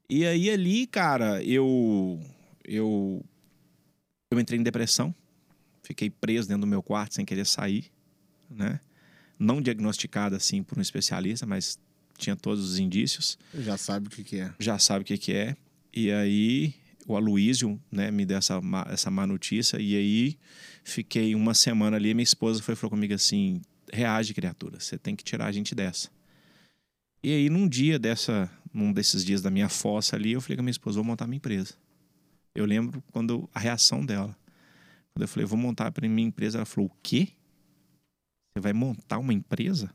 E 0.10 0.26
aí 0.26 0.50
ali, 0.50 0.88
cara, 0.88 1.44
eu 1.44 2.20
eu 2.64 3.24
eu 4.32 4.40
entrei 4.40 4.58
em 4.58 4.64
depressão, 4.64 5.14
fiquei 5.84 6.10
preso 6.10 6.48
dentro 6.48 6.62
do 6.62 6.68
meu 6.68 6.82
quarto 6.82 7.16
sem 7.16 7.26
querer 7.26 7.46
sair, 7.46 7.92
né? 8.50 8.80
Não 9.38 9.62
diagnosticado 9.62 10.36
assim 10.36 10.64
por 10.64 10.78
um 10.78 10.82
especialista, 10.82 11.46
mas 11.46 11.78
tinha 12.18 12.36
todos 12.36 12.72
os 12.72 12.80
indícios. 12.80 13.38
Já 13.54 13.78
sabe 13.78 14.08
o 14.08 14.10
que, 14.10 14.24
que 14.24 14.40
é. 14.40 14.54
Já 14.60 14.80
sabe 14.80 15.04
o 15.04 15.06
que, 15.06 15.18
que 15.18 15.34
é. 15.34 15.58
E 15.94 16.12
aí 16.12 16.74
o 17.06 17.16
Aloísio, 17.16 17.82
né, 17.92 18.12
me 18.12 18.26
deu 18.26 18.38
essa, 18.38 18.62
essa 18.90 19.12
má 19.12 19.28
notícia. 19.28 19.82
E 19.82 19.96
aí 19.96 20.38
fiquei 20.84 21.36
uma 21.36 21.54
semana 21.54 21.98
ali. 21.98 22.14
Minha 22.14 22.24
esposa 22.24 22.62
foi 22.62 22.76
falou 22.76 22.92
comigo 22.92 23.14
assim: 23.14 23.62
reage, 23.92 24.34
criatura, 24.34 24.80
você 24.80 24.98
tem 24.98 25.16
que 25.16 25.24
tirar 25.24 25.48
a 25.48 25.52
gente 25.52 25.76
dessa. 25.76 26.10
E 27.24 27.32
aí, 27.32 27.50
num 27.50 27.68
dia 27.68 28.00
dessa, 28.00 28.50
num 28.74 28.92
desses 28.92 29.24
dias 29.24 29.42
da 29.42 29.52
minha 29.52 29.70
fossa 29.70 30.16
ali, 30.16 30.32
eu 30.32 30.42
falei 30.42 30.58
com 30.58 30.62
a 30.62 30.64
minha 30.64 30.72
esposa: 30.72 30.96
vou 30.96 31.04
montar 31.04 31.28
minha 31.28 31.38
empresa. 31.38 31.76
Eu 32.56 32.66
lembro 32.66 33.04
quando 33.12 33.50
a 33.54 33.60
reação 33.60 34.06
dela. 34.06 34.36
Quando 35.14 35.24
eu 35.24 35.28
falei, 35.28 35.46
vou 35.46 35.58
montar 35.58 35.92
para 35.92 36.08
minha 36.08 36.28
empresa, 36.28 36.58
ela 36.58 36.66
falou: 36.66 36.90
o 36.90 36.98
quê? 37.04 37.30
Você 38.54 38.60
vai 38.60 38.74
montar 38.74 39.20
uma 39.20 39.34
empresa? 39.34 39.94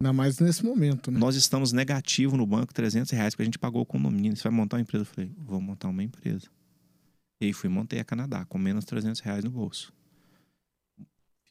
Ainda 0.00 0.12
mais 0.12 0.38
nesse 0.38 0.64
momento, 0.64 1.10
né? 1.10 1.18
Nós 1.18 1.36
estamos 1.36 1.72
negativo 1.72 2.36
no 2.36 2.46
banco 2.46 2.72
300 2.72 3.10
reais, 3.12 3.34
porque 3.34 3.42
a 3.42 3.46
gente 3.46 3.58
pagou 3.58 3.82
o 3.82 3.86
condomínio. 3.86 4.36
Você 4.36 4.42
vai 4.42 4.52
montar 4.52 4.76
uma 4.76 4.82
empresa? 4.82 5.02
Eu 5.02 5.06
falei, 5.06 5.32
vou 5.38 5.60
montar 5.60 5.88
uma 5.88 6.02
empresa. 6.02 6.48
E 7.40 7.46
aí 7.46 7.52
fui 7.52 7.68
montei 7.68 7.98
a 7.98 8.04
Canadá, 8.04 8.44
com 8.44 8.58
menos 8.58 8.84
300 8.84 9.20
reais 9.20 9.42
no 9.42 9.50
bolso. 9.50 9.92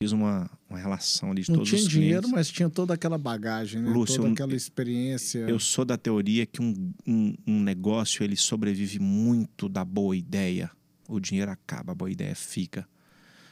Fiz 0.01 0.11
uma, 0.11 0.49
uma 0.69 0.77
relação 0.77 1.31
ali 1.31 1.41
de 1.41 1.49
Não 1.49 1.57
todos 1.59 1.71
os 1.71 1.79
tinha 1.79 1.89
clientes. 1.89 2.07
dinheiro, 2.07 2.29
mas 2.29 2.49
tinha 2.49 2.69
toda 2.69 2.93
aquela 2.93 3.17
bagagem, 3.17 3.81
né? 3.81 3.89
Lúcio, 3.89 4.17
toda 4.17 4.33
aquela 4.33 4.53
experiência. 4.53 5.39
Eu 5.39 5.57
sou 5.57 5.85
da 5.85 5.97
teoria 5.97 6.45
que 6.45 6.61
um, 6.61 6.93
um, 7.07 7.33
um 7.47 7.61
negócio 7.61 8.21
ele 8.23 8.35
sobrevive 8.35 8.99
muito 8.99 9.69
da 9.69 9.85
boa 9.85 10.15
ideia. 10.15 10.69
O 11.07 11.17
dinheiro 11.19 11.49
acaba, 11.49 11.93
a 11.93 11.95
boa 11.95 12.11
ideia 12.11 12.35
fica. 12.35 12.85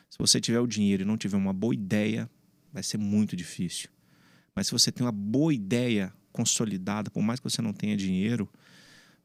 Se 0.10 0.18
você 0.18 0.42
tiver 0.42 0.60
o 0.60 0.68
dinheiro 0.68 1.04
e 1.04 1.06
não 1.06 1.18
tiver 1.18 1.38
uma 1.38 1.54
boa 1.54 1.74
ideia, 1.74 2.30
vai 2.74 2.84
ser 2.84 2.98
muito 2.98 3.38
difícil. 3.38 3.88
Mas 4.54 4.68
se 4.68 4.74
você 4.74 4.92
tem 4.92 5.06
uma 5.06 5.14
boa 5.14 5.54
ideia 5.54 6.14
consolidada, 6.34 7.10
por 7.10 7.24
mais 7.24 7.40
que 7.40 7.50
você 7.50 7.62
não 7.62 7.72
tenha 7.72 7.96
dinheiro, 7.96 8.50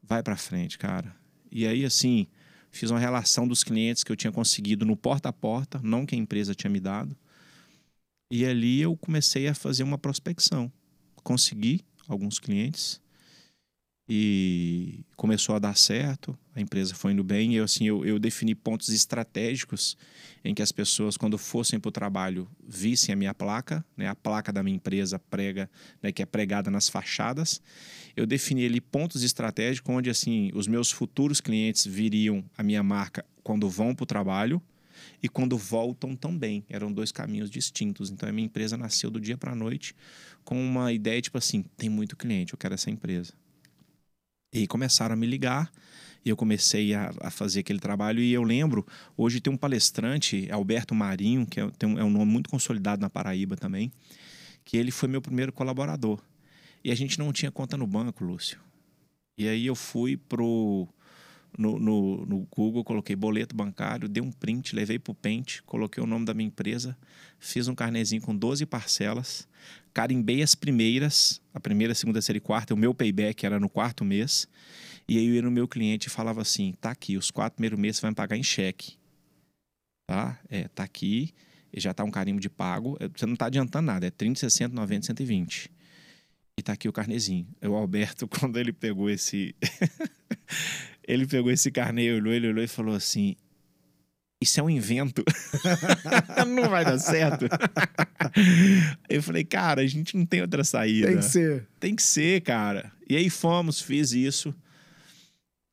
vai 0.01 0.23
para 0.23 0.37
frente, 0.37 0.77
cara. 0.77 1.13
E 1.51 1.67
aí, 1.67 1.83
assim, 1.83 2.27
fiz 2.71 2.89
uma 2.89 2.99
relação 2.99 3.47
dos 3.47 3.63
clientes 3.63 4.03
que 4.03 4.11
eu 4.11 4.15
tinha 4.15 4.31
conseguido 4.31 4.85
no 4.85 4.95
porta 4.95 5.29
a 5.29 5.33
porta, 5.33 5.79
não 5.83 6.05
que 6.05 6.15
a 6.15 6.17
empresa 6.17 6.55
tinha 6.55 6.69
me 6.69 6.79
dado. 6.79 7.15
E 8.31 8.45
ali 8.45 8.81
eu 8.81 8.95
comecei 8.95 9.47
a 9.47 9.55
fazer 9.55 9.83
uma 9.83 9.97
prospecção. 9.97 10.71
Consegui 11.23 11.81
alguns 12.07 12.39
clientes 12.39 13.01
e 14.07 15.03
começou 15.15 15.55
a 15.55 15.59
dar 15.59 15.75
certo, 15.75 16.37
a 16.59 16.61
empresa 16.61 16.93
foi 16.93 17.13
indo 17.13 17.23
bem. 17.23 17.55
Eu, 17.55 17.63
assim, 17.63 17.85
eu, 17.87 18.05
eu 18.05 18.19
defini 18.19 18.53
pontos 18.53 18.89
estratégicos 18.89 19.97
em 20.43 20.53
que 20.53 20.61
as 20.61 20.71
pessoas, 20.71 21.17
quando 21.17 21.37
fossem 21.37 21.79
para 21.79 21.89
o 21.89 21.91
trabalho, 21.91 22.47
vissem 22.67 23.13
a 23.13 23.15
minha 23.15 23.33
placa, 23.33 23.83
né, 23.97 24.07
a 24.07 24.15
placa 24.15 24.51
da 24.51 24.61
minha 24.61 24.75
empresa 24.75 25.17
prega, 25.17 25.69
né, 26.01 26.11
que 26.11 26.21
é 26.21 26.25
pregada 26.25 26.69
nas 26.69 26.87
fachadas. 26.87 27.61
Eu 28.15 28.25
defini 28.25 28.65
ali 28.65 28.79
pontos 28.79 29.23
estratégicos 29.23 29.93
onde 29.93 30.09
assim 30.09 30.51
os 30.53 30.67
meus 30.67 30.91
futuros 30.91 31.41
clientes 31.41 31.85
viriam 31.85 32.43
a 32.57 32.63
minha 32.63 32.83
marca 32.83 33.25
quando 33.43 33.69
vão 33.69 33.95
para 33.95 34.03
o 34.03 34.07
trabalho 34.07 34.61
e 35.21 35.29
quando 35.29 35.57
voltam 35.57 36.15
também. 36.15 36.63
Eram 36.69 36.91
dois 36.91 37.11
caminhos 37.11 37.49
distintos. 37.49 38.09
Então 38.09 38.27
a 38.27 38.31
minha 38.31 38.45
empresa 38.45 38.77
nasceu 38.77 39.09
do 39.09 39.19
dia 39.19 39.37
para 39.37 39.51
a 39.51 39.55
noite 39.55 39.95
com 40.43 40.61
uma 40.61 40.91
ideia 40.91 41.21
tipo 41.21 41.37
assim: 41.37 41.63
tem 41.77 41.89
muito 41.89 42.15
cliente, 42.15 42.53
eu 42.53 42.59
quero 42.59 42.73
essa 42.73 42.89
empresa. 42.89 43.33
E 44.51 44.65
começaram 44.65 45.13
a 45.13 45.15
me 45.15 45.27
ligar 45.27 45.71
e 46.23 46.29
eu 46.29 46.35
comecei 46.35 46.93
a, 46.93 47.11
a 47.21 47.29
fazer 47.29 47.61
aquele 47.61 47.79
trabalho. 47.79 48.21
E 48.21 48.31
eu 48.31 48.43
lembro, 48.43 48.85
hoje 49.15 49.39
tem 49.39 49.51
um 49.51 49.57
palestrante, 49.57 50.49
Alberto 50.51 50.93
Marinho, 50.93 51.45
que 51.45 51.59
é, 51.59 51.69
tem 51.77 51.89
um, 51.89 51.99
é 51.99 52.03
um 52.03 52.09
nome 52.09 52.31
muito 52.31 52.49
consolidado 52.49 53.01
na 53.01 53.09
Paraíba 53.09 53.55
também, 53.55 53.91
que 54.65 54.77
ele 54.77 54.91
foi 54.91 55.09
meu 55.09 55.21
primeiro 55.21 55.51
colaborador. 55.51 56.19
E 56.83 56.91
a 56.91 56.95
gente 56.95 57.19
não 57.19 57.31
tinha 57.33 57.51
conta 57.51 57.75
no 57.77 57.87
banco, 57.87 58.23
Lúcio. 58.23 58.59
E 59.37 59.47
aí 59.47 59.65
eu 59.65 59.75
fui 59.75 60.17
pro 60.17 60.87
no, 61.57 61.79
no, 61.79 62.25
no 62.25 62.47
Google, 62.51 62.83
coloquei 62.83 63.15
boleto 63.15 63.55
bancário, 63.55 64.07
dei 64.07 64.21
um 64.21 64.31
print, 64.31 64.75
levei 64.75 64.99
pro 64.99 65.13
Pente, 65.13 65.63
coloquei 65.63 66.03
o 66.03 66.07
nome 66.07 66.25
da 66.25 66.33
minha 66.33 66.47
empresa, 66.47 66.97
fiz 67.39 67.67
um 67.67 67.75
carnezinho 67.75 68.21
com 68.21 68.35
12 68.35 68.65
parcelas, 68.65 69.47
carimbei 69.93 70.41
as 70.41 70.55
primeiras, 70.55 71.41
a 71.53 71.59
primeira, 71.59 71.95
segunda, 71.95 72.17
terceira 72.17 72.37
e 72.37 72.41
quarta, 72.41 72.73
o 72.73 72.77
meu 72.77 72.93
payback 72.93 73.45
era 73.45 73.59
no 73.59 73.69
quarto 73.69 74.05
mês, 74.05 74.47
e 75.09 75.17
aí 75.17 75.25
eu 75.25 75.33
ia 75.33 75.41
no 75.41 75.49
meu 75.49 75.67
cliente 75.67 76.07
e 76.07 76.11
falava 76.11 76.39
assim, 76.39 76.75
tá 76.79 76.91
aqui, 76.91 77.17
os 77.17 77.31
quatro 77.31 77.55
primeiros 77.55 77.79
meses 77.79 77.97
você 77.97 78.01
vai 78.03 78.11
me 78.11 78.15
pagar 78.15 78.37
em 78.37 78.43
cheque, 78.43 78.95
tá? 80.07 80.39
É, 80.47 80.67
tá 80.67 80.83
aqui, 80.83 81.33
já 81.75 81.95
tá 81.95 82.03
um 82.03 82.11
carimbo 82.11 82.39
de 82.39 82.47
pago, 82.47 82.95
é, 82.99 83.07
você 83.07 83.25
não 83.25 83.35
tá 83.35 83.47
adiantando 83.47 83.87
nada, 83.87 84.05
é 84.05 84.11
30, 84.11 84.39
60, 84.39 84.75
90, 84.75 85.07
120. 85.07 85.71
E 86.59 86.61
tá 86.61 86.73
aqui 86.73 86.87
o 86.87 86.93
carnezinho. 86.93 87.47
O 87.63 87.73
Alberto, 87.73 88.27
quando 88.29 88.59
ele 88.59 88.71
pegou 88.71 89.09
esse... 89.09 89.55
ele 91.07 91.25
pegou 91.25 91.51
esse 91.51 91.71
carnê, 91.71 92.13
olhou, 92.13 92.31
ele 92.31 92.49
olhou 92.49 92.63
e 92.63 92.67
falou 92.67 92.93
assim: 92.93 93.35
Isso 94.39 94.59
é 94.59 94.63
um 94.63 94.69
invento. 94.69 95.23
não 96.47 96.69
vai 96.69 96.85
dar 96.85 96.99
certo. 96.99 97.45
Eu 99.09 99.23
falei, 99.23 99.43
cara, 99.43 99.81
a 99.81 99.87
gente 99.87 100.15
não 100.15 100.25
tem 100.25 100.41
outra 100.41 100.63
saída. 100.63 101.07
Tem 101.07 101.17
que 101.17 101.25
ser. 101.25 101.67
Tem 101.79 101.95
que 101.95 102.03
ser, 102.03 102.41
cara. 102.41 102.91
E 103.09 103.15
aí 103.15 103.27
fomos, 103.29 103.81
fiz 103.81 104.11
isso. 104.11 104.53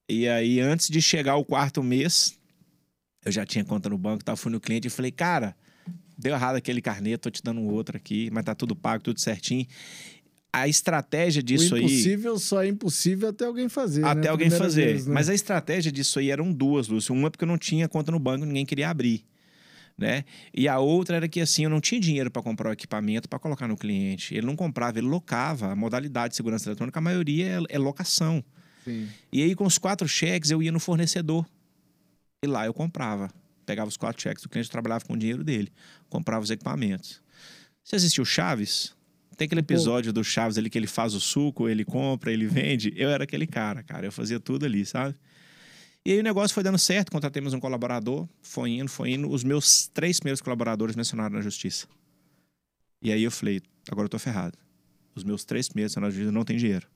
E 0.09 0.29
aí, 0.29 0.61
antes 0.61 0.89
de 0.89 1.03
chegar 1.03 1.37
o 1.37 1.45
quarto 1.45 1.83
mês, 1.83 2.39
eu 3.25 3.33
já 3.33 3.45
tinha 3.45 3.65
conta 3.65 3.89
no 3.89 3.99
banco, 3.99 4.25
tava, 4.25 4.37
fui 4.37 4.53
no 4.53 4.61
cliente 4.61 4.87
e 4.87 4.91
falei, 4.91 5.11
cara, 5.11 5.57
deu 6.17 6.33
errado 6.35 6.57
aquele 6.57 6.81
carnê, 6.81 7.17
tô 7.19 7.29
te 7.29 7.43
dando 7.43 7.61
um 7.61 7.69
outro 7.69 7.97
aqui, 7.97 8.31
mas 8.33 8.45
tá 8.45 8.55
tudo 8.55 8.77
pago, 8.77 9.03
tudo 9.03 9.21
certinho. 9.21 9.67
A 10.53 10.69
estratégia 10.69 11.43
disso 11.43 11.75
o 11.75 11.77
aí. 11.77 11.83
impossível 11.85 12.39
só 12.39 12.63
é 12.63 12.69
impossível 12.69 13.29
até 13.29 13.45
alguém 13.45 13.69
fazer. 13.69 14.03
né? 14.03 14.09
Até 14.09 14.29
A 14.29 14.31
alguém 14.31 14.49
fazer. 14.49 14.87
vez, 14.87 15.07
né? 15.07 15.13
Mas 15.13 15.29
a 15.29 15.35
estratégia 15.35 15.93
disso 15.93 16.19
aí 16.19 16.31
eram 16.31 16.51
duas, 16.53 16.89
Lúcio. 16.89 17.15
Uma 17.15 17.31
porque 17.31 17.45
eu 17.45 17.49
não 17.49 17.59
tinha 17.59 17.89
conta 17.89 18.11
no 18.11 18.19
banco, 18.19 18.47
ninguém 18.47 18.65
queria 18.65 18.89
abrir. 18.89 19.25
né? 19.99 20.25
E 20.55 20.69
a 20.69 20.79
outra 20.79 21.17
era 21.17 21.29
que 21.29 21.41
assim, 21.41 21.65
eu 21.65 21.71
não 21.71 21.81
tinha 21.81 22.01
dinheiro 22.01 22.31
para 22.31 22.43
comprar 22.43 22.71
o 22.71 22.73
equipamento 22.73 23.29
para 23.29 23.39
colocar 23.39 23.67
no 23.67 23.77
cliente. 23.77 24.35
Ele 24.35 24.47
não 24.47 24.57
comprava, 24.57 24.99
ele 24.99 25.07
locava. 25.09 25.73
A 25.73 25.77
modalidade 25.77 26.31
de 26.31 26.37
segurança 26.37 26.69
eletrônica, 26.69 26.99
a 26.99 27.03
maioria 27.03 27.61
é, 27.69 27.77
é 27.77 27.79
locação. 27.79 28.43
Sim. 28.87 29.09
E 29.33 29.43
aí, 29.43 29.57
com 29.57 29.65
os 29.65 29.79
quatro 29.79 30.07
cheques, 30.07 30.53
eu 30.53 30.63
ia 30.63 30.71
no 30.71 30.79
fornecedor. 30.79 31.45
E 32.45 32.47
lá 32.47 32.65
eu 32.67 32.73
comprava. 32.73 33.29
Pegava 33.67 33.89
os 33.89 33.97
quatro 33.97 34.23
cheques 34.23 34.45
do 34.45 34.49
cliente, 34.49 34.71
trabalhava 34.71 35.05
com 35.05 35.15
o 35.15 35.17
dinheiro 35.17 35.43
dele. 35.43 35.73
Comprava 36.09 36.45
os 36.45 36.51
equipamentos. 36.51 37.21
Você 37.83 37.97
assistiu 37.97 38.25
Chaves? 38.25 38.95
Tem 39.37 39.47
aquele 39.47 39.61
episódio 39.61 40.13
do 40.13 40.23
Chaves 40.23 40.57
ali 40.57 40.71
que 40.71 40.79
ele 40.79 40.87
faz 40.87 41.15
o 41.15 41.21
suco, 41.21 41.69
ele 41.69 41.85
compra, 41.85 42.33
ele 42.33 42.47
vende. 42.47 42.93
Eu 42.97 43.11
era 43.11 43.25
aquele 43.25 43.47
cara, 43.47 43.83
cara. 43.83 44.07
Eu 44.07 44.13
fazia 44.13 44.39
tudo 44.39 44.65
ali, 44.65 44.87
sabe? 44.87 45.17
E 46.05 46.13
aí 46.13 46.21
o 46.21 46.23
negócio 46.23 46.55
foi 46.55 46.63
dando 46.63 46.79
certo, 46.79 47.11
contratemos 47.11 47.53
um 47.53 47.59
colaborador, 47.59 48.29
foi 48.41 48.71
indo, 48.71 48.89
foi 48.89 49.11
indo. 49.11 49.29
Os 49.29 49.43
meus 49.43 49.89
três 49.89 50.21
primeiros 50.21 50.41
colaboradores 50.41 50.95
mencionaram 50.95 51.35
na 51.35 51.43
justiça. 51.43 51.89
E 53.03 53.13
aí 53.13 53.25
eu 53.25 53.31
falei, 53.33 53.61
agora 53.91 54.07
eu 54.07 54.09
tô 54.09 54.19
ferrado. 54.19 54.57
Os 55.17 55.25
meus 55.25 55.45
três 55.45 55.69
primeiros 55.69 55.97
na 55.97 56.09
justiça 56.09 56.31
não 56.31 56.45
tem 56.45 56.57
dinheiro. 56.57 56.87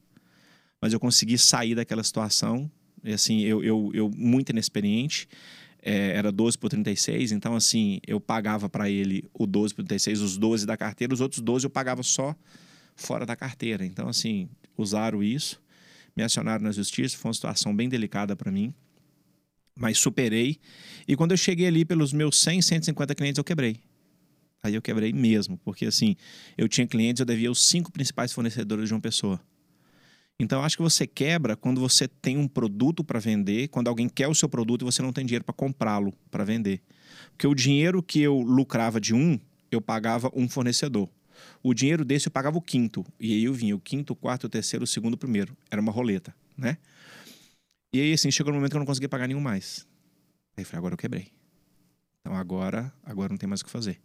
Mas 0.80 0.92
eu 0.92 1.00
consegui 1.00 1.36
sair 1.38 1.74
daquela 1.74 2.02
situação. 2.02 2.70
E 3.02 3.12
assim, 3.12 3.40
eu, 3.40 3.62
eu, 3.62 3.90
eu 3.94 4.10
muito 4.14 4.50
inexperiente. 4.50 5.28
É, 5.82 6.16
era 6.16 6.30
12 6.30 6.58
por 6.58 6.68
36, 6.68 7.32
então 7.32 7.56
assim, 7.56 8.00
eu 8.06 8.20
pagava 8.20 8.68
para 8.68 8.90
ele 8.90 9.24
o 9.32 9.46
12 9.46 9.74
por 9.74 9.82
36, 9.82 10.20
os 10.20 10.36
12 10.36 10.66
da 10.66 10.76
carteira, 10.76 11.14
os 11.14 11.22
outros 11.22 11.40
12 11.40 11.64
eu 11.64 11.70
pagava 11.70 12.02
só 12.02 12.36
fora 12.94 13.24
da 13.24 13.34
carteira. 13.34 13.86
Então 13.86 14.06
assim, 14.06 14.50
usaram 14.76 15.22
isso, 15.22 15.58
me 16.14 16.22
acionaram 16.22 16.64
na 16.64 16.70
justiça, 16.70 17.16
foi 17.16 17.30
uma 17.30 17.34
situação 17.34 17.74
bem 17.74 17.88
delicada 17.88 18.36
para 18.36 18.52
mim 18.52 18.74
mas 19.80 19.98
superei. 19.98 20.58
E 21.08 21.16
quando 21.16 21.30
eu 21.30 21.38
cheguei 21.38 21.66
ali 21.66 21.86
pelos 21.86 22.12
meus 22.12 22.38
100, 22.38 22.60
150 22.60 23.14
clientes, 23.14 23.38
eu 23.38 23.44
quebrei. 23.44 23.80
Aí 24.62 24.74
eu 24.74 24.82
quebrei 24.82 25.10
mesmo, 25.10 25.56
porque 25.56 25.86
assim, 25.86 26.16
eu 26.56 26.68
tinha 26.68 26.86
clientes, 26.86 27.20
eu 27.20 27.26
devia 27.26 27.50
os 27.50 27.66
cinco 27.66 27.90
principais 27.90 28.30
fornecedores 28.30 28.88
de 28.88 28.94
uma 28.94 29.00
pessoa. 29.00 29.40
Então, 30.42 30.64
acho 30.64 30.78
que 30.78 30.82
você 30.82 31.06
quebra 31.06 31.54
quando 31.54 31.78
você 31.82 32.08
tem 32.08 32.38
um 32.38 32.48
produto 32.48 33.04
para 33.04 33.18
vender, 33.18 33.68
quando 33.68 33.88
alguém 33.88 34.08
quer 34.08 34.26
o 34.26 34.34
seu 34.34 34.48
produto 34.48 34.80
e 34.80 34.84
você 34.86 35.02
não 35.02 35.12
tem 35.12 35.26
dinheiro 35.26 35.44
para 35.44 35.52
comprá-lo, 35.52 36.14
para 36.30 36.44
vender. 36.44 36.80
Porque 37.32 37.46
o 37.46 37.54
dinheiro 37.54 38.02
que 38.02 38.22
eu 38.22 38.40
lucrava 38.40 38.98
de 38.98 39.14
um, 39.14 39.38
eu 39.70 39.82
pagava 39.82 40.30
um 40.34 40.48
fornecedor. 40.48 41.10
O 41.62 41.74
dinheiro 41.74 42.06
desse 42.06 42.28
eu 42.28 42.32
pagava 42.32 42.56
o 42.56 42.62
quinto. 42.62 43.04
E 43.20 43.34
aí 43.34 43.44
eu 43.44 43.52
vinha 43.52 43.76
o 43.76 43.80
quinto, 43.80 44.14
o 44.14 44.16
quarto, 44.16 44.44
o 44.44 44.48
terceiro, 44.48 44.84
o 44.84 44.86
segundo, 44.86 45.12
o 45.12 45.18
primeiro. 45.18 45.54
Era 45.70 45.78
uma 45.78 45.92
roleta, 45.92 46.34
né? 46.56 46.78
E 47.92 48.00
aí, 48.00 48.12
assim, 48.14 48.30
chegou 48.30 48.50
no 48.50 48.58
momento 48.58 48.70
que 48.70 48.76
eu 48.76 48.80
não 48.80 48.86
conseguia 48.86 49.10
pagar 49.10 49.28
nenhum 49.28 49.40
mais. 49.40 49.86
Aí 50.56 50.62
eu 50.62 50.66
falei, 50.66 50.78
agora 50.78 50.94
eu 50.94 50.98
quebrei. 50.98 51.28
Então 52.20 52.34
agora, 52.34 52.90
agora 53.04 53.28
não 53.28 53.36
tem 53.36 53.46
mais 53.46 53.60
o 53.60 53.64
que 53.66 53.70
fazer. 53.70 54.00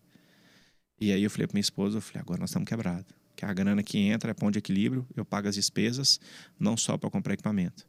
E 1.00 1.14
aí 1.14 1.24
eu 1.24 1.30
falei 1.30 1.48
pra 1.48 1.54
minha 1.54 1.62
esposa, 1.62 1.98
eu 1.98 2.02
falei, 2.02 2.20
agora 2.20 2.42
nós 2.42 2.50
estamos 2.50 2.68
quebrados. 2.68 3.25
Que 3.36 3.46
a 3.46 3.54
grana 3.54 3.84
que 3.84 3.98
entra 4.00 4.32
é 4.32 4.34
ponto 4.34 4.54
de 4.54 4.60
equilíbrio, 4.60 5.06
eu 5.16 5.26
pago 5.26 5.48
as 5.48 5.56
despesas, 5.56 6.20
não 6.60 6.78
só 6.78 6.98
para 6.98 7.10
comprar 7.10 7.34
equipamento. 7.34 7.86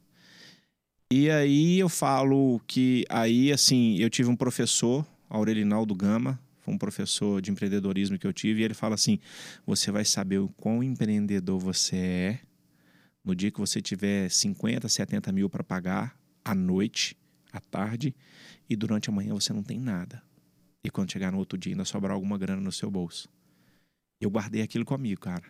E 1.11 1.29
aí 1.29 1.79
eu 1.79 1.87
falo 1.87 2.59
que 2.67 3.05
aí, 3.09 3.51
assim, 3.51 3.97
eu 3.97 4.09
tive 4.09 4.29
um 4.29 4.35
professor, 4.35 5.07
Aurelinaldo 5.29 5.95
Gama, 5.95 6.37
foi 6.59 6.73
um 6.73 6.77
professor 6.77 7.41
de 7.41 7.49
empreendedorismo 7.49 8.19
que 8.19 8.27
eu 8.27 8.33
tive, 8.33 8.59
e 8.59 8.63
ele 8.65 8.73
fala 8.73 8.95
assim: 8.95 9.19
você 9.65 9.89
vai 9.89 10.03
saber 10.03 10.39
o 10.39 10.49
quão 10.49 10.83
empreendedor 10.83 11.59
você 11.59 11.95
é 11.95 12.39
no 13.23 13.33
dia 13.33 13.49
que 13.49 13.59
você 13.59 13.81
tiver 13.81 14.29
50, 14.29 14.87
70 14.89 15.31
mil 15.31 15.49
para 15.49 15.63
pagar, 15.63 16.17
à 16.43 16.53
noite, 16.53 17.17
à 17.53 17.59
tarde, 17.61 18.13
e 18.69 18.75
durante 18.75 19.09
a 19.09 19.13
manhã 19.13 19.33
você 19.33 19.53
não 19.53 19.63
tem 19.63 19.79
nada. 19.79 20.21
E 20.83 20.89
quando 20.89 21.11
chegar 21.11 21.31
no 21.31 21.37
outro 21.37 21.57
dia 21.57 21.73
ainda 21.73 21.85
sobrar 21.85 22.13
alguma 22.13 22.37
grana 22.37 22.61
no 22.61 22.71
seu 22.71 22.91
bolso. 22.91 23.29
Eu 24.19 24.29
guardei 24.29 24.61
aquilo 24.61 24.85
comigo, 24.85 25.21
cara. 25.21 25.43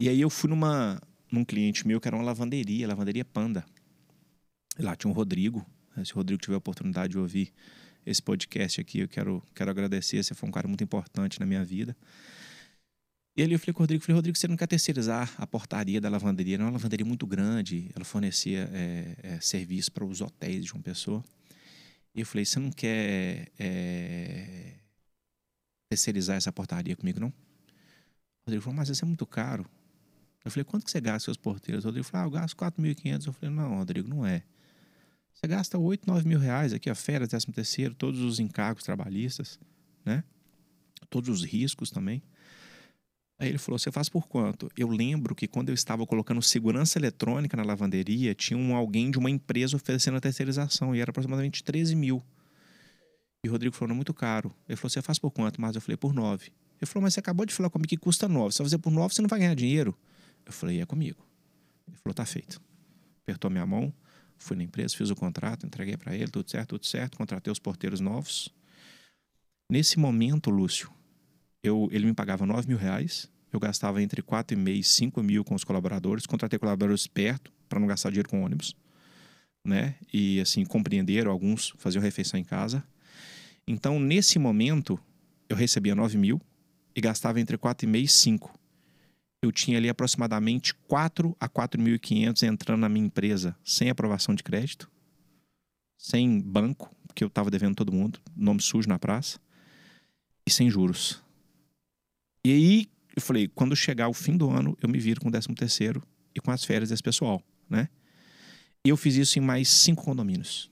E 0.00 0.08
aí 0.08 0.20
eu 0.20 0.30
fui 0.30 0.48
numa, 0.48 1.00
num 1.30 1.44
cliente 1.44 1.86
meu 1.86 2.00
que 2.00 2.08
era 2.08 2.16
uma 2.16 2.24
lavanderia, 2.24 2.88
lavanderia 2.88 3.24
Panda. 3.24 3.64
E 4.78 4.82
lá 4.82 4.96
tinha 4.96 5.10
um 5.10 5.14
Rodrigo. 5.14 5.64
Se 6.04 6.12
o 6.12 6.16
Rodrigo 6.16 6.40
tiver 6.40 6.54
a 6.54 6.58
oportunidade 6.58 7.12
de 7.12 7.18
ouvir 7.18 7.52
esse 8.06 8.22
podcast 8.22 8.80
aqui, 8.80 9.00
eu 9.00 9.08
quero, 9.08 9.42
quero 9.54 9.70
agradecer. 9.70 10.22
Você 10.22 10.34
foi 10.34 10.48
um 10.48 10.52
cara 10.52 10.66
muito 10.66 10.82
importante 10.82 11.38
na 11.38 11.44
minha 11.44 11.64
vida. 11.64 11.96
E 13.36 13.42
ali 13.42 13.52
eu 13.52 13.58
falei 13.58 13.72
com 13.72 13.80
o 13.80 13.82
Rodrigo, 13.82 14.02
falei, 14.02 14.16
Rodrigo, 14.16 14.36
você 14.36 14.48
não 14.48 14.56
quer 14.56 14.66
terceirizar 14.66 15.32
a 15.38 15.46
portaria 15.46 16.00
da 16.00 16.08
lavanderia? 16.08 16.58
Não 16.58 16.64
é 16.64 16.68
uma 16.68 16.72
lavanderia 16.72 17.06
muito 17.06 17.26
grande, 17.26 17.90
ela 17.94 18.04
fornecia 18.04 18.68
é, 18.72 19.16
é, 19.22 19.40
serviço 19.40 19.92
para 19.92 20.04
os 20.04 20.20
hotéis 20.20 20.64
de 20.64 20.72
uma 20.72 20.82
pessoa. 20.82 21.24
E 22.14 22.20
eu 22.20 22.26
falei, 22.26 22.44
você 22.44 22.58
não 22.58 22.70
quer 22.70 23.52
é, 23.58 24.74
terceirizar 25.88 26.36
essa 26.36 26.52
portaria 26.52 26.96
comigo, 26.96 27.20
não? 27.20 27.32
Rodrigo 28.50 28.62
falou, 28.62 28.76
mas 28.76 28.88
isso 28.88 29.04
é 29.04 29.06
muito 29.06 29.26
caro. 29.26 29.64
Eu 30.44 30.50
falei, 30.50 30.64
quanto 30.64 30.84
que 30.84 30.90
você 30.90 31.00
gasta 31.00 31.26
seus 31.26 31.36
porteiros? 31.36 31.84
Rodrigo 31.84 32.04
falou, 32.04 32.24
ah, 32.24 32.26
eu 32.26 32.30
gasto 32.30 32.56
4.500. 32.56 33.26
Eu 33.26 33.32
falei, 33.32 33.54
não, 33.54 33.76
Rodrigo, 33.76 34.08
não 34.08 34.26
é. 34.26 34.42
Você 35.32 35.46
gasta 35.46 35.78
8, 35.78 36.06
9 36.06 36.28
mil 36.28 36.38
reais 36.38 36.72
aqui, 36.72 36.90
a 36.90 36.94
férias, 36.94 37.28
décimo 37.28 37.54
terceiro, 37.54 37.94
todos 37.94 38.20
os 38.20 38.40
encargos 38.40 38.82
trabalhistas, 38.82 39.58
né? 40.04 40.24
Todos 41.08 41.28
os 41.30 41.44
riscos 41.44 41.90
também. 41.90 42.22
Aí 43.38 43.48
ele 43.48 43.56
falou: 43.56 43.78
Você 43.78 43.90
faz 43.90 44.08
por 44.08 44.28
quanto? 44.28 44.70
Eu 44.76 44.88
lembro 44.88 45.34
que 45.34 45.48
quando 45.48 45.70
eu 45.70 45.74
estava 45.74 46.06
colocando 46.06 46.42
segurança 46.42 46.98
eletrônica 46.98 47.56
na 47.56 47.62
lavanderia, 47.62 48.34
tinha 48.34 48.58
um, 48.58 48.76
alguém 48.76 49.10
de 49.10 49.18
uma 49.18 49.30
empresa 49.30 49.76
oferecendo 49.76 50.18
a 50.18 50.20
terceirização 50.20 50.94
e 50.94 51.00
era 51.00 51.10
aproximadamente 51.10 51.64
13 51.64 51.96
mil. 51.96 52.22
E 53.42 53.48
o 53.48 53.52
Rodrigo 53.52 53.74
falou: 53.74 53.88
Não 53.88 53.94
é 53.94 53.96
muito 53.96 54.12
caro. 54.12 54.54
Ele 54.68 54.76
falou: 54.76 54.90
Você 54.90 55.00
faz 55.00 55.18
por 55.18 55.30
quanto? 55.30 55.58
Mas 55.58 55.74
eu 55.74 55.80
falei: 55.80 55.96
Por 55.96 56.12
9. 56.12 56.52
Ele 56.80 56.90
falou: 56.90 57.02
Mas 57.02 57.14
você 57.14 57.20
acabou 57.20 57.44
de 57.44 57.52
falar 57.52 57.68
comigo 57.70 57.88
que 57.88 57.96
custa 57.96 58.28
9. 58.28 58.52
Se 58.52 58.58
você 58.58 58.62
fazer 58.64 58.78
por 58.78 58.90
9, 58.90 59.14
você 59.14 59.22
não 59.22 59.28
vai 59.28 59.38
ganhar 59.38 59.54
dinheiro. 59.54 59.96
Eu 60.46 60.52
falei: 60.52 60.80
É 60.80 60.86
comigo. 60.86 61.22
Ele 61.86 61.96
falou: 61.98 62.14
Tá 62.14 62.24
feito. 62.24 62.60
Apertou 63.22 63.50
minha 63.50 63.66
mão, 63.66 63.92
fui 64.38 64.56
na 64.56 64.64
empresa, 64.64 64.96
fiz 64.96 65.10
o 65.10 65.14
contrato, 65.14 65.66
entreguei 65.66 65.96
para 65.96 66.14
ele, 66.14 66.28
tudo 66.28 66.50
certo, 66.50 66.70
tudo 66.70 66.86
certo. 66.86 67.18
Contratei 67.18 67.52
os 67.52 67.58
porteiros 67.58 68.00
novos. 68.00 68.48
Nesse 69.70 69.98
momento, 69.98 70.50
Lúcio, 70.50 70.90
eu, 71.62 71.88
ele 71.92 72.06
me 72.06 72.14
pagava 72.14 72.44
9 72.44 72.66
mil 72.66 72.78
reais, 72.78 73.30
eu 73.52 73.60
gastava 73.60 74.02
entre 74.02 74.22
4,5 74.22 74.68
e 74.68 74.82
5 74.82 75.22
mil 75.22 75.44
com 75.44 75.54
os 75.54 75.62
colaboradores, 75.62 76.26
contratei 76.26 76.58
colaboradores 76.58 77.06
perto 77.06 77.52
para 77.68 77.78
não 77.78 77.86
gastar 77.86 78.10
dinheiro 78.10 78.28
com 78.28 78.42
ônibus, 78.42 78.74
né? 79.64 79.94
E 80.12 80.40
assim, 80.40 80.64
compreenderam, 80.64 81.30
alguns 81.30 81.72
faziam 81.78 82.02
refeição 82.02 82.40
em 82.40 82.42
casa. 82.42 82.82
Então, 83.64 84.00
nesse 84.00 84.38
momento, 84.40 84.98
eu 85.48 85.56
recebia 85.56 85.94
9 85.94 86.18
mil 86.18 86.40
e 86.94 87.00
gastava 87.00 87.40
entre 87.40 87.56
4,5 87.56 88.02
e 88.02 88.08
5. 88.08 88.60
Eu 89.42 89.50
tinha 89.50 89.78
ali 89.78 89.88
aproximadamente 89.88 90.74
4 90.74 91.34
a 91.40 91.48
4.500 91.48 92.42
entrando 92.42 92.80
na 92.80 92.88
minha 92.88 93.06
empresa 93.06 93.56
sem 93.64 93.88
aprovação 93.88 94.34
de 94.34 94.42
crédito, 94.42 94.90
sem 95.98 96.40
banco, 96.40 96.94
porque 97.06 97.24
eu 97.24 97.28
estava 97.28 97.50
devendo 97.50 97.74
todo 97.74 97.92
mundo, 97.92 98.20
nome 98.36 98.60
sujo 98.60 98.88
na 98.88 98.98
praça, 98.98 99.40
e 100.46 100.50
sem 100.50 100.68
juros. 100.68 101.22
E 102.44 102.52
aí 102.52 102.90
eu 103.16 103.22
falei, 103.22 103.48
quando 103.48 103.74
chegar 103.74 104.08
o 104.08 104.14
fim 104.14 104.36
do 104.36 104.50
ano, 104.50 104.76
eu 104.80 104.88
me 104.88 104.98
viro 104.98 105.20
com 105.20 105.28
o 105.28 105.32
13 105.32 105.48
terceiro 105.54 106.02
e 106.34 106.40
com 106.40 106.50
as 106.50 106.64
férias 106.64 106.90
desse 106.90 107.02
pessoal, 107.02 107.42
né? 107.68 107.88
E 108.84 108.88
eu 108.88 108.96
fiz 108.96 109.16
isso 109.16 109.38
em 109.38 109.42
mais 109.42 109.68
cinco 109.68 110.04
condomínios. 110.04 110.70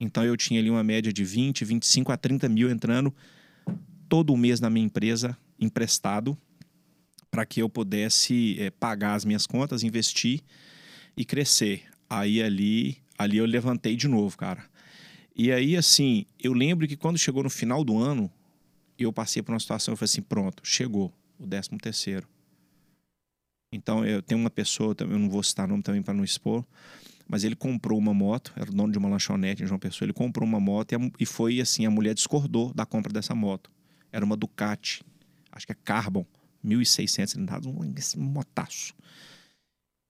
Então 0.00 0.24
eu 0.24 0.36
tinha 0.36 0.60
ali 0.60 0.70
uma 0.70 0.84
média 0.84 1.12
de 1.12 1.24
20, 1.24 1.64
25 1.64 2.12
a 2.12 2.16
30 2.16 2.48
mil 2.48 2.70
entrando 2.70 3.12
todo 4.08 4.36
mês 4.36 4.60
na 4.60 4.70
minha 4.70 4.86
empresa, 4.86 5.36
emprestado, 5.58 6.36
para 7.30 7.44
que 7.44 7.60
eu 7.60 7.68
pudesse 7.68 8.56
é, 8.58 8.70
pagar 8.70 9.14
as 9.14 9.24
minhas 9.24 9.46
contas, 9.46 9.82
investir 9.82 10.40
e 11.16 11.24
crescer. 11.24 11.82
Aí 12.08 12.42
ali, 12.42 12.98
ali 13.18 13.36
eu 13.36 13.44
levantei 13.44 13.96
de 13.96 14.08
novo, 14.08 14.36
cara. 14.36 14.64
E 15.36 15.52
aí, 15.52 15.76
assim, 15.76 16.24
eu 16.40 16.52
lembro 16.52 16.88
que 16.88 16.96
quando 16.96 17.18
chegou 17.18 17.42
no 17.42 17.50
final 17.50 17.84
do 17.84 17.98
ano, 17.98 18.30
eu 18.98 19.12
passei 19.12 19.42
por 19.42 19.52
uma 19.52 19.60
situação, 19.60 19.92
eu 19.92 19.96
falei 19.96 20.10
assim, 20.10 20.22
pronto, 20.22 20.62
chegou 20.64 21.12
o 21.38 21.46
décimo 21.46 21.78
terceiro. 21.78 22.26
Então, 23.72 24.04
eu 24.04 24.22
tenho 24.22 24.40
uma 24.40 24.50
pessoa, 24.50 24.96
eu 24.98 25.18
não 25.18 25.28
vou 25.28 25.42
citar 25.42 25.68
nome 25.68 25.82
também 25.82 26.02
para 26.02 26.14
não 26.14 26.24
expor, 26.24 26.64
mas 27.28 27.44
ele 27.44 27.54
comprou 27.54 27.98
uma 27.98 28.14
moto, 28.14 28.52
era 28.56 28.70
o 28.70 28.74
dono 28.74 28.90
de 28.90 28.98
uma 28.98 29.08
lanchonete 29.08 29.62
em 29.62 29.66
João 29.66 29.78
Pessoa, 29.78 30.06
ele 30.06 30.14
comprou 30.14 30.48
uma 30.48 30.58
moto 30.58 30.94
e, 31.20 31.26
foi 31.26 31.60
assim, 31.60 31.84
a 31.84 31.90
mulher 31.90 32.14
discordou 32.14 32.72
da 32.72 32.86
compra 32.86 33.12
dessa 33.12 33.34
moto. 33.34 33.70
Era 34.12 34.24
uma 34.24 34.36
Ducati, 34.36 35.02
acho 35.52 35.66
que 35.66 35.72
é 35.72 35.76
Carbon, 35.84 36.24
1.600 36.64 37.26
cilindradas, 37.26 37.66
um 38.16 38.22
motaço. 38.22 38.94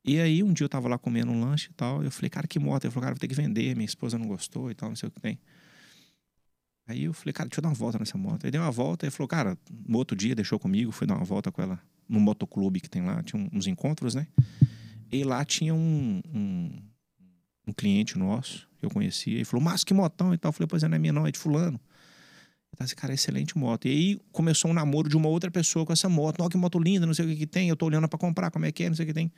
E 0.05 0.21
aí, 0.21 0.43
um 0.43 0.53
dia 0.53 0.65
eu 0.65 0.69
tava 0.69 0.89
lá 0.89 0.99
comendo 0.99 1.31
um 1.31 1.41
lanche 1.41 1.69
e 1.71 1.75
tal, 1.75 2.03
eu 2.03 2.11
falei, 2.11 2.31
cara, 2.31 2.47
que 2.47 2.59
moto? 2.59 2.85
Ele 2.85 2.91
falou, 2.91 3.03
cara, 3.03 3.15
vou 3.15 3.21
ter 3.21 3.29
que 3.29 3.35
vender, 3.35 3.75
minha 3.75 3.85
esposa 3.85 4.19
não 4.19 4.27
gostou 4.27 4.71
e 4.71 4.75
tal, 4.75 4.89
não 4.89 4.97
sei 4.97 5.09
o 5.09 5.13
que 5.13 5.21
tem. 5.21 5.39
Aí 6.87 7.05
eu 7.05 7.13
falei, 7.13 7.35
cara, 7.35 7.49
deixa 7.49 7.61
eu 7.61 7.63
dar 7.63 7.69
uma 7.69 7.75
volta 7.75 7.99
nessa 7.99 8.17
moto. 8.17 8.47
Aí 8.47 8.51
deu 8.51 8.63
uma 8.63 8.71
volta 8.71 9.07
e 9.07 9.11
falou, 9.11 9.29
cara, 9.29 9.59
no 9.87 9.99
outro 9.99 10.17
dia 10.17 10.35
deixou 10.35 10.59
comigo, 10.59 10.91
fui 10.91 11.07
dar 11.07 11.17
uma 11.17 11.25
volta 11.25 11.53
com 11.53 11.61
ela 11.61 11.79
no 12.09 12.19
motoclube 12.19 12.81
que 12.81 12.89
tem 12.89 13.03
lá, 13.03 13.23
tinha 13.23 13.47
uns 13.53 13.67
encontros, 13.67 14.15
né? 14.15 14.27
E 15.13 15.23
lá 15.23 15.45
tinha 15.45 15.75
um, 15.75 16.23
um, 16.35 16.71
um 17.67 17.73
cliente 17.75 18.17
nosso, 18.19 18.67
que 18.79 18.87
eu 18.87 18.91
conhecia, 18.91 19.39
e 19.39 19.45
falou, 19.45 19.63
mas 19.63 19.85
que 19.85 19.93
motão 19.93 20.33
e 20.33 20.39
tal. 20.39 20.49
Eu 20.49 20.53
falei, 20.55 20.67
pois 20.67 20.83
é, 20.83 20.89
não 20.89 20.97
é 20.97 20.99
minha 20.99 21.13
não, 21.13 21.27
é 21.27 21.31
de 21.31 21.39
fulano. 21.39 21.79
Tá, 22.77 22.85
esse 22.85 22.95
cara, 22.95 23.13
excelente 23.13 23.57
moto. 23.57 23.89
E 23.89 23.91
aí 23.91 24.21
começou 24.31 24.71
um 24.71 24.75
namoro 24.75 25.09
de 25.09 25.17
uma 25.17 25.29
outra 25.29 25.51
pessoa 25.51 25.85
com 25.85 25.93
essa 25.93 26.09
moto. 26.09 26.41
Olha 26.41 26.51
que 26.51 26.57
moto 26.57 26.79
linda, 26.79 27.07
não 27.07 27.15
sei 27.15 27.25
o 27.25 27.29
que, 27.29 27.37
que 27.37 27.47
tem. 27.47 27.69
Eu 27.69 27.77
tô 27.77 27.87
olhando 27.87 28.09
para 28.09 28.19
comprar, 28.19 28.51
como 28.51 28.67
é 28.67 28.73
que 28.73 28.85
é, 28.85 28.89
não 28.89 28.97
sei 28.97 29.05
o 29.05 29.07
que 29.09 29.15
tem. 29.15 29.33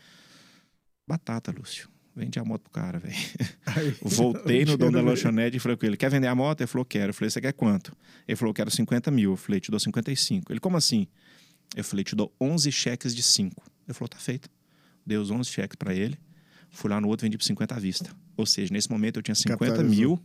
Batata, 1.08 1.50
Lúcio. 1.50 1.88
Vende 2.14 2.38
a 2.38 2.44
moto 2.44 2.62
pro 2.62 2.72
cara, 2.72 2.98
velho. 2.98 3.14
Voltei 4.02 4.64
no 4.64 4.76
dono 4.76 4.92
da 4.92 5.00
lanchonete 5.00 5.56
e 5.56 5.60
falei 5.60 5.76
com 5.76 5.86
ele: 5.86 5.96
quer 5.96 6.10
vender 6.10 6.26
a 6.26 6.34
moto? 6.34 6.60
Ele 6.60 6.66
falou: 6.66 6.84
quero. 6.84 7.10
Eu 7.10 7.14
falei: 7.14 7.30
você 7.30 7.40
quer 7.40 7.52
quanto? 7.52 7.96
Ele 8.26 8.36
falou: 8.36 8.52
quero 8.52 8.70
50 8.70 9.10
mil. 9.10 9.32
Eu 9.32 9.36
falei: 9.36 9.60
te 9.60 9.70
dou 9.70 9.80
55. 9.80 10.52
Ele: 10.52 10.60
como 10.60 10.76
assim? 10.76 11.06
Eu 11.74 11.84
falei: 11.84 12.04
te 12.04 12.14
dou 12.16 12.34
11 12.40 12.70
cheques 12.72 13.14
de 13.14 13.22
5. 13.22 13.62
Ele 13.86 13.94
falou: 13.94 14.08
tá 14.08 14.18
feito. 14.18 14.50
Dei 15.06 15.16
os 15.16 15.30
11 15.30 15.48
cheques 15.48 15.76
para 15.76 15.94
ele. 15.94 16.18
Fui 16.70 16.90
lá 16.90 17.00
no 17.00 17.08
outro, 17.08 17.24
vendi 17.24 17.38
por 17.38 17.44
50 17.44 17.74
à 17.74 17.78
vista. 17.78 18.10
Ou 18.36 18.46
seja, 18.46 18.72
nesse 18.72 18.90
momento 18.90 19.18
eu 19.18 19.22
tinha 19.22 19.34
50 19.34 19.82
mil 19.82 20.20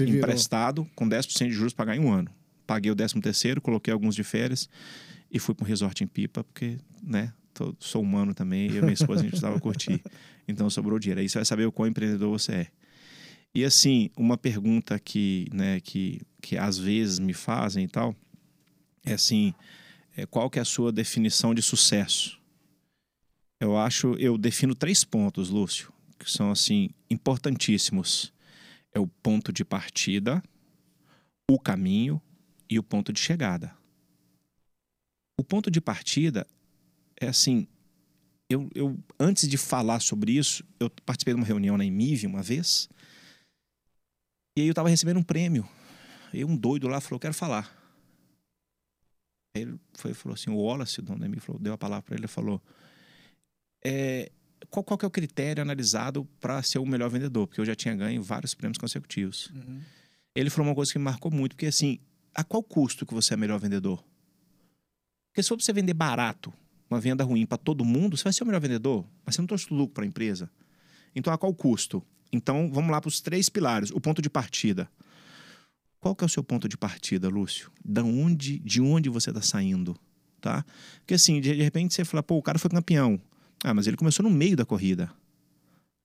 emprestado 0.00 0.88
com 0.94 1.08
10% 1.08 1.48
de 1.48 1.52
juros 1.52 1.72
para 1.72 1.86
pagar 1.86 1.96
em 1.96 2.04
um 2.04 2.12
ano. 2.12 2.30
Paguei 2.66 2.90
o 2.90 2.96
13 2.96 3.20
terceiro, 3.20 3.60
coloquei 3.60 3.92
alguns 3.92 4.14
de 4.14 4.24
férias 4.24 4.68
e 5.30 5.38
fui 5.38 5.54
para 5.54 5.64
um 5.64 5.68
resort 5.68 6.02
em 6.02 6.06
Pipa, 6.06 6.42
porque, 6.42 6.78
né, 7.02 7.32
tô, 7.54 7.74
sou 7.78 8.02
humano 8.02 8.34
também, 8.34 8.70
e 8.70 8.78
a 8.78 8.82
minha 8.82 8.92
esposa 8.92 9.20
a 9.20 9.24
gente 9.24 9.34
estava 9.34 9.56
a 9.56 9.60
curtir. 9.60 10.02
Então 10.48 10.70
sobrou 10.70 10.98
dinheiro. 10.98 11.20
Aí 11.20 11.28
você 11.28 11.38
vai 11.38 11.44
saber 11.44 11.66
o 11.66 11.72
quão 11.72 11.88
empreendedor 11.88 12.30
você 12.30 12.52
é. 12.52 12.66
E 13.54 13.64
assim, 13.64 14.10
uma 14.16 14.36
pergunta 14.36 14.98
que, 14.98 15.48
né, 15.52 15.80
que, 15.80 16.20
que 16.42 16.56
às 16.56 16.78
vezes 16.78 17.18
me 17.18 17.32
fazem 17.32 17.84
e 17.84 17.88
tal, 17.88 18.14
é 19.04 19.14
assim, 19.14 19.54
é, 20.16 20.26
qual 20.26 20.50
que 20.50 20.58
é 20.58 20.62
a 20.62 20.64
sua 20.64 20.92
definição 20.92 21.54
de 21.54 21.62
sucesso? 21.62 22.38
Eu 23.58 23.76
acho, 23.76 24.14
eu 24.18 24.36
defino 24.36 24.74
três 24.74 25.04
pontos, 25.04 25.48
Lúcio, 25.48 25.92
que 26.18 26.30
são 26.30 26.50
assim 26.50 26.90
importantíssimos. 27.08 28.32
É 28.96 28.98
o 28.98 29.06
ponto 29.06 29.52
de 29.52 29.62
partida, 29.62 30.42
o 31.50 31.60
caminho 31.60 32.18
e 32.66 32.78
o 32.78 32.82
ponto 32.82 33.12
de 33.12 33.20
chegada. 33.20 33.76
O 35.38 35.44
ponto 35.44 35.70
de 35.70 35.82
partida 35.82 36.46
é 37.20 37.28
assim, 37.28 37.68
eu, 38.48 38.70
eu 38.74 38.98
antes 39.20 39.46
de 39.46 39.58
falar 39.58 40.00
sobre 40.00 40.32
isso, 40.32 40.64
eu 40.80 40.88
participei 41.04 41.34
de 41.34 41.40
uma 41.40 41.46
reunião 41.46 41.76
na 41.76 41.84
Imiv 41.84 42.24
uma 42.24 42.42
vez, 42.42 42.88
e 44.56 44.62
aí 44.62 44.66
eu 44.66 44.72
estava 44.72 44.88
recebendo 44.88 45.18
um 45.18 45.22
prêmio. 45.22 45.68
E 46.32 46.42
um 46.42 46.56
doido 46.56 46.88
lá 46.88 46.98
falou: 46.98 47.20
"Quero 47.20 47.34
falar". 47.34 47.70
Aí 49.54 49.64
ele 49.64 49.78
foi, 49.92 50.14
falou 50.14 50.32
assim: 50.32 50.48
o 50.48 50.56
Wallace, 50.56 51.02
dono 51.02 51.18
da 51.18 51.26
Imiv, 51.26 51.42
falou, 51.42 51.60
deu 51.60 51.74
a 51.74 51.78
palavra 51.78 52.02
para 52.02 52.16
ele 52.16 52.26
falou: 52.26 52.62
é, 53.84 54.32
qual, 54.70 54.82
qual 54.82 54.98
é 55.02 55.06
o 55.06 55.10
critério 55.10 55.62
analisado 55.62 56.26
para 56.40 56.62
ser 56.62 56.78
o 56.78 56.86
melhor 56.86 57.10
vendedor? 57.10 57.46
Porque 57.46 57.60
eu 57.60 57.64
já 57.64 57.74
tinha 57.74 57.94
ganho 57.94 58.22
vários 58.22 58.54
prêmios 58.54 58.78
consecutivos. 58.78 59.50
Uhum. 59.54 59.80
Ele 60.34 60.50
falou 60.50 60.68
uma 60.68 60.74
coisa 60.74 60.92
que 60.92 60.98
me 60.98 61.04
marcou 61.04 61.30
muito, 61.30 61.54
porque 61.54 61.66
assim, 61.66 61.98
a 62.34 62.44
qual 62.44 62.62
custo 62.62 63.06
que 63.06 63.14
você 63.14 63.34
é 63.34 63.36
melhor 63.36 63.58
vendedor? 63.58 64.04
Porque 65.28 65.42
se 65.42 65.48
for 65.48 65.60
você 65.60 65.72
vender 65.72 65.94
barato, 65.94 66.52
uma 66.90 67.00
venda 67.00 67.24
ruim 67.24 67.44
para 67.44 67.58
todo 67.58 67.84
mundo, 67.84 68.16
você 68.16 68.24
vai 68.24 68.32
ser 68.32 68.42
o 68.42 68.46
melhor 68.46 68.60
vendedor, 68.60 69.06
mas 69.24 69.34
você 69.34 69.42
não 69.42 69.46
trouxe 69.46 69.72
lucro 69.72 69.94
para 69.94 70.04
a 70.04 70.06
empresa. 70.06 70.50
Então, 71.14 71.32
a 71.32 71.38
qual 71.38 71.52
custo? 71.54 72.02
Então, 72.32 72.70
vamos 72.72 72.90
lá 72.90 73.00
para 73.00 73.08
os 73.08 73.20
três 73.20 73.48
pilares. 73.48 73.90
O 73.90 74.00
ponto 74.00 74.20
de 74.20 74.28
partida. 74.28 74.88
Qual 76.00 76.14
que 76.14 76.22
é 76.22 76.26
o 76.26 76.28
seu 76.28 76.44
ponto 76.44 76.68
de 76.68 76.76
partida, 76.76 77.28
Lúcio? 77.28 77.70
Da 77.84 78.04
onde, 78.04 78.58
de 78.58 78.80
onde 78.80 79.08
você 79.08 79.30
está 79.30 79.40
saindo, 79.40 79.98
tá? 80.40 80.64
Porque 80.98 81.14
assim, 81.14 81.40
de, 81.40 81.54
de 81.54 81.62
repente 81.62 81.94
você 81.94 82.04
fala, 82.04 82.22
pô, 82.22 82.36
o 82.36 82.42
cara 82.42 82.58
foi 82.58 82.70
campeão. 82.70 83.20
Ah, 83.66 83.74
mas 83.74 83.88
ele 83.88 83.96
começou 83.96 84.22
no 84.22 84.30
meio 84.30 84.56
da 84.56 84.64
corrida. 84.64 85.12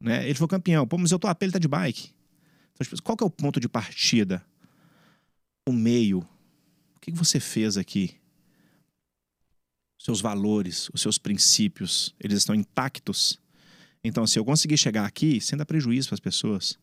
Né? 0.01 0.25
Ele 0.25 0.33
foi 0.33 0.47
campeão. 0.47 0.87
Pô, 0.87 0.97
mas 0.97 1.11
eu 1.11 1.19
tô 1.19 1.27
a 1.27 1.35
pé, 1.35 1.45
ele 1.45 1.53
tá 1.53 1.59
de 1.59 1.67
bike. 1.67 2.11
Então, 2.73 2.83
tipo, 2.83 3.03
qual 3.03 3.15
que 3.15 3.23
é 3.23 3.27
o 3.27 3.29
ponto 3.29 3.59
de 3.59 3.69
partida? 3.69 4.43
O 5.69 5.71
meio. 5.71 6.27
O 6.95 6.99
que 6.99 7.11
você 7.11 7.39
fez 7.39 7.77
aqui? 7.77 8.15
Seus 9.99 10.21
valores, 10.21 10.89
os 10.91 11.01
seus 11.01 11.19
princípios, 11.19 12.15
eles 12.19 12.39
estão 12.39 12.55
intactos. 12.55 13.39
Então, 14.03 14.25
se 14.25 14.39
eu 14.39 14.43
conseguir 14.43 14.77
chegar 14.77 15.05
aqui 15.05 15.39
sem 15.39 15.55
dar 15.55 15.65
prejuízo 15.67 16.07
para 16.07 16.15
as 16.15 16.19
pessoas, 16.19 16.79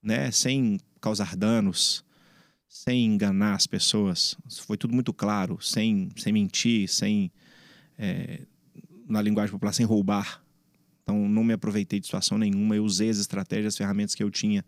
né? 0.00 0.30
sem 0.30 0.78
causar 1.00 1.34
danos, 1.34 2.04
sem 2.68 3.06
enganar 3.06 3.56
as 3.56 3.66
pessoas, 3.66 4.36
foi 4.48 4.76
tudo 4.76 4.94
muito 4.94 5.12
claro, 5.12 5.60
sem, 5.60 6.10
sem 6.16 6.32
mentir, 6.32 6.88
sem 6.88 7.32
é, 7.98 8.46
na 9.08 9.22
linguagem 9.22 9.52
popular, 9.52 9.72
sem 9.72 9.86
roubar. 9.86 10.42
Então, 11.02 11.28
não 11.28 11.44
me 11.44 11.52
aproveitei 11.52 12.00
de 12.00 12.06
situação 12.06 12.36
nenhuma, 12.36 12.74
eu 12.74 12.84
usei 12.84 13.08
as 13.08 13.18
estratégias, 13.18 13.74
as 13.74 13.78
ferramentas 13.78 14.14
que 14.14 14.22
eu 14.22 14.30
tinha. 14.30 14.64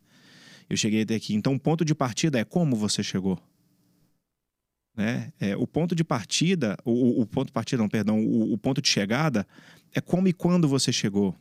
Eu 0.71 0.77
cheguei 0.77 1.03
até 1.03 1.17
aqui. 1.17 1.35
Então, 1.35 1.55
o 1.55 1.59
ponto 1.59 1.85
de 1.85 1.95
partida 1.95 2.39
é 2.39 2.45
como 2.45 2.77
você 2.77 3.03
chegou. 3.03 3.41
Né? 4.97 5.33
É, 5.41 5.57
o 5.57 5.67
ponto 5.67 5.95
de 5.95 6.05
partida, 6.05 6.77
o, 6.85 7.23
o 7.23 7.27
ponto 7.27 7.47
de 7.47 7.53
partida, 7.53 7.83
não, 7.83 7.89
perdão, 7.89 8.21
o, 8.21 8.53
o, 8.53 8.59
ponto 8.59 8.83
de 8.83 8.89
chegada 8.89 9.47
é 9.93 10.01
como 10.01 10.29
e 10.29 10.33
quando 10.33 10.69
você 10.69 10.93
chegou. 10.93 11.35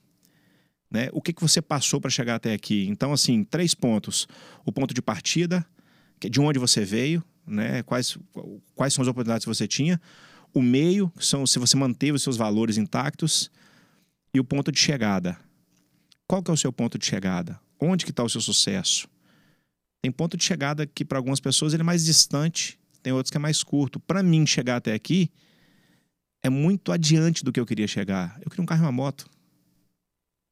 Né? 0.89 1.09
O 1.11 1.21
que, 1.21 1.33
que 1.33 1.41
você 1.41 1.61
passou 1.61 1.99
para 1.99 2.09
chegar 2.09 2.35
até 2.35 2.53
aqui? 2.53 2.87
Então, 2.87 3.11
assim, 3.11 3.43
três 3.43 3.73
pontos. 3.73 4.27
O 4.65 4.71
ponto 4.71 4.93
de 4.93 5.01
partida, 5.01 5.65
é 6.23 6.29
de 6.29 6.39
onde 6.39 6.57
você 6.57 6.85
veio, 6.85 7.23
né? 7.45 7.83
quais, 7.83 8.17
quais 8.73 8.93
são 8.93 9.01
as 9.01 9.07
oportunidades 9.07 9.45
que 9.45 9.53
você 9.53 9.67
tinha 9.67 9.99
o 10.57 10.61
meio, 10.61 11.11
são 11.19 11.45
se 11.45 11.59
você 11.59 11.77
manteve 11.77 12.13
os 12.13 12.23
seus 12.23 12.35
valores 12.35 12.77
intactos, 12.77 13.51
e 14.33 14.39
o 14.39 14.43
ponto 14.43 14.71
de 14.71 14.79
chegada. 14.79 15.37
Qual 16.27 16.41
que 16.41 16.49
é 16.49 16.53
o 16.53 16.57
seu 16.57 16.73
ponto 16.73 16.97
de 16.97 17.05
chegada? 17.05 17.59
Onde 17.79 18.03
que 18.03 18.11
está 18.11 18.23
o 18.23 18.29
seu 18.29 18.41
sucesso? 18.41 19.07
Tem 20.01 20.11
ponto 20.11 20.35
de 20.35 20.43
chegada 20.43 20.85
que 20.85 21.05
para 21.05 21.19
algumas 21.19 21.39
pessoas 21.39 21.73
ele 21.73 21.81
é 21.81 21.85
mais 21.85 22.05
distante, 22.05 22.79
tem 23.03 23.13
outros 23.13 23.29
que 23.29 23.37
é 23.37 23.39
mais 23.39 23.61
curto. 23.63 23.99
Para 23.99 24.23
mim 24.23 24.45
chegar 24.45 24.77
até 24.77 24.93
aqui 24.93 25.31
é 26.43 26.49
muito 26.49 26.91
adiante 26.91 27.43
do 27.43 27.51
que 27.51 27.59
eu 27.59 27.65
queria 27.65 27.87
chegar. 27.87 28.39
Eu 28.43 28.49
queria 28.49 28.63
um 28.63 28.65
carro 28.65 28.81
e 28.81 28.85
uma 28.85 28.91
moto. 28.91 29.29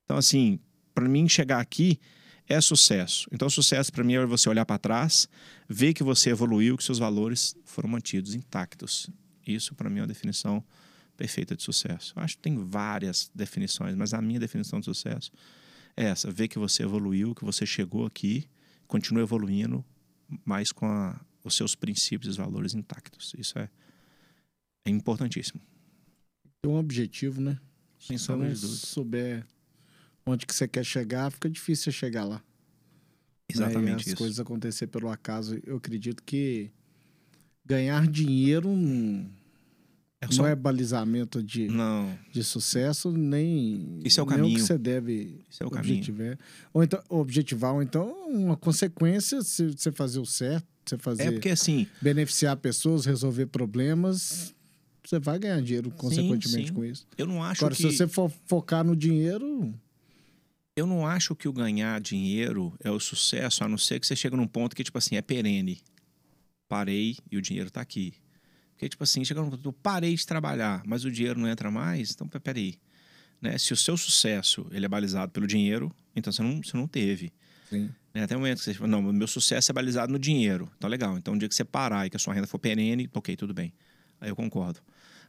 Então 0.04 0.18
assim, 0.18 0.60
para 0.94 1.10
mim 1.10 1.28
chegar 1.28 1.60
aqui 1.60 2.00
é 2.48 2.62
sucesso. 2.62 3.28
Então 3.32 3.50
sucesso 3.50 3.92
para 3.92 4.04
mim 4.04 4.14
é 4.14 4.26
você 4.26 4.48
olhar 4.50 4.66
para 4.66 4.78
trás, 4.78 5.28
ver 5.68 5.94
que 5.94 6.04
você 6.04 6.30
evoluiu, 6.30 6.78
que 6.78 6.84
seus 6.84 7.00
valores 7.00 7.56
foram 7.66 7.90
mantidos 7.90 8.36
intactos. 8.36 9.10
Isso, 9.46 9.76
para 9.76 9.90
mim, 9.90 10.00
é 10.00 10.02
uma 10.02 10.08
definição 10.08 10.64
perfeita 11.16 11.56
de 11.56 11.64
sucesso. 11.64 12.14
Eu 12.16 12.24
acho 12.24 12.36
que 12.36 12.42
tem 12.42 12.58
várias 12.58 13.30
definições, 13.34 13.96
mas 13.96 14.14
a 14.14 14.22
minha 14.22 14.40
definição 14.40 14.80
de 14.80 14.86
sucesso 14.86 15.32
é 15.96 16.06
essa: 16.06 16.32
ver 16.32 16.48
que 16.48 16.60
você 16.60 16.84
evoluiu, 16.84 17.34
que 17.34 17.46
você 17.46 17.66
chegou 17.66 18.06
aqui, 18.06 18.48
continua 18.88 19.24
evoluindo, 19.24 19.84
mas 20.44 20.72
com 20.72 20.86
a, 20.86 21.20
os 21.44 21.56
seus 21.56 21.76
princípios 21.76 22.36
e 22.36 22.38
valores 22.38 22.74
intactos. 22.74 23.34
Isso 23.38 23.58
é, 23.58 23.70
é 24.86 24.90
importantíssimo. 24.90 25.62
Tem 26.62 26.72
um 26.72 26.78
objetivo, 26.78 27.42
né? 27.42 27.60
Se 28.00 28.18
você 28.18 28.36
não 28.36 28.56
souber 28.56 29.46
onde 30.26 30.46
que 30.46 30.54
você 30.54 30.68
quer 30.68 30.84
chegar, 30.84 31.32
fica 31.32 31.50
difícil 31.50 31.86
você 31.86 31.92
chegar 31.92 32.24
lá. 32.26 32.44
Exatamente 33.48 33.90
né? 33.90 33.96
as 34.02 34.08
isso. 34.08 34.18
coisas 34.18 34.40
acontecer 34.40 34.88
pelo 34.88 35.10
acaso. 35.10 35.60
Eu 35.64 35.78
acredito 35.78 36.24
que 36.24 36.72
ganhar 37.66 38.08
dinheiro 38.08 38.70
é 40.22 40.32
só... 40.32 40.44
não 40.44 40.50
é 40.50 40.56
balizamento 40.56 41.42
de, 41.42 41.68
não. 41.68 42.18
de 42.32 42.44
sucesso, 42.44 43.12
nem, 43.12 44.00
Isso 44.04 44.20
é 44.20 44.24
o 44.24 44.26
nem 44.26 44.38
caminho. 44.38 44.56
o 44.56 44.60
que 44.60 44.66
você 44.66 44.78
deve 44.78 45.40
Isso 45.50 45.64
é 45.64 45.66
o 45.66 45.70
objetivar. 45.70 46.18
Caminho. 46.18 46.38
Ou 46.74 46.84
então, 46.84 47.04
objetivar, 47.10 47.74
ou 47.74 47.82
então 47.82 48.08
uma 48.30 48.56
consequência 48.56 49.42
se 49.42 49.72
você 49.72 49.92
fazer 49.92 50.20
o 50.20 50.26
certo, 50.26 50.66
você 50.86 50.98
fazer... 50.98 51.24
É 51.24 51.32
porque 51.32 51.50
assim... 51.50 51.88
Beneficiar 52.02 52.56
pessoas, 52.58 53.06
resolver 53.06 53.48
problemas, 53.48 54.54
você 55.04 55.20
vai 55.20 55.40
ganhar 55.40 55.62
dinheiro 55.62 55.92
consequentemente 55.92 56.50
sim, 56.50 56.68
sim. 56.68 56.74
com 56.74 56.86
isso. 56.86 57.08
Eu 57.18 57.26
não 57.26 57.44
acho 57.44 57.62
Agora, 57.62 57.76
que... 57.76 57.82
se 57.82 57.92
você 57.92 58.08
for 58.08 58.32
focar 58.46 58.84
no 58.84 58.96
dinheiro... 58.96 59.74
Eu 60.78 60.86
não 60.86 61.08
acho 61.08 61.34
que 61.36 61.48
o 61.48 61.54
ganhar 61.54 62.02
dinheiro 62.02 62.74
é 62.84 62.92
o 62.92 63.00
sucesso, 63.00 63.64
a 63.64 63.68
não 63.68 63.78
ser 63.78 63.98
que 63.98 64.06
você 64.06 64.14
chega 64.14 64.36
num 64.36 64.46
ponto 64.46 64.76
que, 64.76 64.84
tipo 64.84 64.98
assim, 64.98 65.16
é 65.16 65.22
perene 65.22 65.82
parei 66.76 67.16
e 67.32 67.38
o 67.38 67.42
dinheiro 67.42 67.70
está 67.70 67.80
aqui. 67.80 68.14
Porque, 68.74 68.90
tipo 68.90 69.04
assim, 69.04 69.24
chega 69.24 69.42
um 69.42 69.50
ponto, 69.50 69.70
eu 69.70 69.72
parei 69.72 70.14
de 70.14 70.26
trabalhar, 70.26 70.84
mas 70.86 71.06
o 71.06 71.12
dinheiro 71.12 71.40
não 71.40 71.48
entra 71.48 71.72
mais, 71.72 72.12
então 72.12 72.28
peraí. 72.28 72.78
Né? 73.42 73.58
Se 73.58 73.72
o 73.72 73.78
seu 73.78 73.96
sucesso 73.96 74.68
ele 74.72 74.86
é 74.86 74.90
balizado 74.90 75.32
pelo 75.32 75.48
dinheiro, 75.48 75.90
então 76.14 76.34
você 76.34 76.44
não, 76.44 76.62
você 76.62 76.76
não 76.76 76.86
teve. 76.86 77.32
Sim. 77.70 77.90
Né? 78.14 78.24
Até 78.24 78.36
o 78.36 78.40
momento 78.40 78.58
que 78.58 78.66
você 78.66 78.74
fala, 78.74 78.90
não, 78.90 79.02
meu 79.02 79.28
sucesso 79.28 79.72
é 79.72 79.74
balizado 79.74 80.12
no 80.12 80.20
dinheiro. 80.20 80.70
Então, 80.78 80.90
legal. 80.90 81.18
Então, 81.18 81.34
o 81.34 81.38
dia 81.38 81.48
que 81.48 81.56
você 81.56 81.64
parar 81.64 82.06
e 82.06 82.10
que 82.10 82.18
a 82.18 82.20
sua 82.20 82.34
renda 82.34 82.48
for 82.48 82.60
perene, 82.60 83.10
ok, 83.14 83.38
tudo 83.38 83.54
bem. 83.54 83.74
Aí 84.20 84.30
eu 84.30 84.36
concordo. 84.36 84.82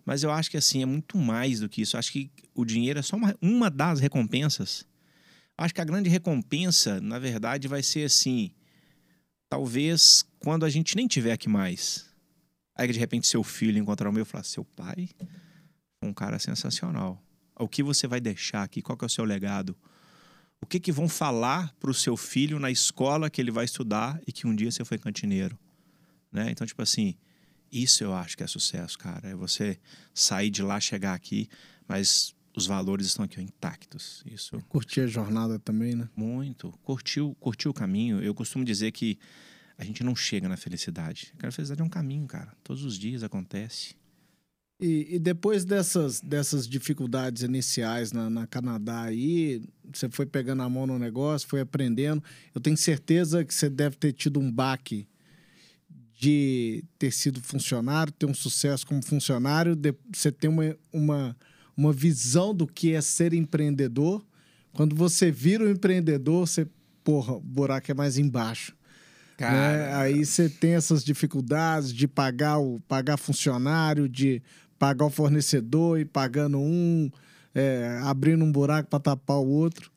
Mas 0.05 0.25
eu 0.25 0.33
acho 0.33 0.51
que, 0.51 0.57
assim, 0.57 0.83
é 0.83 0.87
muito 0.87 1.17
mais 1.17 1.61
do 1.61 1.69
que 1.69 1.83
isso. 1.83 1.95
Eu 1.95 2.01
acho 2.01 2.13
que 2.13 2.31
o 2.55 2.65
dinheiro 2.65 2.99
é 2.99 3.03
só 3.03 3.17
uma, 3.17 3.37
uma 3.41 3.71
das 3.71 4.01
recompensas. 4.01 4.85
Eu 5.57 5.65
acho 5.65 5.75
que 5.75 5.81
a 5.81 5.85
grande 5.85 6.09
recompensa, 6.11 7.01
na 7.01 7.19
verdade, 7.19 7.69
vai 7.69 7.83
ser 7.83 8.05
assim 8.05 8.51
talvez 9.49 10.25
quando 10.39 10.65
a 10.65 10.71
gente 10.71 10.97
nem 10.97 11.07
tiver 11.07 11.33
aqui 11.33 11.49
mais. 11.49 12.07
Aí 12.75 12.91
de 12.91 12.99
repente 12.99 13.27
seu 13.27 13.43
filho 13.43 13.79
encontrar 13.79 14.09
o 14.09 14.13
meu 14.13 14.23
e 14.23 14.27
falar: 14.27 14.45
seu 14.45 14.65
pai 14.65 15.09
um 16.03 16.13
cara 16.13 16.39
sensacional. 16.39 17.23
O 17.59 17.69
que 17.69 17.83
você 17.83 18.07
vai 18.07 18.21
deixar 18.21 18.63
aqui? 18.63 18.83
Qual 18.83 18.97
que 18.97 19.05
é 19.05 19.07
o 19.07 19.11
seu 19.11 19.25
legado? 19.25 19.77
O 20.61 20.67
que, 20.67 20.79
que 20.79 20.93
vão 20.93 21.09
falar 21.09 21.75
para 21.81 21.91
o 21.91 21.95
seu 21.95 22.17
filho 22.17 22.59
na 22.59 22.71
escola 22.71 23.29
que 23.29 23.41
ele 23.41 23.51
vai 23.51 23.65
estudar 23.65 24.21
e 24.27 24.33
que 24.33 24.47
um 24.47 24.55
dia 24.55 24.71
você 24.71 24.85
foi 24.85 24.99
cantineiro? 24.99 25.59
né? 26.37 26.51
Então, 26.51 26.67
tipo 26.67 26.83
assim, 26.83 27.15
isso 27.73 28.05
eu 28.05 28.15
acho 28.15 28.37
que 28.37 28.43
é 28.43 28.47
sucesso, 28.47 28.99
cara. 28.99 29.31
É 29.31 29.35
você 29.35 29.79
sair 30.13 30.51
de 30.51 30.63
lá, 30.63 30.79
chegar 30.79 31.15
aqui, 31.15 31.49
mas 31.89 32.35
os 32.57 32.67
valores 32.67 33.07
estão 33.07 33.25
aqui 33.25 33.39
ó, 33.39 33.43
intactos. 33.43 34.25
Isso. 34.25 34.59
Curtir 34.69 35.03
a 35.03 35.07
jornada 35.07 35.59
também, 35.59 35.95
né? 35.95 36.09
Muito. 36.17 36.73
Curtiu, 36.83 37.37
curtiu 37.39 37.71
o 37.71 37.75
caminho. 37.75 38.23
Eu 38.23 38.35
costumo 38.35 38.65
dizer 38.65 38.93
que 38.93 39.19
a 39.77 39.85
gente 39.85 40.03
não 40.03 40.17
chega 40.17 40.49
na 40.49 40.57
felicidade. 40.57 41.35
A 41.43 41.51
felicidade 41.51 41.83
é 41.83 41.85
um 41.85 41.89
caminho, 41.89 42.27
cara. 42.27 42.57
Todos 42.65 42.83
os 42.83 42.99
dias 42.99 43.23
acontece. 43.23 43.95
E, 44.81 45.17
e 45.17 45.19
depois 45.19 45.65
dessas, 45.65 46.21
dessas 46.21 46.67
dificuldades 46.67 47.43
iniciais 47.43 48.11
na, 48.13 48.29
na 48.31 48.47
Canadá 48.47 49.03
aí, 49.03 49.63
você 49.93 50.09
foi 50.09 50.25
pegando 50.25 50.63
a 50.63 50.69
mão 50.69 50.87
no 50.87 50.99
negócio, 50.99 51.49
foi 51.49 51.61
aprendendo. 51.61 52.23
Eu 52.55 52.61
tenho 52.61 52.77
certeza 52.77 53.45
que 53.45 53.55
você 53.55 53.69
deve 53.69 53.97
ter 53.97 54.13
tido 54.13 54.41
um 54.41 54.51
baque 54.51 55.07
de 56.19 56.83
ter 56.99 57.11
sido 57.11 57.43
funcionário, 57.43 58.13
ter 58.13 58.25
um 58.25 58.35
sucesso 58.35 58.87
como 58.87 59.03
funcionário, 59.03 59.77
de, 59.77 59.95
você 60.13 60.33
tem 60.33 60.49
uma, 60.49 60.77
uma, 60.91 61.37
uma 61.77 61.93
visão 61.93 62.55
do 62.55 62.67
que 62.67 62.93
é 62.93 63.01
ser 63.01 63.35
empreendedor. 63.35 64.25
Quando 64.73 64.95
você 64.95 65.31
vira 65.31 65.65
um 65.65 65.71
empreendedor, 65.71 66.47
você, 66.47 66.67
porra, 67.05 67.35
o 67.35 67.41
buraco 67.41 67.91
é 67.91 67.95
mais 67.95 68.17
embaixo. 68.19 68.75
Né? 69.39 69.95
Aí 69.95 70.25
você 70.25 70.49
tem 70.49 70.75
essas 70.75 71.05
dificuldades 71.05 71.93
de 71.93 72.09
pagar 72.09 72.59
o 72.59 72.81
pagar 72.89 73.19
funcionário, 73.19 74.09
de 74.09 74.43
pagar 74.79 75.07
o 75.07 75.11
fornecedor 75.11 76.01
e 76.01 76.05
pagando 76.05 76.59
um, 76.59 77.11
é, 77.55 78.01
abrindo 78.03 78.45
um 78.45 78.51
buraco 78.51 78.89
para 78.89 78.99
tapar 78.99 79.39
o 79.39 79.47
outro. 79.47 79.91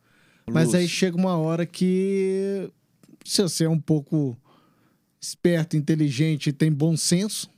Luz. 0.45 0.53
Mas 0.53 0.75
aí 0.75 0.87
chega 0.87 1.15
uma 1.15 1.37
hora 1.37 1.65
que, 1.65 2.69
se 3.23 3.41
você 3.41 3.63
é 3.63 3.69
um 3.69 3.79
pouco 3.79 4.37
esperto, 5.21 5.77
inteligente 5.77 6.47
e 6.47 6.53
tem 6.53 6.71
bom 6.71 6.97
senso, 6.97 7.49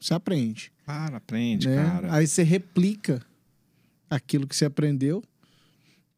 você 0.00 0.12
aprende. 0.12 0.72
Cara, 0.86 1.16
aprende, 1.18 1.68
né? 1.68 1.76
cara. 1.76 2.14
Aí 2.14 2.26
você 2.26 2.42
replica 2.42 3.22
aquilo 4.10 4.46
que 4.46 4.56
você 4.56 4.64
aprendeu. 4.64 5.22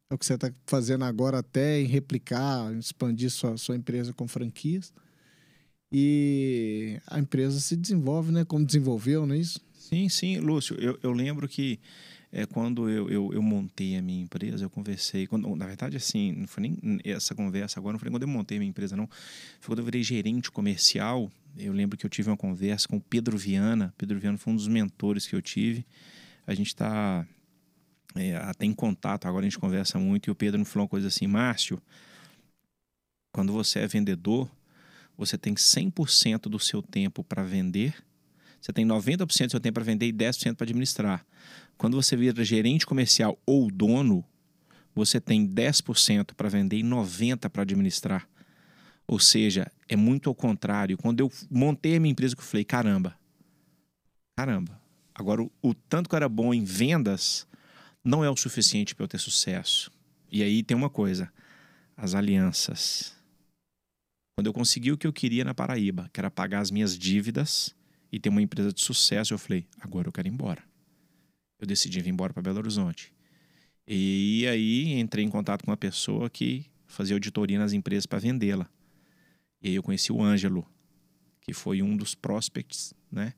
É 0.09 0.15
o 0.15 0.17
que 0.17 0.25
você 0.25 0.33
está 0.33 0.51
fazendo 0.65 1.05
agora 1.05 1.39
até 1.39 1.79
em 1.79 1.85
replicar, 1.85 2.73
expandir 2.73 3.29
sua, 3.29 3.55
sua 3.57 3.75
empresa 3.75 4.11
com 4.11 4.27
franquias. 4.27 4.91
E 5.91 6.99
a 7.07 7.19
empresa 7.19 7.59
se 7.59 7.75
desenvolve, 7.75 8.31
né? 8.31 8.43
Como 8.43 8.65
desenvolveu, 8.65 9.27
não 9.27 9.35
é 9.35 9.37
isso? 9.37 9.61
Sim, 9.75 10.09
sim, 10.09 10.39
Lúcio. 10.39 10.75
Eu, 10.79 10.97
eu 11.03 11.11
lembro 11.11 11.47
que 11.47 11.79
é, 12.31 12.47
quando 12.47 12.89
eu, 12.89 13.07
eu, 13.11 13.31
eu, 13.31 13.41
montei 13.43 13.95
a 13.95 14.01
minha 14.01 14.23
empresa, 14.23 14.65
eu 14.65 14.69
conversei. 14.69 15.27
Quando, 15.27 15.55
na 15.55 15.67
verdade, 15.67 15.95
assim, 15.95 16.31
não 16.31 16.47
foi 16.47 16.63
nem 16.63 16.99
essa 17.03 17.35
conversa 17.35 17.79
agora, 17.79 17.93
não 17.93 17.99
foi 17.99 18.07
nem 18.07 18.13
quando 18.13 18.23
eu 18.23 18.27
montei 18.27 18.57
a 18.57 18.59
minha 18.59 18.71
empresa, 18.71 18.95
não. 18.95 19.07
Foi 19.59 19.75
quando 19.75 19.79
eu 19.79 19.85
virei 19.85 20.01
gerente 20.01 20.49
comercial. 20.49 21.31
Eu 21.55 21.71
lembro 21.71 21.95
que 21.95 22.03
eu 22.07 22.09
tive 22.09 22.31
uma 22.31 22.37
conversa 22.37 22.87
com 22.87 22.97
o 22.97 23.01
Pedro 23.01 23.37
Viana. 23.37 23.93
Pedro 23.99 24.19
Viana 24.19 24.39
foi 24.39 24.51
um 24.51 24.55
dos 24.55 24.67
mentores 24.67 25.27
que 25.27 25.35
eu 25.35 25.43
tive. 25.43 25.85
A 26.47 26.55
gente 26.55 26.69
está 26.69 27.23
é, 28.15 28.35
até 28.37 28.65
em 28.65 28.73
contato, 28.73 29.27
agora 29.27 29.45
a 29.45 29.49
gente 29.49 29.59
conversa 29.59 29.97
muito. 29.99 30.27
E 30.27 30.31
o 30.31 30.35
Pedro 30.35 30.59
me 30.59 30.65
falou 30.65 30.83
uma 30.83 30.89
coisa 30.89 31.07
assim: 31.07 31.27
Márcio, 31.27 31.81
quando 33.31 33.51
você 33.51 33.79
é 33.79 33.87
vendedor, 33.87 34.49
você 35.17 35.37
tem 35.37 35.53
100% 35.53 36.41
do 36.43 36.59
seu 36.59 36.81
tempo 36.81 37.23
para 37.23 37.43
vender, 37.43 37.95
você 38.61 38.71
tem 38.71 38.85
90% 38.85 39.25
do 39.25 39.51
seu 39.51 39.59
tempo 39.59 39.75
para 39.75 39.83
vender 39.83 40.07
e 40.07 40.13
10% 40.13 40.55
para 40.55 40.65
administrar. 40.65 41.25
Quando 41.77 41.95
você 41.95 42.15
vira 42.15 42.43
gerente 42.43 42.85
comercial 42.85 43.37
ou 43.45 43.69
dono, 43.69 44.23
você 44.95 45.19
tem 45.19 45.47
10% 45.47 46.33
para 46.35 46.49
vender 46.49 46.77
e 46.77 46.83
90% 46.83 47.49
para 47.49 47.63
administrar. 47.63 48.27
Ou 49.07 49.19
seja, 49.19 49.69
é 49.89 49.95
muito 49.95 50.29
ao 50.29 50.35
contrário. 50.35 50.97
Quando 50.97 51.19
eu 51.19 51.31
montei 51.49 51.97
a 51.97 51.99
minha 51.99 52.11
empresa, 52.11 52.35
eu 52.37 52.41
falei, 52.41 52.63
caramba, 52.63 53.17
caramba. 54.35 54.81
Agora, 55.13 55.43
o, 55.43 55.51
o 55.61 55.73
tanto 55.73 56.07
que 56.07 56.15
eu 56.15 56.17
era 56.17 56.29
bom 56.29 56.53
em 56.53 56.63
vendas 56.63 57.47
não 58.03 58.23
é 58.23 58.29
o 58.29 58.35
suficiente 58.35 58.93
para 58.93 59.05
eu 59.05 59.07
ter 59.07 59.17
sucesso. 59.17 59.91
E 60.31 60.43
aí 60.43 60.63
tem 60.63 60.75
uma 60.75 60.89
coisa, 60.89 61.31
as 61.95 62.13
alianças. 62.15 63.15
Quando 64.35 64.47
eu 64.47 64.53
consegui 64.53 64.91
o 64.91 64.97
que 64.97 65.07
eu 65.07 65.13
queria 65.13 65.45
na 65.45 65.53
Paraíba, 65.53 66.09
que 66.11 66.19
era 66.19 66.29
pagar 66.29 66.59
as 66.59 66.71
minhas 66.71 66.97
dívidas 66.97 67.75
e 68.11 68.19
ter 68.19 68.29
uma 68.29 68.41
empresa 68.41 68.73
de 68.73 68.81
sucesso, 68.81 69.33
eu 69.33 69.37
falei: 69.37 69.65
agora 69.79 70.07
eu 70.07 70.11
quero 70.11 70.27
ir 70.27 70.31
embora. 70.31 70.63
Eu 71.59 71.67
decidi 71.67 72.01
vir 72.01 72.09
embora 72.09 72.33
para 72.33 72.41
Belo 72.41 72.57
Horizonte. 72.57 73.13
E 73.87 74.45
aí 74.47 74.99
entrei 74.99 75.23
em 75.23 75.29
contato 75.29 75.63
com 75.63 75.71
uma 75.71 75.77
pessoa 75.77 76.29
que 76.29 76.65
fazia 76.87 77.15
auditoria 77.15 77.59
nas 77.59 77.73
empresas 77.73 78.05
para 78.05 78.19
vendê-la. 78.19 78.69
E 79.61 79.69
aí 79.69 79.75
eu 79.75 79.83
conheci 79.83 80.11
o 80.11 80.21
Ângelo, 80.21 80.67
que 81.41 81.53
foi 81.53 81.81
um 81.81 81.95
dos 81.95 82.15
prospects, 82.15 82.93
né? 83.11 83.33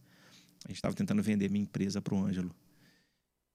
A 0.64 0.70
gente 0.70 0.78
estava 0.78 0.96
tentando 0.96 1.22
vender 1.22 1.50
minha 1.50 1.64
empresa 1.64 2.02
para 2.02 2.16
o 2.16 2.24
Ângelo. 2.24 2.56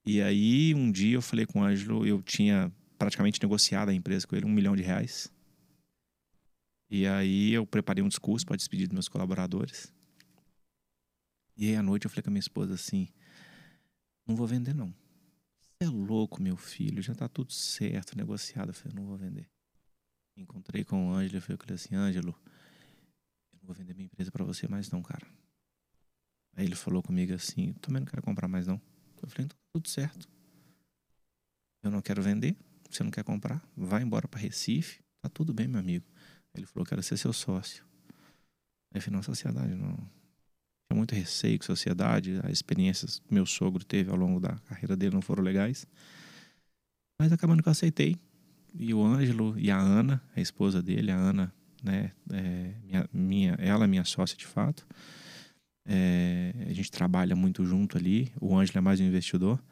E 0.05 0.22
aí 0.22 0.74
um 0.74 0.90
dia 0.90 1.16
eu 1.16 1.22
falei 1.22 1.47
com 1.47 1.60
o 1.60 1.62
Ângelo, 1.62 2.06
eu 2.06 2.22
tinha 2.22 2.72
praticamente 2.98 3.40
negociado 3.43 3.90
a 3.90 3.94
empresa 3.94 4.27
com 4.27 4.36
ele, 4.36 4.47
um 4.47 4.52
milhão 4.52 4.74
de 4.74 4.82
reais. 4.82 5.32
E 6.90 7.06
aí 7.06 7.52
eu 7.52 7.66
preparei 7.66 8.02
um 8.02 8.09
discurso 8.09 8.44
para 8.44 8.56
despedir 8.56 8.86
dos 8.86 8.94
meus 8.94 9.09
colaboradores. 9.09 9.93
E 11.56 11.68
aí 11.68 11.77
à 11.77 11.82
noite 11.82 12.05
eu 12.06 12.10
falei 12.10 12.22
com 12.22 12.31
a 12.31 12.32
minha 12.32 12.40
esposa 12.40 12.74
assim: 12.74 13.09
não 14.27 14.35
vou 14.35 14.47
vender 14.47 14.74
não. 14.74 14.89
Você 14.89 15.85
é 15.85 15.89
louco, 15.89 16.43
meu 16.43 16.56
filho, 16.56 17.02
já 17.02 17.14
tá 17.14 17.28
tudo 17.28 17.52
certo, 17.52 18.16
negociado. 18.16 18.70
Eu 18.70 18.74
falei: 18.74 18.94
não 18.97 19.06
vou 19.06 19.16
vender. 19.16 19.48
Encontrei 20.36 20.85
com 20.85 21.09
o 21.09 21.12
Ângelo, 21.12 21.36
eu 21.36 21.43
falei 21.59 21.74
assim: 21.74 21.94
Ângelo, 21.94 22.35
eu 23.52 23.59
não 23.60 23.66
vou 23.66 23.74
vender 23.74 23.94
minha 23.94 24.06
empresa 24.06 24.31
para 24.31 24.44
você 24.44 24.66
mais 24.66 24.90
não, 24.90 25.02
cara. 25.02 25.27
Aí 26.56 26.64
ele 26.64 26.74
falou 26.74 27.02
comigo 27.02 27.32
assim: 27.35 27.72
também 27.74 28.01
não 28.01 28.06
quero 28.06 28.22
comprar 28.22 28.48
mais 28.48 28.66
não. 28.66 28.81
Eu 29.22 29.28
falei: 29.28 29.44
então 29.44 29.60
tudo 29.72 29.88
certo. 29.88 30.28
Eu 31.82 31.90
não 31.90 32.02
quero 32.02 32.22
vender, 32.22 32.56
você 32.88 33.02
não 33.02 33.10
quer 33.10 33.24
comprar, 33.24 33.62
vai 33.76 34.02
embora 34.02 34.28
para 34.28 34.40
Recife, 34.40 35.01
tá 35.22 35.28
tudo 35.28 35.55
bem, 35.55 35.66
meu 35.66 35.80
amigo. 35.80 36.05
Ele 36.55 36.66
falou 36.66 36.84
que 36.84 36.92
era 36.92 37.02
ser 37.02 37.16
seu 37.16 37.32
sócio. 37.32 37.84
Aí 38.92 39.01
falei, 39.01 39.16
não, 39.16 39.22
sociedade 39.22 39.74
não. 39.74 39.94
Tinha 39.94 40.97
muito 40.97 41.14
receio 41.14 41.59
com 41.59 41.64
sociedade, 41.64 42.40
as 42.42 42.51
experiências 42.51 43.20
que 43.20 43.32
meu 43.32 43.47
sogro 43.47 43.84
teve 43.84 44.10
ao 44.10 44.16
longo 44.16 44.40
da 44.40 44.59
carreira 44.60 44.97
dele 44.97 45.14
não 45.14 45.22
foram 45.22 45.42
legais. 45.42 45.86
Mas 47.20 47.32
acabando 47.32 47.62
que 47.62 47.68
eu 47.68 47.72
aceitei. 47.72 48.16
E 48.74 48.92
o 48.92 49.05
Ângelo 49.05 49.59
e 49.59 49.70
a 49.70 49.78
Ana, 49.78 50.22
a 50.34 50.40
esposa 50.40 50.82
dele, 50.82 51.10
a 51.10 51.16
Ana, 51.16 51.52
né, 51.82 52.12
é, 52.32 52.74
minha, 52.84 53.09
minha, 53.12 53.52
ela 53.59 53.84
é 53.84 53.86
minha 53.86 54.05
sócia 54.05 54.36
de 54.36 54.47
fato. 54.47 54.86
É, 55.86 56.52
a 56.69 56.73
gente 56.73 56.90
trabalha 56.90 57.35
muito 57.35 57.65
junto 57.65 57.97
ali. 57.97 58.31
O 58.40 58.57
Ângelo 58.57 58.78
é 58.78 58.81
mais 58.81 59.01
um 59.01 59.05
investidor. 59.05 59.62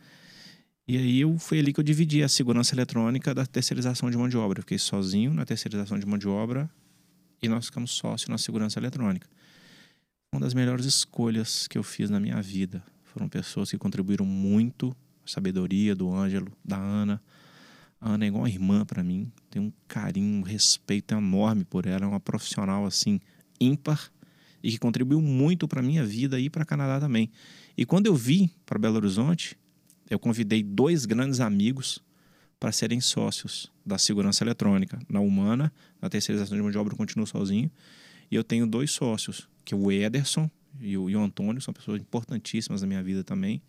E 0.86 0.96
aí 0.96 1.20
eu, 1.20 1.38
foi 1.38 1.58
ali 1.58 1.72
que 1.72 1.80
eu 1.80 1.84
dividi 1.84 2.22
a 2.22 2.28
segurança 2.28 2.74
eletrônica 2.74 3.34
da 3.34 3.44
terceirização 3.44 4.10
de 4.10 4.16
mão 4.16 4.28
de 4.28 4.36
obra. 4.36 4.60
Eu 4.60 4.62
fiquei 4.62 4.78
sozinho 4.78 5.34
na 5.34 5.44
terceirização 5.44 5.98
de 5.98 6.06
mão 6.06 6.16
de 6.16 6.26
obra 6.26 6.70
e 7.42 7.48
nós 7.48 7.66
ficamos 7.66 7.90
sócios 7.90 8.28
na 8.28 8.38
segurança 8.38 8.78
eletrônica. 8.78 9.28
Uma 10.32 10.40
das 10.40 10.54
melhores 10.54 10.86
escolhas 10.86 11.68
que 11.68 11.76
eu 11.76 11.82
fiz 11.82 12.10
na 12.10 12.18
minha 12.18 12.40
vida. 12.40 12.82
Foram 13.04 13.28
pessoas 13.28 13.70
que 13.70 13.78
contribuíram 13.78 14.24
muito, 14.24 14.96
a 15.24 15.28
sabedoria 15.28 15.94
do 15.94 16.12
Ângelo, 16.12 16.52
da 16.64 16.76
Ana. 16.76 17.22
A 18.00 18.12
Ana 18.12 18.24
é 18.24 18.28
igual 18.28 18.42
uma 18.42 18.48
irmã 18.48 18.84
para 18.84 19.02
mim, 19.02 19.30
tem 19.50 19.60
um 19.60 19.72
carinho, 19.86 20.40
um 20.40 20.42
respeito 20.42 21.14
enorme 21.14 21.64
por 21.64 21.84
ela, 21.86 22.04
é 22.04 22.08
uma 22.08 22.20
profissional 22.20 22.86
assim 22.86 23.20
ímpar 23.60 24.10
e 24.68 24.72
que 24.72 24.78
contribuiu 24.78 25.22
muito 25.22 25.66
para 25.66 25.80
minha 25.80 26.04
vida 26.04 26.38
e 26.38 26.50
para 26.50 26.62
Canadá 26.62 27.00
também. 27.00 27.30
E 27.74 27.86
quando 27.86 28.06
eu 28.06 28.14
vim 28.14 28.50
para 28.66 28.78
Belo 28.78 28.96
Horizonte, 28.96 29.56
eu 30.10 30.18
convidei 30.18 30.62
dois 30.62 31.06
grandes 31.06 31.40
amigos 31.40 32.04
para 32.60 32.70
serem 32.70 33.00
sócios 33.00 33.72
da 33.84 33.96
segurança 33.96 34.44
eletrônica. 34.44 34.98
Na 35.08 35.20
Humana, 35.20 35.72
na 36.02 36.10
terceirização 36.10 36.54
de 36.54 36.62
mão 36.62 36.70
de 36.70 36.76
obra, 36.76 36.92
eu 36.92 36.98
continuo 36.98 37.26
sozinho. 37.26 37.70
E 38.30 38.34
eu 38.34 38.44
tenho 38.44 38.66
dois 38.66 38.90
sócios, 38.90 39.48
que 39.64 39.72
é 39.72 39.76
o 39.76 39.90
Ederson 39.90 40.50
e 40.78 40.98
o, 40.98 41.08
e 41.08 41.16
o 41.16 41.20
Antônio, 41.20 41.62
são 41.62 41.72
pessoas 41.72 41.98
importantíssimas 41.98 42.82
na 42.82 42.86
minha 42.86 43.02
vida 43.02 43.24
também, 43.24 43.62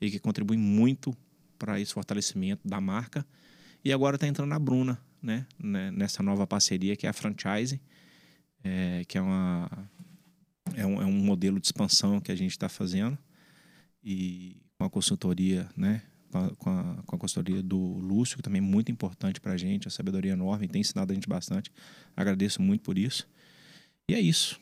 e 0.00 0.10
que 0.10 0.18
contribuem 0.18 0.58
muito 0.58 1.16
para 1.56 1.78
esse 1.78 1.92
fortalecimento 1.92 2.66
da 2.66 2.80
marca. 2.80 3.24
E 3.84 3.92
agora 3.92 4.16
está 4.16 4.26
entrando 4.26 4.52
a 4.52 4.58
Bruna, 4.58 5.00
né? 5.22 5.46
nessa 5.60 6.20
nova 6.20 6.48
parceria, 6.48 6.96
que 6.96 7.06
é 7.06 7.10
a 7.10 7.12
franchise, 7.12 7.80
é, 8.64 9.04
que 9.06 9.18
é, 9.18 9.20
uma, 9.20 9.70
é, 10.74 10.86
um, 10.86 11.02
é 11.02 11.04
um 11.04 11.12
modelo 11.12 11.60
de 11.60 11.66
expansão 11.66 12.20
que 12.20 12.32
a 12.32 12.36
gente 12.36 12.52
está 12.52 12.68
fazendo. 12.68 13.18
E 14.02 14.56
com 14.78 14.84
a 14.84 14.90
consultoria, 14.90 15.68
né? 15.76 16.02
Com 16.30 16.38
a, 16.38 17.02
com 17.04 17.16
a, 17.16 17.18
consultoria 17.18 17.62
do 17.62 17.78
Lúcio, 17.78 18.36
que 18.36 18.42
também 18.42 18.58
é 18.58 18.64
muito 18.64 18.90
importante 18.90 19.40
para 19.40 19.52
a 19.52 19.56
gente, 19.56 19.86
a 19.86 19.90
sabedoria 19.90 20.32
enorme, 20.32 20.66
tem 20.66 20.80
ensinado 20.80 21.12
a 21.12 21.14
gente 21.14 21.28
bastante. 21.28 21.70
Agradeço 22.16 22.62
muito 22.62 22.82
por 22.82 22.96
isso. 22.96 23.28
E 24.08 24.14
é 24.14 24.20
isso. 24.20 24.58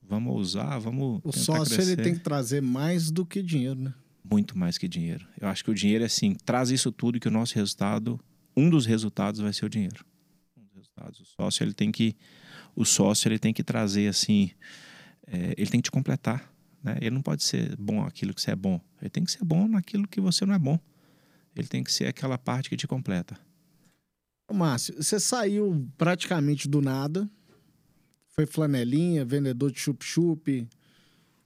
Vamos 0.00 0.34
usar, 0.40 0.78
vamos. 0.78 1.20
O 1.24 1.32
sócio 1.32 1.74
crescer. 1.74 1.92
ele 1.92 2.02
tem 2.02 2.14
que 2.14 2.20
trazer 2.20 2.62
mais 2.62 3.10
do 3.10 3.26
que 3.26 3.42
dinheiro, 3.42 3.78
né? 3.78 3.94
Muito 4.24 4.56
mais 4.56 4.78
que 4.78 4.88
dinheiro. 4.88 5.26
Eu 5.40 5.48
acho 5.48 5.64
que 5.64 5.70
o 5.70 5.74
dinheiro 5.74 6.04
é 6.04 6.06
assim, 6.06 6.34
traz 6.34 6.70
isso 6.70 6.92
tudo 6.92 7.20
que 7.20 7.28
o 7.28 7.30
nosso 7.30 7.54
resultado, 7.54 8.18
um 8.56 8.70
dos 8.70 8.86
resultados 8.86 9.40
vai 9.40 9.52
ser 9.52 9.66
o 9.66 9.68
dinheiro. 9.68 10.04
Um 10.56 10.62
dos 10.62 10.74
resultados. 10.74 11.20
O 11.20 11.24
sócio 11.24 11.64
ele 11.64 11.74
tem 11.74 11.90
que, 11.90 12.16
o 12.74 12.84
sócio 12.84 13.28
ele 13.28 13.38
tem 13.38 13.52
que 13.52 13.62
trazer 13.62 14.08
assim 14.08 14.50
é, 15.30 15.54
ele 15.56 15.70
tem 15.70 15.80
que 15.80 15.86
te 15.86 15.90
completar. 15.90 16.52
Né? 16.82 16.98
Ele 17.00 17.10
não 17.10 17.22
pode 17.22 17.42
ser 17.42 17.76
bom 17.76 18.02
aquilo 18.04 18.34
que 18.34 18.40
você 18.40 18.52
é 18.52 18.56
bom. 18.56 18.80
Ele 19.00 19.10
tem 19.10 19.24
que 19.24 19.30
ser 19.30 19.44
bom 19.44 19.68
naquilo 19.68 20.06
que 20.06 20.20
você 20.20 20.44
não 20.46 20.54
é 20.54 20.58
bom. 20.58 20.78
Ele 21.54 21.68
tem 21.68 21.82
que 21.82 21.92
ser 21.92 22.06
aquela 22.06 22.38
parte 22.38 22.68
que 22.68 22.76
te 22.76 22.86
completa. 22.86 23.38
Márcio, 24.52 24.94
você 24.96 25.20
saiu 25.20 25.86
praticamente 25.98 26.68
do 26.68 26.80
nada. 26.80 27.28
Foi 28.28 28.46
flanelinha, 28.46 29.24
vendedor 29.24 29.70
de 29.70 29.78
chup-chup. 29.78 30.66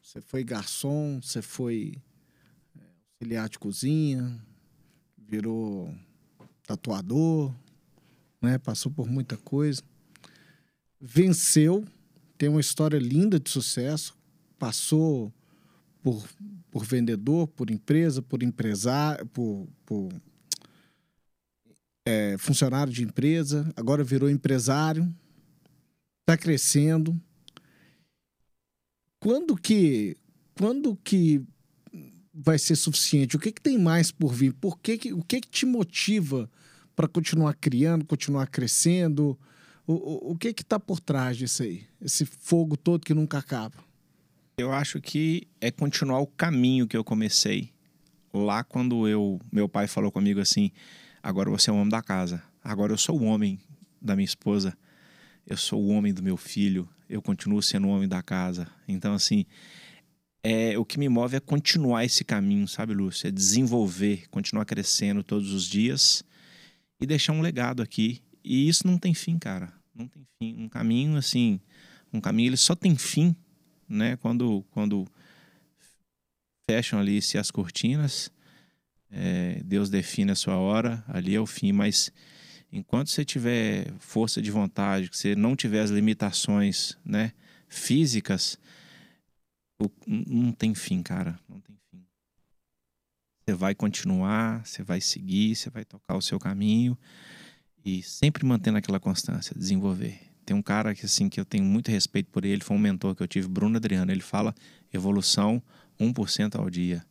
Você 0.00 0.20
foi 0.20 0.44
garçom, 0.44 1.20
você 1.20 1.40
foi 1.40 1.94
é, 2.76 2.80
auxiliar 3.14 3.48
de 3.48 3.58
cozinha, 3.58 4.40
virou 5.16 5.94
tatuador, 6.66 7.54
né? 8.40 8.58
Passou 8.58 8.92
por 8.92 9.08
muita 9.08 9.36
coisa. 9.36 9.82
Venceu, 11.00 11.84
tem 12.42 12.48
uma 12.48 12.60
história 12.60 12.98
linda 12.98 13.38
de 13.38 13.48
sucesso, 13.48 14.18
passou 14.58 15.32
por, 16.02 16.28
por 16.72 16.84
vendedor, 16.84 17.46
por 17.46 17.70
empresa, 17.70 18.20
por 18.20 18.42
empresário, 18.42 19.24
por, 19.26 19.68
por 19.86 20.12
é, 22.04 22.36
funcionário 22.38 22.92
de 22.92 23.04
empresa, 23.04 23.72
agora 23.76 24.02
virou 24.02 24.28
empresário, 24.28 25.08
está 26.22 26.36
crescendo. 26.36 27.16
Quando 29.20 29.56
que, 29.56 30.16
quando 30.56 30.96
que 30.96 31.46
vai 32.34 32.58
ser 32.58 32.74
suficiente? 32.74 33.36
O 33.36 33.38
que, 33.38 33.52
que 33.52 33.62
tem 33.62 33.78
mais 33.78 34.10
por 34.10 34.34
vir? 34.34 34.52
Por 34.54 34.80
que, 34.80 34.98
que 34.98 35.12
o 35.12 35.22
que, 35.22 35.42
que 35.42 35.48
te 35.48 35.64
motiva 35.64 36.50
para 36.96 37.06
continuar 37.06 37.54
criando, 37.54 38.04
continuar 38.04 38.48
crescendo? 38.48 39.38
O, 39.86 39.94
o, 39.94 40.32
o 40.32 40.38
que 40.38 40.48
está 40.48 40.78
por 40.78 41.00
trás 41.00 41.36
disso 41.36 41.62
aí? 41.62 41.84
Esse 42.00 42.24
fogo 42.24 42.76
todo 42.76 43.04
que 43.04 43.14
nunca 43.14 43.38
acaba. 43.38 43.76
Eu 44.56 44.72
acho 44.72 45.00
que 45.00 45.48
é 45.60 45.70
continuar 45.70 46.20
o 46.20 46.26
caminho 46.26 46.86
que 46.86 46.96
eu 46.96 47.02
comecei 47.02 47.72
lá 48.32 48.64
quando 48.64 49.06
eu 49.06 49.40
meu 49.50 49.68
pai 49.68 49.86
falou 49.86 50.10
comigo 50.10 50.40
assim: 50.40 50.70
agora 51.22 51.50
você 51.50 51.70
é 51.70 51.72
o 51.72 51.76
homem 51.76 51.88
da 51.88 52.02
casa, 52.02 52.42
agora 52.62 52.92
eu 52.92 52.98
sou 52.98 53.20
o 53.20 53.24
homem 53.24 53.58
da 54.00 54.14
minha 54.16 54.24
esposa, 54.24 54.76
eu 55.46 55.56
sou 55.56 55.82
o 55.82 55.88
homem 55.88 56.12
do 56.12 56.22
meu 56.22 56.36
filho, 56.36 56.88
eu 57.08 57.20
continuo 57.20 57.62
sendo 57.62 57.88
o 57.88 57.90
homem 57.90 58.08
da 58.08 58.22
casa. 58.22 58.68
Então 58.86 59.14
assim, 59.14 59.46
é 60.42 60.78
o 60.78 60.84
que 60.84 60.98
me 60.98 61.08
move 61.08 61.36
é 61.36 61.40
continuar 61.40 62.04
esse 62.04 62.24
caminho, 62.24 62.66
sabe, 62.66 62.94
Lúcio? 62.94 63.28
É 63.28 63.30
desenvolver, 63.30 64.28
continuar 64.30 64.64
crescendo 64.64 65.22
todos 65.22 65.52
os 65.52 65.64
dias 65.64 66.22
e 67.00 67.06
deixar 67.06 67.32
um 67.32 67.40
legado 67.40 67.82
aqui. 67.82 68.20
E 68.44 68.68
isso 68.68 68.86
não 68.86 68.98
tem 68.98 69.14
fim, 69.14 69.38
cara. 69.38 69.72
Não 69.94 70.06
tem 70.08 70.26
fim. 70.38 70.62
Um 70.62 70.68
caminho 70.68 71.16
assim, 71.16 71.60
um 72.12 72.20
caminho 72.20 72.48
ele 72.48 72.56
só 72.56 72.74
tem 72.74 72.96
fim 72.96 73.36
né? 73.92 74.16
Quando, 74.16 74.64
quando 74.70 75.06
fecham 76.68 76.98
ali 76.98 77.20
se 77.20 77.36
as 77.36 77.50
cortinas, 77.50 78.32
é, 79.10 79.60
Deus 79.64 79.90
define 79.90 80.32
a 80.32 80.34
sua 80.34 80.56
hora, 80.56 81.04
ali 81.06 81.34
é 81.34 81.40
o 81.40 81.46
fim. 81.46 81.72
Mas 81.72 82.10
enquanto 82.72 83.10
você 83.10 83.24
tiver 83.24 83.92
força 83.98 84.40
de 84.40 84.50
vontade, 84.50 85.10
que 85.10 85.16
você 85.16 85.36
não 85.36 85.54
tiver 85.54 85.80
as 85.80 85.90
limitações, 85.90 86.96
né, 87.04 87.32
físicas, 87.68 88.58
não 90.06 90.52
tem 90.52 90.74
fim, 90.74 91.02
cara. 91.02 91.38
Não 91.48 91.60
tem 91.60 91.76
fim. 91.90 92.04
Você 93.44 93.54
vai 93.54 93.74
continuar, 93.74 94.64
você 94.64 94.82
vai 94.82 95.00
seguir, 95.00 95.56
você 95.56 95.68
vai 95.68 95.84
tocar 95.84 96.16
o 96.16 96.22
seu 96.22 96.38
caminho 96.38 96.96
e 97.84 98.02
sempre 98.02 98.44
mantendo 98.44 98.78
aquela 98.78 99.00
constância, 99.00 99.54
desenvolver. 99.56 100.20
Tem 100.44 100.56
um 100.56 100.62
cara 100.62 100.94
que 100.94 101.06
assim 101.06 101.28
que 101.28 101.38
eu 101.38 101.44
tenho 101.44 101.64
muito 101.64 101.90
respeito 101.90 102.30
por 102.30 102.44
ele, 102.44 102.62
foi 102.62 102.76
um 102.76 102.80
mentor 102.80 103.14
que 103.14 103.22
eu 103.22 103.28
tive, 103.28 103.48
Bruno 103.48 103.76
Adriano. 103.76 104.10
Ele 104.10 104.20
fala 104.20 104.54
evolução 104.92 105.62
1% 105.98 106.56
ao 106.58 106.68
dia. 106.68 107.04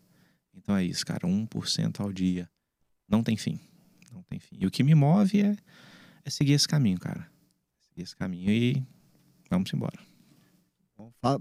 Então 0.54 0.76
é 0.76 0.84
isso, 0.84 1.06
cara, 1.06 1.28
1% 1.28 2.00
ao 2.00 2.12
dia. 2.12 2.50
Não 3.08 3.24
tem 3.24 3.38
fim. 3.38 3.60
Não 4.12 4.22
tem 4.24 4.40
fim. 4.40 4.58
E 4.60 4.66
o 4.66 4.72
que 4.72 4.84
me 4.84 4.94
move 4.94 5.42
é, 5.42 5.56
é 6.26 6.30
seguir 6.30 6.54
esse 6.54 6.68
caminho, 6.68 7.00
cara. 7.00 7.30
Seguir 7.90 8.04
esse 8.04 8.16
caminho 8.16 8.52
e 8.52 8.84
vamos 9.50 9.74
embora. 9.74 10.00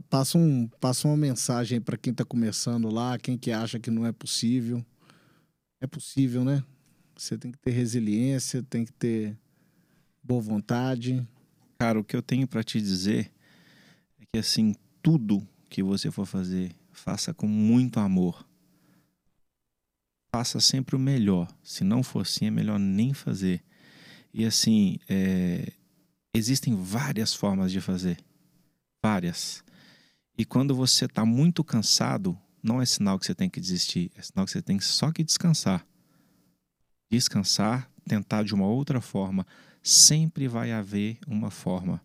Passa, 0.09 0.39
um, 0.39 0.69
passa 0.81 1.07
uma 1.07 1.17
mensagem 1.17 1.81
para 1.81 1.97
quem 1.97 2.13
está 2.13 2.25
começando 2.25 2.89
lá, 2.89 3.19
quem 3.19 3.37
que 3.37 3.51
acha 3.51 3.79
que 3.79 3.91
não 3.91 4.07
é 4.07 4.13
possível. 4.13 4.85
É 5.81 5.87
possível, 5.87 6.45
né? 6.45 6.63
Você 7.21 7.37
tem 7.37 7.53
que 7.53 7.59
ter 7.59 7.71
resiliência, 7.71 8.63
tem 8.63 8.85
que 8.85 8.93
ter 8.93 9.37
boa 10.23 10.41
vontade, 10.41 11.27
Cara, 11.81 11.99
o 11.99 12.05
que 12.05 12.15
eu 12.15 12.21
tenho 12.21 12.47
para 12.47 12.63
te 12.63 12.79
dizer 12.79 13.33
é 14.21 14.27
que 14.31 14.39
assim, 14.39 14.75
tudo 15.01 15.49
que 15.67 15.83
você 15.83 16.11
for 16.11 16.27
fazer, 16.27 16.77
faça 16.93 17.33
com 17.33 17.47
muito 17.47 17.99
amor. 17.99 18.47
Faça 20.31 20.61
sempre 20.61 20.95
o 20.95 20.99
melhor. 20.99 21.49
Se 21.63 21.83
não 21.83 22.03
for 22.03 22.21
assim, 22.21 22.45
é 22.45 22.51
melhor 22.51 22.79
nem 22.79 23.15
fazer. 23.15 23.65
E 24.31 24.45
assim, 24.45 24.99
é... 25.09 25.73
existem 26.35 26.77
várias 26.77 27.33
formas 27.33 27.73
de 27.73 27.81
fazer. 27.81 28.19
Várias. 29.03 29.65
E 30.37 30.45
quando 30.45 30.75
você 30.75 31.07
está 31.07 31.25
muito 31.25 31.65
cansado, 31.65 32.39
não 32.63 32.83
é 32.83 32.85
sinal 32.85 33.19
que 33.19 33.25
você 33.25 33.35
tem 33.35 33.49
que 33.49 33.59
desistir, 33.59 34.13
é 34.15 34.21
sinal 34.21 34.45
que 34.45 34.53
você 34.53 34.61
tem 34.61 34.79
só 34.81 35.11
que 35.11 35.25
descansar. 35.25 35.83
Descansar, 37.11 37.91
tentar 38.07 38.45
de 38.45 38.55
uma 38.55 38.67
outra 38.67 39.01
forma 39.01 39.47
sempre 39.83 40.47
vai 40.47 40.73
haver 40.73 41.19
uma 41.27 41.51
forma. 41.51 42.01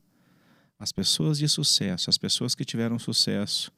As 0.79 0.91
pessoas 0.91 1.37
de 1.37 1.47
sucesso, 1.47 2.09
as 2.09 2.17
pessoas 2.17 2.55
que 2.55 2.65
tiveram 2.65 2.97
sucesso, 2.99 3.71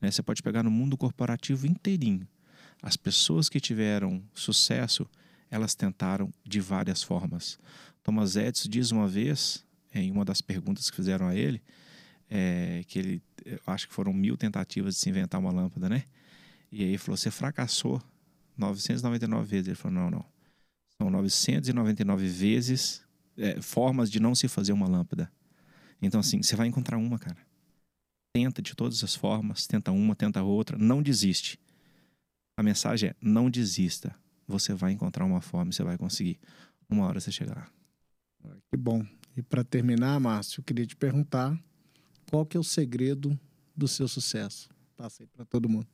né, 0.00 0.10
você 0.10 0.22
pode 0.22 0.42
pegar 0.42 0.62
no 0.62 0.70
mundo 0.70 0.96
corporativo 0.96 1.66
inteirinho. 1.66 2.26
As 2.82 2.96
pessoas 2.96 3.48
que 3.48 3.60
tiveram 3.60 4.22
sucesso, 4.34 5.08
elas 5.50 5.74
tentaram 5.74 6.32
de 6.44 6.60
várias 6.60 7.02
formas. 7.02 7.58
Thomas 8.02 8.36
Edison 8.36 8.68
diz 8.68 8.90
uma 8.90 9.08
vez, 9.08 9.64
em 9.92 10.10
uma 10.10 10.24
das 10.24 10.40
perguntas 10.40 10.90
que 10.90 10.96
fizeram 10.96 11.28
a 11.28 11.34
ele, 11.34 11.62
é, 12.30 12.82
que 12.86 12.98
ele, 12.98 13.22
acho 13.66 13.88
que 13.88 13.94
foram 13.94 14.12
mil 14.12 14.36
tentativas 14.36 14.94
de 14.94 15.00
se 15.00 15.08
inventar 15.08 15.40
uma 15.40 15.52
lâmpada, 15.52 15.88
né? 15.88 16.04
E 16.70 16.82
aí 16.82 16.88
ele 16.88 16.98
falou: 16.98 17.16
você 17.16 17.30
fracassou 17.30 18.02
999 18.56 19.48
vezes. 19.48 19.68
Ele 19.68 19.76
falou: 19.76 19.98
não, 19.98 20.10
não. 20.10 20.33
São 21.00 21.10
999 21.10 22.28
vezes 22.28 23.04
é, 23.36 23.60
formas 23.60 24.10
de 24.10 24.20
não 24.20 24.34
se 24.34 24.48
fazer 24.48 24.72
uma 24.72 24.88
lâmpada. 24.88 25.30
Então, 26.00 26.20
assim, 26.20 26.42
você 26.42 26.54
vai 26.56 26.66
encontrar 26.66 26.98
uma, 26.98 27.18
cara. 27.18 27.38
Tenta 28.32 28.60
de 28.60 28.74
todas 28.74 29.02
as 29.04 29.14
formas, 29.14 29.66
tenta 29.66 29.92
uma, 29.92 30.14
tenta 30.14 30.42
outra, 30.42 30.76
não 30.76 31.02
desiste. 31.02 31.58
A 32.56 32.62
mensagem 32.62 33.10
é: 33.10 33.16
não 33.20 33.50
desista. 33.50 34.14
Você 34.46 34.74
vai 34.74 34.92
encontrar 34.92 35.24
uma 35.24 35.40
forma 35.40 35.70
e 35.70 35.74
você 35.74 35.82
vai 35.82 35.96
conseguir. 35.96 36.38
Uma 36.88 37.06
hora 37.06 37.20
você 37.20 37.32
chegará. 37.32 37.66
Que 38.70 38.76
bom. 38.76 39.04
E 39.36 39.42
para 39.42 39.64
terminar, 39.64 40.20
Márcio, 40.20 40.60
eu 40.60 40.64
queria 40.64 40.86
te 40.86 40.94
perguntar 40.94 41.58
qual 42.30 42.44
que 42.44 42.56
é 42.56 42.60
o 42.60 42.64
segredo 42.64 43.38
do 43.76 43.88
seu 43.88 44.06
sucesso? 44.06 44.68
Passei 44.96 45.26
para 45.26 45.44
todo 45.44 45.68
mundo. 45.68 45.86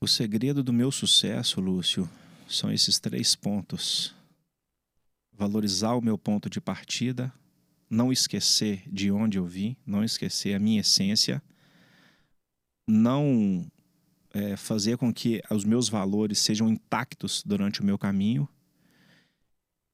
O 0.00 0.06
segredo 0.06 0.62
do 0.62 0.72
meu 0.72 0.92
sucesso, 0.92 1.60
Lúcio, 1.60 2.08
são 2.48 2.72
esses 2.72 2.98
três 2.98 3.34
pontos 3.34 4.14
valorizar 5.38 5.94
o 5.94 6.02
meu 6.02 6.18
ponto 6.18 6.50
de 6.50 6.60
partida, 6.60 7.32
não 7.88 8.12
esquecer 8.12 8.82
de 8.90 9.12
onde 9.12 9.38
eu 9.38 9.46
vim, 9.46 9.76
não 9.86 10.02
esquecer 10.02 10.52
a 10.52 10.58
minha 10.58 10.80
essência, 10.80 11.40
não 12.88 13.64
é, 14.34 14.56
fazer 14.56 14.98
com 14.98 15.14
que 15.14 15.40
os 15.48 15.64
meus 15.64 15.88
valores 15.88 16.40
sejam 16.40 16.68
intactos 16.68 17.44
durante 17.46 17.80
o 17.80 17.84
meu 17.84 17.96
caminho 17.96 18.48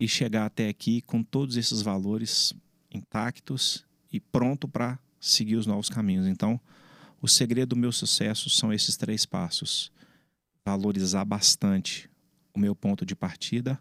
e 0.00 0.08
chegar 0.08 0.46
até 0.46 0.66
aqui 0.66 1.02
com 1.02 1.22
todos 1.22 1.58
esses 1.58 1.82
valores 1.82 2.54
intactos 2.90 3.84
e 4.10 4.18
pronto 4.18 4.66
para 4.66 4.98
seguir 5.20 5.56
os 5.56 5.66
novos 5.66 5.90
caminhos. 5.90 6.26
Então, 6.26 6.58
o 7.20 7.28
segredo 7.28 7.70
do 7.70 7.76
meu 7.76 7.92
sucesso 7.92 8.48
são 8.48 8.72
esses 8.72 8.96
três 8.96 9.26
passos: 9.26 9.92
valorizar 10.64 11.24
bastante 11.26 12.08
o 12.54 12.58
meu 12.58 12.74
ponto 12.74 13.04
de 13.04 13.14
partida 13.14 13.78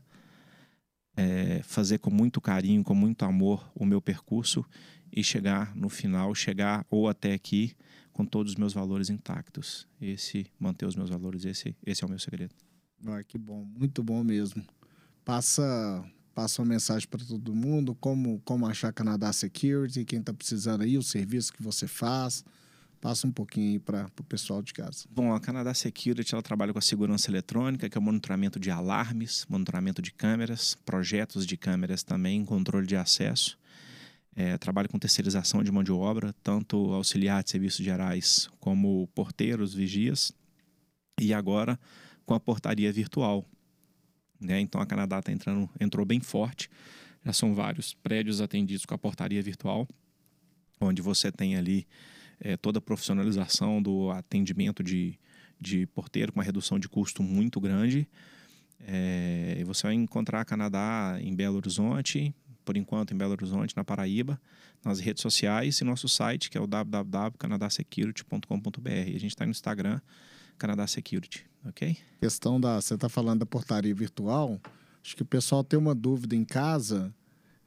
é, 1.15 1.61
fazer 1.63 1.99
com 1.99 2.09
muito 2.09 2.41
carinho, 2.41 2.83
com 2.83 2.95
muito 2.95 3.23
amor 3.23 3.69
o 3.75 3.85
meu 3.85 4.01
percurso 4.01 4.65
e 5.11 5.23
chegar 5.23 5.75
no 5.75 5.89
final, 5.89 6.33
chegar 6.33 6.85
ou 6.89 7.07
até 7.07 7.33
aqui 7.33 7.73
com 8.11 8.25
todos 8.25 8.53
os 8.53 8.57
meus 8.57 8.73
valores 8.73 9.09
intactos. 9.09 9.87
Esse, 10.01 10.47
manter 10.59 10.85
os 10.85 10.95
meus 10.95 11.09
valores, 11.09 11.45
esse, 11.45 11.75
esse 11.85 12.03
é 12.03 12.07
o 12.07 12.09
meu 12.09 12.19
segredo. 12.19 12.53
Ah, 13.05 13.23
que 13.23 13.37
bom, 13.37 13.65
muito 13.65 14.01
bom 14.03 14.23
mesmo. 14.23 14.63
Passa, 15.25 16.03
passa 16.33 16.61
uma 16.61 16.69
mensagem 16.69 17.07
para 17.07 17.23
todo 17.25 17.53
mundo, 17.53 17.95
como, 17.95 18.41
como 18.45 18.65
achar 18.65 18.93
Canadá 18.93 19.31
Security, 19.33 20.05
quem 20.05 20.19
está 20.19 20.33
precisando 20.33 20.81
aí, 20.81 20.97
o 20.97 21.03
serviço 21.03 21.53
que 21.53 21.61
você 21.61 21.87
faz, 21.87 22.43
Passa 23.03 23.27
um 23.27 23.33
pouquinho 23.33 23.71
aí 23.71 23.79
para 23.79 24.05
o 24.17 24.23
pessoal 24.23 24.61
de 24.61 24.73
casa. 24.73 25.03
Bom, 25.11 25.33
a 25.33 25.39
Canadá 25.41 25.73
Security 25.73 26.33
ela 26.33 26.41
trabalha 26.41 26.71
com 26.71 26.79
a 26.79 26.81
segurança 26.81 27.29
eletrônica, 27.29 27.89
que 27.89 27.97
é 27.97 27.99
o 27.99 28.01
monitoramento 28.01 28.57
de 28.57 28.71
alarmes, 28.71 29.45
monitoramento 29.49 30.01
de 30.01 30.09
câmeras, 30.09 30.73
projetos 30.85 31.45
de 31.45 31.57
câmeras 31.57 32.01
também, 32.01 32.45
controle 32.45 32.87
de 32.87 32.95
acesso. 32.95 33.59
É, 34.33 34.57
com 34.89 34.97
terceirização 34.97 35.61
de 35.61 35.69
mão 35.69 35.83
de 35.83 35.91
obra, 35.91 36.33
tanto 36.41 36.93
auxiliar 36.93 37.43
de 37.43 37.49
serviços 37.49 37.83
gerais 37.83 38.49
como 38.57 39.05
porteiros, 39.07 39.73
vigias, 39.73 40.31
e 41.19 41.33
agora 41.33 41.77
com 42.25 42.33
a 42.33 42.39
portaria 42.39 42.91
virtual. 42.93 43.45
Né? 44.39 44.61
Então 44.61 44.79
a 44.79 44.85
Canadá 44.85 45.21
tá 45.21 45.29
entrando, 45.29 45.69
entrou 45.77 46.05
bem 46.05 46.21
forte. 46.21 46.69
Já 47.25 47.33
são 47.33 47.53
vários 47.53 47.93
prédios 47.93 48.39
atendidos 48.39 48.85
com 48.85 48.95
a 48.95 48.97
portaria 48.97 49.43
virtual, 49.43 49.85
onde 50.79 51.01
você 51.01 51.33
tem 51.33 51.57
ali 51.57 51.85
é, 52.39 52.57
toda 52.57 52.79
a 52.79 52.81
profissionalização 52.81 53.81
do 53.81 54.09
atendimento 54.11 54.83
de, 54.83 55.17
de 55.59 55.85
porteiro 55.87 56.31
com 56.31 56.39
uma 56.39 56.43
redução 56.43 56.79
de 56.79 56.87
custo 56.89 57.23
muito 57.23 57.59
grande. 57.59 58.07
É, 58.79 59.61
você 59.65 59.87
vai 59.87 59.93
encontrar 59.93 60.45
Canadá 60.45 61.17
em 61.21 61.35
Belo 61.35 61.57
Horizonte, 61.57 62.33
por 62.65 62.75
enquanto 62.77 63.13
em 63.13 63.17
Belo 63.17 63.33
Horizonte, 63.33 63.75
na 63.75 63.83
Paraíba, 63.83 64.39
nas 64.83 64.99
redes 64.99 65.21
sociais 65.21 65.79
e 65.79 65.83
nosso 65.83 66.09
site, 66.09 66.49
que 66.49 66.57
é 66.57 66.61
o 66.61 66.67
www.canadasecurity.com.br. 66.67 68.89
A 68.89 69.19
gente 69.19 69.27
está 69.27 69.45
no 69.45 69.51
Instagram, 69.51 70.01
Canadá 70.57 70.87
Security, 70.87 71.45
ok? 71.65 71.95
Questão 72.19 72.59
da. 72.59 72.81
Você 72.81 72.95
está 72.95 73.07
falando 73.09 73.39
da 73.39 73.45
portaria 73.45 73.95
virtual. 73.95 74.59
Acho 75.03 75.15
que 75.15 75.21
o 75.21 75.25
pessoal 75.25 75.63
tem 75.63 75.77
uma 75.77 75.95
dúvida 75.95 76.35
em 76.35 76.45
casa. 76.45 77.13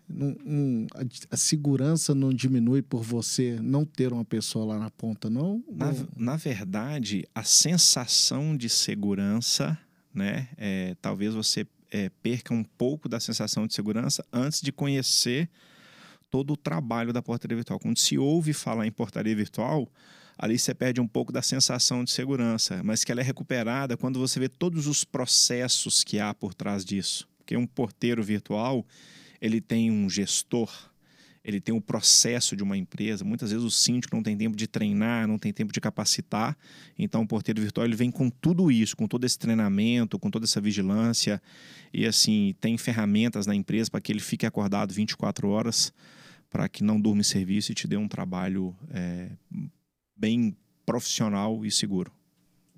Um, 0.09 0.37
um, 0.47 0.87
a, 0.95 1.35
a, 1.35 1.37
segurança 1.37 2.15
não 2.15 2.33
diminui 2.33 2.81
por 2.81 3.03
você 3.03 3.59
não 3.61 3.85
ter 3.85 4.13
uma 4.13 4.25
pessoa 4.25 4.65
lá 4.65 4.79
na 4.79 4.91
ponta, 4.91 5.29
não? 5.29 5.65
Na, 5.69 5.93
na 6.17 6.37
verdade, 6.37 7.27
a 7.35 7.43
sensação 7.43 8.57
de 8.57 8.69
segurança, 8.69 9.77
né? 10.15 10.49
É, 10.57 10.97
talvez 11.03 11.35
você 11.35 11.67
é, 11.91 12.09
perca 12.23 12.55
um 12.55 12.65
pouco 12.65 13.09
da 13.09 13.19
sensação 13.19 13.67
de 13.67 13.75
segurança 13.75 14.25
antes 14.33 14.61
de 14.61 14.71
conhecer 14.71 15.49
todo 16.31 16.53
o 16.53 16.57
trabalho 16.57 17.13
da 17.13 17.23
portaria 17.23 17.57
virtual. 17.57 17.79
Quando 17.79 17.99
se 17.99 18.19
ouve 18.19 18.53
falar 18.53 18.87
em 18.87 18.93
portaria 18.93 19.35
virtual, 19.35 19.91
ali 20.39 20.59
você 20.59 20.75
perde 20.75 21.01
um 21.01 21.07
pouco 21.07 21.33
da 21.33 21.43
sensação 21.43 22.05
de 22.05 22.11
segurança, 22.11 22.83
mas 22.85 23.05
que 23.05 23.13
ela 23.13 23.21
é 23.21 23.25
recuperada 23.25 23.97
quando 23.97 24.19
você 24.19 24.39
vê 24.39 24.49
todos 24.49 24.87
os 24.87 25.05
processos 25.05 26.05
que 26.05 26.19
há 26.19 26.35
por 26.35 26.55
trás 26.55 26.85
disso. 26.85 27.29
Porque 27.39 27.57
um 27.57 27.67
porteiro 27.67 28.23
virtual, 28.23 28.85
ele 29.41 29.61
tem 29.61 29.91
um 29.91 30.09
gestor, 30.09 30.71
ele 31.45 31.61
tem 31.61 31.75
um 31.75 31.81
processo 31.81 32.57
de 32.57 32.63
uma 32.63 32.77
empresa. 32.77 33.25
Muitas 33.25 33.51
vezes 33.51 33.65
o 33.65 33.71
síndico 33.71 34.17
não 34.17 34.23
tem 34.23 34.37
tempo 34.37 34.57
de 34.57 34.67
treinar, 34.67 35.29
não 35.29 35.39
tem 35.39 35.53
tempo 35.53 35.73
de 35.73 35.81
capacitar. 35.81 36.57
Então 36.99 37.23
o 37.23 37.27
porteiro 37.27 37.61
virtual 37.61 37.87
ele 37.87 37.95
vem 37.95 38.11
com 38.11 38.29
tudo 38.29 38.71
isso, 38.71 38.97
com 38.97 39.07
todo 39.07 39.25
esse 39.25 39.39
treinamento, 39.39 40.19
com 40.19 40.29
toda 40.29 40.45
essa 40.45 40.61
vigilância 40.61 41.41
e 41.93 42.05
assim 42.05 42.55
tem 42.61 42.77
ferramentas 42.77 43.47
na 43.47 43.55
empresa 43.55 43.91
para 43.91 44.01
que 44.01 44.13
ele 44.13 44.21
fique 44.21 44.45
acordado 44.45 44.93
24 44.93 45.49
horas, 45.49 45.93
para 46.51 46.69
que 46.69 46.83
não 46.83 47.01
durma 47.01 47.23
serviço 47.23 47.73
e 47.73 47.75
te 47.75 47.87
dê 47.87 47.97
um 47.97 48.09
trabalho 48.09 48.77
é, 48.91 49.31
bem 50.17 50.57
profissional 50.85 51.65
e 51.65 51.71
seguro. 51.71 52.13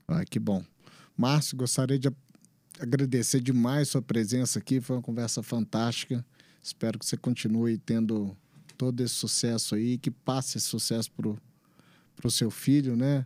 Ah, 0.06 0.24
que 0.24 0.38
bom. 0.38 0.64
Márcio, 1.16 1.56
gostaria 1.56 1.98
de 1.98 2.10
agradecer 2.78 3.40
demais 3.40 3.88
sua 3.88 4.00
presença 4.00 4.58
aqui. 4.58 4.80
Foi 4.80 4.96
uma 4.96 5.02
conversa 5.02 5.42
fantástica. 5.42 6.24
Espero 6.68 6.98
que 6.98 7.06
você 7.06 7.16
continue 7.16 7.78
tendo 7.78 8.36
todo 8.76 9.02
esse 9.02 9.14
sucesso 9.14 9.74
aí, 9.74 9.96
que 9.96 10.10
passe 10.10 10.58
esse 10.58 10.66
sucesso 10.66 11.10
para 11.12 12.26
o 12.26 12.30
seu 12.30 12.50
filho, 12.50 12.94
né? 12.94 13.24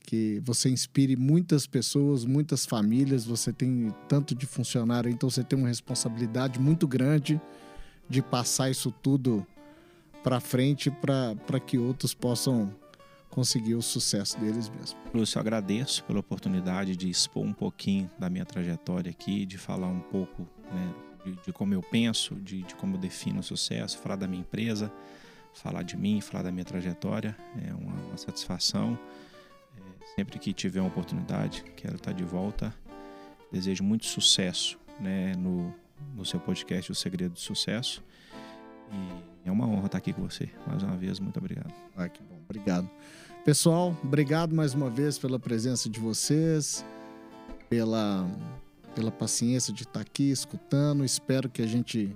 Que 0.00 0.42
você 0.44 0.68
inspire 0.68 1.16
muitas 1.16 1.66
pessoas, 1.66 2.26
muitas 2.26 2.66
famílias. 2.66 3.24
Você 3.24 3.50
tem 3.50 3.94
tanto 4.08 4.34
de 4.34 4.44
funcionário, 4.44 5.10
então 5.10 5.30
você 5.30 5.42
tem 5.42 5.58
uma 5.58 5.68
responsabilidade 5.68 6.60
muito 6.60 6.86
grande 6.86 7.40
de 8.10 8.20
passar 8.20 8.70
isso 8.70 8.92
tudo 9.02 9.46
para 10.22 10.38
frente 10.38 10.90
para 10.90 11.58
que 11.60 11.78
outros 11.78 12.12
possam 12.12 12.74
conseguir 13.30 13.74
o 13.74 13.80
sucesso 13.80 14.38
deles 14.38 14.68
mesmo. 14.68 14.98
Lúcio, 15.14 15.40
agradeço 15.40 16.04
pela 16.04 16.20
oportunidade 16.20 16.94
de 16.94 17.08
expor 17.08 17.42
um 17.42 17.54
pouquinho 17.54 18.10
da 18.18 18.28
minha 18.28 18.44
trajetória 18.44 19.10
aqui, 19.10 19.46
de 19.46 19.56
falar 19.56 19.86
um 19.86 20.00
pouco 20.00 20.46
né, 20.70 20.94
de, 21.24 21.32
de, 21.46 21.52
como 21.52 21.74
eu 21.74 21.82
penso, 21.82 22.34
de, 22.36 22.62
de, 22.62 22.74
como 22.74 22.96
eu 22.96 23.00
defino 23.00 23.40
o 23.40 23.42
sucesso, 23.42 23.98
falar 23.98 24.16
da 24.16 24.26
minha 24.26 24.40
empresa, 24.40 24.92
falar 25.54 25.82
de 25.82 25.96
mim, 25.96 26.20
falar 26.20 26.44
da 26.44 26.52
minha 26.52 26.64
trajetória. 26.64 27.36
É 27.66 27.72
uma, 27.74 27.94
uma 27.94 28.16
satisfação. 28.16 28.98
É, 29.76 30.16
sempre 30.16 30.38
que 30.38 30.52
tiver 30.52 30.80
uma 30.80 30.88
oportunidade, 30.88 31.64
quero 31.76 31.96
estar 31.96 32.12
de 32.12 32.24
volta. 32.24 32.74
Desejo 33.50 33.84
muito 33.84 34.06
sucesso 34.06 34.78
né, 34.98 35.34
no, 35.36 35.74
no 36.16 36.24
seu 36.24 36.40
podcast 36.40 36.90
O 36.90 36.94
Segredo 36.94 37.34
do 37.34 37.40
Sucesso. 37.40 38.02
E 39.44 39.48
é 39.48 39.52
uma 39.52 39.66
honra 39.66 39.86
estar 39.86 39.98
aqui 39.98 40.12
com 40.12 40.22
você. 40.22 40.48
Mais 40.66 40.82
uma 40.82 40.96
vez, 40.96 41.18
muito 41.18 41.38
obrigado. 41.38 41.72
Ah, 41.96 42.08
que 42.08 42.22
bom. 42.22 42.38
Obrigado. 42.44 42.88
Pessoal, 43.44 43.96
obrigado 44.04 44.54
mais 44.54 44.72
uma 44.72 44.88
vez 44.88 45.18
pela 45.18 45.38
presença 45.38 45.88
de 45.88 45.98
vocês, 45.98 46.84
pela, 47.68 48.30
pela 48.94 49.10
paciência 49.10 49.72
de 49.72 49.82
estar 49.82 50.00
aqui 50.00 50.30
escutando. 50.30 51.04
Espero 51.04 51.48
que 51.48 51.62
a 51.62 51.66
gente 51.66 52.14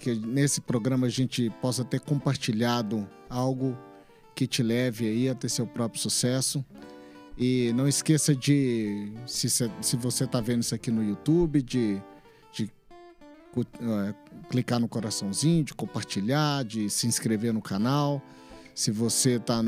que 0.00 0.14
nesse 0.14 0.60
programa 0.60 1.06
a 1.06 1.10
gente 1.10 1.50
possa 1.60 1.84
ter 1.84 2.00
compartilhado 2.00 3.06
algo 3.28 3.76
que 4.34 4.46
te 4.46 4.62
leve 4.62 5.06
aí 5.06 5.28
a 5.28 5.34
ter 5.34 5.48
seu 5.48 5.66
próprio 5.66 6.00
sucesso. 6.00 6.64
E 7.36 7.72
não 7.74 7.88
esqueça 7.88 8.34
de, 8.34 9.12
se, 9.26 9.48
se 9.50 9.96
você 9.96 10.24
está 10.24 10.40
vendo 10.40 10.62
isso 10.62 10.74
aqui 10.74 10.90
no 10.90 11.02
YouTube, 11.02 11.60
de, 11.62 12.00
de 12.52 12.70
uh, 13.56 14.14
clicar 14.48 14.78
no 14.78 14.88
coraçãozinho, 14.88 15.64
de 15.64 15.74
compartilhar, 15.74 16.64
de 16.64 16.88
se 16.88 17.06
inscrever 17.06 17.52
no 17.52 17.60
canal. 17.60 18.22
Se 18.74 18.90
você 18.90 19.32
está 19.32 19.62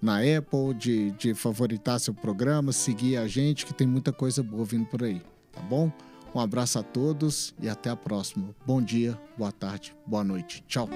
na 0.00 0.18
Apple, 0.18 0.74
de, 0.74 1.10
de 1.12 1.34
favoritar 1.34 1.98
seu 1.98 2.14
programa, 2.14 2.72
seguir 2.72 3.16
a 3.16 3.26
gente, 3.26 3.66
que 3.66 3.74
tem 3.74 3.86
muita 3.86 4.12
coisa 4.12 4.42
boa 4.42 4.64
vindo 4.64 4.86
por 4.86 5.02
aí, 5.02 5.22
tá 5.52 5.60
bom? 5.60 5.90
Um 6.34 6.40
abraço 6.40 6.78
a 6.78 6.82
todos 6.82 7.54
e 7.60 7.68
até 7.68 7.88
a 7.88 7.96
próxima. 7.96 8.54
Bom 8.66 8.82
dia, 8.82 9.18
boa 9.38 9.52
tarde, 9.52 9.96
boa 10.06 10.22
noite. 10.22 10.62
Tchau. 10.68 10.88